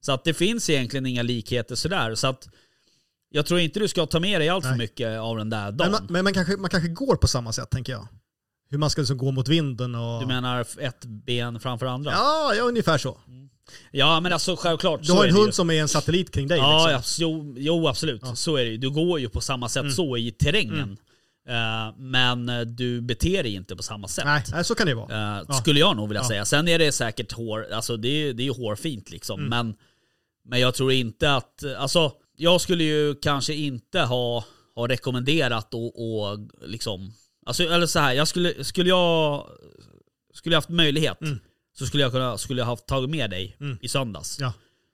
Så 0.00 0.12
att 0.12 0.24
det 0.24 0.34
finns 0.34 0.70
egentligen 0.70 1.06
inga 1.06 1.22
likheter 1.22 1.74
sådär. 1.74 2.14
Så 2.14 2.26
att 2.26 2.48
jag 3.30 3.46
tror 3.46 3.60
inte 3.60 3.80
du 3.80 3.88
ska 3.88 4.06
ta 4.06 4.20
med 4.20 4.40
dig 4.40 4.48
allt 4.48 4.64
för 4.64 4.74
mycket 4.74 5.18
av 5.20 5.36
den 5.36 5.50
där 5.50 5.64
Men, 5.66 5.76
dagen. 5.76 5.90
man, 5.92 6.06
men 6.10 6.24
man, 6.24 6.32
kanske, 6.34 6.56
man 6.56 6.70
kanske 6.70 6.88
går 6.88 7.16
på 7.16 7.26
samma 7.28 7.52
sätt 7.52 7.70
tänker 7.70 7.92
jag. 7.92 8.08
Hur 8.68 8.78
man 8.78 8.90
ska 8.90 9.00
liksom 9.00 9.18
gå 9.18 9.30
mot 9.30 9.48
vinden 9.48 9.94
och... 9.94 10.20
Du 10.20 10.26
menar 10.26 10.66
ett 10.80 11.04
ben 11.04 11.60
framför 11.60 11.86
andra? 11.86 12.10
Ja, 12.12 12.54
ja, 12.54 12.62
ungefär 12.62 12.98
så. 12.98 13.18
Ja, 13.90 14.20
men 14.20 14.32
alltså 14.32 14.56
självklart 14.56 15.00
Du 15.02 15.12
har 15.12 15.24
en 15.24 15.30
det 15.32 15.36
ju. 15.36 15.42
hund 15.42 15.54
som 15.54 15.70
är 15.70 15.80
en 15.80 15.88
satellit 15.88 16.30
kring 16.34 16.48
dig. 16.48 16.58
Ja, 16.58 16.90
liksom. 16.96 17.22
ja 17.24 17.28
jo, 17.38 17.54
jo 17.58 17.88
absolut. 17.88 18.22
Så 18.34 18.56
är 18.56 18.64
det 18.64 18.70
ju. 18.70 18.76
Du 18.76 18.90
går 18.90 19.20
ju 19.20 19.28
på 19.28 19.40
samma 19.40 19.68
sätt 19.68 19.80
Mm. 19.80 19.92
så 19.92 20.16
i 20.16 20.30
terrängen. 20.30 20.96
Eh, 21.48 21.94
men 21.98 22.48
eh, 22.48 22.60
du 22.60 23.00
beter 23.00 23.42
dig 23.42 23.54
inte 23.54 23.76
på 23.76 23.82
samma 23.82 24.08
sätt. 24.08 24.24
Nej, 24.24 24.42
nej, 24.52 24.64
så 24.64 24.74
kan 24.74 24.86
det 24.86 24.94
vara. 24.94 25.38
Eh, 25.40 25.50
Skulle 25.58 25.80
jag 25.80 25.96
nog 25.96 26.08
vilja 26.08 26.22
Ja. 26.22 26.28
säga. 26.28 26.44
Sen 26.44 26.68
är 26.68 26.78
det 26.78 26.92
säkert 26.92 27.32
hår, 27.32 27.66
alltså 27.72 27.96
det 27.96 28.08
är, 28.08 28.32
det 28.32 28.46
är 28.46 28.50
hårfint 28.54 29.10
liksom. 29.10 29.40
Mm. 29.40 29.50
Men, 29.50 29.74
men 30.44 30.60
jag 30.60 30.74
tror 30.74 30.92
inte 30.92 31.34
att, 31.34 31.64
alltså 31.78 32.12
jag 32.36 32.60
skulle 32.60 32.84
ju 32.84 33.14
kanske 33.14 33.54
inte 33.54 34.00
ha, 34.00 34.44
ha 34.74 34.88
rekommenderat 34.88 35.74
och, 35.74 36.20
och 36.22 36.38
liksom, 36.66 37.12
alltså 37.46 37.62
eller 37.62 37.86
så 37.86 37.98
här, 37.98 38.12
jag 38.12 38.28
skulle, 38.28 38.64
skulle 38.64 38.88
jag, 38.88 39.48
skulle 40.34 40.54
jag 40.54 40.58
haft 40.60 40.68
möjlighet 40.68 41.18
så 41.78 41.86
skulle 41.86 42.02
jag 42.02 42.12
kunna, 42.12 42.38
skulle 42.38 42.60
jag 42.60 42.66
haft 42.66 42.86
tagit 42.86 43.10
med 43.10 43.30
dig 43.30 43.56
Mm. 43.60 43.78
i 43.80 43.88
söndags. 43.88 44.38
Ja, 44.40 44.52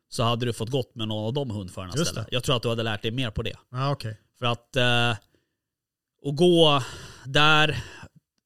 Så 0.08 0.22
hade 0.22 0.46
du 0.46 0.52
fått 0.52 0.70
gått 0.70 0.94
med 0.94 1.08
någon 1.08 1.26
av 1.26 1.32
de 1.32 1.50
hundförarna 1.50 1.92
istället. 1.96 2.26
Jag 2.30 2.44
tror 2.44 2.56
att 2.56 2.62
du 2.62 2.68
hade 2.68 2.82
lärt 2.82 3.02
dig 3.02 3.10
mer 3.10 3.30
på 3.30 3.42
det. 3.42 3.56
ja 3.70 3.90
okej. 3.92 4.18
För 4.38 4.46
att 4.46 4.76
eh, 4.76 5.10
att 6.28 6.36
gå 6.36 6.82
där, 7.26 7.82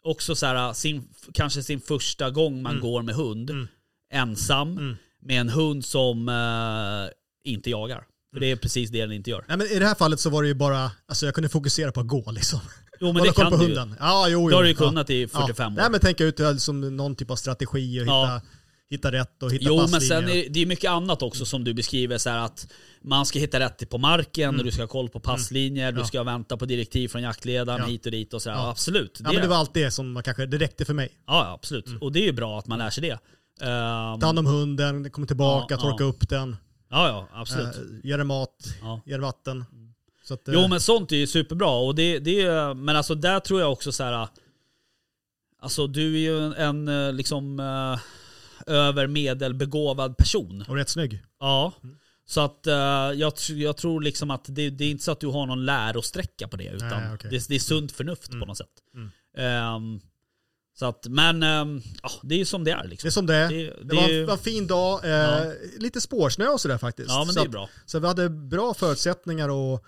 också 0.04 0.34
så 0.34 0.46
här, 0.46 0.72
sin, 0.72 1.08
kanske 1.34 1.62
sin 1.62 1.80
första 1.80 2.30
gång 2.30 2.62
man 2.62 2.80
går 2.80 3.02
med 3.02 3.14
hund, 3.14 3.50
Mm. 3.50 3.68
ensam, 4.12 4.72
Mm. 4.72 4.96
med 5.20 5.40
en 5.40 5.48
hund 5.48 5.84
som 5.84 6.28
eh, 6.28 7.50
inte 7.52 7.70
jagar. 7.70 8.04
För 8.32 8.40
det 8.40 8.46
är 8.50 8.56
precis 8.56 8.90
det 8.90 9.00
den 9.00 9.12
inte 9.12 9.30
gör. 9.30 9.44
Nej, 9.48 9.56
men 9.56 9.66
I 9.66 9.78
det 9.78 9.86
här 9.86 9.94
fallet 9.94 10.20
så 10.20 10.30
var 10.30 10.42
det 10.42 10.48
ju 10.48 10.54
bara, 10.54 10.90
alltså 11.08 11.26
jag 11.26 11.34
kunde 11.34 11.48
fokusera 11.48 11.92
på 11.92 12.00
att 12.00 12.06
gå 12.06 12.30
liksom. 12.30 12.60
Jo 13.00 13.12
men 13.12 13.22
det 13.22 13.32
kan 13.32 13.50
på 13.50 13.56
du 13.56 13.62
ju. 13.62 13.68
hunden. 13.76 13.96
Ja, 14.00 14.28
jo, 14.28 14.40
jo. 14.42 14.48
Det 14.48 14.54
har 14.56 14.62
du 14.62 14.68
ju 14.68 14.74
ja. 14.80 14.86
kunnat 14.88 15.10
i 15.10 15.28
45 15.28 15.54
ja. 15.58 15.66
år. 15.66 15.70
Nej 15.82 15.90
men 15.90 16.00
tänka 16.00 16.24
ut 16.24 16.40
eh, 16.40 16.56
som 16.56 16.96
någon 16.96 17.16
typ 17.16 17.30
av 17.30 17.36
strategi 17.36 18.00
och 18.00 18.04
hitta 18.04 18.12
Ja. 18.12 18.40
hitta 18.90 19.12
rätt 19.12 19.42
och 19.42 19.52
hitta 19.52 19.64
Jo 19.64 19.76
men 19.76 19.90
passlinjer. 19.90 20.20
sen 20.26 20.30
är 20.30 20.48
det 20.48 20.60
är 20.62 20.66
mycket 20.66 20.90
annat 20.90 21.22
också 21.22 21.44
som 21.46 21.64
du 21.64 21.74
beskriver 21.74 22.18
så 22.18 22.30
att 22.30 22.66
man 23.02 23.26
ska 23.26 23.38
hitta 23.38 23.60
rätt 23.60 23.90
på 23.90 23.98
marken, 23.98 24.58
och 24.58 24.64
du 24.64 24.70
ska 24.70 24.82
ha 24.82 24.86
koll 24.88 25.08
på 25.08 25.20
passlinjer, 25.20 25.84
du 25.84 25.88
Mm. 25.88 26.00
Ja. 26.00 26.06
ska 26.06 26.22
vänta 26.22 26.56
på 26.56 26.66
direktiv 26.66 27.08
från 27.08 27.22
jaktledaren 27.22 27.80
Ja. 27.80 27.86
hit 27.86 28.06
och 28.06 28.12
dit 28.12 28.34
och 28.34 28.42
sådär. 28.42 28.56
Ja. 28.56 28.70
Absolut. 28.70 29.20
ja, 29.24 29.32
men 29.32 29.42
det 29.42 29.48
var 29.48 29.56
allt 29.56 29.74
det 29.74 29.90
som 29.90 30.22
kanske, 30.24 30.46
det 30.46 30.58
räckte 30.58 30.84
för 30.84 30.94
mig. 30.94 31.08
Ja, 31.26 31.44
ja, 31.46 31.52
absolut. 31.54 31.86
Och 32.00 32.12
det 32.12 32.18
är 32.20 32.24
ju 32.26 32.32
bra 32.32 32.58
att 32.58 32.66
man 32.66 32.78
lär 32.78 32.90
sig 32.90 33.02
det. 33.02 33.18
Ehm, 33.66 34.20
Ta 34.20 34.26
hand 34.26 34.38
om 34.38 34.46
hunden, 34.46 35.10
komma 35.10 35.26
tillbaka, 35.26 35.74
Ja, 35.74 35.80
torka 35.80 36.04
ja. 36.04 36.08
upp 36.10 36.28
den, 36.28 36.56
ja, 36.90 37.08
ja, 37.08 37.28
absolut. 37.40 37.66
äh, 37.76 37.82
ge 38.04 38.16
den 38.16 38.26
mat, 38.26 38.56
Ja. 38.82 39.00
ge 39.06 39.12
den 39.12 39.22
vatten. 39.22 39.64
Så 40.28 40.34
att, 40.34 40.42
Jo 40.46 40.60
eh, 40.60 40.68
men 40.68 40.80
sånt 40.80 41.12
är 41.12 41.16
ju 41.16 41.26
superbra. 41.26 41.70
Och 41.70 41.94
det, 41.94 42.18
det 42.18 42.40
är, 42.42 42.74
men 42.74 42.96
alltså 42.96 43.14
där 43.14 43.40
tror 43.40 43.60
jag 43.60 43.72
också 43.72 43.92
så 43.92 44.04
här. 44.04 44.28
Alltså 45.60 45.86
du 45.86 46.14
är 46.14 46.18
ju 46.18 46.38
en, 46.46 46.52
en 46.52 46.88
eh, 47.06 47.12
liksom 47.12 47.60
eh, 47.60 47.98
över 48.74 49.06
medelbegåvad 49.06 50.16
person. 50.16 50.64
Och 50.68 50.76
rätt 50.76 50.88
snygg. 50.88 51.22
Ja. 51.40 51.72
Så 52.28 52.40
att 52.40 52.60
jag, 53.16 53.32
jag 53.48 53.76
tror 53.76 54.00
liksom 54.00 54.30
att 54.30 54.44
det, 54.48 54.70
det 54.70 54.84
är 54.84 54.90
inte 54.90 55.04
så 55.04 55.12
att 55.12 55.20
du 55.20 55.26
har 55.26 55.46
någon 55.46 55.64
lärosträcka 55.64 56.48
på 56.48 56.56
det. 56.56 56.68
Utan 56.68 56.88
Nej, 56.88 57.14
okej. 57.14 57.30
det, 57.30 57.48
det 57.48 57.54
är 57.54 57.58
sunt 57.58 57.92
förnuft 57.92 58.30
på 58.30 58.36
något 58.36 58.58
sätt. 58.58 58.68
Mm. 58.94 59.10
Ehm, 59.36 60.00
så 60.78 60.86
att, 60.86 61.06
men 61.08 61.42
ja, 62.02 62.10
det 62.22 62.34
är 62.34 62.38
ju 62.38 62.44
som 62.44 62.64
det 62.64 62.70
är 62.70 62.82
Det 62.82 62.88
liksom. 62.88 63.06
är 63.08 63.10
som 63.10 63.26
det 63.26 63.34
är. 63.34 63.48
Det- 63.48 63.54
Det, 63.64 63.84
det 63.84 63.96
var, 63.96 64.08
ju- 64.08 64.24
var 64.24 64.32
en 64.32 64.38
fin 64.38 64.66
dag, 64.66 65.04
eh, 65.04 65.10
Ja. 65.10 65.52
lite 65.78 66.00
spårsnö 66.00 66.46
och 66.48 66.60
sådär 66.60 66.78
faktiskt. 66.78 67.08
Ja 67.10 67.24
men 67.24 67.34
så 67.34 67.40
det 67.40 67.44
är 67.44 67.44
att- 67.46 67.50
bra. 67.52 67.68
Så 67.86 67.98
vi 67.98 68.06
hade 68.06 68.28
bra 68.30 68.74
förutsättningar 68.74 69.48
och 69.48 69.84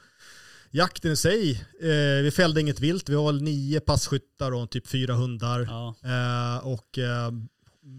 jakten 0.71 1.13
i 1.13 1.17
sig, 1.17 1.51
eh, 1.81 2.23
vi 2.23 2.31
fällde 2.31 2.61
inget 2.61 2.81
vilt, 2.81 3.09
vi 3.09 3.15
var 3.15 3.27
väl 3.33 3.43
nio 3.43 3.81
passkyttar 3.81 4.53
och 4.53 4.71
typ 4.71 4.87
fyra 4.87 5.15
hundar. 5.15 5.61
Ja. 5.61 5.95
Eh, 6.05 6.67
och 6.67 6.99
eh, 6.99 7.31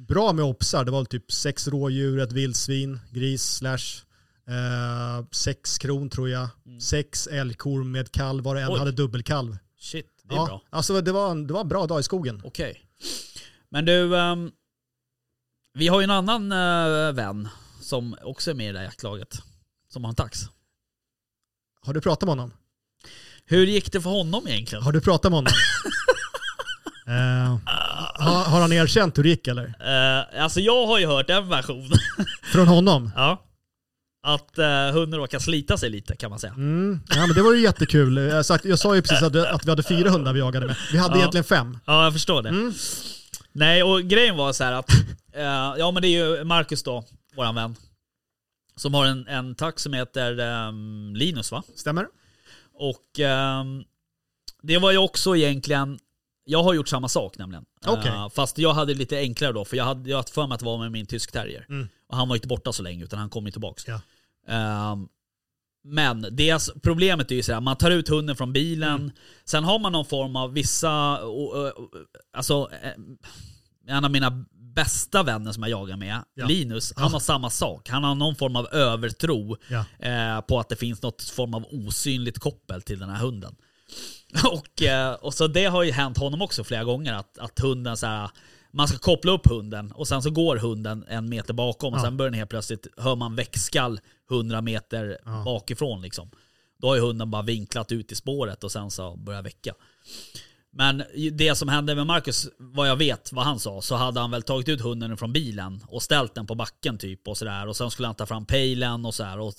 bra 0.07 0.33
med 0.33 0.45
opsar, 0.45 0.85
det 0.85 0.91
var 0.91 1.05
typ 1.05 1.31
sex 1.31 1.67
rådjur, 1.67 2.19
ett 2.19 2.31
vildsvin, 2.31 2.99
gris, 3.11 3.43
slash, 3.43 4.03
eh, 4.47 5.25
sex 5.31 5.77
kron 5.77 6.09
tror 6.09 6.29
jag, 6.29 6.49
sex 6.81 7.27
älgkor 7.27 7.83
med 7.83 8.11
kalv, 8.11 8.43
var 8.43 8.55
det 8.55 8.61
en 8.61 8.65
Mm. 8.67 8.73
Oj. 8.73 8.79
hade 8.79 8.91
dubbelkalv. 8.91 9.57
Shit, 9.79 10.05
det 10.23 10.33
är 10.35 10.37
ja, 10.37 10.45
bra. 10.45 10.61
Alltså 10.69 11.01
det 11.01 11.11
var, 11.11 11.31
en, 11.31 11.47
det 11.47 11.53
var 11.53 11.61
en 11.61 11.67
bra 11.67 11.87
dag 11.87 11.99
i 11.99 12.03
skogen. 12.03 12.41
Okej. 12.43 12.81
Men 13.69 13.85
du, 13.85 14.17
ehm, 14.17 14.51
vi 15.73 15.87
har 15.87 15.99
ju 15.99 16.03
en 16.03 16.11
annan 16.11 16.51
eh, 16.51 17.13
vän 17.13 17.47
som 17.81 18.15
också 18.23 18.51
är 18.51 18.55
med 18.55 18.69
i 18.69 18.71
det 18.71 18.77
här 18.77 18.85
jaktlaget. 18.85 19.37
Som 19.89 20.03
har 20.03 20.09
en 20.09 20.15
tax. 20.15 20.39
Har 21.85 21.93
du 21.93 22.01
pratat 22.01 22.27
med 22.27 22.29
honom? 22.37 22.53
Hur 23.45 23.65
gick 23.67 23.91
det 23.91 24.01
för 24.01 24.09
honom 24.09 24.47
egentligen? 24.47 24.83
Har 24.83 24.91
du 24.91 25.01
pratat 25.01 25.31
med 25.31 25.37
honom? 25.37 25.53
eh, 27.07 27.57
har, 28.25 28.43
har 28.43 28.61
han 28.61 28.73
erkänt 28.73 29.17
hur 29.17 29.23
det 29.23 29.29
gick 29.29 29.47
eller? 29.47 29.65
Eh, 29.65 30.43
alltså 30.43 30.59
jag 30.59 30.87
har 30.87 30.99
ju 30.99 31.07
hört 31.07 31.29
en 31.29 31.49
version. 31.49 31.89
Från 32.53 32.67
honom? 32.67 33.11
ja. 33.15 33.45
Att 34.23 34.59
uh, 34.59 34.65
hunden 34.93 35.19
råkar 35.19 35.39
slita 35.39 35.77
sig 35.77 35.89
lite 35.89 36.15
kan 36.15 36.29
man 36.29 36.39
säga. 36.39 36.53
Mm. 36.53 36.99
Ja, 37.09 37.25
men 37.27 37.35
det 37.35 37.41
var 37.41 37.53
ju 37.53 37.61
jättekul. 37.61 38.17
Jag, 38.17 38.45
sagt, 38.45 38.65
jag 38.65 38.79
sa 38.79 38.95
ju 38.95 39.01
precis 39.01 39.21
att, 39.21 39.35
att 39.35 39.65
vi 39.65 39.69
hade 39.69 39.83
fyra 39.83 40.09
hundar 40.09 40.33
vi 40.33 40.39
jagade 40.39 40.65
med. 40.67 40.75
Vi 40.91 40.97
hade 40.97 41.13
Ja. 41.15 41.19
egentligen 41.19 41.43
fem. 41.43 41.77
Ja, 41.85 42.03
jag 42.03 42.13
förstår 42.13 42.41
det. 42.41 42.49
Mm. 42.49 42.73
Nej, 43.51 43.83
och 43.83 44.01
grejen 44.01 44.37
var 44.37 44.53
så 44.53 44.63
här 44.63 44.73
att, 44.73 44.89
eh, 45.33 45.43
ja 45.77 45.91
men 45.91 46.01
det 46.01 46.07
är 46.07 46.37
ju 46.37 46.43
Marcus 46.43 46.83
då, 46.83 47.05
våran 47.35 47.55
vän. 47.55 47.75
Som 48.79 48.93
har 48.93 49.05
en, 49.05 49.27
en 49.27 49.55
tax 49.55 49.83
som 49.83 49.93
heter 49.93 50.39
ehm, 50.39 51.13
Linus 51.15 51.51
va? 51.51 51.63
Stämmer? 51.75 52.07
Och 52.73 53.19
ehm, 53.19 53.83
det 54.61 54.77
var 54.77 54.91
ju 54.91 54.97
också 54.97 55.35
egentligen, 55.35 55.99
jag 56.43 56.63
har 56.63 56.73
gjort 56.73 56.87
samma 56.87 57.09
sak 57.09 57.37
nämligen. 57.37 57.65
Eh, 58.05 58.29
fast 58.29 58.57
jag 58.57 58.73
hade 58.73 58.93
lite 58.93 59.17
enklare 59.17 59.51
då, 59.53 59.65
för 59.65 59.77
jag 59.77 59.83
hade 59.83 60.09
jag 60.09 60.17
hade 60.17 60.31
för 60.31 60.47
mig 60.47 60.53
att 60.53 60.59
det 60.59 60.65
var 60.65 60.77
med 60.77 60.91
min 60.91 61.05
tysk 61.05 61.31
terrier. 61.31 61.65
Mm. 61.69 61.87
Och 62.07 62.17
han 62.17 62.27
var 62.29 62.35
inte 62.35 62.47
borta 62.47 62.73
så 62.73 62.83
länge, 62.83 63.03
utan 63.03 63.19
han 63.19 63.29
kom 63.29 63.45
ju 63.45 63.51
tillbaks. 63.51 63.85
Ja. 63.87 64.01
Ehm, 64.47 65.07
men 65.83 66.27
det 66.31 66.69
problemet 66.83 67.31
är 67.31 67.35
ju 67.35 67.43
så 67.43 67.53
här, 67.53 67.61
man 67.61 67.75
tar 67.75 67.91
ut 67.91 68.09
hunden 68.09 68.35
från 68.35 68.53
bilen, 68.53 68.95
Mm. 69.01 69.11
sen 69.45 69.63
har 69.63 69.79
man 69.79 69.91
någon 69.91 70.05
form 70.05 70.35
av 70.35 70.53
vissa, 70.53 71.19
alltså 72.33 72.69
eh, 72.83 72.93
en 73.87 74.05
av 74.05 74.11
mina 74.11 74.45
bästa 74.83 75.23
vänner 75.23 75.51
som 75.51 75.63
jag 75.63 75.69
jagar 75.69 75.97
med, 75.97 76.21
Ja. 76.33 76.45
Linus, 76.45 76.93
han 76.95 77.05
Ja. 77.05 77.09
har 77.11 77.19
samma 77.19 77.49
sak. 77.49 77.89
Han 77.89 78.03
har 78.03 78.15
någon 78.15 78.35
form 78.35 78.55
av 78.55 78.67
övertro 78.73 79.57
Ja. 79.69 79.85
eh, 80.09 80.41
på 80.41 80.59
att 80.59 80.69
det 80.69 80.75
finns 80.75 81.01
något 81.01 81.21
form 81.23 81.53
av 81.53 81.65
osynligt 81.71 82.39
koppel 82.39 82.81
till 82.81 82.99
den 82.99 83.09
här 83.09 83.17
hunden. 83.19 83.55
Och, 84.51 84.81
eh, 84.83 85.13
och 85.13 85.33
så 85.33 85.47
det 85.47 85.65
har 85.65 85.83
ju 85.83 85.91
hänt 85.91 86.17
honom 86.17 86.41
också 86.41 86.63
flera 86.63 86.83
gånger 86.83 87.13
att, 87.13 87.37
att 87.37 87.59
hunden 87.59 87.97
så 87.97 88.05
här, 88.07 88.29
man 88.71 88.87
ska 88.87 88.97
koppla 88.97 89.31
upp 89.31 89.47
hunden 89.49 89.91
och 89.91 90.07
sen 90.07 90.21
så 90.21 90.29
går 90.31 90.57
hunden 90.57 91.05
en 91.07 91.29
meter 91.29 91.53
bakom 91.53 91.93
och 91.93 92.01
sen 92.01 92.17
börjar 92.17 92.29
den 92.31 92.37
helt 92.39 92.49
plötsligt, 92.49 92.87
hör 92.97 93.15
man 93.15 93.35
väckskall 93.35 93.99
100 94.31 94.61
meter 94.61 95.17
bakifrån 95.45 96.01
liksom. 96.01 96.29
Då 96.81 96.87
har 96.87 96.95
ju 96.95 97.01
hunden 97.01 97.31
bara 97.31 97.41
vinklat 97.41 97.91
ut 97.91 98.11
i 98.11 98.15
spåret 98.15 98.63
och 98.63 98.71
sen 98.71 98.91
så 98.91 99.15
börjar 99.15 99.41
väcka. 99.41 99.73
Men 100.73 101.03
det 101.31 101.55
som 101.55 101.67
hände 101.69 101.95
med 101.95 102.07
Marcus, 102.07 102.47
vad 102.57 102.89
jag 102.89 102.95
vet 102.95 103.33
vad 103.33 103.45
han 103.45 103.59
sa, 103.59 103.81
så 103.81 103.95
hade 103.95 104.19
han 104.19 104.31
väl 104.31 104.43
tagit 104.43 104.69
ut 104.69 104.81
hunden 104.81 105.17
från 105.17 105.33
bilen 105.33 105.83
och 105.87 106.03
ställt 106.03 106.35
den 106.35 106.47
på 106.47 106.55
backen 106.55 106.97
typ 106.97 107.27
och 107.27 107.37
sådär. 107.37 107.67
Och 107.67 107.75
sen 107.75 107.91
skulle 107.91 108.07
han 108.07 108.15
ta 108.15 108.25
fram 108.25 108.45
pejlen 108.45 109.05
och 109.05 109.13
sådär. 109.15 109.39
Och 109.39 109.53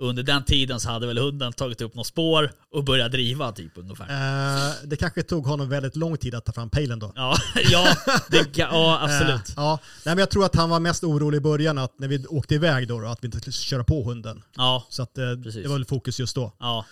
under 0.00 0.22
den 0.22 0.44
tiden 0.44 0.80
så 0.80 0.88
hade 0.90 1.06
väl 1.06 1.18
hunden 1.18 1.52
tagit 1.52 1.80
upp 1.80 1.94
något 1.94 2.06
spår 2.06 2.50
och 2.74 2.84
börjat 2.84 3.12
driva 3.12 3.52
typ 3.52 3.72
ungefär. 3.78 4.04
Eh, 4.04 4.74
det 4.84 4.96
kanske 4.96 5.22
tog 5.22 5.46
honom 5.46 5.68
väldigt 5.68 5.96
lång 5.96 6.16
tid 6.16 6.34
att 6.34 6.44
ta 6.44 6.52
fram 6.52 6.70
pejlen 6.70 6.98
då. 6.98 7.12
Ja, 7.16 7.36
ja, 7.70 7.96
det, 8.30 8.56
ja 8.56 8.98
absolut. 9.02 9.48
Eh, 9.48 9.54
ja. 9.56 9.78
Nej, 10.04 10.14
men 10.14 10.18
jag 10.18 10.30
tror 10.30 10.44
att 10.44 10.54
han 10.54 10.70
var 10.70 10.80
mest 10.80 11.04
orolig 11.04 11.38
i 11.38 11.40
början 11.40 11.78
att 11.78 11.98
när 11.98 12.08
vi 12.08 12.26
åkte 12.26 12.54
iväg 12.54 12.88
då, 12.88 13.00
då 13.00 13.06
att 13.06 13.24
vi 13.24 13.26
inte 13.26 13.40
skulle 13.40 13.52
köra 13.52 13.84
på 13.84 14.04
hunden. 14.04 14.42
Ja, 14.56 14.86
Så 14.88 15.02
att, 15.02 15.18
eh, 15.18 15.30
det 15.30 15.68
var 15.68 15.74
väl 15.74 15.84
fokus 15.84 16.20
just 16.20 16.34
då. 16.34 16.52
ja. 16.58 16.84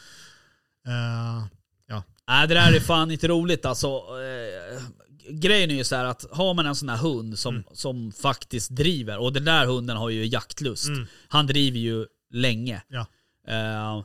Eh, 2.29 2.35
ja. 2.35 2.39
Nej 2.39 2.49
det 2.49 2.55
där 2.55 2.73
är 2.73 2.81
fan 2.81 3.11
inte 3.11 3.29
roligt 3.29 3.65
alltså. 3.67 3.87
Eh, 3.87 4.83
grejen 5.31 5.71
är 5.71 5.75
ju 5.75 5.85
så 5.85 5.97
att 5.97 6.25
har 6.31 6.55
man 6.55 6.67
en 6.67 6.77
sån 6.77 6.89
här 6.89 6.97
hund 6.97 7.39
som, 7.39 7.65
som 7.73 8.13
faktiskt 8.13 8.71
driver, 8.71 9.19
och 9.19 9.33
den 9.33 9.45
där 9.45 9.67
hunden 9.67 9.97
har 9.97 10.11
ju 10.11 10.27
jaktlust. 10.27 10.89
Mm. 10.89 11.07
Han 11.29 11.47
driver 11.47 11.79
ju 11.79 12.07
länge. 12.31 12.83
Ja. 12.89 13.07
Eh, 13.49 14.05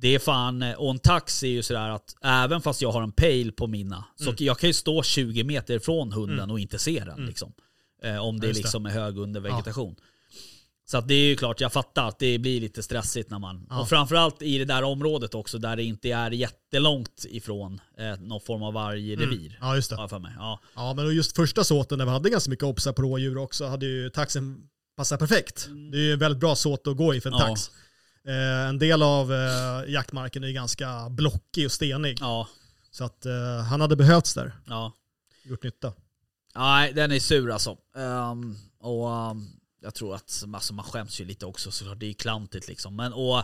det 0.00 0.08
är 0.14 0.18
fan, 0.18 0.62
och 0.76 0.90
en 0.90 0.98
tax 0.98 1.42
är 1.42 1.48
ju 1.48 1.62
sådär 1.62 1.88
att 1.88 2.16
även 2.22 2.60
fast 2.62 2.82
jag 2.82 2.92
har 2.92 3.02
en 3.02 3.12
pejl 3.12 3.52
på 3.52 3.66
mina, 3.66 4.04
så 4.16 4.24
Mm. 4.30 4.36
jag 4.38 4.58
kan 4.58 4.68
ju 4.70 4.74
stå 4.74 5.02
20 5.02 5.44
meter 5.44 5.78
från 5.78 6.12
hunden 6.12 6.50
och 6.50 6.60
inte 6.60 6.78
se 6.78 7.04
den. 7.06 7.26
Liksom. 7.26 7.52
Eh, 8.02 8.18
om 8.18 8.40
det 8.40 8.46
Ja, 8.46 8.48
just 8.48 8.60
det. 8.60 8.64
liksom 8.64 8.86
är 8.86 8.90
hög 8.90 9.18
under 9.18 9.40
vegetation. 9.40 9.96
Så 10.86 10.98
att 10.98 11.08
det 11.08 11.14
är 11.14 11.24
ju 11.26 11.36
klart, 11.36 11.60
jag 11.60 11.72
fattar 11.72 12.08
att 12.08 12.18
det 12.18 12.38
blir 12.38 12.60
lite 12.60 12.82
stressigt 12.82 13.30
när 13.30 13.38
man... 13.38 13.66
Ja. 13.70 13.80
Och 13.80 13.88
framförallt 13.88 14.42
i 14.42 14.58
det 14.58 14.64
där 14.64 14.82
området 14.82 15.34
också 15.34 15.58
där 15.58 15.76
det 15.76 15.82
inte 15.82 16.08
är 16.08 16.30
jättelångt 16.30 17.24
ifrån 17.28 17.80
eh, 17.98 18.20
någon 18.20 18.40
form 18.40 18.62
av 18.62 18.72
vargrevir. 18.72 19.58
ja, 19.60 19.74
just 19.76 19.90
det. 19.90 20.08
För 20.08 20.18
mig. 20.18 20.32
Ja. 20.36 20.60
Ja, 20.74 20.94
men 20.94 21.14
just 21.14 21.36
första 21.36 21.64
såten 21.64 21.98
där 21.98 22.04
vi 22.06 22.10
hade 22.10 22.30
ganska 22.30 22.50
mycket 22.50 22.64
obsar 22.64 22.92
på 22.92 23.02
rådjur 23.02 23.38
också 23.38 23.66
hade 23.66 23.86
ju 23.86 24.10
taxen 24.10 24.68
passat 24.96 25.18
perfekt. 25.20 25.68
Det 25.92 25.98
är 25.98 26.02
ju 26.02 26.12
en 26.12 26.18
väldigt 26.18 26.40
bra 26.40 26.56
såt 26.56 26.86
att 26.86 26.96
gå 26.96 27.14
i 27.14 27.20
för 27.20 27.30
en 27.30 27.36
Ja. 27.38 27.46
tax. 27.48 27.70
Eh, 28.28 28.68
en 28.68 28.78
del 28.78 29.02
av 29.02 29.32
eh, 29.32 29.90
jaktmarken 29.92 30.44
är 30.44 30.48
ju 30.48 30.54
ganska 30.54 31.08
blockig 31.10 31.66
och 31.66 31.72
stenig. 31.72 32.18
Ja. 32.20 32.48
Så 32.90 33.04
att 33.04 33.26
eh, 33.26 33.62
han 33.70 33.80
hade 33.80 33.96
behövts 33.96 34.34
där. 34.34 34.52
ja. 34.66 34.92
Gjort 35.44 35.62
nytta. 35.62 35.92
Nej, 36.54 36.92
den 36.92 37.12
är 37.12 37.18
sur 37.20 37.50
alltså. 37.50 37.76
Ehm, 37.96 38.56
och 38.80 39.10
ehm, 39.12 39.46
jag 39.84 39.94
tror 39.94 40.14
att 40.14 40.44
alltså, 40.54 40.74
man 40.74 40.84
skäms 40.84 41.20
ju 41.20 41.24
lite 41.24 41.46
också 41.46 41.70
så 41.70 41.94
det 41.94 42.06
är 42.06 42.12
klantigt 42.12 42.68
liksom. 42.68 42.96
Men 42.96 43.12
och 43.12 43.42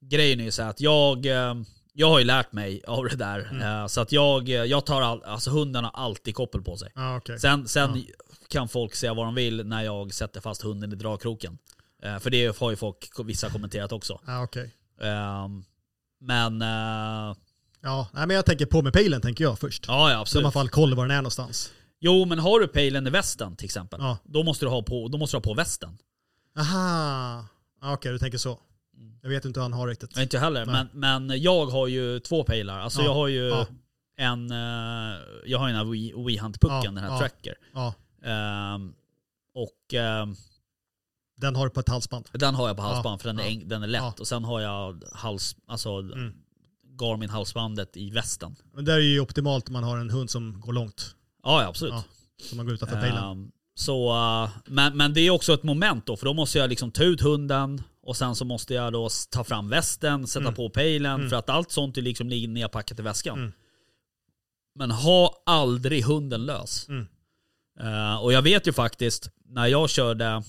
grejen 0.00 0.40
är 0.40 0.44
ju 0.44 0.50
så 0.50 0.62
att 0.62 0.80
jag, 0.80 1.26
ehm, 1.26 1.64
jag 1.92 2.08
har 2.08 2.18
ju 2.18 2.24
lärt 2.24 2.52
mig 2.52 2.82
av 2.86 3.04
det 3.04 3.16
där. 3.16 3.60
Eh, 3.62 3.86
så 3.86 4.00
att 4.00 4.12
jag, 4.12 4.48
jag 4.48 4.86
tar 4.86 5.02
all, 5.02 5.22
alltså 5.24 5.50
hunden 5.50 5.84
har 5.84 5.90
alltid 5.90 6.34
koppel 6.34 6.62
på 6.62 6.76
sig. 6.76 6.92
Ah, 6.94 7.16
okay. 7.16 7.38
Sen, 7.38 7.68
sen 7.68 8.04
kan 8.48 8.68
folk 8.68 8.94
säga 8.94 9.14
vad 9.14 9.26
de 9.26 9.34
vill 9.34 9.66
när 9.66 9.82
jag 9.82 10.14
sätter 10.14 10.40
fast 10.40 10.62
hunden 10.62 10.92
i 10.92 10.96
dragkroken. 10.96 11.58
Eh, 12.02 12.18
för 12.18 12.30
det 12.30 12.58
har 12.58 12.70
ju 12.70 12.76
folk, 12.76 13.10
vissa 13.24 13.50
kommenterat 13.50 13.92
också. 13.92 14.20
ah, 14.26 14.42
okay. 14.42 14.68
Ehm, 15.00 15.64
men 16.20 16.62
eh, 16.62 17.36
Ja, 17.82 18.08
nej, 18.12 18.26
men 18.26 18.36
jag 18.36 18.46
tänker 18.46 18.66
på 18.66 18.82
med 18.82 18.92
pejlen 18.92 19.20
tänker 19.20 19.44
jag 19.44 19.58
först. 19.58 19.84
ja, 19.88 20.10
ja 20.10 20.16
Så 20.16 20.20
absolut. 20.20 20.42
i 20.42 20.44
alla 20.44 20.52
fall 20.52 20.68
koll 20.68 20.94
var 20.94 21.04
den 21.06 21.16
är 21.16 21.22
någonstans. 21.22 21.72
Jo 22.00 22.24
men 22.24 22.38
har 22.38 22.60
du 22.60 22.68
pejlen 22.68 23.06
i 23.06 23.10
västen 23.10 23.56
till 23.56 23.64
exempel. 23.64 24.00
Ja. 24.02 24.18
Då, 24.24 24.42
måste 24.42 24.64
du 24.64 24.68
ha 24.70 24.82
på, 24.82 25.08
då 25.08 25.18
måste 25.18 25.36
du 25.36 25.38
ha 25.38 25.42
på 25.42 25.54
västen. 25.54 25.98
Aha, 26.58 27.44
ah, 27.80 27.92
okej 27.92 28.12
du 28.12 28.18
tänker 28.18 28.38
så. 28.38 28.58
Jag 29.22 29.30
vet 29.30 29.44
inte 29.44 29.60
hur 29.60 29.62
han 29.62 29.72
har 29.72 29.88
riktigt. 29.88 30.10
Jag 30.14 30.22
inte 30.22 30.38
heller, 30.38 30.66
Nej. 30.66 30.86
men, 30.92 31.26
men 31.26 31.42
jag 31.42 31.66
har 31.66 31.86
ju 31.86 32.20
två 32.20 32.44
pejlar. 32.44 32.78
Alltså 32.80 33.00
Ja, 33.00 33.04
jag 33.06 33.14
har 33.14 33.28
ju 33.28 33.48
ja. 33.48 33.66
en, 34.16 34.50
eh, 34.50 35.18
jag 35.46 35.58
har 35.58 35.68
ju 35.68 35.74
den 35.74 35.86
här 35.86 35.92
We- 35.92 36.24
WeHunt-pucken, 36.26 36.94
den 36.94 37.04
här 37.04 37.18
tracker. 37.18 37.54
Ehm, 38.24 38.92
och 39.54 39.94
ehm, 39.94 40.36
den 41.36 41.56
har 41.56 41.64
du 41.64 41.70
på 41.70 41.80
ett 41.80 41.88
halsband. 41.88 42.28
den 42.32 42.54
har 42.54 42.68
jag 42.68 42.76
på 42.76 42.82
halsband 42.82 43.20
för 43.20 43.28
den 43.28 43.40
är, 43.40 43.64
den 43.64 43.82
är 43.82 43.86
lätt. 43.86 44.20
Och 44.20 44.28
sen 44.28 44.44
har 44.44 44.60
jag 44.60 45.04
hals, 45.12 45.56
alltså 45.66 45.98
Mm. 45.98 46.32
Garmin-halsbandet 46.98 47.96
i 47.96 48.10
västen. 48.10 48.56
Men 48.74 48.84
det 48.84 48.92
är 48.92 48.98
ju 48.98 49.20
optimalt 49.20 49.68
om 49.68 49.72
man 49.72 49.84
har 49.84 49.98
en 49.98 50.10
hund 50.10 50.30
som 50.30 50.60
går 50.60 50.72
långt. 50.72 51.14
Ja, 51.42 51.66
absolut. 51.66 51.94
Ja, 51.94 52.04
Så 52.44 52.56
man 52.56 52.66
går 52.66 52.74
utanför 52.74 53.00
pejlen. 53.00 53.24
Ehm, 53.24 53.50
Så, 53.74 54.10
eh, 54.10 54.50
men, 54.66 54.96
men 54.96 55.14
det 55.14 55.20
är 55.20 55.30
också 55.30 55.54
ett 55.54 55.62
moment 55.62 56.06
då, 56.06 56.16
för 56.16 56.26
då 56.26 56.34
måste 56.34 56.58
jag 56.58 56.70
liksom 56.70 56.90
ta 56.90 57.02
ut 57.04 57.20
hunden 57.20 57.82
och 58.02 58.16
sen 58.16 58.34
så 58.34 58.44
måste 58.44 58.74
jag 58.74 58.92
då 58.92 59.08
ta 59.30 59.44
fram 59.44 59.68
västen, 59.68 60.26
sätta 60.26 60.40
Mm. 60.44 60.54
på 60.54 60.70
pejlen, 60.70 61.28
för 61.30 61.36
att 61.36 61.50
allt 61.50 61.70
sånt 61.70 61.96
är 61.98 62.02
liksom 62.02 62.28
ligger 62.28 62.48
nedpackat 62.48 62.98
i 62.98 63.02
väskan. 63.02 63.52
Men 64.74 64.90
ha 64.90 65.42
aldrig 65.46 66.04
hunden 66.04 66.46
lös. 66.46 66.88
Mm. 66.88 67.06
Eh, 67.80 68.16
och 68.22 68.32
jag 68.32 68.42
vet 68.42 68.66
ju 68.66 68.72
faktiskt, 68.72 69.30
när 69.44 69.66
jag 69.66 69.90
körde 69.90 70.42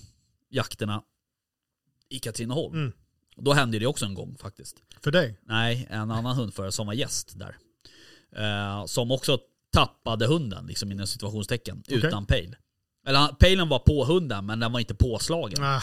jakterna 0.49 1.03
i 2.09 2.19
Katrineholm, 2.19 2.73
Mm. 2.75 2.91
då 3.37 3.53
hände 3.53 3.79
det 3.79 3.85
också 3.87 4.05
en 4.05 4.13
gång 4.13 4.37
faktiskt. 4.37 4.75
För 5.03 5.11
dig? 5.11 5.39
Nej, 5.45 5.87
en 5.89 6.11
annan 6.11 6.35
hundförare 6.35 6.71
som 6.71 6.87
var 6.87 6.93
gäst 6.93 7.39
där. 7.39 7.57
Eh, 8.35 8.85
som 8.85 9.11
också 9.11 9.39
tappade 9.73 10.27
hunden, 10.27 10.65
liksom 10.67 10.91
inom 10.91 11.07
situationstecken, 11.07 11.83
Okej. 11.87 11.97
utan 11.97 12.25
pejl. 12.25 12.55
Eller 13.07 13.27
pejlen 13.27 13.69
var 13.69 13.79
på 13.79 14.05
hunden, 14.05 14.45
men 14.45 14.59
den 14.59 14.71
var 14.71 14.79
inte 14.79 14.95
påslagen. 14.95 15.63
Ah, 15.63 15.81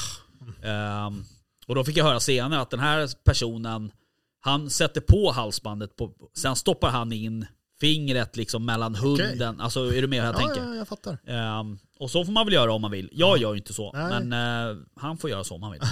Ehm, 0.62 1.24
och 1.66 1.74
då 1.74 1.84
fick 1.84 1.96
jag 1.96 2.04
höra 2.04 2.20
senare 2.20 2.60
att 2.60 2.70
den 2.70 2.80
här 2.80 3.10
personen, 3.24 3.92
han 4.40 4.70
sätter 4.70 5.00
på 5.00 5.32
halsbandet, 5.32 5.96
på, 5.96 6.12
sen 6.36 6.56
stoppar 6.56 6.90
han 6.90 7.12
in 7.12 7.46
fingret 7.80 8.36
liksom 8.36 8.64
mellan 8.64 8.94
hunden. 8.94 9.60
Alltså 9.60 9.94
är 9.94 10.02
du 10.02 10.08
med 10.08 10.18
hur 10.20 10.26
jag 10.26 10.34
ja, 10.34 10.38
tänker? 10.38 10.64
ja, 10.64 10.74
jag 10.74 10.88
fattar. 10.88 11.18
Ehm, 11.26 11.78
och 11.98 12.10
så 12.10 12.24
får 12.24 12.32
man 12.32 12.46
väl 12.46 12.54
göra 12.54 12.72
om 12.72 12.82
man 12.82 12.90
vill. 12.90 13.08
Jag 13.12 13.38
gör 13.38 13.52
ju 13.52 13.58
inte 13.58 13.74
så, 13.74 13.92
Nej. 13.92 14.08
men 14.08 14.32
eh, 14.32 14.76
han 14.96 15.18
får 15.18 15.30
göra 15.30 15.44
så 15.44 15.54
om 15.54 15.62
han 15.62 15.72
vill. 15.72 15.82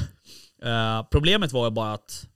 Eh, 0.63 1.03
problemet 1.11 1.53
var 1.53 1.65
ju 1.65 1.71
bara 1.71 1.93
att 1.93 2.27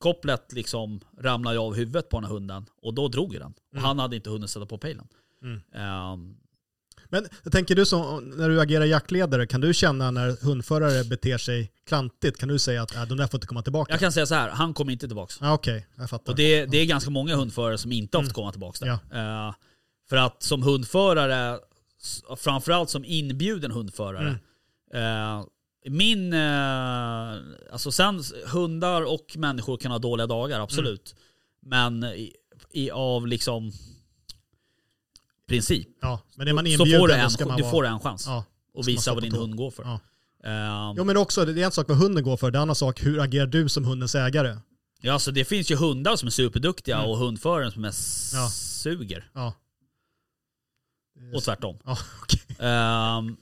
kopplet 0.00 0.52
liksom 0.52 1.00
ramlade 1.18 1.58
av 1.58 1.74
huvudet 1.74 2.08
på 2.08 2.16
den 2.20 2.24
här 2.24 2.32
hunden 2.34 2.66
och 2.82 2.94
då 2.94 3.08
drog 3.08 3.32
den. 3.32 3.54
Och 3.74 3.80
han 3.80 3.98
hade 3.98 4.16
inte 4.16 4.30
hunnit 4.30 4.50
sätta 4.50 4.66
på 4.66 4.78
pejlen. 4.78 5.06
Mm. 5.42 5.60
Ehm, 5.74 6.36
Men 7.08 7.26
tänker 7.52 7.74
du 7.74 7.86
så, 7.86 8.20
när 8.20 8.48
du 8.48 8.60
agerar 8.60 8.84
jaktledare, 8.84 9.46
kan 9.46 9.60
du 9.60 9.74
känna 9.74 10.10
när 10.10 10.44
hundförare 10.44 11.04
beter 11.04 11.38
sig 11.38 11.72
klantigt, 11.86 12.38
kan 12.38 12.48
du 12.48 12.58
säga 12.58 12.82
att 12.82 12.96
äh, 12.96 13.04
de 13.04 13.18
där 13.18 13.26
får 13.26 13.38
inte 13.38 13.46
komma 13.46 13.62
tillbaka? 13.62 13.92
jag 13.92 14.00
kan 14.00 14.12
säga 14.12 14.26
så 14.26 14.34
här, 14.34 14.48
han 14.50 14.74
kommer 14.74 14.92
inte 14.92 15.06
tillbaks. 15.06 15.42
ah, 15.42 15.52
Okej, 15.52 15.86
jag 15.96 16.10
fattar. 16.10 16.32
Och 16.32 16.36
det, 16.36 16.66
det 16.66 16.78
är 16.78 16.86
ganska 16.86 17.10
många 17.10 17.36
hundförare 17.36 17.78
som 17.78 17.92
inte 17.92 18.16
har 18.18 18.24
fått 18.24 18.32
komma 18.32 18.50
tillbaka 18.50 18.84
där. 18.84 18.98
Ja. 19.10 19.48
Eh, 19.48 19.54
för 20.08 20.16
att 20.16 20.42
som 20.42 20.62
hundförare, 20.62 21.58
framförallt 22.36 22.90
som 22.90 23.04
inbjuden 23.04 23.70
hundförare, 23.70 24.38
eh, 24.94 25.44
min, 25.84 26.32
eh, 26.32 27.34
alltså 27.72 27.92
sen 27.92 28.22
hundar 28.46 29.02
och 29.02 29.36
människor 29.36 29.76
kan 29.76 29.90
ha 29.92 29.98
dåliga 29.98 30.26
dagar, 30.26 30.60
absolut. 30.60 31.14
Men 31.62 32.04
i, 32.04 32.32
i, 32.70 32.90
av 32.90 33.26
liksom 33.26 33.72
princip, 35.48 35.88
Ja, 36.00 36.20
men 36.34 36.48
är 36.48 36.52
man 36.52 36.64
så 36.64 36.70
inbjuden 36.70 37.00
får 37.00 37.08
du 37.08 37.14
en, 37.14 37.30
ska 37.30 37.46
man 37.46 37.56
du 37.56 37.62
vara... 37.62 37.70
får 37.72 37.86
en 37.86 38.00
chans. 38.00 38.26
Ja. 38.26 38.44
och 38.74 38.88
visa 38.88 39.14
vad 39.14 39.22
din 39.22 39.32
hund 39.34 39.56
går 39.56 39.70
för. 39.70 39.82
Ja. 39.84 40.00
Eh, 40.44 40.94
Jo 40.96 41.04
men 41.04 41.16
också, 41.16 41.44
det 41.44 41.62
är 41.62 41.66
en 41.66 41.72
sak 41.72 41.88
vad 41.88 41.98
hunden 41.98 42.24
går 42.24 42.36
för, 42.36 42.50
det 42.50 42.56
är 42.56 42.60
en 42.60 42.62
annan 42.62 42.74
sak, 42.76 43.02
hur 43.04 43.20
agerar 43.20 43.46
du 43.46 43.68
som 43.68 43.84
hundens 43.84 44.14
ägare? 44.14 44.56
ja, 45.02 45.18
så 45.18 45.30
det 45.30 45.44
finns 45.44 45.70
ju 45.70 45.76
hundar 45.76 46.16
som 46.16 46.26
är 46.26 46.30
superduktiga 46.30 46.96
Mm. 46.98 47.10
och 47.10 47.16
hundföraren 47.18 47.72
som 47.72 47.84
är 47.84 47.92
Ja. 48.32 48.48
suger. 48.50 49.30
Ja. 49.34 49.54
Och 51.34 51.42
tvärtom. 51.42 51.78
Ja, 51.84 51.98
okej. 52.22 52.40
Ehm, 52.66 53.36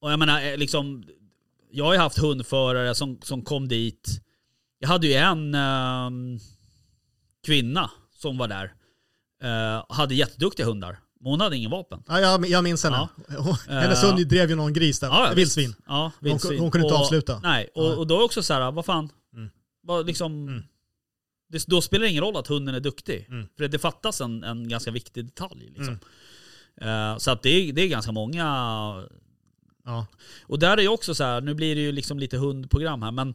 och 0.00 0.12
jag 0.12 0.18
menar, 0.18 0.42
eh, 0.46 0.56
liksom, 0.56 1.04
jag 1.74 1.84
har 1.84 1.92
ju 1.92 1.98
haft 1.98 2.18
hundförare 2.18 2.94
som, 2.94 3.18
som 3.22 3.42
kom 3.42 3.68
dit. 3.68 4.20
Jag 4.78 4.88
hade 4.88 5.06
ju 5.06 5.14
en 5.14 5.54
ehm, 5.54 6.38
kvinna 7.46 7.90
som 8.16 8.38
var 8.38 8.48
där. 8.48 8.72
Uh, 9.44 9.84
hade 9.88 10.14
jätteduktiga 10.14 10.66
hundar. 10.66 10.98
Men 11.20 11.30
hon 11.30 11.40
hade 11.40 11.56
ingen 11.56 11.70
vapen. 11.70 12.02
Ja, 12.06 12.20
jag, 12.20 12.46
jag 12.46 12.64
minns 12.64 12.84
henne. 12.84 13.08
Hennes 13.68 14.04
Eh, 14.04 14.10
hund 14.10 14.28
drev 14.28 14.50
ju 14.50 14.56
någon 14.56 14.72
gris 14.72 15.00
där, 15.00 15.06
Ja, 15.06 15.32
vildsvin. 15.36 15.74
Ja, 15.86 16.12
vildsvin. 16.20 16.60
hon 16.60 16.70
kunde 16.70 16.86
inte 16.86 16.94
och, 16.94 17.00
avsluta. 17.00 17.40
Nej, 17.42 17.68
och, 17.74 17.98
och 17.98 18.06
då 18.06 18.18
är 18.18 18.22
också 18.24 18.42
så 18.42 18.54
här, 18.54 18.72
vad 18.72 18.84
fan. 18.84 19.08
Mm. 19.36 19.50
Vad 19.82 20.06
liksom, 20.06 20.48
Mm. 20.48 20.62
det, 21.48 21.66
då 21.66 21.80
spelar 21.80 22.02
det 22.04 22.10
ingen 22.10 22.24
roll 22.24 22.36
att 22.36 22.46
hunden 22.46 22.74
är 22.74 22.80
duktig. 22.80 23.26
Mm. 23.28 23.46
För 23.56 23.68
det 23.68 23.78
fattas 23.78 24.20
en, 24.20 24.44
en 24.44 24.68
ganska 24.68 24.90
viktig 24.90 25.24
detalj. 25.24 25.70
Liksom. 25.76 25.98
Eh, 26.80 27.16
så 27.16 27.30
att 27.30 27.42
det, 27.42 27.48
är, 27.50 27.72
det 27.72 27.82
är 27.82 27.88
ganska 27.88 28.12
många 28.12 28.44
Ja. 29.84 30.06
och 30.42 30.58
där 30.58 30.76
är 30.76 30.82
ju 30.82 30.88
också 30.88 31.14
så 31.14 31.24
här, 31.24 31.40
nu 31.40 31.54
blir 31.54 31.74
det 31.74 31.80
ju 31.80 31.92
liksom 31.92 32.18
lite 32.18 32.36
hundprogram 32.38 33.02
här, 33.02 33.10
men 33.12 33.34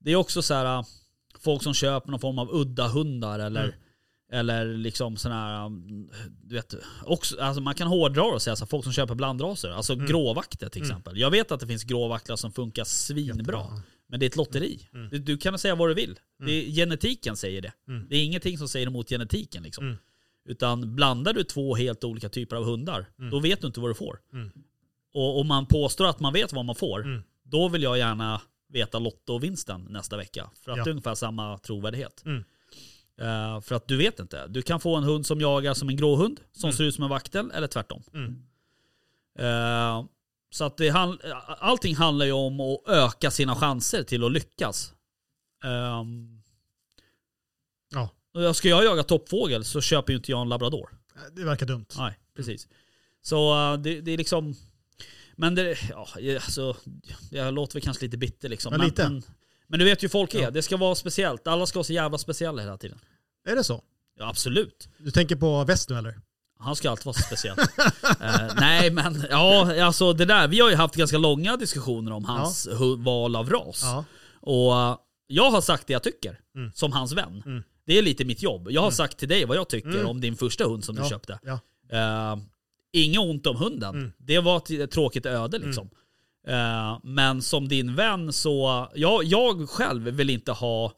det 0.00 0.12
är 0.12 0.16
också 0.16 0.42
så 0.42 0.54
här 0.54 0.78
äh, 0.78 0.84
folk 1.40 1.62
som 1.62 1.74
köper 1.74 2.10
någon 2.10 2.20
form 2.20 2.38
av 2.38 2.48
udda 2.54 2.88
hundar 2.88 3.38
eller, 3.38 3.64
Mm. 3.64 3.74
eller 4.32 4.64
liksom 4.76 5.16
sådana 5.16 5.40
här, 5.40 5.66
um, 5.66 6.10
du 6.42 6.54
vet, 6.54 6.74
också, 7.04 7.40
alltså 7.40 7.60
man 7.62 7.74
kan 7.74 7.88
hårdra 7.88 8.22
och 8.24 8.42
säga 8.42 8.56
så 8.56 8.64
här, 8.64 8.68
folk 8.68 8.84
som 8.84 8.92
köper 8.92 9.14
blandraser, 9.14 9.70
alltså 9.70 9.92
Mm. 9.92 10.06
gråvakter 10.06 10.68
till 10.68 10.82
exempel. 10.82 11.18
Jag 11.18 11.30
vet 11.30 11.52
att 11.52 11.60
det 11.60 11.66
finns 11.66 11.84
gråvaktlar 11.84 12.36
som 12.36 12.52
funkar 12.52 12.84
svinbra, 12.84 13.34
Jättebra. 13.36 13.82
men 14.08 14.20
det 14.20 14.26
är 14.26 14.30
ett 14.30 14.36
lotteri. 14.36 14.88
Mm. 14.94 15.08
Du, 15.08 15.18
du 15.18 15.38
kan 15.38 15.58
säga 15.58 15.74
vad 15.74 15.88
du 15.90 15.94
vill. 15.94 16.18
Det 16.46 16.52
är, 16.52 16.70
genetiken 16.70 17.36
säger 17.36 17.62
det. 17.62 17.72
Mm. 17.88 18.06
Det 18.10 18.16
är 18.16 18.24
ingenting 18.24 18.58
som 18.58 18.68
säger 18.68 18.86
emot 18.86 19.08
genetiken 19.08 19.62
liksom. 19.62 19.84
Mm. 19.84 19.96
Utan 20.48 20.94
blandar 20.96 21.32
du 21.32 21.44
två 21.44 21.74
helt 21.74 22.04
olika 22.04 22.28
typer 22.28 22.56
av 22.56 22.64
hundar, 22.64 23.06
Mm. 23.18 23.30
då 23.30 23.40
vet 23.40 23.60
du 23.60 23.66
inte 23.66 23.80
vad 23.80 23.90
du 23.90 23.94
får. 23.94 24.18
Och 25.14 25.40
om 25.40 25.46
man 25.46 25.66
påstår 25.66 26.06
att 26.06 26.20
man 26.20 26.32
vet 26.32 26.52
vad 26.52 26.64
man 26.64 26.74
får, 26.74 27.00
Mm. 27.02 27.22
då 27.42 27.68
vill 27.68 27.82
jag 27.82 27.98
gärna 27.98 28.40
veta 28.68 28.98
lottovinsten 28.98 29.86
nästa 29.90 30.16
vecka. 30.16 30.50
För 30.64 30.70
att 30.72 30.78
Ja. 30.78 30.84
det 30.84 30.88
är 30.90 30.92
ungefär 30.92 31.14
samma 31.14 31.58
trovärdighet. 31.58 32.22
Mm. 32.24 32.44
Eh, 33.20 33.60
för 33.60 33.74
att 33.74 33.88
du 33.88 33.96
vet 33.96 34.20
inte. 34.20 34.46
Du 34.46 34.62
kan 34.62 34.80
få 34.80 34.96
en 34.96 35.04
hund 35.04 35.26
som 35.26 35.40
jagar 35.40 35.74
som 35.74 35.88
en 35.88 35.96
gråhund, 35.96 36.40
som 36.52 36.68
Mm. 36.68 36.76
ser 36.76 36.84
ut 36.84 36.94
som 36.94 37.04
en 37.04 37.10
vaktel, 37.10 37.50
eller 37.54 37.66
tvärtom. 37.66 38.02
Eh, 39.38 40.04
så 40.50 40.64
att 40.64 40.76
det 40.76 40.88
hand, 40.88 41.20
allting 41.58 41.96
handlar 41.96 42.26
ju 42.26 42.32
om 42.32 42.60
att 42.60 42.88
öka 42.88 43.30
sina 43.30 43.54
chanser 43.56 44.02
till 44.02 44.24
att 44.24 44.32
lyckas. 44.32 44.94
Ehm, 45.64 46.40
Ja. 47.90 48.54
ska 48.54 48.68
jag 48.68 48.84
jaga 48.84 49.02
toppfågel 49.02 49.64
så 49.64 49.80
köper 49.80 50.12
ju 50.12 50.16
inte 50.16 50.30
jag 50.30 50.40
en 50.42 50.48
labrador. 50.48 50.90
Det 51.32 51.44
verkar 51.44 51.66
dumt. 51.66 51.86
Nej, 51.98 52.18
precis. 52.36 52.68
Så 53.22 53.54
eh, 53.72 53.78
det, 53.80 54.00
det 54.00 54.10
är 54.10 54.16
liksom... 54.18 54.54
Men 55.36 55.54
det, 55.54 55.78
ja, 55.90 56.08
alltså, 56.34 56.76
jag 57.30 57.54
låter 57.54 57.74
väl 57.74 57.82
kanske 57.82 58.04
lite 58.04 58.16
bitter 58.16 58.48
liksom. 58.48 58.72
Ja, 58.72 58.78
men, 58.78 58.86
lite. 58.86 59.08
Men, 59.08 59.22
men 59.68 59.78
du 59.78 59.84
vet 59.84 60.02
ju 60.04 60.08
folk 60.08 60.34
är. 60.34 60.42
Ja. 60.42 60.50
Det 60.50 60.62
ska 60.62 60.76
vara 60.76 60.94
speciellt. 60.94 61.46
Alla 61.46 61.66
ska 61.66 61.78
vara 61.78 61.84
så 61.84 61.92
jävla 61.92 62.18
speciella 62.18 62.62
hela 62.62 62.76
tiden. 62.78 62.98
Är 63.48 63.56
det 63.56 63.64
så? 63.64 63.82
Ja, 64.18 64.28
absolut. 64.28 64.88
Du 64.98 65.10
tänker 65.10 65.36
på 65.36 65.64
väst 65.64 65.88
nu 65.90 65.98
eller? 65.98 66.18
Han 66.58 66.76
ska 66.76 66.90
alltid 66.90 67.06
vara 67.06 67.14
så 67.14 67.22
speciell. 67.22 67.58
Eh, 68.20 68.54
nej 68.60 68.90
men, 68.90 69.24
ja 69.30 69.84
alltså 69.84 70.12
det 70.12 70.24
där. 70.24 70.48
Vi 70.48 70.60
har 70.60 70.70
ju 70.70 70.76
haft 70.76 70.94
ganska 70.94 71.18
långa 71.18 71.56
diskussioner 71.56 72.12
om 72.12 72.24
hans 72.24 72.68
hu- 72.68 73.04
val 73.04 73.36
av 73.36 73.50
ras. 73.50 73.80
Ja. 73.82 74.04
Och 74.40 74.74
eh, 74.80 74.96
jag 75.26 75.50
har 75.50 75.60
sagt 75.60 75.86
det 75.86 75.92
jag 75.92 76.02
tycker, 76.02 76.40
Mm. 76.56 76.72
som 76.74 76.92
hans 76.92 77.12
vän. 77.12 77.42
Mm. 77.46 77.62
Det 77.86 77.98
är 77.98 78.02
lite 78.02 78.24
mitt 78.24 78.42
jobb. 78.42 78.68
Jag 78.70 78.82
har 78.82 78.90
sagt 78.90 79.18
till 79.18 79.28
dig 79.28 79.44
vad 79.44 79.56
jag 79.56 79.68
tycker 79.68 79.88
Mm. 79.88 80.06
om 80.06 80.20
din 80.20 80.36
första 80.36 80.64
hund 80.64 80.84
som 80.84 80.96
Ja. 80.96 81.02
du 81.02 81.08
köpte. 81.08 81.38
Ja. 81.42 81.52
Uh, 82.32 82.42
inget 82.94 83.20
ont 83.20 83.46
om 83.46 83.56
hunden. 83.56 83.94
Mm. 83.94 84.12
Det 84.18 84.38
var 84.38 84.56
ett, 84.56 84.90
tråkigt 84.90 85.26
öde 85.26 85.58
liksom. 85.58 85.90
Eh, 86.46 86.98
men 87.02 87.42
som 87.42 87.68
din 87.68 87.94
vän 87.94 88.32
så, 88.32 88.88
jag, 88.94 89.24
jag 89.24 89.68
själv 89.68 90.02
vill 90.02 90.30
inte 90.30 90.52
ha 90.52 90.92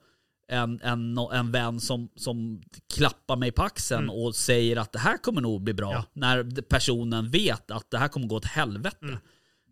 en, 0.49 0.81
en, 0.83 1.19
en 1.33 1.53
vän 1.53 1.81
som, 1.81 2.09
som 2.17 2.63
klappar 2.95 3.37
mig 3.37 3.53
på 3.53 3.63
axeln 3.63 4.03
Mm. 4.05 4.15
och 4.17 4.35
säger 4.37 4.77
att 4.77 4.93
det 4.93 4.99
här 4.99 5.17
kommer 5.19 5.41
nog 5.41 5.63
bli 5.63 5.75
bra. 5.75 5.93
Ja. 5.93 6.05
När 6.13 6.61
personen 6.63 7.31
vet 7.31 7.71
att 7.71 7.91
det 7.91 7.99
här 7.99 8.09
kommer 8.09 8.27
gå 8.27 8.37
åt 8.37 8.45
helvete. 8.45 8.97
Mm. 9.03 9.19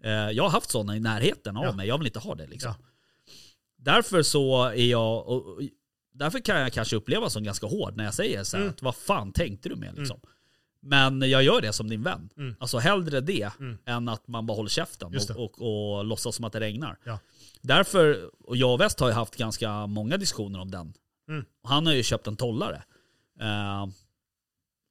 Eh, 0.05 0.31
jag 0.37 0.43
har 0.43 0.51
haft 0.51 0.71
sådana 0.71 0.97
i 0.97 1.01
närheten 1.01 1.57
av 1.57 1.65
Ja. 1.65 1.73
mig, 1.73 1.89
jag 1.89 1.99
vill 1.99 2.07
inte 2.07 2.19
ha 2.19 2.35
det 2.35 2.47
liksom. 2.47 2.75
Ja. 2.79 2.87
Därför 3.79 4.23
så 4.23 4.65
är 4.65 4.87
jag, 4.87 5.29
och, 5.29 5.61
därför 6.15 6.39
kan 6.39 6.61
jag 6.61 6.73
kanske 6.73 6.97
uppleva 6.97 7.31
som 7.31 7.45
ganska 7.45 7.67
hård 7.67 7.97
när 7.97 8.05
jag 8.05 8.15
säger 8.15 8.45
så 8.45 8.57
här, 8.57 8.63
Mm. 8.65 8.75
att 8.75 8.83
vad 8.83 8.95
fan 8.97 9.33
tänkte 9.33 9.69
du 9.69 9.77
med 9.77 9.99
liksom? 9.99 10.21
Men 10.87 11.31
jag 11.31 11.43
gör 11.43 11.61
det 11.61 11.73
som 11.73 11.89
din 11.89 12.03
vän. 12.03 12.29
Mm. 12.37 12.55
Alltså 12.59 12.79
hellre 12.79 13.21
det 13.21 13.51
Mm. 13.61 13.79
än 13.87 14.09
att 14.09 14.29
man 14.29 14.47
bara 14.47 14.57
håller 14.57 14.71
käften 14.71 15.17
och, 15.37 15.37
och, 15.61 15.97
och 15.99 16.05
låtsas 16.05 16.37
som 16.37 16.45
att 16.45 16.53
det 16.53 16.61
regnar. 16.61 16.99
Ja. 17.05 17.19
Därför, 17.63 18.31
och 18.45 18.57
jag 18.57 18.73
och 18.73 18.81
Väst 18.81 19.01
har 19.01 19.09
ju 19.09 19.15
haft 19.15 19.37
ganska 19.37 19.87
många 19.87 20.17
diskussioner 20.17 20.61
om 20.61 20.71
den. 20.71 20.95
Mm. 21.29 21.45
Han 21.63 21.87
har 21.87 21.95
ju 21.95 22.03
köpt 22.03 22.27
en 22.27 22.37
tollare. 22.37 22.83
Eh, 23.41 23.83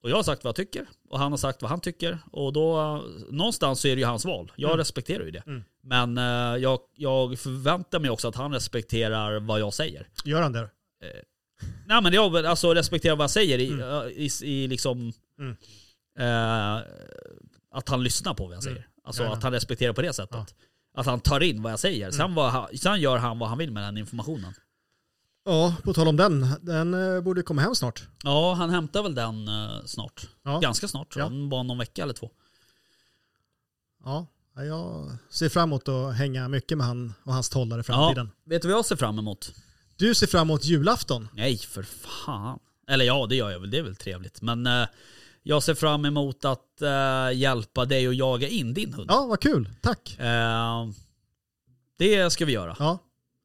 och 0.03 0.10
jag 0.10 0.15
har 0.15 0.24
sagt 0.24 0.44
vad 0.44 0.49
jag 0.49 0.56
tycker 0.56 0.86
och 1.10 1.20
han 1.20 1.32
har 1.32 1.38
sagt 1.38 1.61
vad 1.61 1.72
han 1.72 1.80
tycker. 1.80 2.20
Och 2.32 2.53
då, 2.53 2.98
någonstans 3.32 3.80
så 3.80 3.88
är 3.88 3.95
det 3.95 3.99
ju 4.02 4.06
hans 4.07 4.26
val. 4.26 4.52
Jag 4.56 4.70
Mm. 4.70 4.78
respekterar 4.78 5.24
ju 5.26 5.32
det. 5.32 5.44
Mm. 5.48 5.64
Men 5.84 6.18
eh, 6.18 6.61
jag, 6.61 6.80
jag 6.95 7.40
förväntar 7.40 7.99
mig 7.99 8.10
också 8.10 8.28
att 8.28 8.36
han 8.36 8.53
respekterar 8.53 9.40
vad 9.40 9.60
jag 9.60 9.74
säger. 9.74 10.07
Gör 10.26 10.41
han 10.41 10.53
det? 10.53 10.70
Nej 11.88 12.02
men 12.03 12.14
jag 12.14 12.45
alltså 12.45 12.74
respekterar 12.74 13.15
vad 13.15 13.24
jag 13.24 13.32
säger 13.32 13.57
i, 13.60 13.68
Mm. 13.68 14.07
i, 14.10 14.30
i 14.44 14.68
liksom... 14.68 15.14
Eh, 16.19 16.76
att 17.72 17.90
han 17.90 18.03
lyssnar 18.03 18.34
på 18.34 18.45
vad 18.48 18.56
jag 18.56 18.64
säger. 18.64 18.77
Mm. 18.77 18.90
Alltså 19.03 19.23
Ja, 19.23 19.30
ja. 19.30 19.34
att 19.35 19.44
han 19.44 19.52
respekterar 19.52 19.94
på 19.94 20.02
det 20.02 20.14
sättet. 20.14 20.56
Att 20.95 21.06
han 21.06 21.19
tar 21.19 21.44
in 21.44 21.61
vad 21.61 21.72
jag 21.72 21.80
säger. 21.80 22.11
Sen, 22.11 22.22
Mm. 22.22 22.35
vad 22.35 22.80
sen 22.80 23.02
gör 23.02 23.18
han 23.18 23.40
vad 23.40 23.49
han 23.49 23.57
vill 23.57 23.72
med 23.72 23.84
den 23.84 23.98
informationen. 23.98 24.53
Ja, 25.45 25.76
på 25.84 25.94
tal 25.94 26.07
om 26.07 26.18
den. 26.18 26.48
Den 26.61 26.94
eh, 27.15 27.22
borde 27.22 27.41
komma 27.44 27.61
hem 27.61 27.76
snart. 27.76 28.03
Ja, 28.23 28.53
han 28.53 28.69
hämtar 28.69 29.03
väl 29.03 29.15
den 29.15 29.48
eh, 29.48 29.85
snart. 29.85 30.27
Ja. 30.44 30.60
Ganska 30.60 30.88
snart 30.88 31.15
Ja. 31.15 31.30
Bara 31.49 31.64
någon 31.64 31.77
vecka 31.77 32.03
eller 32.03 32.14
två. 32.14 32.31
Ja. 34.03 34.27
Ja, 34.56 34.64
jag 34.64 35.11
ser 35.30 35.49
fram 35.49 35.69
emot 35.69 35.88
att 35.90 36.15
hänga 36.15 36.48
mycket 36.48 36.77
med 36.77 36.88
han 36.88 37.14
och 37.23 37.34
hans 37.34 37.49
tollar 37.49 37.80
i 37.80 37.84
framtiden. 37.84 38.31
Vet 38.45 38.61
du 38.61 38.68
vad 38.68 38.77
jag 38.77 38.85
ser 38.85 38.95
fram 38.95 39.19
emot? 39.19 39.53
Du 39.95 40.15
ser 40.15 40.27
fram 40.27 40.41
emot 40.49 40.65
julafton. 40.65 41.27
Nej, 41.34 41.57
för 41.57 41.84
fan. 41.84 42.60
Eller 42.88 43.06
ja, 43.06 43.26
det 43.30 43.35
gör 43.35 43.52
jag 43.52 43.60
väl. 43.60 43.69
Det 43.72 43.77
är 43.77 43.84
väl 43.84 43.95
trevligt. 43.95 44.41
Men 44.41 44.68
eh, 44.68 44.88
jag 45.44 45.64
ser 45.64 45.74
fram 45.76 46.06
emot 46.06 46.45
att 46.45 46.82
eh, 46.82 47.38
hjälpa 47.40 47.86
dig 47.86 48.07
att 48.07 48.15
jaga 48.15 48.48
in 48.48 48.74
din 48.74 48.94
hund. 48.94 49.10
Ja, 49.11 49.26
vad 49.26 49.40
kul. 49.41 49.70
Tack. 49.82 50.20
Eh, 50.20 50.88
det 51.98 52.30
ska 52.34 52.45
vi 52.45 52.52
göra. 52.52 52.76
Ja. 52.80 52.98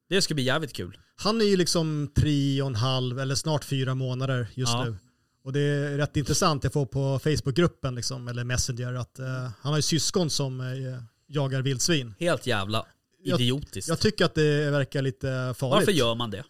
Det 0.09 0.23
ska 0.23 0.35
bli 0.35 0.43
jävligt 0.43 0.73
kul. 0.73 0.99
Han 1.17 1.41
är 1.41 1.45
ju 1.45 1.57
liksom 1.57 2.11
tre 2.17 2.63
och 2.63 2.69
en 2.69 2.75
halv 2.75 3.21
eller 3.21 3.35
snart 3.35 3.65
fyra 3.65 3.95
månader 3.95 4.47
just 4.55 4.73
Ja. 4.73 4.85
nu. 4.85 4.97
Och 5.45 5.53
det 5.53 5.61
är 5.61 5.97
rätt 5.97 6.17
intressant, 6.17 6.65
jag 6.65 6.73
får 6.73 6.87
på 6.87 7.19
Facebookgruppen 7.19 7.95
liksom, 7.95 8.29
eller 8.29 8.45
Messenger 8.45 8.95
att 8.95 9.19
eh, 9.19 9.27
han 9.61 9.73
har 9.73 9.77
ju 9.77 9.83
syskon 9.83 10.31
som 10.31 10.61
eh, 10.61 10.67
jagar 11.27 11.63
vildsvin. 11.63 12.15
Helt 12.19 12.47
jävla 12.47 12.87
Jag- 13.23 13.41
idiotiskt. 13.41 13.89
Jag 13.89 14.01
tycker 14.01 14.25
att 14.25 14.35
det 14.35 14.71
verkar 14.71 15.03
lite 15.03 15.27
farligt. 15.57 15.61
Varför 15.61 15.93
gör 15.93 16.15
man 16.15 16.31
det? 16.31 16.45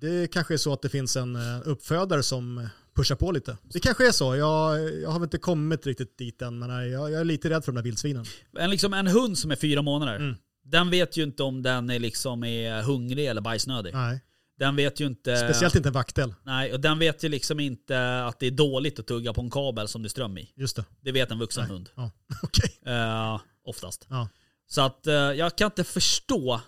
Det 0.00 0.26
kanske 0.32 0.54
är 0.54 0.58
så 0.58 0.72
att 0.72 0.82
det 0.82 0.88
finns 0.88 1.16
en 1.16 1.36
eh, 1.36 1.60
uppfödare 1.64 2.22
som 2.22 2.68
pushar 2.94 3.16
på 3.16 3.32
lite. 3.32 3.56
Det 3.62 3.80
kanske 3.80 4.08
är 4.08 4.12
så. 4.12 4.36
Jag, 4.36 4.92
jag 5.02 5.08
har 5.10 5.18
väl 5.18 5.26
inte 5.26 5.38
kommit 5.38 5.86
riktigt 5.86 6.18
dit 6.18 6.42
än, 6.42 6.58
men 6.58 6.90
jag, 6.90 7.10
jag 7.10 7.20
är 7.20 7.24
lite 7.24 7.50
rädd 7.50 7.64
för 7.64 7.72
de 7.72 7.76
där 7.76 7.82
vildsvinen. 7.82 8.24
En, 8.58 8.70
liksom, 8.70 8.92
en 8.94 9.06
hund 9.06 9.38
som 9.38 9.50
är 9.50 9.56
fyra 9.56 9.82
månader, 9.82 10.16
Mm. 10.16 10.34
den 10.64 10.90
vet 10.90 11.16
ju 11.16 11.22
inte 11.22 11.42
om 11.42 11.62
den 11.62 11.90
är, 11.90 11.98
liksom 11.98 12.44
är 12.44 12.82
hungrig 12.82 13.26
eller 13.26 13.40
bajsnödig. 13.40 13.94
Nej. 13.94 14.20
Den 14.58 14.76
vet 14.76 15.00
ju 15.00 15.06
inte... 15.06 15.36
Speciellt 15.36 15.74
inte 15.74 15.88
en 15.88 15.92
vaktel. 15.92 16.34
Nej, 16.42 16.72
och 16.72 16.80
den 16.80 16.98
vet 16.98 17.22
ju 17.24 17.28
liksom 17.28 17.60
inte 17.60 18.24
att 18.24 18.40
det 18.40 18.46
är 18.46 18.50
dåligt 18.50 18.98
att 18.98 19.06
tugga 19.06 19.32
på 19.32 19.40
en 19.40 19.50
kabel 19.50 19.88
som 19.88 20.02
det 20.02 20.06
är 20.06 20.10
ström 20.10 20.38
i. 20.38 20.52
Just 20.56 20.76
det. 20.76 20.84
Det 21.00 21.12
vet 21.12 21.30
en 21.30 21.38
vuxen 21.38 21.62
Nej. 21.64 21.72
hund. 21.72 21.90
Ja. 21.94 22.10
Okej. 22.42 22.78
Eh, 22.94 23.40
oftast. 23.64 24.06
Ja. 24.10 24.28
Så 24.66 24.80
att 24.80 25.06
eh, 25.06 25.14
jag 25.14 25.56
kan 25.56 25.66
inte 25.66 25.84
förstå 25.84 26.60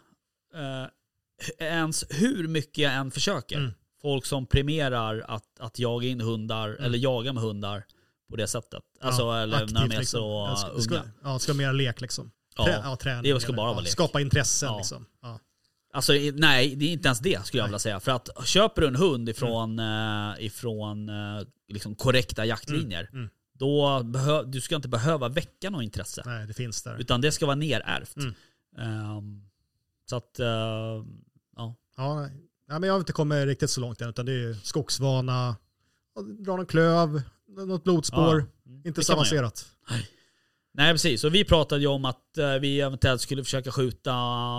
eh, 0.54 1.66
ens 1.66 2.04
hur 2.10 2.48
mycket 2.48 2.78
jag 2.78 2.92
än 2.94 3.10
försöker. 3.10 3.56
Mm. 3.56 3.72
Folk 4.06 4.26
som 4.26 4.46
premierar 4.46 5.24
att, 5.28 5.60
att 5.60 5.78
jaga 5.78 6.08
in 6.08 6.20
hundar, 6.20 6.68
eller 6.68 6.98
jaga 6.98 7.32
med 7.32 7.42
hundar 7.42 7.84
på 8.30 8.36
det 8.36 8.46
sättet. 8.46 8.82
Alltså, 9.00 9.22
Ja, 9.22 9.38
eller 9.38 9.56
när 9.56 9.62
aktivt 9.64 9.74
de 9.90 9.94
är 9.94 9.98
liksom. 9.98 10.20
så 10.20 10.68
unga. 10.72 10.80
ska, 10.82 10.94
ja, 11.24 11.32
det 11.32 11.40
ska 11.40 11.52
vara 11.52 11.66
mer 11.66 11.72
lek 11.72 12.00
liksom. 12.00 12.30
Ja, 12.56 12.64
Trä, 12.64 12.80
ja, 12.84 12.96
träning. 12.96 13.34
det 13.34 13.40
ska 13.40 13.48
eller- 13.48 13.56
bara 13.56 13.68
ja, 13.68 13.72
vara 13.72 13.82
lek. 13.82 13.92
Skapa 13.92 14.20
intressen 14.20 14.68
Ja. 14.68 14.76
liksom. 14.76 15.06
Ja. 15.22 15.40
Alltså 15.92 16.12
nej, 16.34 16.76
det 16.76 16.84
är 16.84 16.92
inte 16.92 17.08
ens 17.08 17.18
det 17.20 17.46
skulle 17.46 17.60
jag 17.60 17.64
Nej. 17.64 17.68
vilja 17.70 17.78
säga. 17.78 18.00
För 18.00 18.12
att 18.12 18.28
köper 18.46 18.82
du 18.82 18.88
en 18.88 18.96
hund 18.96 19.28
ifrån, 19.28 19.78
eh, 19.78 20.34
ifrån 20.38 21.08
eh, 21.08 21.42
liksom 21.68 21.94
korrekta 21.94 22.44
jaktlinjer, 22.44 23.08
mm. 23.12 23.28
då 23.52 24.00
behö- 24.02 24.44
du 24.44 24.60
ska 24.60 24.76
inte 24.76 24.88
behöva 24.88 25.28
väcka 25.28 25.70
något 25.70 25.82
intresse. 25.82 26.22
Nej, 26.26 26.46
det 26.46 26.54
finns 26.54 26.82
där. 26.82 26.96
Utan 26.98 27.20
det 27.20 27.32
ska 27.32 27.46
vara 27.46 27.56
nerärvt. 27.56 28.16
Mm. 28.16 28.34
Ehm, 28.78 29.42
så 30.10 30.16
att, 30.16 30.38
eh, 30.40 30.46
ja. 31.56 31.74
Ja, 31.96 32.20
nej. 32.20 32.30
Ja, 32.68 32.78
men 32.78 32.82
jag 32.86 32.94
har 32.94 32.98
inte 33.00 33.12
kommit 33.12 33.46
riktigt 33.46 33.70
så 33.70 33.80
långt 33.80 34.00
än, 34.00 34.08
utan 34.08 34.26
det 34.26 34.32
är 34.32 34.54
skogsvana, 34.62 35.56
dra 36.38 36.56
någon 36.56 36.66
klöv, 36.66 37.22
något 37.66 37.84
blodspår. 37.84 38.46
Ja, 38.64 38.72
Inte 38.88 39.00
det 39.00 39.04
så 39.04 39.12
avancerat. 39.12 39.66
Nej 40.74 40.92
precis, 40.92 41.24
och 41.24 41.34
vi 41.34 41.44
pratade 41.44 41.80
ju 41.80 41.86
om 41.86 42.04
att 42.04 42.38
eh, 42.38 42.52
vi 42.54 42.80
eventuellt 42.80 43.20
skulle 43.20 43.44
försöka 43.44 43.70
skjuta 43.72 44.14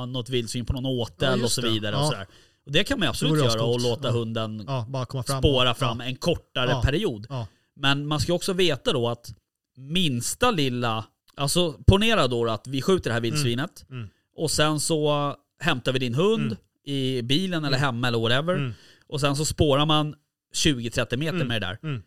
något 0.05 0.29
vildsvin 0.29 0.65
på 0.65 0.73
någon 0.73 0.85
åtel 0.85 1.39
Ja, 1.39 1.45
och 1.45 1.51
så 1.51 1.61
vidare. 1.61 1.95
Och, 1.95 2.01
Ja. 2.01 2.05
sådär. 2.05 2.27
och 2.65 2.71
det 2.71 2.83
kan 2.83 2.99
man 2.99 3.07
absolut 3.07 3.43
göra 3.45 3.63
och 3.63 3.81
låta 3.81 4.11
hunden 4.11 4.63
Ja, 4.67 5.05
fram. 5.11 5.23
spåra 5.41 5.73
fram 5.73 6.01
en 6.01 6.15
kortare 6.15 6.81
period. 6.83 7.27
Men 7.75 8.07
man 8.07 8.19
ska 8.19 8.33
också 8.33 8.53
veta 8.53 8.93
då 8.93 9.09
att 9.09 9.33
minsta 9.77 10.51
lilla, 10.51 11.05
alltså 11.35 11.73
ponera 11.87 12.27
då 12.27 12.47
att 12.49 12.67
vi 12.67 12.81
skjuter 12.81 13.09
det 13.09 13.13
här 13.13 13.21
vildsvinet 13.21 13.85
Mm. 13.89 14.07
och 14.35 14.51
sen 14.51 14.79
så 14.79 15.35
hämtar 15.59 15.91
vi 15.93 15.99
din 15.99 16.15
hund 16.15 16.45
Mm. 16.45 16.57
I 16.87 17.21
bilen 17.21 17.65
eller 17.65 17.77
hemma 17.77 18.07
eller 18.07 18.19
whatever. 18.19 18.55
Mm. 18.55 18.73
Och 19.07 19.19
sen 19.21 19.35
så 19.35 19.45
spårar 19.45 19.85
man 19.85 20.15
20-30 20.55 21.17
meter 21.17 21.35
Mm. 21.35 21.47
med 21.47 21.61
det 21.61 21.67
där. 21.67 21.79
Mm. 21.83 22.03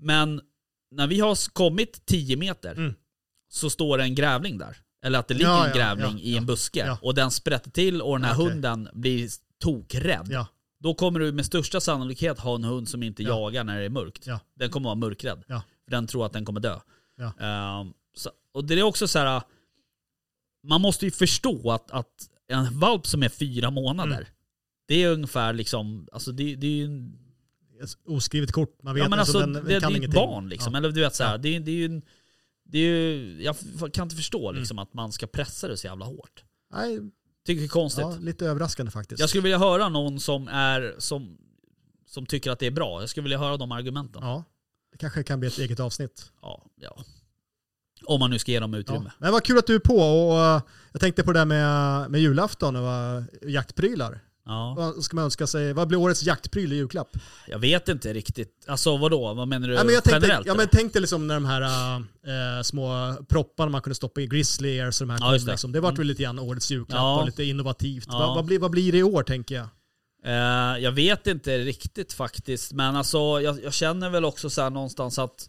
Men 0.00 0.40
när 0.90 1.06
vi 1.06 1.20
har 1.20 1.52
kommit 1.52 2.06
10 2.06 2.36
meter 2.36 2.72
Mm. 2.74 2.94
så 3.48 3.70
står 3.70 3.98
det 3.98 4.04
en 4.04 4.14
grävling 4.14 4.58
där. 4.58 4.76
Eller 5.04 5.18
att 5.18 5.28
det 5.28 5.34
ligger 5.34 5.50
Ja, 5.50 5.64
en 5.64 5.70
ja, 5.70 5.76
grävling 5.76 6.12
ja, 6.18 6.24
i 6.24 6.36
en 6.36 6.42
ja, 6.42 6.46
buske. 6.46 6.86
ja. 6.86 6.98
Och 7.02 7.14
den 7.14 7.30
sprätter 7.30 7.70
till 7.70 8.02
och 8.02 8.18
den 8.18 8.24
här 8.24 8.34
Okej. 8.34 8.46
hunden 8.52 8.88
blir 8.92 9.30
tokrädd. 9.58 10.28
Ja, 10.30 10.46
Då 10.80 10.94
kommer 10.94 11.20
du 11.20 11.32
med 11.32 11.46
största 11.46 11.80
sannolikhet 11.80 12.38
ha 12.38 12.54
en 12.54 12.64
hund 12.64 12.88
som 12.88 13.02
inte 13.02 13.22
Ja. 13.22 13.28
jagar 13.28 13.64
när 13.64 13.78
det 13.78 13.84
är 13.84 13.88
mörkt. 13.90 14.26
Ja. 14.26 14.40
Den 14.56 14.70
kommer 14.70 14.84
vara 14.84 14.94
mörkrädd. 14.94 15.44
Ja. 15.46 15.62
För 15.84 15.90
den 15.90 16.06
tror 16.06 16.26
att 16.26 16.32
den 16.32 16.44
kommer 16.44 16.60
dö. 16.60 16.78
Ja. 17.16 17.32
Ehm, 17.46 17.92
så, 18.16 18.30
och 18.54 18.64
det 18.64 18.74
är 18.74 18.82
också 18.82 19.08
så 19.08 19.18
här. 19.18 19.42
Man 20.62 20.80
måste 20.80 21.04
ju 21.04 21.10
förstå 21.10 21.70
att, 21.70 21.90
att 21.90 22.28
en 22.48 22.78
valp 22.78 23.06
som 23.06 23.22
är 23.22 23.28
fyra 23.28 23.70
månader, 23.70 24.16
Mm. 24.16 24.26
det 24.88 25.02
är 25.02 25.10
ungefär 25.12 25.52
liksom, 25.52 26.08
alltså 26.12 26.32
det, 26.32 26.54
det 26.56 26.66
är 26.66 26.70
ju 26.76 26.84
en 26.84 27.18
oskrivet 28.06 28.52
kort. 28.52 28.82
Man 28.82 28.94
vet 28.94 29.02
ja, 29.04 29.08
men 29.08 29.18
alltså, 29.18 29.38
alltså, 29.38 29.52
den, 29.52 29.64
det, 29.64 29.74
det 29.74 29.80
kan 29.80 29.90
är 29.90 29.90
ju 29.90 29.96
ett 29.96 29.98
ingenting. 29.98 30.20
barn 30.20 30.48
liksom. 30.48 30.72
Ja. 30.74 30.78
Eller 30.78 30.90
du 30.90 31.00
vet 31.00 31.14
så 31.14 31.24
här, 31.24 31.30
Ja. 31.32 31.38
det, 31.38 31.58
det 31.58 31.70
är 31.70 31.74
ju 31.74 31.84
en, 31.84 32.02
det 32.64 32.78
är 32.78 32.82
ju, 32.82 33.42
jag 33.42 33.56
kan 33.92 34.02
inte 34.06 34.16
förstå 34.16 34.48
Mm. 34.48 34.58
liksom 34.60 34.78
att 34.78 34.94
man 34.94 35.12
ska 35.12 35.26
pressa 35.26 35.68
det 35.68 35.76
så 35.76 35.86
jävla 35.86 36.04
hårt. 36.04 36.44
Nej, 36.72 37.00
Tycker 37.46 37.60
det 37.60 37.66
är 37.66 37.68
konstigt. 37.68 38.02
ja, 38.02 38.16
lite 38.20 38.46
överraskande 38.46 38.92
faktiskt. 38.92 39.20
Jag 39.20 39.28
skulle 39.28 39.42
vilja 39.42 39.58
höra 39.58 39.88
någon 39.88 40.20
som 40.20 40.48
är, 40.48 40.94
som, 40.98 41.38
som 42.06 42.26
tycker 42.26 42.50
att 42.50 42.58
det 42.58 42.66
är 42.66 42.70
bra. 42.70 43.00
Jag 43.00 43.08
skulle 43.08 43.22
vilja 43.22 43.38
höra 43.38 43.56
de 43.56 43.72
argumenten. 43.72 44.22
Ja. 44.22 44.28
Ja, 44.28 44.44
det 44.92 44.98
kanske 44.98 45.22
kan 45.22 45.40
bli 45.40 45.48
ett 45.48 45.58
eget 45.58 45.80
avsnitt. 45.80 46.32
ja. 46.80 47.04
Om 48.04 48.20
man 48.20 48.30
nu 48.30 48.38
ska 48.38 48.52
ge 48.52 48.60
dem 48.60 48.72
Ja. 48.74 48.78
utrymme. 48.80 49.12
Men 49.18 49.32
vad 49.32 49.44
kul 49.44 49.58
att 49.58 49.66
du 49.66 49.74
är 49.74 49.78
på 49.78 49.96
och 49.98 50.32
uh, 50.56 50.62
jag 50.92 51.00
tänkte 51.00 51.22
på 51.22 51.32
det 51.32 51.38
där 51.38 51.44
med, 51.46 52.10
med 52.10 52.20
julafton 52.20 52.76
och 52.76 53.18
uh, 53.18 53.24
jaktprylar. 53.50 54.20
Ja. 54.46 54.74
Vad 54.76 55.04
ska 55.04 55.16
man 55.16 55.24
önska 55.24 55.46
sig? 55.46 55.72
Vad 55.72 55.88
blir 55.88 55.98
årets 55.98 56.22
jaktpryl 56.22 56.72
i 56.72 56.76
julklapp? 56.76 57.08
Jag 57.48 57.58
vet 57.58 57.88
inte 57.88 58.12
riktigt. 58.12 58.64
Alltså 58.66 58.96
vadå? 58.96 59.34
Vad 59.34 59.48
menar 59.48 59.68
du 59.68 59.74
Ja, 59.74 59.84
men 59.84 59.94
jag 59.94 60.04
tänkte, 60.04 60.26
generellt? 60.26 60.46
ja, 60.46 60.54
men 60.54 60.68
tänk 60.72 60.92
dig 60.92 61.00
liksom 61.02 61.26
när 61.26 61.34
de 61.34 61.44
här 61.44 61.62
uh, 61.98 62.62
små 62.62 63.16
propparna 63.28 63.70
man 63.70 63.82
kunde 63.82 63.94
stoppa 63.94 64.20
i 64.20 64.26
Grizzly 64.26 64.80
Airs 64.80 65.00
och 65.00 65.06
de 65.06 65.12
här 65.12 65.20
Ja, 65.20 65.38
det. 65.38 65.50
liksom. 65.50 65.72
Det 65.72 65.80
vart 65.80 65.90
Mm. 65.90 65.98
väl 65.98 66.06
lite 66.06 66.22
grann 66.22 66.38
årets 66.38 66.70
julklapp 66.70 66.98
Ja. 66.98 67.20
och 67.20 67.26
lite 67.26 67.44
innovativt. 67.44 68.06
Ja. 68.08 68.18
Vad, 68.18 68.34
vad, 68.34 68.44
blir, 68.44 68.58
vad 68.58 68.70
blir 68.70 68.92
det 68.92 68.98
i 68.98 69.02
år 69.02 69.22
tänker 69.22 69.54
jag? 69.54 69.66
Eh, 70.24 70.78
jag 70.82 70.92
vet 70.92 71.26
inte 71.26 71.58
riktigt 71.58 72.12
faktiskt. 72.12 72.72
Men 72.72 72.96
alltså 72.96 73.18
jag, 73.18 73.62
jag 73.64 73.72
känner 73.72 74.10
väl 74.10 74.24
också 74.24 74.50
så 74.50 74.70
någonstans 74.70 75.18
att 75.18 75.48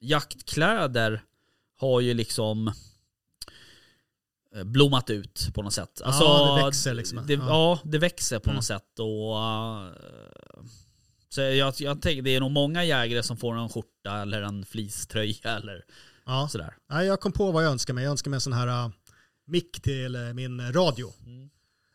jaktkläder 0.00 1.22
har 1.80 2.00
ju 2.00 2.14
liksom 2.14 2.72
eh, 4.56 4.64
blommat 4.64 5.10
ut 5.10 5.48
på 5.54 5.62
något 5.62 5.72
sätt. 5.74 6.00
Alltså, 6.04 6.24
Ja, 6.24 6.56
det 6.58 6.64
växer 6.66 6.94
liksom. 6.94 7.26
Det, 7.26 7.32
Ja. 7.34 7.40
ja. 7.48 7.78
det 7.84 7.98
växer 7.98 8.38
på 8.38 8.50
Mm. 8.50 8.56
något 8.56 8.64
sätt. 8.64 8.98
Och, 8.98 9.38
eh, 9.38 9.92
så 11.28 11.40
jag, 11.40 11.74
jag 11.78 12.02
tänker 12.02 12.22
det 12.22 12.30
är 12.36 12.40
nog 12.40 12.50
många 12.50 12.84
jägare 12.84 13.22
som 13.22 13.36
får 13.36 13.54
en 13.54 13.68
skjorta 13.68 14.22
eller 14.22 14.42
en 14.42 14.64
fleecetröja 14.64 15.56
eller 15.56 15.84
Ja. 16.26 16.48
sådär. 16.52 16.74
Nej, 16.90 17.06
jag 17.06 17.20
kom 17.20 17.32
på 17.32 17.50
vad 17.52 17.64
jag 17.64 17.70
önskar 17.72 17.94
mig. 17.94 18.04
Jag 18.04 18.10
önskar 18.10 18.30
mig 18.30 18.36
en 18.36 18.40
sån 18.40 18.52
här 18.52 18.84
uh, 18.86 18.90
mick 19.46 19.82
till 19.82 20.16
uh, 20.16 20.32
min 20.32 20.72
radio. 20.72 21.12
Mm. 21.26 21.42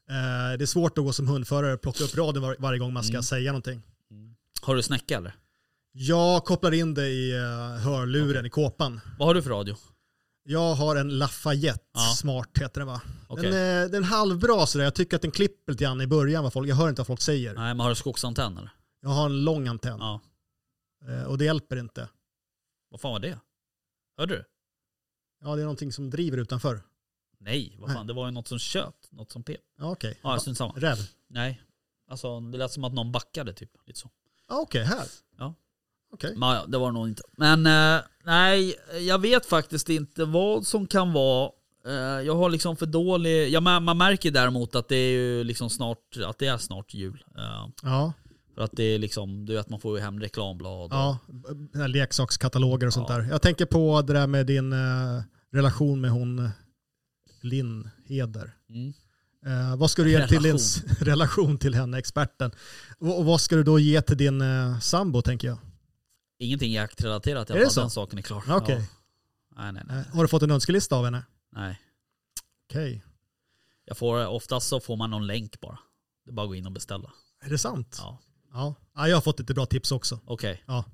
Eh, 0.10 0.58
det 0.58 0.64
är 0.64 0.66
svårt 0.66 0.98
att 0.98 1.04
gå 1.04 1.14
som 1.14 1.28
hundförare 1.28 1.74
och 1.74 1.82
plocka 1.82 2.04
upp 2.04 2.16
radion 2.18 2.44
var, 2.44 2.56
varje 2.60 2.80
gång 2.80 2.94
man 2.94 3.04
ska 3.04 3.14
Mm. 3.14 3.24
säga 3.24 3.52
någonting. 3.52 3.82
Har 4.62 4.76
du 4.76 4.84
snäcka 4.84 5.18
eller? 5.18 5.36
Jag 5.98 6.46
kopplar 6.46 6.72
in 6.72 6.94
det 6.94 7.08
i 7.10 7.34
uh, 7.40 7.44
hörluren 7.78 8.46
i 8.46 8.50
kåpan. 8.50 9.02
Vad 9.20 9.28
har 9.28 9.36
du 9.36 9.42
för 9.42 9.50
radio? 9.50 9.76
Jag 10.44 10.76
har 10.76 10.96
en 10.96 11.18
Lafayette 11.18 11.86
Ja. 11.94 12.14
Smart 12.18 12.50
heter 12.60 12.82
den 12.82 12.88
va? 12.88 13.02
Okej. 13.28 13.52
Den, 13.52 13.84
eh, 13.84 13.90
den 13.92 14.04
är 14.04 14.08
halvbra 14.08 14.66
sådär. 14.66 14.86
Jag 14.86 14.96
tycker 14.96 15.16
att 15.16 15.22
den 15.22 15.32
klipper 15.32 15.72
lite 15.72 15.84
grann 15.84 16.02
i 16.02 16.08
början. 16.08 16.44
Vad 16.44 16.54
folk, 16.54 16.70
jag 16.70 16.76
hör 16.76 16.90
inte 16.90 17.00
vad 17.00 17.08
folk 17.08 17.22
säger. 17.22 17.54
Nej 17.54 17.74
men 17.74 17.80
har 17.80 17.90
du 17.90 17.96
skogsantenn 17.96 18.58
eller? 18.58 18.70
Jag 19.02 19.10
har 19.10 19.26
en 19.26 19.44
lång 19.44 19.68
antenn 19.68 20.00
Ja. 20.00 20.22
eh, 21.08 21.24
och 21.24 21.38
det 21.38 21.46
hjälper 21.46 21.78
inte. 21.78 22.10
Vad 22.90 23.02
fan 23.02 23.12
var 23.12 23.20
det? 23.20 23.40
Hörde 24.18 24.36
du? 24.36 24.44
Ja, 25.42 25.56
det 25.56 25.62
är 25.62 25.66
någonting 25.66 25.92
som 25.92 26.10
driver 26.10 26.38
utanför. 26.38 26.82
Nej, 27.40 27.76
vad 27.80 27.94
fan, 27.94 28.08
det 28.08 28.14
var 28.14 28.26
ju 28.26 28.32
något 28.32 28.48
som 28.48 28.60
tjöt. 28.60 29.12
Något 29.12 29.32
som 29.32 29.44
pep. 29.44 29.62
Ja, 29.78 29.92
okej. 29.92 30.20
Ja, 30.24 30.40
strunt 30.40 30.58
samma. 30.58 30.74
Räv. 30.74 30.98
Nej. 31.28 31.62
Alltså 32.10 32.40
det 32.40 32.58
lät 32.58 32.72
som 32.72 32.84
att 32.84 32.94
någon 32.94 33.12
backade 33.12 33.54
typ. 33.54 33.72
Lite 33.86 34.00
så. 34.00 34.10
Ja, 34.48 34.60
okej, 34.60 34.84
här. 34.84 35.08
Men 36.24 36.50
ja, 36.50 36.66
det 36.68 36.78
var 36.78 36.88
det 36.88 36.94
nog 36.94 37.08
inte. 37.08 37.24
Men 37.38 37.66
eh, 37.66 38.02
nej, 38.26 38.76
jag 39.08 39.20
vet 39.22 39.46
faktiskt 39.46 39.90
inte 39.90 40.26
vad 40.26 40.68
som 40.68 40.88
kan 40.88 41.14
vara. 41.14 41.50
Eh, 41.88 41.94
jag 42.26 42.36
har 42.36 42.50
liksom 42.50 42.76
för 42.76 42.86
dålig... 42.86 43.50
Ja, 43.50 43.60
man, 43.60 43.84
man 43.84 43.98
märker 43.98 44.32
däremot 44.32 44.76
att 44.76 44.88
det 44.88 44.96
är 44.96 45.12
ju 45.12 45.44
liksom 45.44 45.70
snart, 45.70 46.18
att 46.26 46.40
det 46.40 46.48
är 46.48 46.58
snart 46.58 46.94
jul. 46.94 47.24
Eh, 47.38 47.68
Ja, 47.84 48.14
för 48.56 48.62
att 48.62 48.72
det 48.74 48.84
är 48.84 49.00
liksom, 49.00 49.46
du 49.46 49.54
vet 49.56 49.70
man 49.70 49.80
får 49.80 49.98
ju 49.98 50.04
hem 50.04 50.20
reklamblad. 50.20 50.84
och- 50.86 50.92
ja. 51.74 51.88
Leksakskataloger 51.88 52.88
och 52.88 52.94
sånt 52.94 53.10
Ja. 53.10 53.18
där. 53.18 53.28
Jag 53.30 53.42
tänker 53.42 53.66
på 53.66 54.02
det 54.02 54.14
där 54.14 54.28
med 54.28 54.46
din 54.46 54.74
eh, 54.74 55.22
relation 55.54 56.02
med 56.02 56.12
hon 56.12 56.50
Linn 57.42 57.90
Heder. 58.08 58.54
Mm. 58.70 58.94
Eh, 59.46 59.76
vad 59.78 59.92
ska 59.92 60.04
du 60.04 60.12
ge 60.12 60.28
till 60.28 60.44
din 60.44 60.56
s- 60.56 60.84
relation 61.02 61.58
till 61.58 61.76
henne, 61.76 61.98
experten? 61.98 62.52
Och, 63.00 63.20
och 63.20 63.26
vad 63.26 63.42
ska 63.42 63.56
du 63.56 63.64
då 63.64 63.80
ge 63.80 64.02
till 64.02 64.18
din 64.18 64.42
eh, 64.42 64.80
sambo 64.80 65.22
tänker 65.22 65.48
jag? 65.48 65.58
Ingenting 66.40 66.74
jaktrelaterat 66.74 67.50
i 67.50 67.54
alla 67.54 67.70
fall, 67.70 67.84
den 67.84 67.90
saken 67.90 68.18
är 68.20 68.24
klar. 68.24 68.44
Okej. 68.50 68.76
Ja. 69.56 69.62
Nej, 69.64 69.74
nej, 69.74 69.84
nej. 69.88 70.04
Har 70.14 70.22
du 70.22 70.28
fått 70.28 70.44
en 70.44 70.52
önskelista 70.52 70.96
av 70.96 71.06
henne? 71.06 71.24
nej. 71.52 71.82
Okej. 72.70 73.04
Jag 73.86 73.98
får, 73.98 74.28
oftast 74.28 74.68
så 74.68 74.80
får 74.80 74.96
man 74.96 75.10
någon 75.10 75.28
länk 75.28 75.60
bara. 75.60 75.80
Det 76.26 76.32
är 76.32 76.34
bara 76.34 76.44
att 76.44 76.48
gå 76.50 76.56
in 76.56 76.66
och 76.66 76.72
beställa. 76.72 77.12
Är 77.44 77.50
det 77.50 77.58
sant? 77.58 77.96
Ja, 78.00 78.20
Ja. 78.54 78.76
ja. 78.96 79.08
Jag 79.08 79.16
har 79.18 79.22
fått 79.22 79.40
lite 79.40 79.54
bra 79.54 79.66
tips 79.66 79.92
också. 79.92 80.20
okej. 80.26 80.64
Ja. 80.68 80.86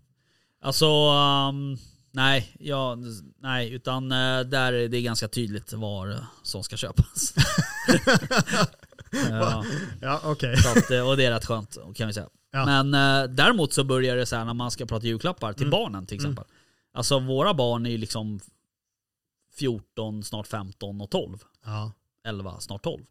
Alltså, 0.62 0.86
ehm, 0.86 1.78
nej, 2.12 2.56
ja, 2.60 2.98
nej, 3.40 3.72
utan 3.74 4.12
eh, 4.12 4.40
där 4.42 4.74
är 4.74 4.88
det 4.88 5.02
ganska 5.02 5.28
tydligt 5.28 5.74
var 5.74 6.10
eh, 6.12 6.24
som 6.44 6.64
ska 6.64 6.78
köpas. 6.78 7.34
ja, 9.30 9.66
Ja, 10.02 10.22
okej. 10.24 10.54
att, 10.54 10.92
eh, 10.92 11.08
och 11.08 11.18
det 11.18 11.26
är 11.26 11.32
rätt 11.32 11.46
skönt 11.46 11.78
kan 11.96 12.08
vi 12.08 12.14
säga. 12.14 12.30
Ja. 12.52 12.66
Men 12.66 12.94
eh, 12.94 13.30
däremot 13.36 13.74
så 13.74 13.84
börjar 13.84 14.16
det 14.16 14.26
så 14.26 14.36
här 14.36 14.46
när 14.46 14.54
man 14.54 14.72
ska 14.72 14.86
prata 14.86 15.06
julklappar 15.08 15.54
till 15.54 15.68
Mm. 15.68 15.72
barnen 15.72 16.06
till 16.06 16.16
exempel. 16.16 16.46
Alltså 16.94 17.20
våra 17.20 17.54
barn 17.54 17.86
är 17.86 17.90
ju 17.90 17.98
liksom 17.98 18.40
14, 19.54 20.24
snart 20.24 20.48
15 20.48 21.02
och 21.02 21.10
12. 21.12 21.38
Ja. 21.66 21.92
11, 22.28 22.60
snart 22.60 22.84
12. 22.84 23.04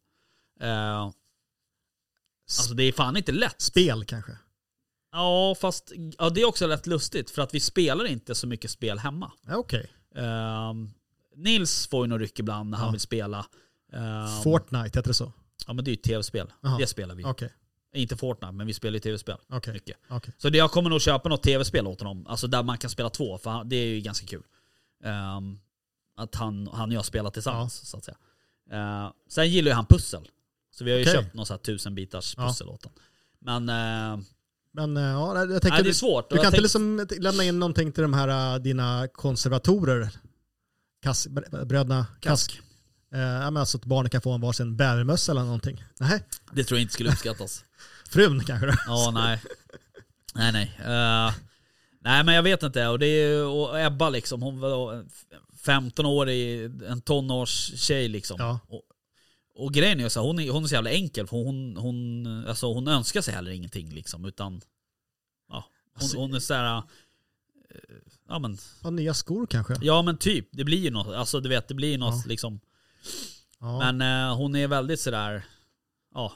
Eh, 0.61 1.01
alltså 2.49 2.75
det 2.75 2.83
är 2.83 2.93
fan 2.93 3.17
inte 3.17 3.33
lätt. 3.33 3.61
Spel 3.61 4.05
kanske? 4.05 4.33
Ja, 5.13 5.55
fast 5.61 5.93
ja, 6.19 6.31
det 6.31 6.41
är 6.41 6.45
också 6.49 6.67
rätt 6.67 6.87
lustigt 6.87 7.31
för 7.31 7.43
att 7.43 7.55
vi 7.55 7.61
spelar 7.61 8.05
inte 8.05 8.35
så 8.35 8.47
mycket 8.47 8.71
spel 8.71 8.99
hemma. 8.99 9.33
Ja, 9.47 9.57
okej. 9.57 9.91
Ehm, 10.17 10.91
Nils 11.37 11.87
får 11.87 12.05
ju 12.05 12.09
någon 12.09 12.19
ryck 12.21 12.39
ibland 12.39 12.71
när 12.71 12.79
Ja. 12.79 12.83
han 12.85 12.93
vill 12.93 13.01
spela. 13.01 13.47
Ehm, 13.93 14.43
Fortnite, 14.43 14.99
heter 14.99 15.03
det 15.09 15.15
så? 15.15 15.33
ja 15.67 15.73
men 15.73 15.85
det 15.85 15.89
är 15.91 15.93
ju 15.93 15.97
ett 15.97 16.03
tv-spel. 16.03 16.53
Det 16.79 16.87
spelar 16.87 17.15
vi. 17.15 17.25
Okej. 17.25 17.53
Inte 17.95 18.17
Fortnite, 18.17 18.53
men 18.53 18.67
vi 18.67 18.75
spelar 18.75 18.95
ju 18.95 19.01
tv-spel. 19.01 19.37
Okej. 19.49 19.73
Mycket. 19.73 19.97
Okej. 20.09 20.35
Så 20.39 20.49
det, 20.51 20.59
jag 20.59 20.71
kommer 20.71 20.91
nog 20.91 21.01
köpa 21.01 21.29
något 21.29 21.43
tv-spel 21.43 21.87
åt 21.87 22.01
honom. 22.01 22.27
Alltså 22.27 22.47
där 22.47 22.63
man 22.63 22.79
kan 22.79 22.91
spela 22.91 23.11
två, 23.11 23.39
för 23.39 23.51
han, 23.51 23.69
det 23.69 23.77
är 23.77 23.87
ju 23.87 24.01
ganska 24.01 24.27
kul. 24.27 24.43
Ehm, 25.05 25.59
att 26.17 26.35
han, 26.35 26.69
han 26.73 26.89
och 26.89 26.95
jag 26.95 27.05
spelar 27.05 27.31
tillsammans, 27.31 27.89
så 27.89 27.97
att 27.97 28.05
säga. 28.05 28.17
Ehm, 28.71 29.13
sen 29.29 29.51
gillar 29.51 29.71
ju 29.71 29.75
han 29.75 29.87
pussel. 29.87 30.29
Så 30.73 30.85
vi 30.85 30.91
har 30.91 30.99
ju 30.99 31.05
köpt 31.05 31.35
någon 31.35 31.47
sån 31.47 31.55
här 31.55 31.59
tusen 31.63 31.95
bitars 31.95 32.35
Ja. 32.37 32.49
pussel 32.49 32.69
åt 32.69 32.85
honom. 32.85 32.99
Men 33.39 33.69
eh, 33.69 34.25
Men 34.73 34.97
eh, 34.97 35.03
ja, 35.03 35.39
jag 35.39 35.49
tänker... 35.49 35.69
nej, 35.71 35.83
det 35.83 35.89
är 35.89 35.93
svårt. 35.93 36.31
Du 36.31 36.37
Och 36.37 36.43
kan 36.43 36.53
inte 36.53 36.63
liksom 36.63 37.07
lämna 37.19 37.45
in 37.45 37.59
någonting 37.59 37.93
till 37.93 38.03
de 38.03 38.15
här 38.15 38.55
äh, 38.55 38.61
dina 38.63 39.09
konservatorer? 39.13 40.11
Kass, 41.03 41.29
br- 41.29 41.65
bröderna 41.65 42.07
Kask? 42.21 42.61
Eh, 43.15 43.47
alltså 43.47 43.79
att 43.79 43.85
barnen 43.85 44.11
kan 44.11 44.21
få 44.21 44.33
en 44.33 44.41
varsin 44.41 44.77
bävermössa 44.77 45.33
eller 45.33 45.43
någonting? 45.43 45.85
Nej, 46.01 46.25
Det 46.53 46.65
tror 46.65 46.79
jag 46.79 46.83
inte 46.83 46.95
skulle 46.95 47.11
uppskattas. 47.11 47.65
frun 48.11 48.45
kanske 48.45 48.67
då? 48.67 48.73
Ja, 48.87 49.11
nej. 49.15 49.43
Nej, 50.35 50.53
nej. 50.53 50.73
Eh, 50.79 51.33
nej, 52.01 52.25
men 52.25 52.35
jag 52.35 52.43
vet 52.43 52.63
inte. 52.63 52.87
Och, 52.89 52.99
det 52.99 53.07
är, 53.07 53.45
och 53.45 53.81
Ebba 53.81 54.11
liksom, 54.11 54.43
hon 54.43 54.61
var 54.61 55.05
15 55.57 56.07
år 56.07 56.29
i 56.29 56.71
en 56.89 57.01
tonårstjej 57.01 58.09
liksom. 58.09 58.37
Ja. 58.41 58.61
Och, 58.69 58.83
och 59.55 59.75
grejen 59.75 60.01
är 60.01 60.05
ju 60.05 60.11
så 60.11 60.21
här, 60.21 60.27
hon 60.27 60.39
är, 60.39 60.51
hon 60.51 60.65
är 60.65 60.69
så 60.69 60.75
jävla 60.75 60.91
enkel 60.91 61.27
för 61.27 61.37
hon, 61.37 61.77
hon, 61.77 62.27
alltså 62.47 62.73
hon 62.73 62.89
önskar 62.89 63.21
sig 63.21 63.35
heller 63.35 63.51
ingenting 63.51 63.91
liksom. 63.95 64.25
Utan, 64.25 64.61
ja. 65.49 65.65
Hon, 65.95 66.03
Alltså- 66.03 66.19
hon 66.19 66.35
är 66.35 66.41
så 66.41 66.55
här, 66.55 66.77
eh, 66.79 66.83
ja 68.29 68.39
men, 68.39 68.59
Ja, 68.83 68.91
nya 68.91 69.15
skor 69.15 69.47
kanske? 69.47 69.77
ja 69.83 70.03
men 70.03 70.17
typ. 70.17 70.49
Det 70.53 70.65
blir 70.65 70.79
ju 70.79 70.91
något, 70.91 71.15
alltså 71.15 71.41
du 71.41 71.49
vet, 71.49 71.69
det 71.69 71.75
blir 71.75 71.91
ju 71.91 71.99
något 71.99 72.15
Ja. 72.25 72.29
liksom. 72.29 72.61
Ja. 73.61 73.93
Men 73.93 74.29
eh, 74.31 74.37
hon 74.37 74.57
är 74.57 74.69
väldigt 74.69 75.01
sådär, 75.01 75.45
ja. 76.15 76.33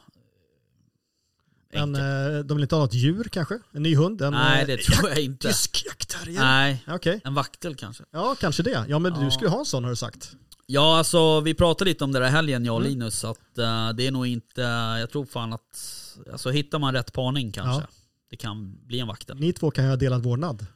Men 1.73 1.95
enkel. 1.95 2.36
eh, 2.36 2.45
de 2.45 2.55
vill 2.57 2.62
inte 2.62 2.74
ha 2.74 2.82
något 2.82 2.95
djur 2.95 3.24
kanske? 3.32 3.59
En 3.73 3.82
ny 3.82 3.97
hund? 3.97 4.23
En, 4.23 4.32
nej 4.32 4.61
eh, 4.61 4.66
det 4.66 4.77
tror 4.77 5.09
jag 5.09 5.19
inte. 5.20 5.49
Tysk 5.49 5.82
jaktterrier? 5.86 6.41
Nej, 6.41 6.85
Okej. 6.89 7.20
en 7.24 7.35
vaktel 7.35 7.74
kanske. 7.74 8.05
Ja, 8.11 8.35
kanske 8.41 8.62
det. 8.62 8.86
Ja, 8.89 8.99
men 8.99 9.24
du 9.24 9.31
skulle 9.31 9.51
ha 9.51 9.59
en 9.59 9.65
sån 9.65 9.85
har 9.85 9.91
du 9.91 9.97
sagt. 9.97 10.32
Ja, 10.66 10.99
alltså 10.99 11.41
vi 11.41 11.55
pratade 11.55 11.91
lite 11.91 12.05
om 12.05 12.12
det 12.12 12.19
där 12.20 12.28
helgen 12.28 12.65
jag 12.65 12.74
och 12.74 12.81
Mm. 12.81 12.93
Linus. 12.93 13.24
Att 13.24 13.59
eh, 13.59 13.89
det 13.91 14.07
är 14.07 14.11
nog 14.11 14.27
inte, 14.27 14.61
jag 15.01 15.11
tror 15.11 15.24
fan 15.27 15.53
att, 15.53 15.89
alltså 16.32 16.51
hittar 16.51 16.78
man 16.78 16.95
rätt 16.95 17.12
parning 17.12 17.53
kanske. 17.53 17.81
Ja. 17.82 17.86
Det 18.31 18.36
kan 18.36 18.78
bli 18.86 19.01
en 19.01 19.07
vaktel. 19.07 19.41
Ni 19.41 19.53
två 19.53 19.70
kan 19.70 19.85
ju 19.85 19.91
ha 19.91 19.97
delad 19.97 20.23
vårdnad. 20.23 20.66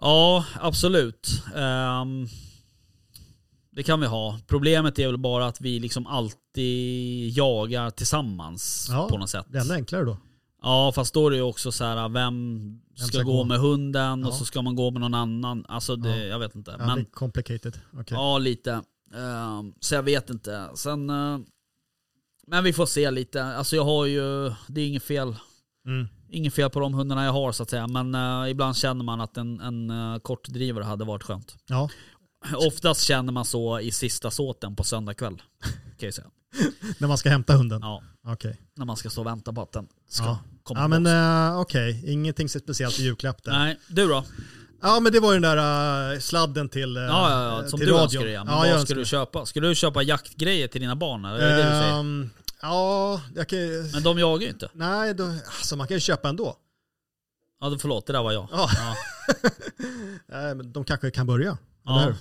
Ja, 0.00 0.44
absolut. 0.60 1.42
Ehm, 1.56 2.28
det 3.72 3.82
kan 3.82 4.00
vi 4.00 4.06
ha. 4.06 4.38
Problemet 4.46 4.98
är 4.98 5.06
väl 5.06 5.18
bara 5.18 5.46
att 5.46 5.60
vi 5.60 5.78
liksom 5.80 6.06
alltid 6.06 7.30
jagar 7.36 7.90
tillsammans 7.90 8.86
Ja, 8.90 9.08
på 9.08 9.18
något 9.18 9.30
sätt. 9.30 9.46
Det 9.48 9.58
är 9.58 9.62
ännu 9.62 9.74
enklare 9.74 10.04
då. 10.04 10.18
Ja, 10.62 10.92
fast 10.94 11.14
då 11.14 11.26
är 11.26 11.30
det 11.30 11.36
ju 11.36 11.42
också 11.42 11.72
så 11.72 11.84
här, 11.84 12.08
vem 12.08 12.60
ska, 12.96 13.06
ska 13.06 13.22
gå, 13.22 13.32
gå? 13.32 13.44
med 13.44 13.58
hunden 13.58 14.24
och 14.24 14.32
Ja. 14.32 14.36
så 14.36 14.44
ska 14.44 14.62
man 14.62 14.76
gå 14.76 14.90
med 14.90 15.00
någon 15.00 15.14
annan. 15.14 15.64
Alltså 15.68 15.96
det, 15.96 16.08
Ja. 16.18 16.24
jag 16.24 16.38
vet 16.38 16.54
inte. 16.54 16.76
Ja, 16.78 16.86
Men, 16.86 17.04
complicated. 17.04 17.80
Okej. 17.92 18.04
Ja, 18.16 18.38
lite. 18.38 18.72
Ehm, 19.14 19.72
så 19.80 19.94
jag 19.94 20.02
vet 20.02 20.30
inte. 20.30 20.68
Sen... 20.74 21.10
eh, 21.10 21.38
men 22.46 22.64
vi 22.64 22.72
får 22.72 22.86
se 22.86 23.10
lite. 23.10 23.44
Alltså 23.44 23.76
jag 23.76 23.84
har 23.84 24.06
ju... 24.06 24.52
Det 24.68 24.80
är 24.80 24.86
inget 24.88 25.02
fel. 25.04 25.36
Mm. 25.86 26.08
Inget 26.28 26.54
fel 26.54 26.70
på 26.70 26.80
de 26.80 26.94
hundarna 26.94 27.24
jag 27.24 27.32
har 27.32 27.52
så 27.52 27.62
att 27.62 27.70
säga. 27.70 27.86
Men 27.86 28.14
eh, 28.14 28.50
ibland 28.50 28.76
känner 28.76 29.04
man 29.04 29.20
att 29.20 29.36
en, 29.36 29.60
en 29.60 29.90
uh, 29.90 30.18
kortdrivare 30.18 30.84
hade 30.84 31.04
varit 31.04 31.22
skönt. 31.22 31.56
Ja. 31.66 31.88
Oftast 32.56 33.02
känner 33.02 33.32
man 33.32 33.44
så 33.44 33.80
i 33.80 33.90
sista 33.90 34.30
såten 34.30 34.76
på 34.76 34.84
söndag 34.84 35.14
kväll. 35.14 35.42
Kan 35.98 36.06
jag 36.06 36.14
säga. 36.14 36.26
När 36.98 37.08
man 37.08 37.18
ska 37.18 37.30
hämta 37.30 37.52
hunden? 37.56 37.80
Ja, 37.82 38.02
Okej. 38.26 38.60
när 38.76 38.84
man 38.84 38.96
ska 38.96 39.10
stå 39.10 39.20
och 39.20 39.26
vänta 39.26 39.52
på 39.52 39.62
att 39.62 39.72
den 39.72 39.88
ska 40.08 40.24
Ja. 40.24 40.38
komma 40.62 40.80
Ja 40.80 40.88
men 40.88 41.06
uh, 41.06 41.60
okej, 41.60 42.02
ingenting 42.06 42.48
speciellt 42.48 42.98
i 42.98 43.02
julklapp 43.02 43.42
där. 43.42 43.52
Nej, 43.52 43.78
du 43.88 44.08
då? 44.08 44.24
Ja 44.82 45.00
men 45.00 45.12
det 45.12 45.20
var 45.20 45.32
ju 45.32 45.40
den 45.40 45.56
där 45.56 46.12
uh, 46.14 46.20
sladden 46.20 46.68
till, 46.68 46.96
uh, 46.96 47.02
Ja, 47.02 47.30
ja, 47.30 47.62
ja. 47.62 47.68
Som 47.68 47.78
till 47.78 47.88
du 47.88 47.98
önskar. 47.98 48.26
Ja. 48.26 48.44
Men 48.44 48.54
ja, 48.54 48.58
vad 48.60 48.68
önskar 48.68 48.84
ska 48.84 48.94
du 48.94 49.04
köpa? 49.04 49.46
Ska 49.46 49.60
du 49.60 49.74
köpa 49.74 50.02
jaktgrejer 50.02 50.68
till 50.68 50.80
dina 50.80 50.96
barn? 50.96 51.24
Eller? 51.24 51.38
Är 51.38 51.48
det 51.48 51.56
det 51.56 51.62
du 51.62 51.68
säger? 51.68 52.00
Ehm, 52.00 52.30
ja, 52.62 53.20
jag 53.34 53.48
kan 53.48 53.58
Men 53.92 54.02
de 54.02 54.18
jagar 54.18 54.42
ju 54.42 54.48
inte. 54.48 54.70
Nej, 54.72 55.14
då, 55.14 55.24
alltså 55.24 55.76
man 55.76 55.86
kan 55.86 55.96
ju 55.96 56.00
köpa 56.00 56.28
ändå. 56.28 56.56
Ja, 57.60 57.76
förlåt. 57.80 58.06
Det 58.06 58.12
där 58.12 58.22
var 58.22 58.32
jag. 58.32 58.48
Ja. 58.52 58.70
Ja. 58.74 58.96
Nej, 60.26 60.54
men 60.54 60.72
de 60.72 60.84
kanske 60.84 61.10
kan 61.10 61.26
börja. 61.26 61.58
Ja. 61.90 62.14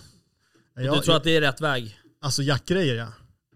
Hur? 0.75 0.91
Du 0.95 0.99
tror 1.01 1.15
att 1.15 1.23
det 1.23 1.35
är 1.37 1.41
rätt 1.41 1.61
väg? 1.61 1.99
Alltså 2.21 2.41
jackgrejer 2.43 2.95
ja. 2.95 3.07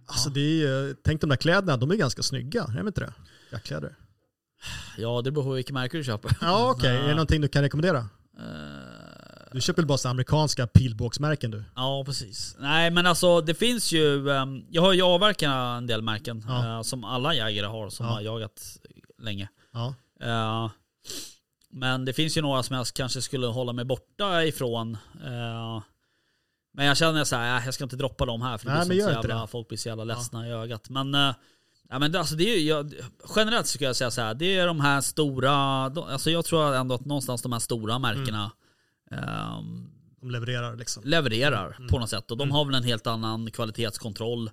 Alltså 0.08 0.30
Ja. 0.30 0.34
det 0.34 0.40
är 0.42 0.54
ju, 0.86 0.96
tänk 1.04 1.22
de 1.22 1.30
där 1.30 1.36
kläderna, 1.38 1.78
de 1.78 1.92
är 1.92 1.96
ganska 1.96 2.24
snygga, 2.24 2.64
är 2.64 2.78
de 2.78 2.88
inte 2.88 3.02
det? 3.02 3.14
Jackkläder. 3.52 3.96
Ja, 4.98 5.22
det 5.22 5.32
beror 5.32 5.44
på 5.44 5.52
vilket 5.52 5.74
märke 5.74 5.98
du 5.98 6.04
köper. 6.04 6.38
Ja 6.42 6.72
okej, 6.72 6.96
är 6.98 7.04
det 7.08 7.10
någonting 7.14 7.42
du 7.42 7.48
kan 7.48 7.62
rekommendera? 7.62 7.98
Eh, 7.98 9.54
Du 9.54 9.62
köper 9.62 9.82
väl 9.82 9.88
bara 9.88 9.98
så 9.98 10.10
amerikanska 10.10 10.68
pilbågsmärken 10.68 11.52
du? 11.52 11.64
Ja, 11.76 12.04
precis. 12.06 12.56
Nej, 12.60 12.92
men 12.92 13.06
alltså 13.08 13.42
det 13.42 13.54
finns 13.54 13.92
ju... 13.92 14.30
ehm, 14.30 14.64
jag 14.70 14.82
har 14.82 14.94
ju 14.94 15.02
avverkat 15.02 15.78
en 15.78 15.88
del 15.88 16.02
märken 16.02 16.44
Ja. 16.48 16.76
eh, 16.78 16.82
som 16.82 17.04
alla 17.04 17.34
jägare 17.34 17.66
har 17.68 17.90
som 17.90 18.06
Ja. 18.06 18.12
har 18.12 18.22
jagat 18.22 18.78
länge. 19.22 19.50
Ja. 19.74 19.96
Eh, 20.22 20.72
men 21.70 22.06
det 22.06 22.14
finns 22.14 22.38
ju 22.38 22.42
några 22.42 22.64
som 22.64 22.76
jag 22.76 22.86
kanske 22.88 23.22
skulle 23.22 23.48
hålla 23.48 23.74
mig 23.74 23.86
borta 23.86 24.44
ifrån. 24.46 24.98
Eh, 25.26 25.82
men 26.74 26.86
jag 26.86 26.98
känner 26.98 27.24
så 27.24 27.36
här, 27.36 27.60
äh, 27.60 27.66
jag 27.66 27.74
ska 27.74 27.84
inte 27.84 27.96
droppa 27.96 28.26
dem 28.26 28.42
här 28.42 28.58
för 28.58 28.68
det 28.70 28.74
Nej, 28.76 28.88
blir 28.88 29.02
så 29.04 29.10
jävla, 29.10 29.42
det. 29.42 29.48
folk 29.48 29.68
blir 29.68 29.78
så 29.78 29.90
jävla 29.90 30.04
ledsna 30.04 30.48
i 30.48 30.52
ögat. 30.52 30.90
Men, 30.90 31.16
eh, 31.16 31.34
ja, 31.90 32.00
men 32.00 32.16
alltså 32.16 32.36
det 32.36 32.44
är 32.44 32.58
ju, 32.60 32.68
jag, 32.68 32.94
generellt 33.36 33.68
skulle 33.68 33.86
jag 33.90 33.96
säga 33.96 34.12
så 34.12 34.22
här, 34.22 34.34
det 34.34 34.58
är 34.58 34.68
de 34.68 34.80
här 34.80 35.02
stora, 35.02 35.90
de, 35.90 36.04
alltså 36.04 36.32
jag 36.32 36.46
tror 36.46 36.76
ändå 36.76 36.96
att 36.96 37.06
någonstans 37.06 37.42
de 37.42 37.52
här 37.52 37.60
stora 37.60 38.00
märkena 38.00 38.52
ehm, 39.12 39.90
De 40.22 40.32
levererar 40.32 40.76
liksom. 40.76 41.04
levererar 41.06 41.76
Mm. 41.78 41.88
på 41.88 42.00
något 42.00 42.10
sätt. 42.10 42.32
Och 42.32 42.38
de 42.38 42.52
har 42.52 42.66
väl 42.66 42.76
en 42.76 42.84
helt 42.84 43.08
annan 43.08 43.52
kvalitetskontroll 43.52 44.50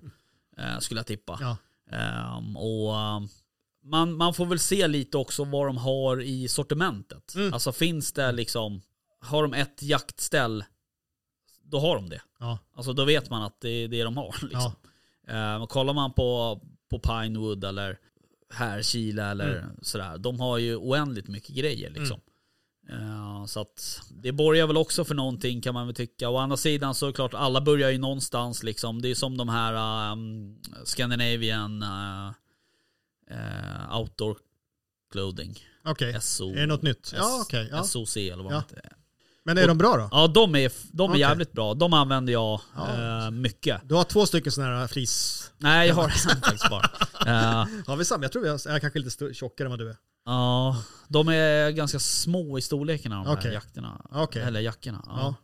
eh, 0.57 0.79
skulle 0.79 0.99
jag 0.99 1.07
tippa. 1.07 1.37
Ja. 1.41 1.57
Ehm, 1.97 2.57
och 2.57 2.95
um, 2.95 3.29
man, 3.83 4.13
man 4.13 4.33
får 4.33 4.45
väl 4.45 4.59
se 4.59 4.87
lite 4.87 5.17
också 5.17 5.43
vad 5.43 5.67
de 5.67 5.77
har 5.77 6.21
i 6.21 6.47
sortimentet. 6.47 7.35
Mm. 7.35 7.53
Alltså 7.53 7.71
finns 7.71 8.13
det 8.13 8.31
liksom, 8.31 8.81
har 9.21 9.41
de 9.43 9.53
ett 9.53 9.81
jaktställ, 9.83 10.63
då 11.71 11.79
har 11.79 11.95
de 11.95 12.09
det. 12.09 12.21
Ja. 12.39 12.59
Alltså 12.75 12.93
då 12.93 13.05
vet 13.05 13.29
man 13.29 13.43
att 13.43 13.61
det 13.61 13.69
är 13.69 13.87
det 13.87 14.03
de 14.03 14.17
har. 14.17 14.35
Liksom. 14.41 14.71
Ja. 15.27 15.33
Ehm, 15.33 15.61
och 15.61 15.69
kollar 15.69 15.93
man 15.93 16.13
på, 16.13 16.61
på 16.89 16.99
Pinewood 16.99 17.63
eller 17.63 17.97
Härkila 18.53 19.31
eller 19.31 19.57
Mm. 19.57 19.75
sådär, 19.81 20.17
de 20.17 20.39
har 20.39 20.57
ju 20.57 20.75
oändligt 20.75 21.27
mycket 21.27 21.55
grejer 21.55 21.89
liksom. 21.89 22.19
Eh, 22.89 23.45
så 23.45 23.59
att 23.61 24.01
det 24.11 24.31
borgar 24.31 24.67
väl 24.67 24.77
också 24.77 25.05
för 25.05 25.15
någonting 25.15 25.61
kan 25.61 25.73
man 25.73 25.87
väl 25.87 25.95
tycka. 25.95 26.29
Å 26.29 26.37
andra 26.37 26.57
sidan 26.57 26.95
så 26.95 27.05
är 27.05 27.07
det 27.07 27.13
klart, 27.15 27.33
alla 27.33 27.61
börjar 27.61 27.89
ju 27.89 27.97
någonstans 27.97 28.63
liksom. 28.63 29.01
Det 29.01 29.07
är 29.09 29.15
som 29.15 29.37
de 29.37 29.49
här 29.49 30.11
um, 30.11 30.57
Scandinavian 30.85 31.83
uh, 31.83 32.31
uh, 33.31 33.97
Outdoor 33.99 34.37
Clothing. 35.11 35.55
Okej, 35.85 36.21
SO, 36.21 36.49
är 36.51 36.55
det 36.55 36.65
något 36.65 36.81
nytt? 36.81 37.13
Ja 37.15 37.39
okej. 37.41 37.67
ja. 37.71 37.83
SOC 37.83 38.17
eller 38.17 38.43
vad 38.43 38.53
Ja. 38.53 38.63
det 38.69 38.75
är. 38.83 38.93
Men 39.45 39.57
är 39.57 39.67
de 39.67 39.77
bra 39.77 39.97
då? 39.97 40.09
Ja, 40.11 40.27
de 40.27 40.55
är, 40.55 40.71
de 40.91 41.03
är 41.09 41.13
Okej. 41.13 41.19
jävligt 41.19 41.51
bra. 41.51 41.73
De 41.73 41.93
använder 41.93 42.33
jag 42.33 42.61
Ja. 42.75 43.25
eh, 43.25 43.31
mycket. 43.31 43.81
Du 43.85 43.95
har 43.95 44.03
två 44.03 44.25
stycken 44.25 44.51
sådana 44.51 44.79
här 44.79 44.87
flis... 44.87 45.51
Nej, 45.57 45.87
jag 45.87 45.95
har 45.95 46.03
en 46.35 46.41
faktiskt 46.41 46.69
bara. 46.69 46.89
Eh, 47.27 47.67
Har 47.87 47.95
vi 47.95 48.05
samma? 48.05 48.23
Jag 48.23 48.31
tror 48.31 48.41
vi 48.43 48.49
har, 48.49 48.59
jag 48.65 48.75
är 48.75 48.79
kanske 48.79 48.99
lite 48.99 49.33
tjockare 49.33 49.65
än 49.65 49.69
vad 49.69 49.79
du 49.79 49.89
är. 49.89 49.95
Ja, 50.25 50.83
de 51.07 51.27
är 51.27 51.69
ganska 51.71 51.99
små 51.99 52.57
i 52.57 52.61
storleken 52.61 53.11
de 53.11 53.25
här 53.25 53.33
Okej. 53.33 53.53
jakterna. 53.53 54.01
Okej. 54.11 54.41
Eller 54.41 54.59
jackorna. 54.59 55.03
Ja. 55.07 55.35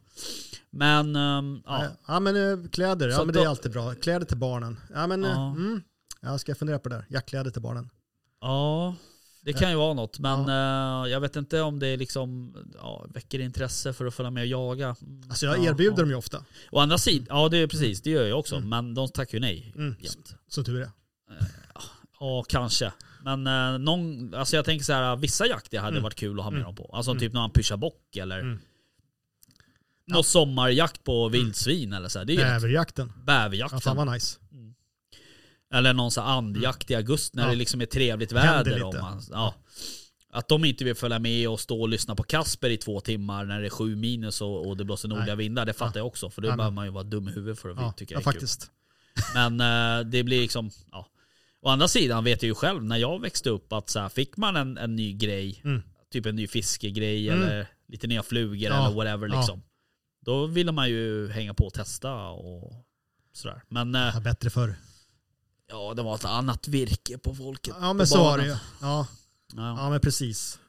Men 0.70 1.16
ehm, 1.16 1.62
Ja. 1.66 1.84
ja, 1.84 1.90
ja 2.08 2.20
men 2.20 2.36
eh, 2.64 2.70
kläder, 2.70 3.12
Så 3.12 3.22
ja 3.22 3.26
men 3.26 3.36
det 3.36 3.42
är 3.42 3.48
alltid 3.48 3.72
bra. 3.72 3.94
Kläder 3.96 4.26
till 4.26 4.38
barnen. 4.38 4.80
Ja 4.94 5.08
men, 5.08 5.24
eh, 5.24 5.32
Ja. 5.32 5.48
mm, 5.50 5.82
jag 6.22 6.40
ska 6.40 6.56
fundera 6.56 6.80
på 6.80 6.90
det 6.90 6.96
där. 6.96 7.06
Jackkläder 7.10 7.52
till 7.52 7.62
barnen. 7.62 7.90
ja, 8.42 8.96
det 9.48 9.54
kan 9.54 9.70
ju 9.70 9.76
vara 9.78 9.94
något. 9.94 10.20
Men 10.20 10.40
eh, 10.50 11.12
jag 11.12 11.20
vet 11.20 11.36
inte 11.36 11.62
om 11.62 11.80
det 11.80 11.98
liksom 11.98 12.56
ja, 12.76 13.06
väcker 13.10 13.40
intresse 13.40 13.94
för 13.94 14.06
att 14.06 14.14
följa 14.14 14.30
med 14.32 14.42
och 14.42 14.48
jaga. 14.48 14.96
Mm, 15.02 15.30
Alltså 15.30 15.46
jag 15.46 15.58
ja, 15.58 15.70
erbjuder 15.72 15.92
ja. 15.92 15.98
dem 16.02 16.10
ju 16.10 16.16
ofta, 16.16 16.44
Å 16.72 16.80
andra 16.80 16.98
sidan, 16.98 17.28
ja 17.30 17.50
det 17.50 17.58
är 17.58 17.68
precis, 17.68 18.02
det 18.02 18.10
gör 18.10 18.26
jag 18.28 18.40
också. 18.40 18.60
Men 18.60 18.94
de 18.94 19.08
tackar 19.10 19.34
ju 19.34 19.40
nej. 19.40 19.74
Mm. 19.76 19.96
jämt. 20.00 20.36
som 20.48 20.64
tur 20.64 20.82
är. 20.82 20.90
Ja, 22.20 22.44
kanske. 22.50 22.92
Men 23.24 23.48
eh, 23.48 23.80
någon, 23.80 24.34
alltså 24.34 24.56
jag 24.56 24.66
tänker 24.66 24.86
så 24.86 24.94
här, 24.94 25.16
vissa 25.16 25.46
jakter 25.48 25.80
hade 25.80 25.92
Mm. 25.92 26.04
varit 26.04 26.16
kul 26.16 26.40
att 26.40 26.44
ha 26.46 26.52
med 26.52 26.58
Mm. 26.62 26.66
dem 26.66 26.76
på. 26.76 26.92
Alltså 26.96 27.12
Mm. 27.12 27.20
typ 27.22 27.34
när 27.34 27.40
man 27.42 27.52
pyschar 27.52 27.78
bock 27.78 28.16
eller 28.16 28.40
Mm. 28.40 28.60
någon 30.08 30.24
sommarjakt 30.24 31.04
på 31.04 31.30
vildsvin 31.30 31.94
eller 31.94 32.10
så. 32.10 32.20
Här. 32.20 32.26
Det 32.26 32.34
är 32.34 32.38
rätt- 32.38 32.62
Bäverjakten. 32.62 33.14
Ja, 33.18 33.24
bäverjakten. 33.26 33.82
fan 33.82 33.98
vad 33.98 34.12
nice. 34.12 34.40
Eller 35.74 35.94
någon 35.94 36.12
så 36.12 36.22
här 36.22 36.28
andjakt 36.28 36.92
i 36.92 36.96
augusti 36.96 37.38
när 37.38 37.44
Ja. 37.44 37.50
det 37.50 37.56
liksom 37.56 37.82
är 37.82 37.86
trevligt 37.86 38.32
väder. 38.32 38.84
Om 38.84 38.96
man, 39.02 39.22
ja. 39.32 39.54
Att 40.30 40.48
de 40.48 40.66
inte 40.66 40.84
vill 40.84 40.96
följa 40.96 41.20
med 41.20 41.50
och 41.50 41.60
stå 41.60 41.82
och 41.82 41.90
lyssna 41.90 42.16
på 42.16 42.24
Kasper 42.24 42.70
i 42.70 42.78
två 42.78 43.00
timmar 43.02 43.46
när 43.46 43.60
det 43.62 43.66
är 43.68 43.70
sju 43.70 43.96
minus 43.96 44.42
och, 44.42 44.68
och 44.68 44.78
det 44.78 44.86
blåser 44.86 45.08
nordliga 45.10 45.36
vindar, 45.36 45.66
det 45.66 45.74
fattar 45.74 46.00
jag 46.00 46.08
också. 46.08 46.30
För 46.30 46.42
då 46.42 46.48
behöver 46.56 46.72
man 46.76 46.86
ju 46.86 46.92
vara 46.92 47.04
dum 47.04 47.28
i 47.28 47.32
huvudet 47.32 47.60
för 47.60 47.70
att 47.70 47.78
Ja, 47.78 47.92
tycka 47.92 48.14
ja 48.14 48.18
det 48.18 48.22
är 48.22 48.24
kul. 48.24 48.34
faktiskt. 48.34 48.72
Men 49.34 49.62
eh, 49.62 50.06
det 50.10 50.24
blir 50.24 50.42
liksom, 50.42 50.72
ja. 50.92 51.08
Å 51.62 51.70
andra 51.70 51.88
sidan 51.88 52.24
vet 52.24 52.42
jag 52.44 52.48
ju 52.48 52.56
själv 52.56 52.84
när 52.84 52.98
jag 52.98 53.22
växte 53.22 53.50
upp 53.50 53.74
att 53.74 53.90
så 53.90 54.00
här, 54.00 54.10
fick 54.10 54.38
man 54.38 54.56
en, 54.56 54.78
en 54.78 54.96
ny 54.96 55.14
grej, 55.14 55.62
Mm. 55.64 55.82
typ 56.12 56.26
en 56.26 56.36
ny 56.36 56.48
fiskegrej 56.48 57.30
Mm. 57.30 57.44
eller 57.44 57.68
lite 57.88 58.08
nya 58.08 58.24
flugor 58.24 58.70
Ja, 58.72 58.86
eller 58.86 58.96
whatever 58.96 59.28
ja. 59.28 59.38
liksom. 59.38 59.64
Då 60.26 60.46
ville 60.46 60.72
man 60.72 60.90
ju 60.90 61.28
hänga 61.30 61.54
på 61.54 61.66
och 61.66 61.74
testa 61.74 62.14
och 62.28 62.74
sådär. 63.34 63.62
Men 63.70 63.96
eh, 63.96 64.12
Ja, 64.14 64.20
bättre 64.20 64.50
förr. 64.50 64.76
Ja, 65.70 65.94
det 65.94 66.04
var 66.04 66.16
ett 66.16 66.26
annat 66.26 66.68
virke 66.68 67.18
på 67.18 67.36
folket. 67.36 67.76
Ja 67.82 67.94
men 67.94 68.08
så 68.08 68.18
var 68.24 68.38
det 68.38 68.44
ju. 68.46 68.50
Ja, 68.50 68.58
Ja. 68.82 69.08
ja 69.78 69.90
men 69.90 70.00
precis. 70.00 70.60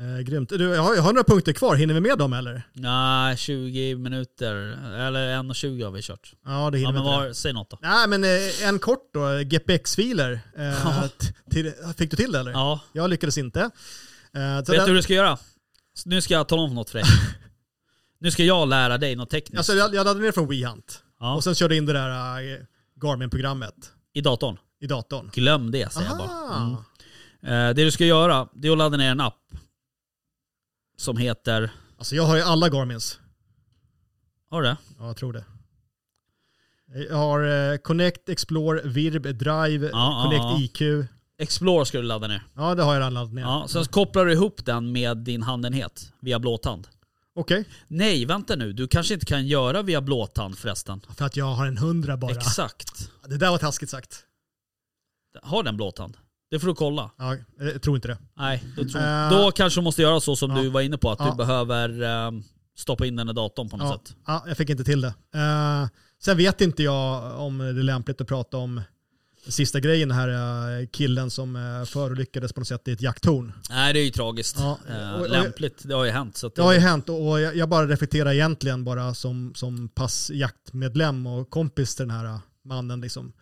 Eh, 0.00 0.20
grymt. 0.24 0.48
Du, 0.48 0.68
jag 0.70 0.82
har, 0.82 0.94
jag 0.94 1.02
har 1.02 1.12
några 1.12 1.24
punkter 1.24 1.52
kvar, 1.52 1.76
hinner 1.76 1.94
vi 1.94 2.00
med 2.00 2.18
dem 2.18 2.32
eller? 2.32 2.62
Nej, 2.72 3.36
20 3.36 3.94
minuter. 3.96 4.54
Eller 5.06 5.36
1.20 5.42 5.84
har 5.84 5.90
vi 5.90 6.02
kört. 6.02 6.32
Ja 6.44 6.70
det 6.70 6.78
Ja, 6.78 6.88
hinner 6.88 6.92
men 6.92 7.02
vi 7.02 7.08
inte. 7.16 7.26
var, 7.26 7.32
säg 7.32 7.52
något 7.52 7.70
då. 7.70 7.78
Nej 7.82 8.08
men 8.08 8.24
eh, 8.24 8.68
en 8.68 8.78
kort 8.78 9.10
då, 9.14 9.20
GPX-filer. 9.44 10.40
Eh, 10.56 10.64
Ja. 10.64 11.08
till, 11.50 11.72
fick 11.96 12.10
du 12.10 12.16
till 12.16 12.32
det 12.32 12.38
eller? 12.38 12.50
Ja. 12.50 12.80
Jag 12.92 13.10
lyckades 13.10 13.38
inte. 13.38 13.60
Eh, 13.60 13.70
Vet 14.56 14.66
den- 14.66 14.74
du 14.76 14.80
hur 14.86 14.94
du 14.94 15.02
ska 15.02 15.14
göra? 15.14 15.38
Nu 16.04 16.20
ska 16.22 16.34
jag 16.34 16.48
tala 16.48 16.62
om 16.62 16.74
något 16.74 16.90
för 16.90 16.98
dig. 16.98 17.08
nu 18.20 18.30
ska 18.30 18.44
jag 18.44 18.68
lära 18.68 18.98
dig 18.98 19.16
något 19.16 19.30
tekniskt. 19.30 19.58
Alltså 19.58 19.72
jag, 19.72 19.86
jag 19.94 20.04
laddade 20.04 20.20
ner 20.20 20.32
från 20.32 20.48
WeHunt. 20.48 21.02
ja. 21.20 21.34
Och 21.34 21.44
sen 21.44 21.54
körde 21.54 21.76
in 21.76 21.86
det 21.86 21.92
där 21.92 22.38
eh, 22.52 22.58
Garmin-programmet 23.02 23.74
I 24.18 24.20
datorn. 24.20 24.58
i 24.80 24.86
datorn. 24.86 25.30
Glöm 25.34 25.70
det 25.70 25.92
säger 25.92 26.08
jag 26.08 26.18
bara. 26.18 26.28
Aha. 26.28 26.84
Mm. 27.42 27.68
Eh, 27.68 27.74
det 27.74 27.84
du 27.84 27.90
ska 27.90 28.04
göra, 28.04 28.48
det 28.52 28.68
är 28.68 28.72
att 28.72 28.78
ladda 28.78 28.96
ner 28.96 29.10
en 29.10 29.20
app. 29.20 29.42
Som 30.96 31.16
heter... 31.16 31.70
Alltså 31.98 32.14
jag 32.16 32.22
har 32.22 32.36
ju 32.36 32.42
alla 32.42 32.68
Garmins. 32.68 33.18
Har 34.50 34.62
du 34.62 34.68
det? 34.68 34.76
Ja, 34.98 35.06
jag 35.06 35.16
tror 35.16 35.32
det. 35.32 35.44
Jag 37.10 37.16
har 37.16 37.70
eh, 37.72 37.76
Connect, 37.76 38.28
Explore, 38.28 38.82
Virb, 38.84 39.22
Drive, 39.22 39.90
Ja, 39.92 40.20
Connect 40.24 40.42
ja, 40.42 40.58
ja. 40.82 40.98
IQ. 41.00 41.08
Explore 41.38 41.86
ska 41.86 41.98
du 41.98 42.04
ladda 42.04 42.28
ner. 42.28 42.42
Ja, 42.56 42.74
det 42.74 42.82
har 42.82 42.92
jag 42.94 43.00
redan 43.00 43.14
laddat 43.14 43.34
ner. 43.34 43.42
Ja, 43.42 43.66
sen 43.68 43.84
kopplar 43.84 44.24
du 44.24 44.32
ihop 44.32 44.64
den 44.64 44.92
med 44.92 45.16
din 45.16 45.42
handenhet 45.42 46.12
via 46.20 46.38
blåtand. 46.38 46.88
Okej, 47.38 47.64
Nej, 47.88 48.24
vänta 48.24 48.56
nu. 48.56 48.72
Du 48.72 48.88
kanske 48.88 49.14
inte 49.14 49.26
kan 49.26 49.46
göra 49.46 49.82
via 49.82 50.00
blåtand 50.00 50.58
förresten. 50.58 51.00
för 51.16 51.24
att 51.24 51.36
jag 51.36 51.44
har 51.54 51.66
en 51.66 51.78
hundra 51.78 52.16
bara. 52.16 52.30
Exakt. 52.32 53.10
Det 53.28 53.36
där 53.36 53.50
var 53.50 53.58
taskigt 53.58 53.90
sagt. 53.90 54.24
Har 55.42 55.62
den 55.62 55.76
blåtand? 55.76 56.16
Det 56.50 56.58
får 56.60 56.66
du 56.68 56.74
kolla. 56.74 57.10
Ja, 57.18 57.36
jag 57.58 57.82
tror 57.82 57.96
inte 57.96 58.08
det. 58.08 58.18
Nej, 58.36 58.64
då, 58.76 58.84
tror, 58.84 59.02
Eh, 59.02 59.30
då 59.30 59.50
kanske 59.50 59.80
du 59.80 59.84
måste 59.84 60.02
göra 60.02 60.20
så 60.20 60.36
som 60.36 60.50
ja. 60.50 60.62
du 60.62 60.68
var 60.68 60.80
inne 60.80 60.98
på. 60.98 61.10
Att 61.10 61.18
Ja. 61.20 61.30
du 61.30 61.36
behöver 61.36 62.02
ehm, 62.02 62.42
stoppa 62.78 63.06
in 63.06 63.16
den 63.16 63.28
i 63.28 63.32
datorn 63.32 63.68
på 63.68 63.76
något 63.76 63.86
Ja, 63.88 63.98
sätt. 64.10 64.16
ja, 64.26 64.44
jag 64.48 64.56
fick 64.56 64.70
inte 64.70 64.84
till 64.84 65.00
det. 65.00 65.14
Eh, 65.34 65.86
sen 66.22 66.36
vet 66.36 66.60
inte 66.60 66.82
jag 66.82 67.40
om 67.40 67.58
det 67.58 67.64
är 67.66 67.72
lämpligt 67.72 68.20
att 68.20 68.28
prata 68.28 68.56
om 68.56 68.80
sista 69.48 69.80
grejen, 69.80 70.10
här 70.10 70.28
eh, 70.80 70.86
killen 70.86 71.30
som 71.30 71.56
uh, 71.56 71.84
förolyckades 71.84 72.52
på 72.52 72.60
något 72.60 72.68
sätt 72.68 72.88
i 72.88 72.92
ett 72.92 73.02
jakttorn. 73.02 73.52
Nej, 73.70 73.92
det 73.92 74.00
är 74.00 74.04
ju 74.04 74.10
tragiskt. 74.10 74.56
Ja, 74.58 74.78
Eh, 74.88 75.12
och- 75.14 75.20
och- 75.20 75.30
lämpligt. 75.30 75.82
Det 75.88 75.94
har 75.94 76.04
ju 76.04 76.10
hänt. 76.10 76.36
Så 76.36 76.46
att 76.46 76.54
Det 76.54 76.62
har 76.62 76.72
ju 76.72 76.78
hänt 76.78 77.08
och 77.08 77.40
jag 77.40 77.56
jag 77.56 77.68
bara 77.68 77.86
reflekterar 77.86 78.32
egentligen 78.32 78.84
bara 78.84 79.14
som, 79.14 79.52
som 79.54 79.88
passjaktmedlem 79.88 81.26
och 81.26 81.50
kompis 81.50 81.94
till 81.96 82.08
den 82.08 82.16
här 82.16 82.38
mannen. 82.64 83.00
Liksom. 83.00 83.32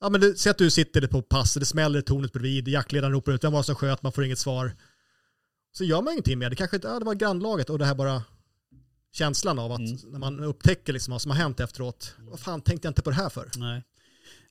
Ja, 0.00 0.08
men 0.08 0.20
det, 0.20 0.34
säg 0.38 0.50
att 0.50 0.58
du 0.58 0.70
sitter 0.70 1.06
på 1.06 1.22
pass, 1.22 1.54
det 1.54 1.64
smäller 1.66 1.98
i 1.98 2.02
tornet 2.02 2.32
bredvid, 2.32 2.68
jaktledaren 2.68 3.12
ropar 3.12 3.32
ut 3.32 3.44
vem 3.44 3.52
var 3.52 3.60
det 3.60 3.64
som 3.64 3.74
sköt, 3.74 4.02
man 4.02 4.12
får 4.12 4.24
inget 4.24 4.38
svar. 4.38 4.72
Så 5.72 5.84
gör 5.84 6.02
man 6.02 6.12
ingenting 6.12 6.38
med 6.38 6.52
det. 6.52 6.56
kanske 6.56 6.76
inte, 6.76 6.88
ja, 6.88 6.98
det 6.98 7.04
var 7.04 7.14
grannlaget 7.14 7.70
och 7.70 7.78
det 7.78 7.84
här 7.84 7.94
bara 7.94 8.22
känslan 9.12 9.58
av 9.58 9.72
att 9.72 9.78
Mm. 9.78 9.96
när 10.04 10.18
man 10.18 10.40
upptäcker 10.40 10.92
liksom 10.92 11.12
vad 11.12 11.22
som 11.22 11.30
har 11.30 11.38
hänt 11.38 11.60
efteråt. 11.60 12.14
Vad 12.18 12.40
fan 12.40 12.60
tänkte 12.60 12.86
jag 12.86 12.90
inte 12.90 13.02
på 13.02 13.10
det 13.10 13.16
här 13.16 13.28
för? 13.28 13.50
Nej. 13.56 13.82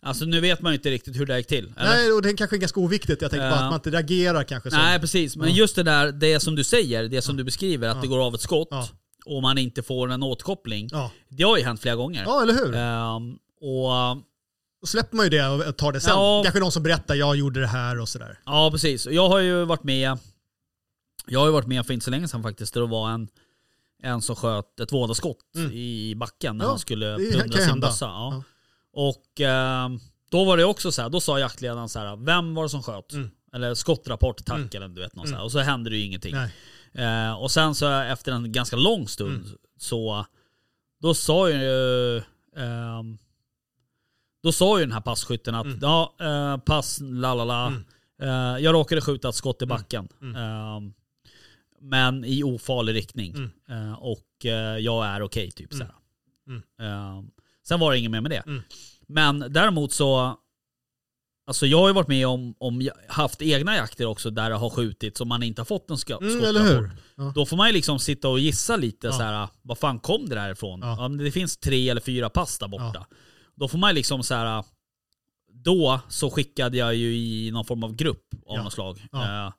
Alltså 0.04 0.26
nu 0.26 0.40
vet 0.40 0.62
man 0.62 0.72
ju 0.72 0.76
inte 0.78 0.90
riktigt 0.90 1.20
hur 1.20 1.26
det 1.26 1.38
gick 1.38 1.48
till. 1.48 1.74
Eller? 1.78 1.90
Nej, 1.90 2.12
och 2.12 2.22
det 2.22 2.30
är 2.30 2.38
kanske 2.38 2.58
ganska 2.58 2.80
oviktigt. 2.80 3.22
Jag 3.22 3.32
tänker 3.32 3.46
Ja. 3.48 3.54
att 3.54 3.62
man 3.62 3.74
inte 3.74 3.90
reagerar 3.92 4.44
kanske. 4.44 4.70
Som, 4.72 4.80
Nej 4.80 5.00
precis, 5.00 5.36
men 5.36 5.50
Ja. 5.50 5.56
just 5.56 5.76
det 5.76 5.84
där, 5.84 6.12
det 6.12 6.40
som 6.40 6.56
du 6.56 6.64
säger, 6.64 7.04
det 7.04 7.22
som 7.22 7.38
du 7.38 7.44
beskriver, 7.44 7.88
att 7.90 7.96
Ja. 7.96 8.02
det 8.02 8.08
går 8.08 8.26
av 8.26 8.36
ett 8.36 8.42
skott 8.42 8.68
Ja. 8.72 8.88
och 9.26 9.42
man 9.42 9.58
inte 9.58 9.84
får 9.84 10.12
en 10.12 10.24
återkoppling. 10.24 10.90
Ja. 10.92 11.12
Det 11.30 11.44
har 11.44 11.58
ju 11.58 11.64
hänt 11.64 11.82
flera 11.82 11.96
gånger. 11.96 12.24
ja, 12.26 12.42
eller 12.42 12.54
hur? 12.54 12.76
Ehm, 12.76 13.38
och 13.62 14.24
Då 14.82 14.88
släpper 14.88 15.16
man 15.18 15.26
ju 15.26 15.30
det 15.30 15.48
och 15.48 15.78
tar 15.78 15.92
det 15.92 16.00
sen. 16.02 16.14
Ja. 16.14 16.42
Kanske 16.44 16.60
någon 16.60 16.72
som 16.72 16.84
berättar, 16.84 17.16
jag 17.16 17.36
gjorde 17.36 17.60
det 17.62 17.68
här 17.68 18.00
och 18.00 18.10
sådär. 18.10 18.40
Ja 18.46 18.70
precis. 18.72 19.08
Jag 19.08 19.30
har 19.30 19.40
ju 19.40 19.66
varit 19.66 19.84
med 19.84 20.18
Jag 21.28 21.40
har 21.40 21.48
ju 21.48 21.54
varit 21.54 21.68
med 21.68 21.86
för 21.86 21.94
inte 21.94 22.04
så 22.04 22.12
länge 22.12 22.28
sedan 22.28 22.44
faktiskt. 22.44 22.74
Där 22.74 22.82
det 22.82 22.88
var 22.88 23.10
en, 23.12 23.28
en 24.04 24.22
som 24.22 24.36
sköt 24.36 24.80
ett 24.80 24.92
vådaskott 24.92 25.38
Mm. 25.56 25.72
i 25.72 26.16
backen 26.16 26.58
när 26.58 26.66
Ja, 26.66 26.70
han 26.70 26.80
skulle 26.80 27.16
plundra 27.32 27.58
sin 27.66 27.80
bössa. 27.80 28.44
Och 28.94 29.40
ehm, 29.42 30.00
då 30.32 30.44
var 30.46 30.58
det 30.58 30.64
också 30.66 30.92
så 30.92 31.02
här, 31.02 31.10
då 31.10 31.22
sa 31.22 31.40
jaktledaren 31.40 31.90
så 31.90 32.00
här, 32.00 32.16
vem 32.16 32.56
var 32.56 32.64
det 32.64 32.70
som 32.70 32.84
sköt? 32.84 33.14
Mm. 33.14 33.30
Eller 33.54 33.74
skottrapport, 33.74 34.46
tack 34.46 34.58
Mm. 34.58 34.70
eller 34.74 34.88
du 34.88 35.02
vet 35.02 35.16
något 35.16 35.26
så 35.26 35.30
Mm. 35.30 35.38
här. 35.38 35.44
Och 35.46 35.52
så 35.52 35.60
hände 35.60 35.90
det 35.90 35.98
ju 35.98 36.04
ingenting. 36.06 36.36
Eh, 36.94 37.34
och 37.34 37.52
sen 37.52 37.76
så 37.76 37.90
efter 38.00 38.32
en 38.32 38.52
ganska 38.52 38.76
lång 38.76 39.08
stund 39.08 39.46
Mm. 39.46 39.58
så 39.78 40.26
då 41.02 41.14
sa 41.14 41.50
ju 41.50 42.18
ehm, 42.58 43.18
då 44.44 44.52
sa 44.52 44.80
ju 44.80 44.86
den 44.86 44.92
här 44.94 45.02
passkytten 45.02 45.56
att 45.56 45.66
Mm. 45.66 45.80
ja, 45.82 46.14
eh, 46.20 46.58
pass, 46.58 47.00
la 47.04 47.34
la 47.34 47.44
la. 47.46 47.68
Mm. 47.68 47.84
Eh, 48.22 48.64
jag 48.64 48.74
råkade 48.74 49.02
skjuta 49.02 49.30
ett 49.30 49.36
skott 49.36 49.62
i 49.62 49.66
backen. 49.66 50.08
Mm. 50.22 50.36
Ehm, 50.36 50.94
men 51.82 52.26
i 52.26 52.44
ofarlig 52.44 52.94
riktning. 52.96 53.32
Mm. 53.36 53.52
Eh, 53.70 53.94
och 53.94 54.46
eh, 54.46 54.78
jag 54.78 55.06
är 55.06 55.22
okej 55.22 55.52
typ 55.52 55.74
Mm. 55.74 55.88
så 55.88 55.94
Mm. 56.84 57.32
Sen 57.68 57.80
var 57.80 57.92
det 57.92 57.98
inget 58.00 58.12
mer 58.12 58.22
med 58.22 58.32
det. 58.32 58.44
Mm. 58.48 58.64
Men 59.08 59.40
däremot 59.54 59.94
så 59.94 60.38
Alltså 61.48 61.66
jag 61.66 61.78
har 61.80 61.88
ju 61.88 61.94
varit 61.94 62.08
med 62.08 62.28
om, 62.28 62.56
om 62.60 62.90
haft 63.08 63.42
egna 63.42 63.76
jakter 63.76 64.06
också 64.06 64.30
där 64.30 64.50
det 64.50 64.56
har 64.56 64.70
skjutit 64.70 65.18
som 65.18 65.28
man 65.28 65.44
inte 65.44 65.62
har 65.62 65.66
fått 65.66 65.90
en 65.90 65.98
ska- 65.98 66.18
Mm, 66.18 66.42
skottrapport. 66.42 66.90
Ja. 67.16 67.32
Då 67.36 67.46
får 67.46 67.58
man 67.58 67.68
ju 67.68 67.74
liksom 67.74 68.00
sitta 68.00 68.30
och 68.30 68.40
gissa 68.40 68.76
lite 68.78 69.08
Ja. 69.08 69.14
så 69.14 69.22
här, 69.24 69.48
vad 69.62 69.78
fan 69.78 70.00
kom 70.00 70.30
det 70.30 70.36
där 70.36 70.52
ifrån? 70.52 70.80
Ja. 70.82 71.08
Det 71.10 71.32
finns 71.32 71.58
tre 71.58 71.90
eller 71.90 72.02
fyra 72.02 72.30
pass 72.30 72.60
där 72.60 72.68
borta. 72.68 73.06
Då 73.56 73.68
får 73.68 73.78
man 73.78 73.90
ju 73.90 73.96
liksom 73.96 74.24
så 74.24 74.34
här. 74.36 74.64
Då 75.54 76.00
så 76.10 76.30
skickade 76.30 76.78
jag 76.78 76.96
ju 76.96 77.16
i 77.16 77.52
någon 77.52 77.66
form 77.66 77.84
av 77.84 77.96
grupp 77.96 78.28
av 78.46 78.56
Ja. 78.58 78.64
något 78.64 78.74
slag. 78.74 79.08
Ja. 79.12 79.54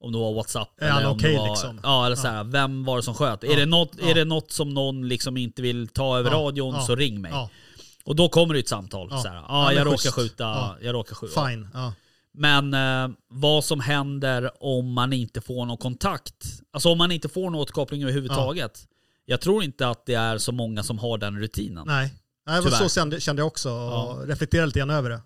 Om 0.00 0.12
det 0.12 0.18
var 0.18 0.34
WhatsApp 0.34 0.68
Är 0.80 1.06
om 1.06 1.12
okej, 1.16 1.36
var, 1.36 1.48
liksom? 1.48 1.80
Ja 1.82 2.06
eller 2.06 2.16
så 2.16 2.28
här, 2.28 2.44
vem 2.44 2.84
var 2.84 2.96
det 2.96 3.02
som 3.02 3.14
sköt? 3.14 3.42
Ja. 3.42 3.52
Är, 3.52 3.56
det 3.56 3.66
något, 3.66 3.90
Ja. 4.00 4.10
är 4.10 4.14
det 4.14 4.24
något 4.24 4.52
som 4.52 4.74
någon 4.74 5.08
liksom 5.08 5.36
inte 5.36 5.62
vill 5.62 5.88
ta 5.88 6.18
över 6.18 6.30
Ja. 6.30 6.36
radion 6.36 6.74
Ja. 6.74 6.80
så 6.82 6.94
ring 6.96 7.20
mig. 7.20 7.30
Ja, 7.30 7.50
Och 8.04 8.16
då 8.16 8.28
kommer 8.28 8.54
det 8.54 8.60
ett 8.60 8.68
samtal. 8.68 9.08
Ja. 9.10 9.18
Så 9.22 9.28
här, 9.28 9.36
ja, 9.36 9.44
Ja, 9.48 9.64
men 9.66 9.76
jag 9.76 9.86
råkar 9.86 10.10
skjuta, 10.10 10.44
Ja. 10.44 10.76
jag 10.82 10.94
råkar 10.94 11.14
skjuta. 11.14 11.48
fine. 11.48 11.68
Ja. 11.74 11.92
Men 12.34 12.74
eh, 12.74 13.16
vad 13.28 13.64
som 13.64 13.80
händer 13.80 14.50
om 14.60 14.92
man 14.92 15.12
inte 15.12 15.40
får 15.40 15.66
någon 15.66 15.76
kontakt, 15.76 16.44
alltså 16.72 16.88
om 16.88 16.98
man 16.98 17.12
inte 17.12 17.28
får 17.28 17.42
någon 17.50 17.54
återkoppling 17.54 18.02
överhuvudtaget. 18.02 18.80
Jag 19.24 19.40
tror 19.40 19.64
inte 19.64 19.88
att 19.88 20.06
det 20.06 20.14
är 20.14 20.38
så 20.38 20.52
många 20.52 20.82
som 20.82 20.98
har 20.98 21.18
den 21.18 21.40
rutinen. 21.40 21.84
Nej, 21.86 22.14
Nej 22.46 22.62
så 22.62 22.88
kände, 22.88 23.20
kände 23.20 23.40
jag 23.40 23.46
också 23.46 23.70
och 23.70 23.92
Ja. 23.92 24.18
reflekterade 24.26 24.66
lite 24.66 24.78
grann 24.78 24.90
över 24.90 25.10
det. 25.10 25.20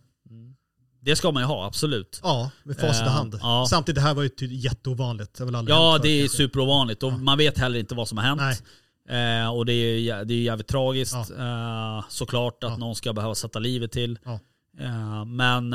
Det 1.04 1.16
ska 1.16 1.30
man 1.32 1.42
ju 1.42 1.46
ha, 1.46 1.66
absolut. 1.66 2.20
Ja, 2.22 2.50
med 2.62 2.76
facit 2.80 3.02
i 3.02 3.06
Eh, 3.06 3.12
hand. 3.12 3.38
ja. 3.42 3.66
Samtidigt, 3.70 3.94
det 3.96 4.00
här 4.00 4.14
var 4.14 4.22
ju 4.22 4.28
ty- 4.28 4.54
jätteovanligt. 4.54 5.34
Det 5.34 5.44
väl 5.44 5.66
Ja, 5.68 5.98
det 6.02 6.08
är 6.08 6.28
superovanligt 6.28 7.02
och 7.02 7.12
Ja. 7.12 7.16
man 7.16 7.38
vet 7.38 7.58
heller 7.58 7.78
inte 7.78 7.94
vad 7.94 8.08
som 8.08 8.18
har 8.18 8.24
hänt. 8.24 8.40
Nej. 9.08 9.40
Eh, 9.42 9.48
och 9.54 9.66
det 9.66 9.72
är, 9.72 9.98
jä- 9.98 10.24
det 10.24 10.34
är 10.34 10.42
jävligt 10.42 10.66
tragiskt 10.68 11.14
eh, 11.38 12.04
såklart 12.08 12.64
att 12.64 12.70
Ja. 12.70 12.76
någon 12.76 12.94
ska 12.94 13.12
behöva 13.12 13.34
sätta 13.34 13.58
livet 13.58 13.92
till. 13.92 14.18
Ja. 14.24 14.38
Eh, 14.80 15.24
men 15.24 15.72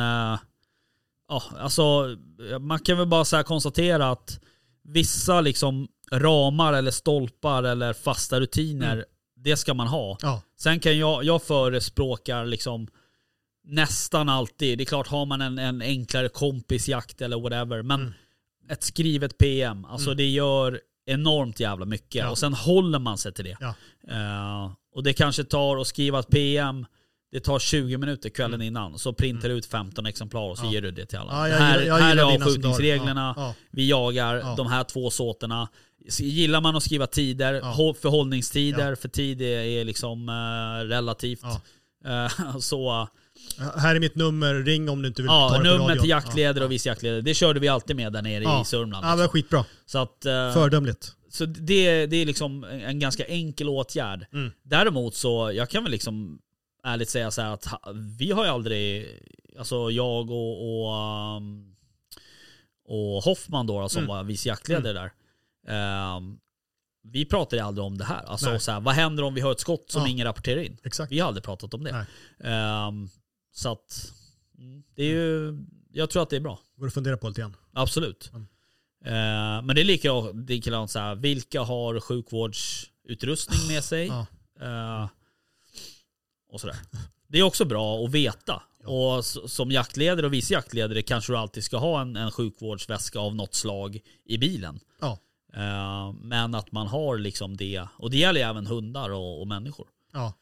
ja, 1.29 1.43
alltså, 1.59 2.15
man 2.59 2.79
kan 2.79 2.97
väl 2.97 3.07
bara 3.07 3.25
så 3.25 3.43
konstatera 3.43 4.11
att 4.11 4.39
vissa 4.83 5.41
liksom 5.41 5.87
ramar 6.11 6.73
eller 6.73 6.91
stolpar 6.91 7.63
eller 7.63 7.93
fasta 7.93 8.39
rutiner, 8.39 8.93
Mm. 8.93 9.05
Det 9.39 9.57
ska 9.57 9.73
man 9.73 9.87
ha. 9.87 10.17
Ja, 10.21 10.41
Sen 10.59 10.79
kan 10.79 10.97
jag, 10.97 11.23
jag 11.23 11.43
förespråkar 11.43 12.45
liksom 12.45 12.87
nästan 13.67 14.29
alltid, 14.29 14.77
det 14.77 14.83
är 14.83 14.85
klart 14.85 15.07
har 15.07 15.25
man 15.25 15.41
en, 15.41 15.59
en 15.59 15.81
enklare 15.81 16.29
kompisjakt 16.29 17.21
eller 17.21 17.39
whatever, 17.39 17.81
men 17.81 18.01
Mm. 18.01 18.13
ett 18.69 18.83
skrivet 18.83 19.37
PM, 19.37 19.85
alltså 19.85 20.13
det 20.13 20.29
gör 20.29 20.81
enormt 21.05 21.59
jävla 21.59 21.85
mycket. 21.85 22.15
Ja. 22.15 22.29
Och 22.29 22.37
sen 22.37 22.53
håller 22.53 22.99
man 22.99 23.17
sig 23.17 23.33
till 23.33 23.45
det. 23.45 23.57
ja, 23.59 23.73
Eh, 24.09 24.71
och 24.95 25.03
det 25.03 25.13
kanske 25.13 25.43
tar 25.43 25.77
att 25.77 25.87
skriva 25.87 26.19
ett 26.19 26.27
PM, 26.29 26.85
det 27.31 27.39
tar 27.39 27.59
20 27.59 27.97
minuter 27.97 28.29
kvällen 28.29 28.61
innan. 28.61 28.99
Så 28.99 29.13
printar 29.13 29.49
du 29.49 29.55
ut 29.55 29.65
15 29.65 30.05
exemplar 30.05 30.41
och 30.49 30.57
så 30.57 30.63
Mm. 30.63 30.73
Ja. 30.73 30.75
ger 30.75 30.81
du 30.81 30.91
det 30.91 31.05
till 31.05 31.17
alla. 31.17 31.31
Ja, 31.31 31.49
jag 31.49 31.57
här 31.57 31.79
gillar- 31.81 31.97
jag 31.97 32.03
här 32.03 32.17
är 32.17 32.21
avskjutningsreglerna. 32.35 33.33
Ja, 33.37 33.53
vi 33.71 33.89
jagar 33.89 34.35
Ja. 34.35 34.53
de 34.57 34.67
här 34.67 34.83
två 34.83 35.09
sorterna. 35.09 35.69
S- 36.07 36.19
Gillar 36.19 36.61
man 36.61 36.75
att 36.75 36.83
skriva 36.83 37.07
tider, 37.07 37.61
förhållningstider, 37.93 38.95
för 38.95 39.07
tid 39.09 39.41
är, 39.41 39.61
liksom 39.85 40.29
eh, 40.29 40.87
relativt. 40.87 41.43
Eh, 42.05 42.57
så 42.59 43.07
Här 43.77 43.95
är 43.95 43.99
mitt 43.99 44.15
nummer, 44.15 44.53
ring 44.53 44.89
om 44.89 45.01
du 45.01 45.07
inte 45.07 45.21
vill 45.21 45.29
ta 45.29 45.55
ja, 45.55 45.63
det 45.63 45.77
på 45.77 45.83
radion. 45.83 45.99
till 46.01 46.09
jaktledare 46.09 46.65
och 46.65 46.71
vice 46.71 46.89
jaktledare, 46.89 47.21
det 47.21 47.33
körde 47.33 47.59
vi 47.59 47.67
alltid 47.67 47.95
med 47.95 48.13
där 48.13 48.21
nere 48.21 48.43
Ja. 48.43 48.61
i 48.61 48.65
Sörmland. 48.65 49.05
Ja, 49.05 49.11
det 49.15 49.21
var 49.21 49.27
skitbra. 49.27 49.65
Så, 49.85 49.97
att, 49.97 50.25
eh, 50.25 50.53
Fördömligt. 50.53 51.11
så 51.29 51.45
det, 51.45 52.05
det 52.05 52.17
är 52.17 52.25
liksom 52.25 52.63
en 52.63 52.99
ganska 52.99 53.25
enkel 53.25 53.69
åtgärd. 53.69 54.25
Mm. 54.33 54.51
Däremot 54.63 55.15
så, 55.15 55.51
jag 55.53 55.69
kan 55.69 55.83
väl 55.83 55.91
liksom 55.91 56.39
ärligt 56.83 57.09
säga 57.09 57.31
så 57.31 57.41
här 57.41 57.53
att 57.53 57.67
vi 58.19 58.31
har 58.31 58.43
ju 58.45 58.49
aldrig, 58.51 59.07
alltså 59.59 59.91
jag 59.91 60.31
och, 60.31 60.85
och, 60.85 61.37
um, 61.37 61.75
och 62.87 63.23
Hoffman 63.23 63.67
då, 63.67 63.89
som 63.89 64.03
Mm. 64.03 64.15
var 64.15 64.23
vice 64.23 64.49
jaktledare 64.49 64.93
där. 64.93 65.11
ehm, 65.67 66.37
vi 67.09 67.25
pratade 67.25 67.63
aldrig 67.63 67.85
om 67.85 67.97
det 67.97 68.03
här. 68.05 68.23
Alltså 68.25 68.49
Nej. 68.49 68.59
så 68.59 68.71
här, 68.71 68.79
vad 68.79 68.93
händer 68.95 69.23
om 69.23 69.33
vi 69.33 69.41
har 69.41 69.51
ett 69.51 69.59
skott 69.59 69.85
som 69.91 70.01
Ja. 70.01 70.07
ingen 70.07 70.25
rapporterar 70.25 70.61
in? 70.61 70.77
Exakt. 70.83 71.11
Vi 71.11 71.19
har 71.19 71.27
aldrig 71.27 71.43
pratat 71.43 71.73
om 71.73 71.83
det. 71.83 71.91
Nej. 71.91 72.05
Så 73.57 73.71
att, 73.71 74.11
mm, 74.57 74.83
det 74.95 75.03
är 75.03 75.07
ju, 75.09 75.57
jag 75.91 76.09
tror 76.09 76.23
att 76.23 76.29
det 76.29 76.35
är 76.35 76.39
bra. 76.39 76.59
Går 76.75 76.87
att 76.87 76.93
fundera 76.93 77.17
på 77.17 77.27
lite 77.27 77.41
grann. 77.41 77.55
Absolut. 77.73 78.31
Mm. 78.33 78.47
Eh, 79.05 79.65
men 79.65 79.75
det 79.75 79.81
är 79.81 79.85
lika- 79.85 80.31
likadant 80.31 80.91
så 80.91 80.99
här, 80.99 81.15
vilka 81.15 81.61
har 81.61 81.99
sjukvårdsutrustning 81.99 83.59
med 83.75 83.83
sig? 83.83 84.07
Ja. 84.07 84.25
Eh, 84.61 85.07
och 86.51 86.61
sådär. 86.61 86.75
Det 87.27 87.39
är 87.39 87.43
också 87.43 87.65
bra 87.65 88.05
att 88.05 88.11
veta. 88.11 88.63
Och 88.85 89.19
s- 89.19 89.53
som 89.53 89.71
jaktledare 89.71 90.25
och 90.25 90.33
vice 90.33 90.53
jaktledare 90.53 91.01
kanske 91.01 91.33
du 91.33 91.37
alltid 91.37 91.63
ska 91.63 91.77
ha 91.77 92.01
en, 92.01 92.15
en 92.15 92.31
sjukvårdsväska 92.31 93.19
av 93.19 93.35
något 93.35 93.53
slag 93.53 93.99
i 94.25 94.37
bilen. 94.37 94.79
Ja. 95.01 95.17
Eh, 95.53 96.13
men 96.13 96.55
att 96.55 96.71
man 96.71 96.87
har 96.87 97.17
liksom 97.17 97.57
det. 97.57 97.87
Och 97.97 98.09
det 98.11 98.17
gäller 98.17 98.39
ju 98.39 98.45
även 98.45 98.67
hundar 98.67 99.09
och, 99.09 99.41
och 99.41 99.47
människor. 99.47 99.87
Ja. 100.13 100.33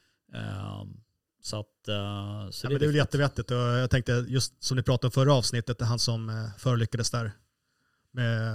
Så 1.45 1.59
att... 1.59 1.87
eh, 1.87 2.49
så 2.51 2.65
Ja, 2.65 2.69
men 2.69 2.79
det 2.79 2.85
är 2.85 2.87
väl 2.87 2.95
jättevettigt. 2.95 3.51
Och 3.51 3.57
jag 3.57 3.89
tänkte, 3.89 4.11
just 4.27 4.63
som 4.63 4.77
ni 4.77 4.83
pratade 4.83 5.07
om 5.07 5.11
förra 5.11 5.33
avsnittet, 5.33 5.77
det 5.79 5.83
är 5.85 5.87
han 5.87 5.99
som 5.99 6.29
eh, 6.29 6.49
förolyckades 6.57 7.11
där. 7.11 7.31
Med, 8.11 8.53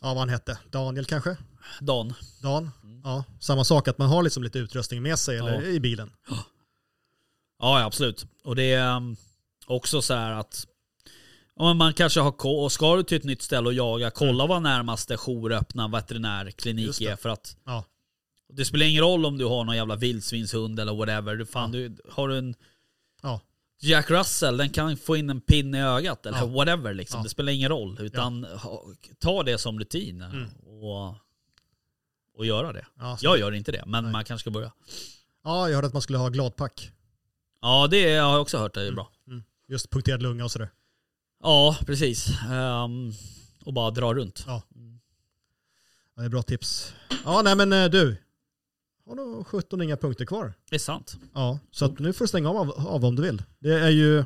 ja 0.00 0.08
vad 0.08 0.16
han 0.18 0.28
hette, 0.28 0.58
Daniel 0.70 1.04
kanske? 1.04 1.36
Dan. 1.80 2.14
Dan? 2.42 2.70
Ja, 3.04 3.24
samma 3.40 3.64
sak 3.64 3.88
att 3.88 3.98
man 3.98 4.08
har 4.08 4.22
liksom 4.22 4.42
lite 4.42 4.58
utrustning 4.58 5.02
med 5.02 5.18
sig 5.18 5.38
eller 5.38 5.52
Ja. 5.52 5.62
i 5.62 5.80
bilen. 5.80 6.10
Ja, 7.60 7.80
ja, 7.80 7.86
absolut. 7.86 8.26
Och 8.44 8.56
det 8.56 8.72
är 8.72 8.96
um, 8.96 9.16
också 9.66 10.02
så 10.02 10.14
här 10.14 10.32
att 10.32 10.66
om 11.54 11.76
man 11.78 11.94
kanske 11.94 12.20
har 12.20 12.46
och 12.46 12.72
ska 12.72 12.96
du 12.96 13.02
till 13.02 13.16
ett 13.18 13.24
nytt 13.24 13.42
ställe 13.42 13.66
och 13.68 13.74
jaga, 13.74 14.10
kolla 14.10 14.46
vad 14.46 14.62
närmaste 14.62 15.16
jouröppna 15.16 15.88
veterinärklinik 15.88 16.98
det. 16.98 17.06
är. 17.06 17.16
För 17.16 17.28
att 17.28 17.56
Ja. 17.64 17.84
Det 18.52 18.64
spelar 18.64 18.86
ingen 18.86 19.02
roll 19.02 19.26
om 19.26 19.38
du 19.38 19.44
har 19.44 19.64
någon 19.64 19.76
jävla 19.76 19.96
vildsvinshund 19.96 20.80
eller 20.80 20.94
whatever. 20.94 21.36
Du, 21.36 21.46
fan, 21.46 21.72
du, 21.72 21.96
har 22.10 22.28
du 22.28 22.38
en 22.38 22.54
Ja. 23.22 23.40
Jack 23.80 24.10
Russell, 24.10 24.56
den 24.56 24.70
kan 24.70 24.96
få 24.96 25.16
in 25.16 25.30
en 25.30 25.40
pinne 25.40 25.78
i 25.78 25.80
ögat 25.82 26.26
eller 26.26 26.38
Ja. 26.38 26.46
whatever. 26.46 26.94
Liksom. 26.94 27.18
Ja. 27.18 27.22
Det 27.22 27.28
spelar 27.28 27.52
ingen 27.52 27.68
roll. 27.68 27.98
Utan 28.00 28.46
ta 29.18 29.42
det 29.42 29.58
som 29.58 29.78
rutin 29.78 30.22
Mm. 30.22 30.48
och, 30.66 31.14
och 32.34 32.46
göra 32.46 32.72
det. 32.72 32.86
Ja, 32.98 33.18
Jag 33.20 33.38
gör 33.38 33.52
inte 33.52 33.72
det, 33.72 33.84
men 33.86 34.04
Nej. 34.04 34.12
man 34.12 34.24
kanske 34.24 34.42
ska 34.42 34.50
börja. 34.50 34.72
ja, 35.44 35.68
jag 35.68 35.74
hörde 35.74 35.86
att 35.86 35.92
man 35.92 36.02
skulle 36.02 36.18
ha 36.18 36.28
gladpack. 36.28 36.90
Ja, 37.62 37.86
det 37.90 38.16
har 38.16 38.32
jag 38.32 38.40
också 38.40 38.58
hört. 38.58 38.74
Det 38.74 38.86
är 38.86 38.92
bra. 38.92 39.10
Mm. 39.26 39.42
Just 39.68 39.90
punkterad 39.90 40.22
lunga 40.22 40.44
och 40.44 40.50
sådär. 40.52 40.70
Ja, 41.42 41.76
precis. 41.86 42.28
Ehm, 42.50 43.12
och 43.64 43.72
bara 43.72 43.90
dra 43.90 44.14
runt. 44.14 44.44
Ja. 44.46 44.62
Ja, 46.14 46.22
det 46.22 46.24
är 46.26 46.28
bra 46.28 46.42
tips. 46.42 46.94
Ja, 47.24 47.42
nej 47.42 47.56
men 47.56 47.72
eh, 47.72 47.84
du. 47.90 48.16
Har 49.08 49.14
nog 49.14 49.46
17 49.46 49.82
inga 49.82 49.96
punkter 49.96 50.24
kvar. 50.24 50.52
Det 50.70 50.76
är 50.76 50.80
sant. 50.80 51.16
Ja, 51.34 51.58
så 51.70 51.84
att 51.84 51.98
nu 51.98 52.12
får 52.12 52.24
du 52.24 52.28
stänga 52.28 52.50
av, 52.50 52.70
av 52.70 53.04
om 53.04 53.16
du 53.16 53.22
vill. 53.22 53.42
Det 53.58 53.74
är 53.80 53.88
ju, 53.90 54.24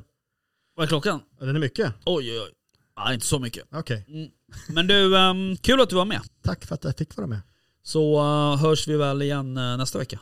Vad 0.77 0.85
är 0.85 0.89
klockan? 0.89 1.21
ja, 1.41 1.47
den 1.47 1.57
är 1.57 1.61
mycket. 1.61 1.93
Oj, 2.07 2.31
oj, 2.33 2.41
oj. 2.41 2.51
Ja, 2.97 3.13
inte 3.15 3.27
så 3.27 3.39
mycket. 3.39 3.65
Okej, 3.73 4.05
Mm. 4.09 4.31
Men 4.69 4.87
du, 4.87 5.19
ehm, 5.19 5.57
kul 5.57 5.81
att 5.81 5.91
du 5.91 5.97
var 5.97 6.05
med. 6.05 6.21
tack 6.43 6.65
för 6.65 6.75
att 6.75 6.85
jag 6.85 6.97
fick 6.97 7.17
vara 7.17 7.27
med. 7.27 7.41
Så 7.83 8.19
eh, 8.19 8.57
hörs 8.61 8.89
vi 8.89 8.97
väl 8.97 9.23
igen 9.23 9.57
eh, 9.57 9.77
nästa 9.77 9.99
vecka. 9.99 10.19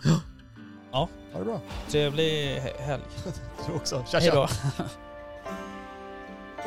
Ha 0.93 1.09
det 1.39 1.45
bra. 1.45 1.61
Trevlig 1.89 2.55
helg. 2.61 3.03
Du 3.67 3.73
också. 3.73 4.05
Tja, 4.11 4.19
Hej 4.19 4.31
tja. 4.31 4.35
då. 4.35 4.49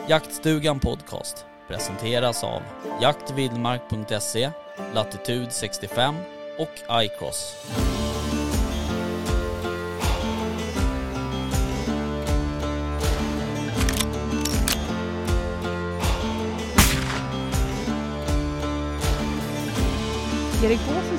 Jaktstugan 0.09 0.79
Podcast 0.79 1.45
presenteras 1.67 2.43
av 2.43 2.61
jaktvildmark.se, 3.01 4.51
Latitude 4.93 5.51
65 5.51 6.15
och 6.57 7.03
iCross. 7.03 7.55
Erik 20.63 20.79
Gåsen 20.87 21.12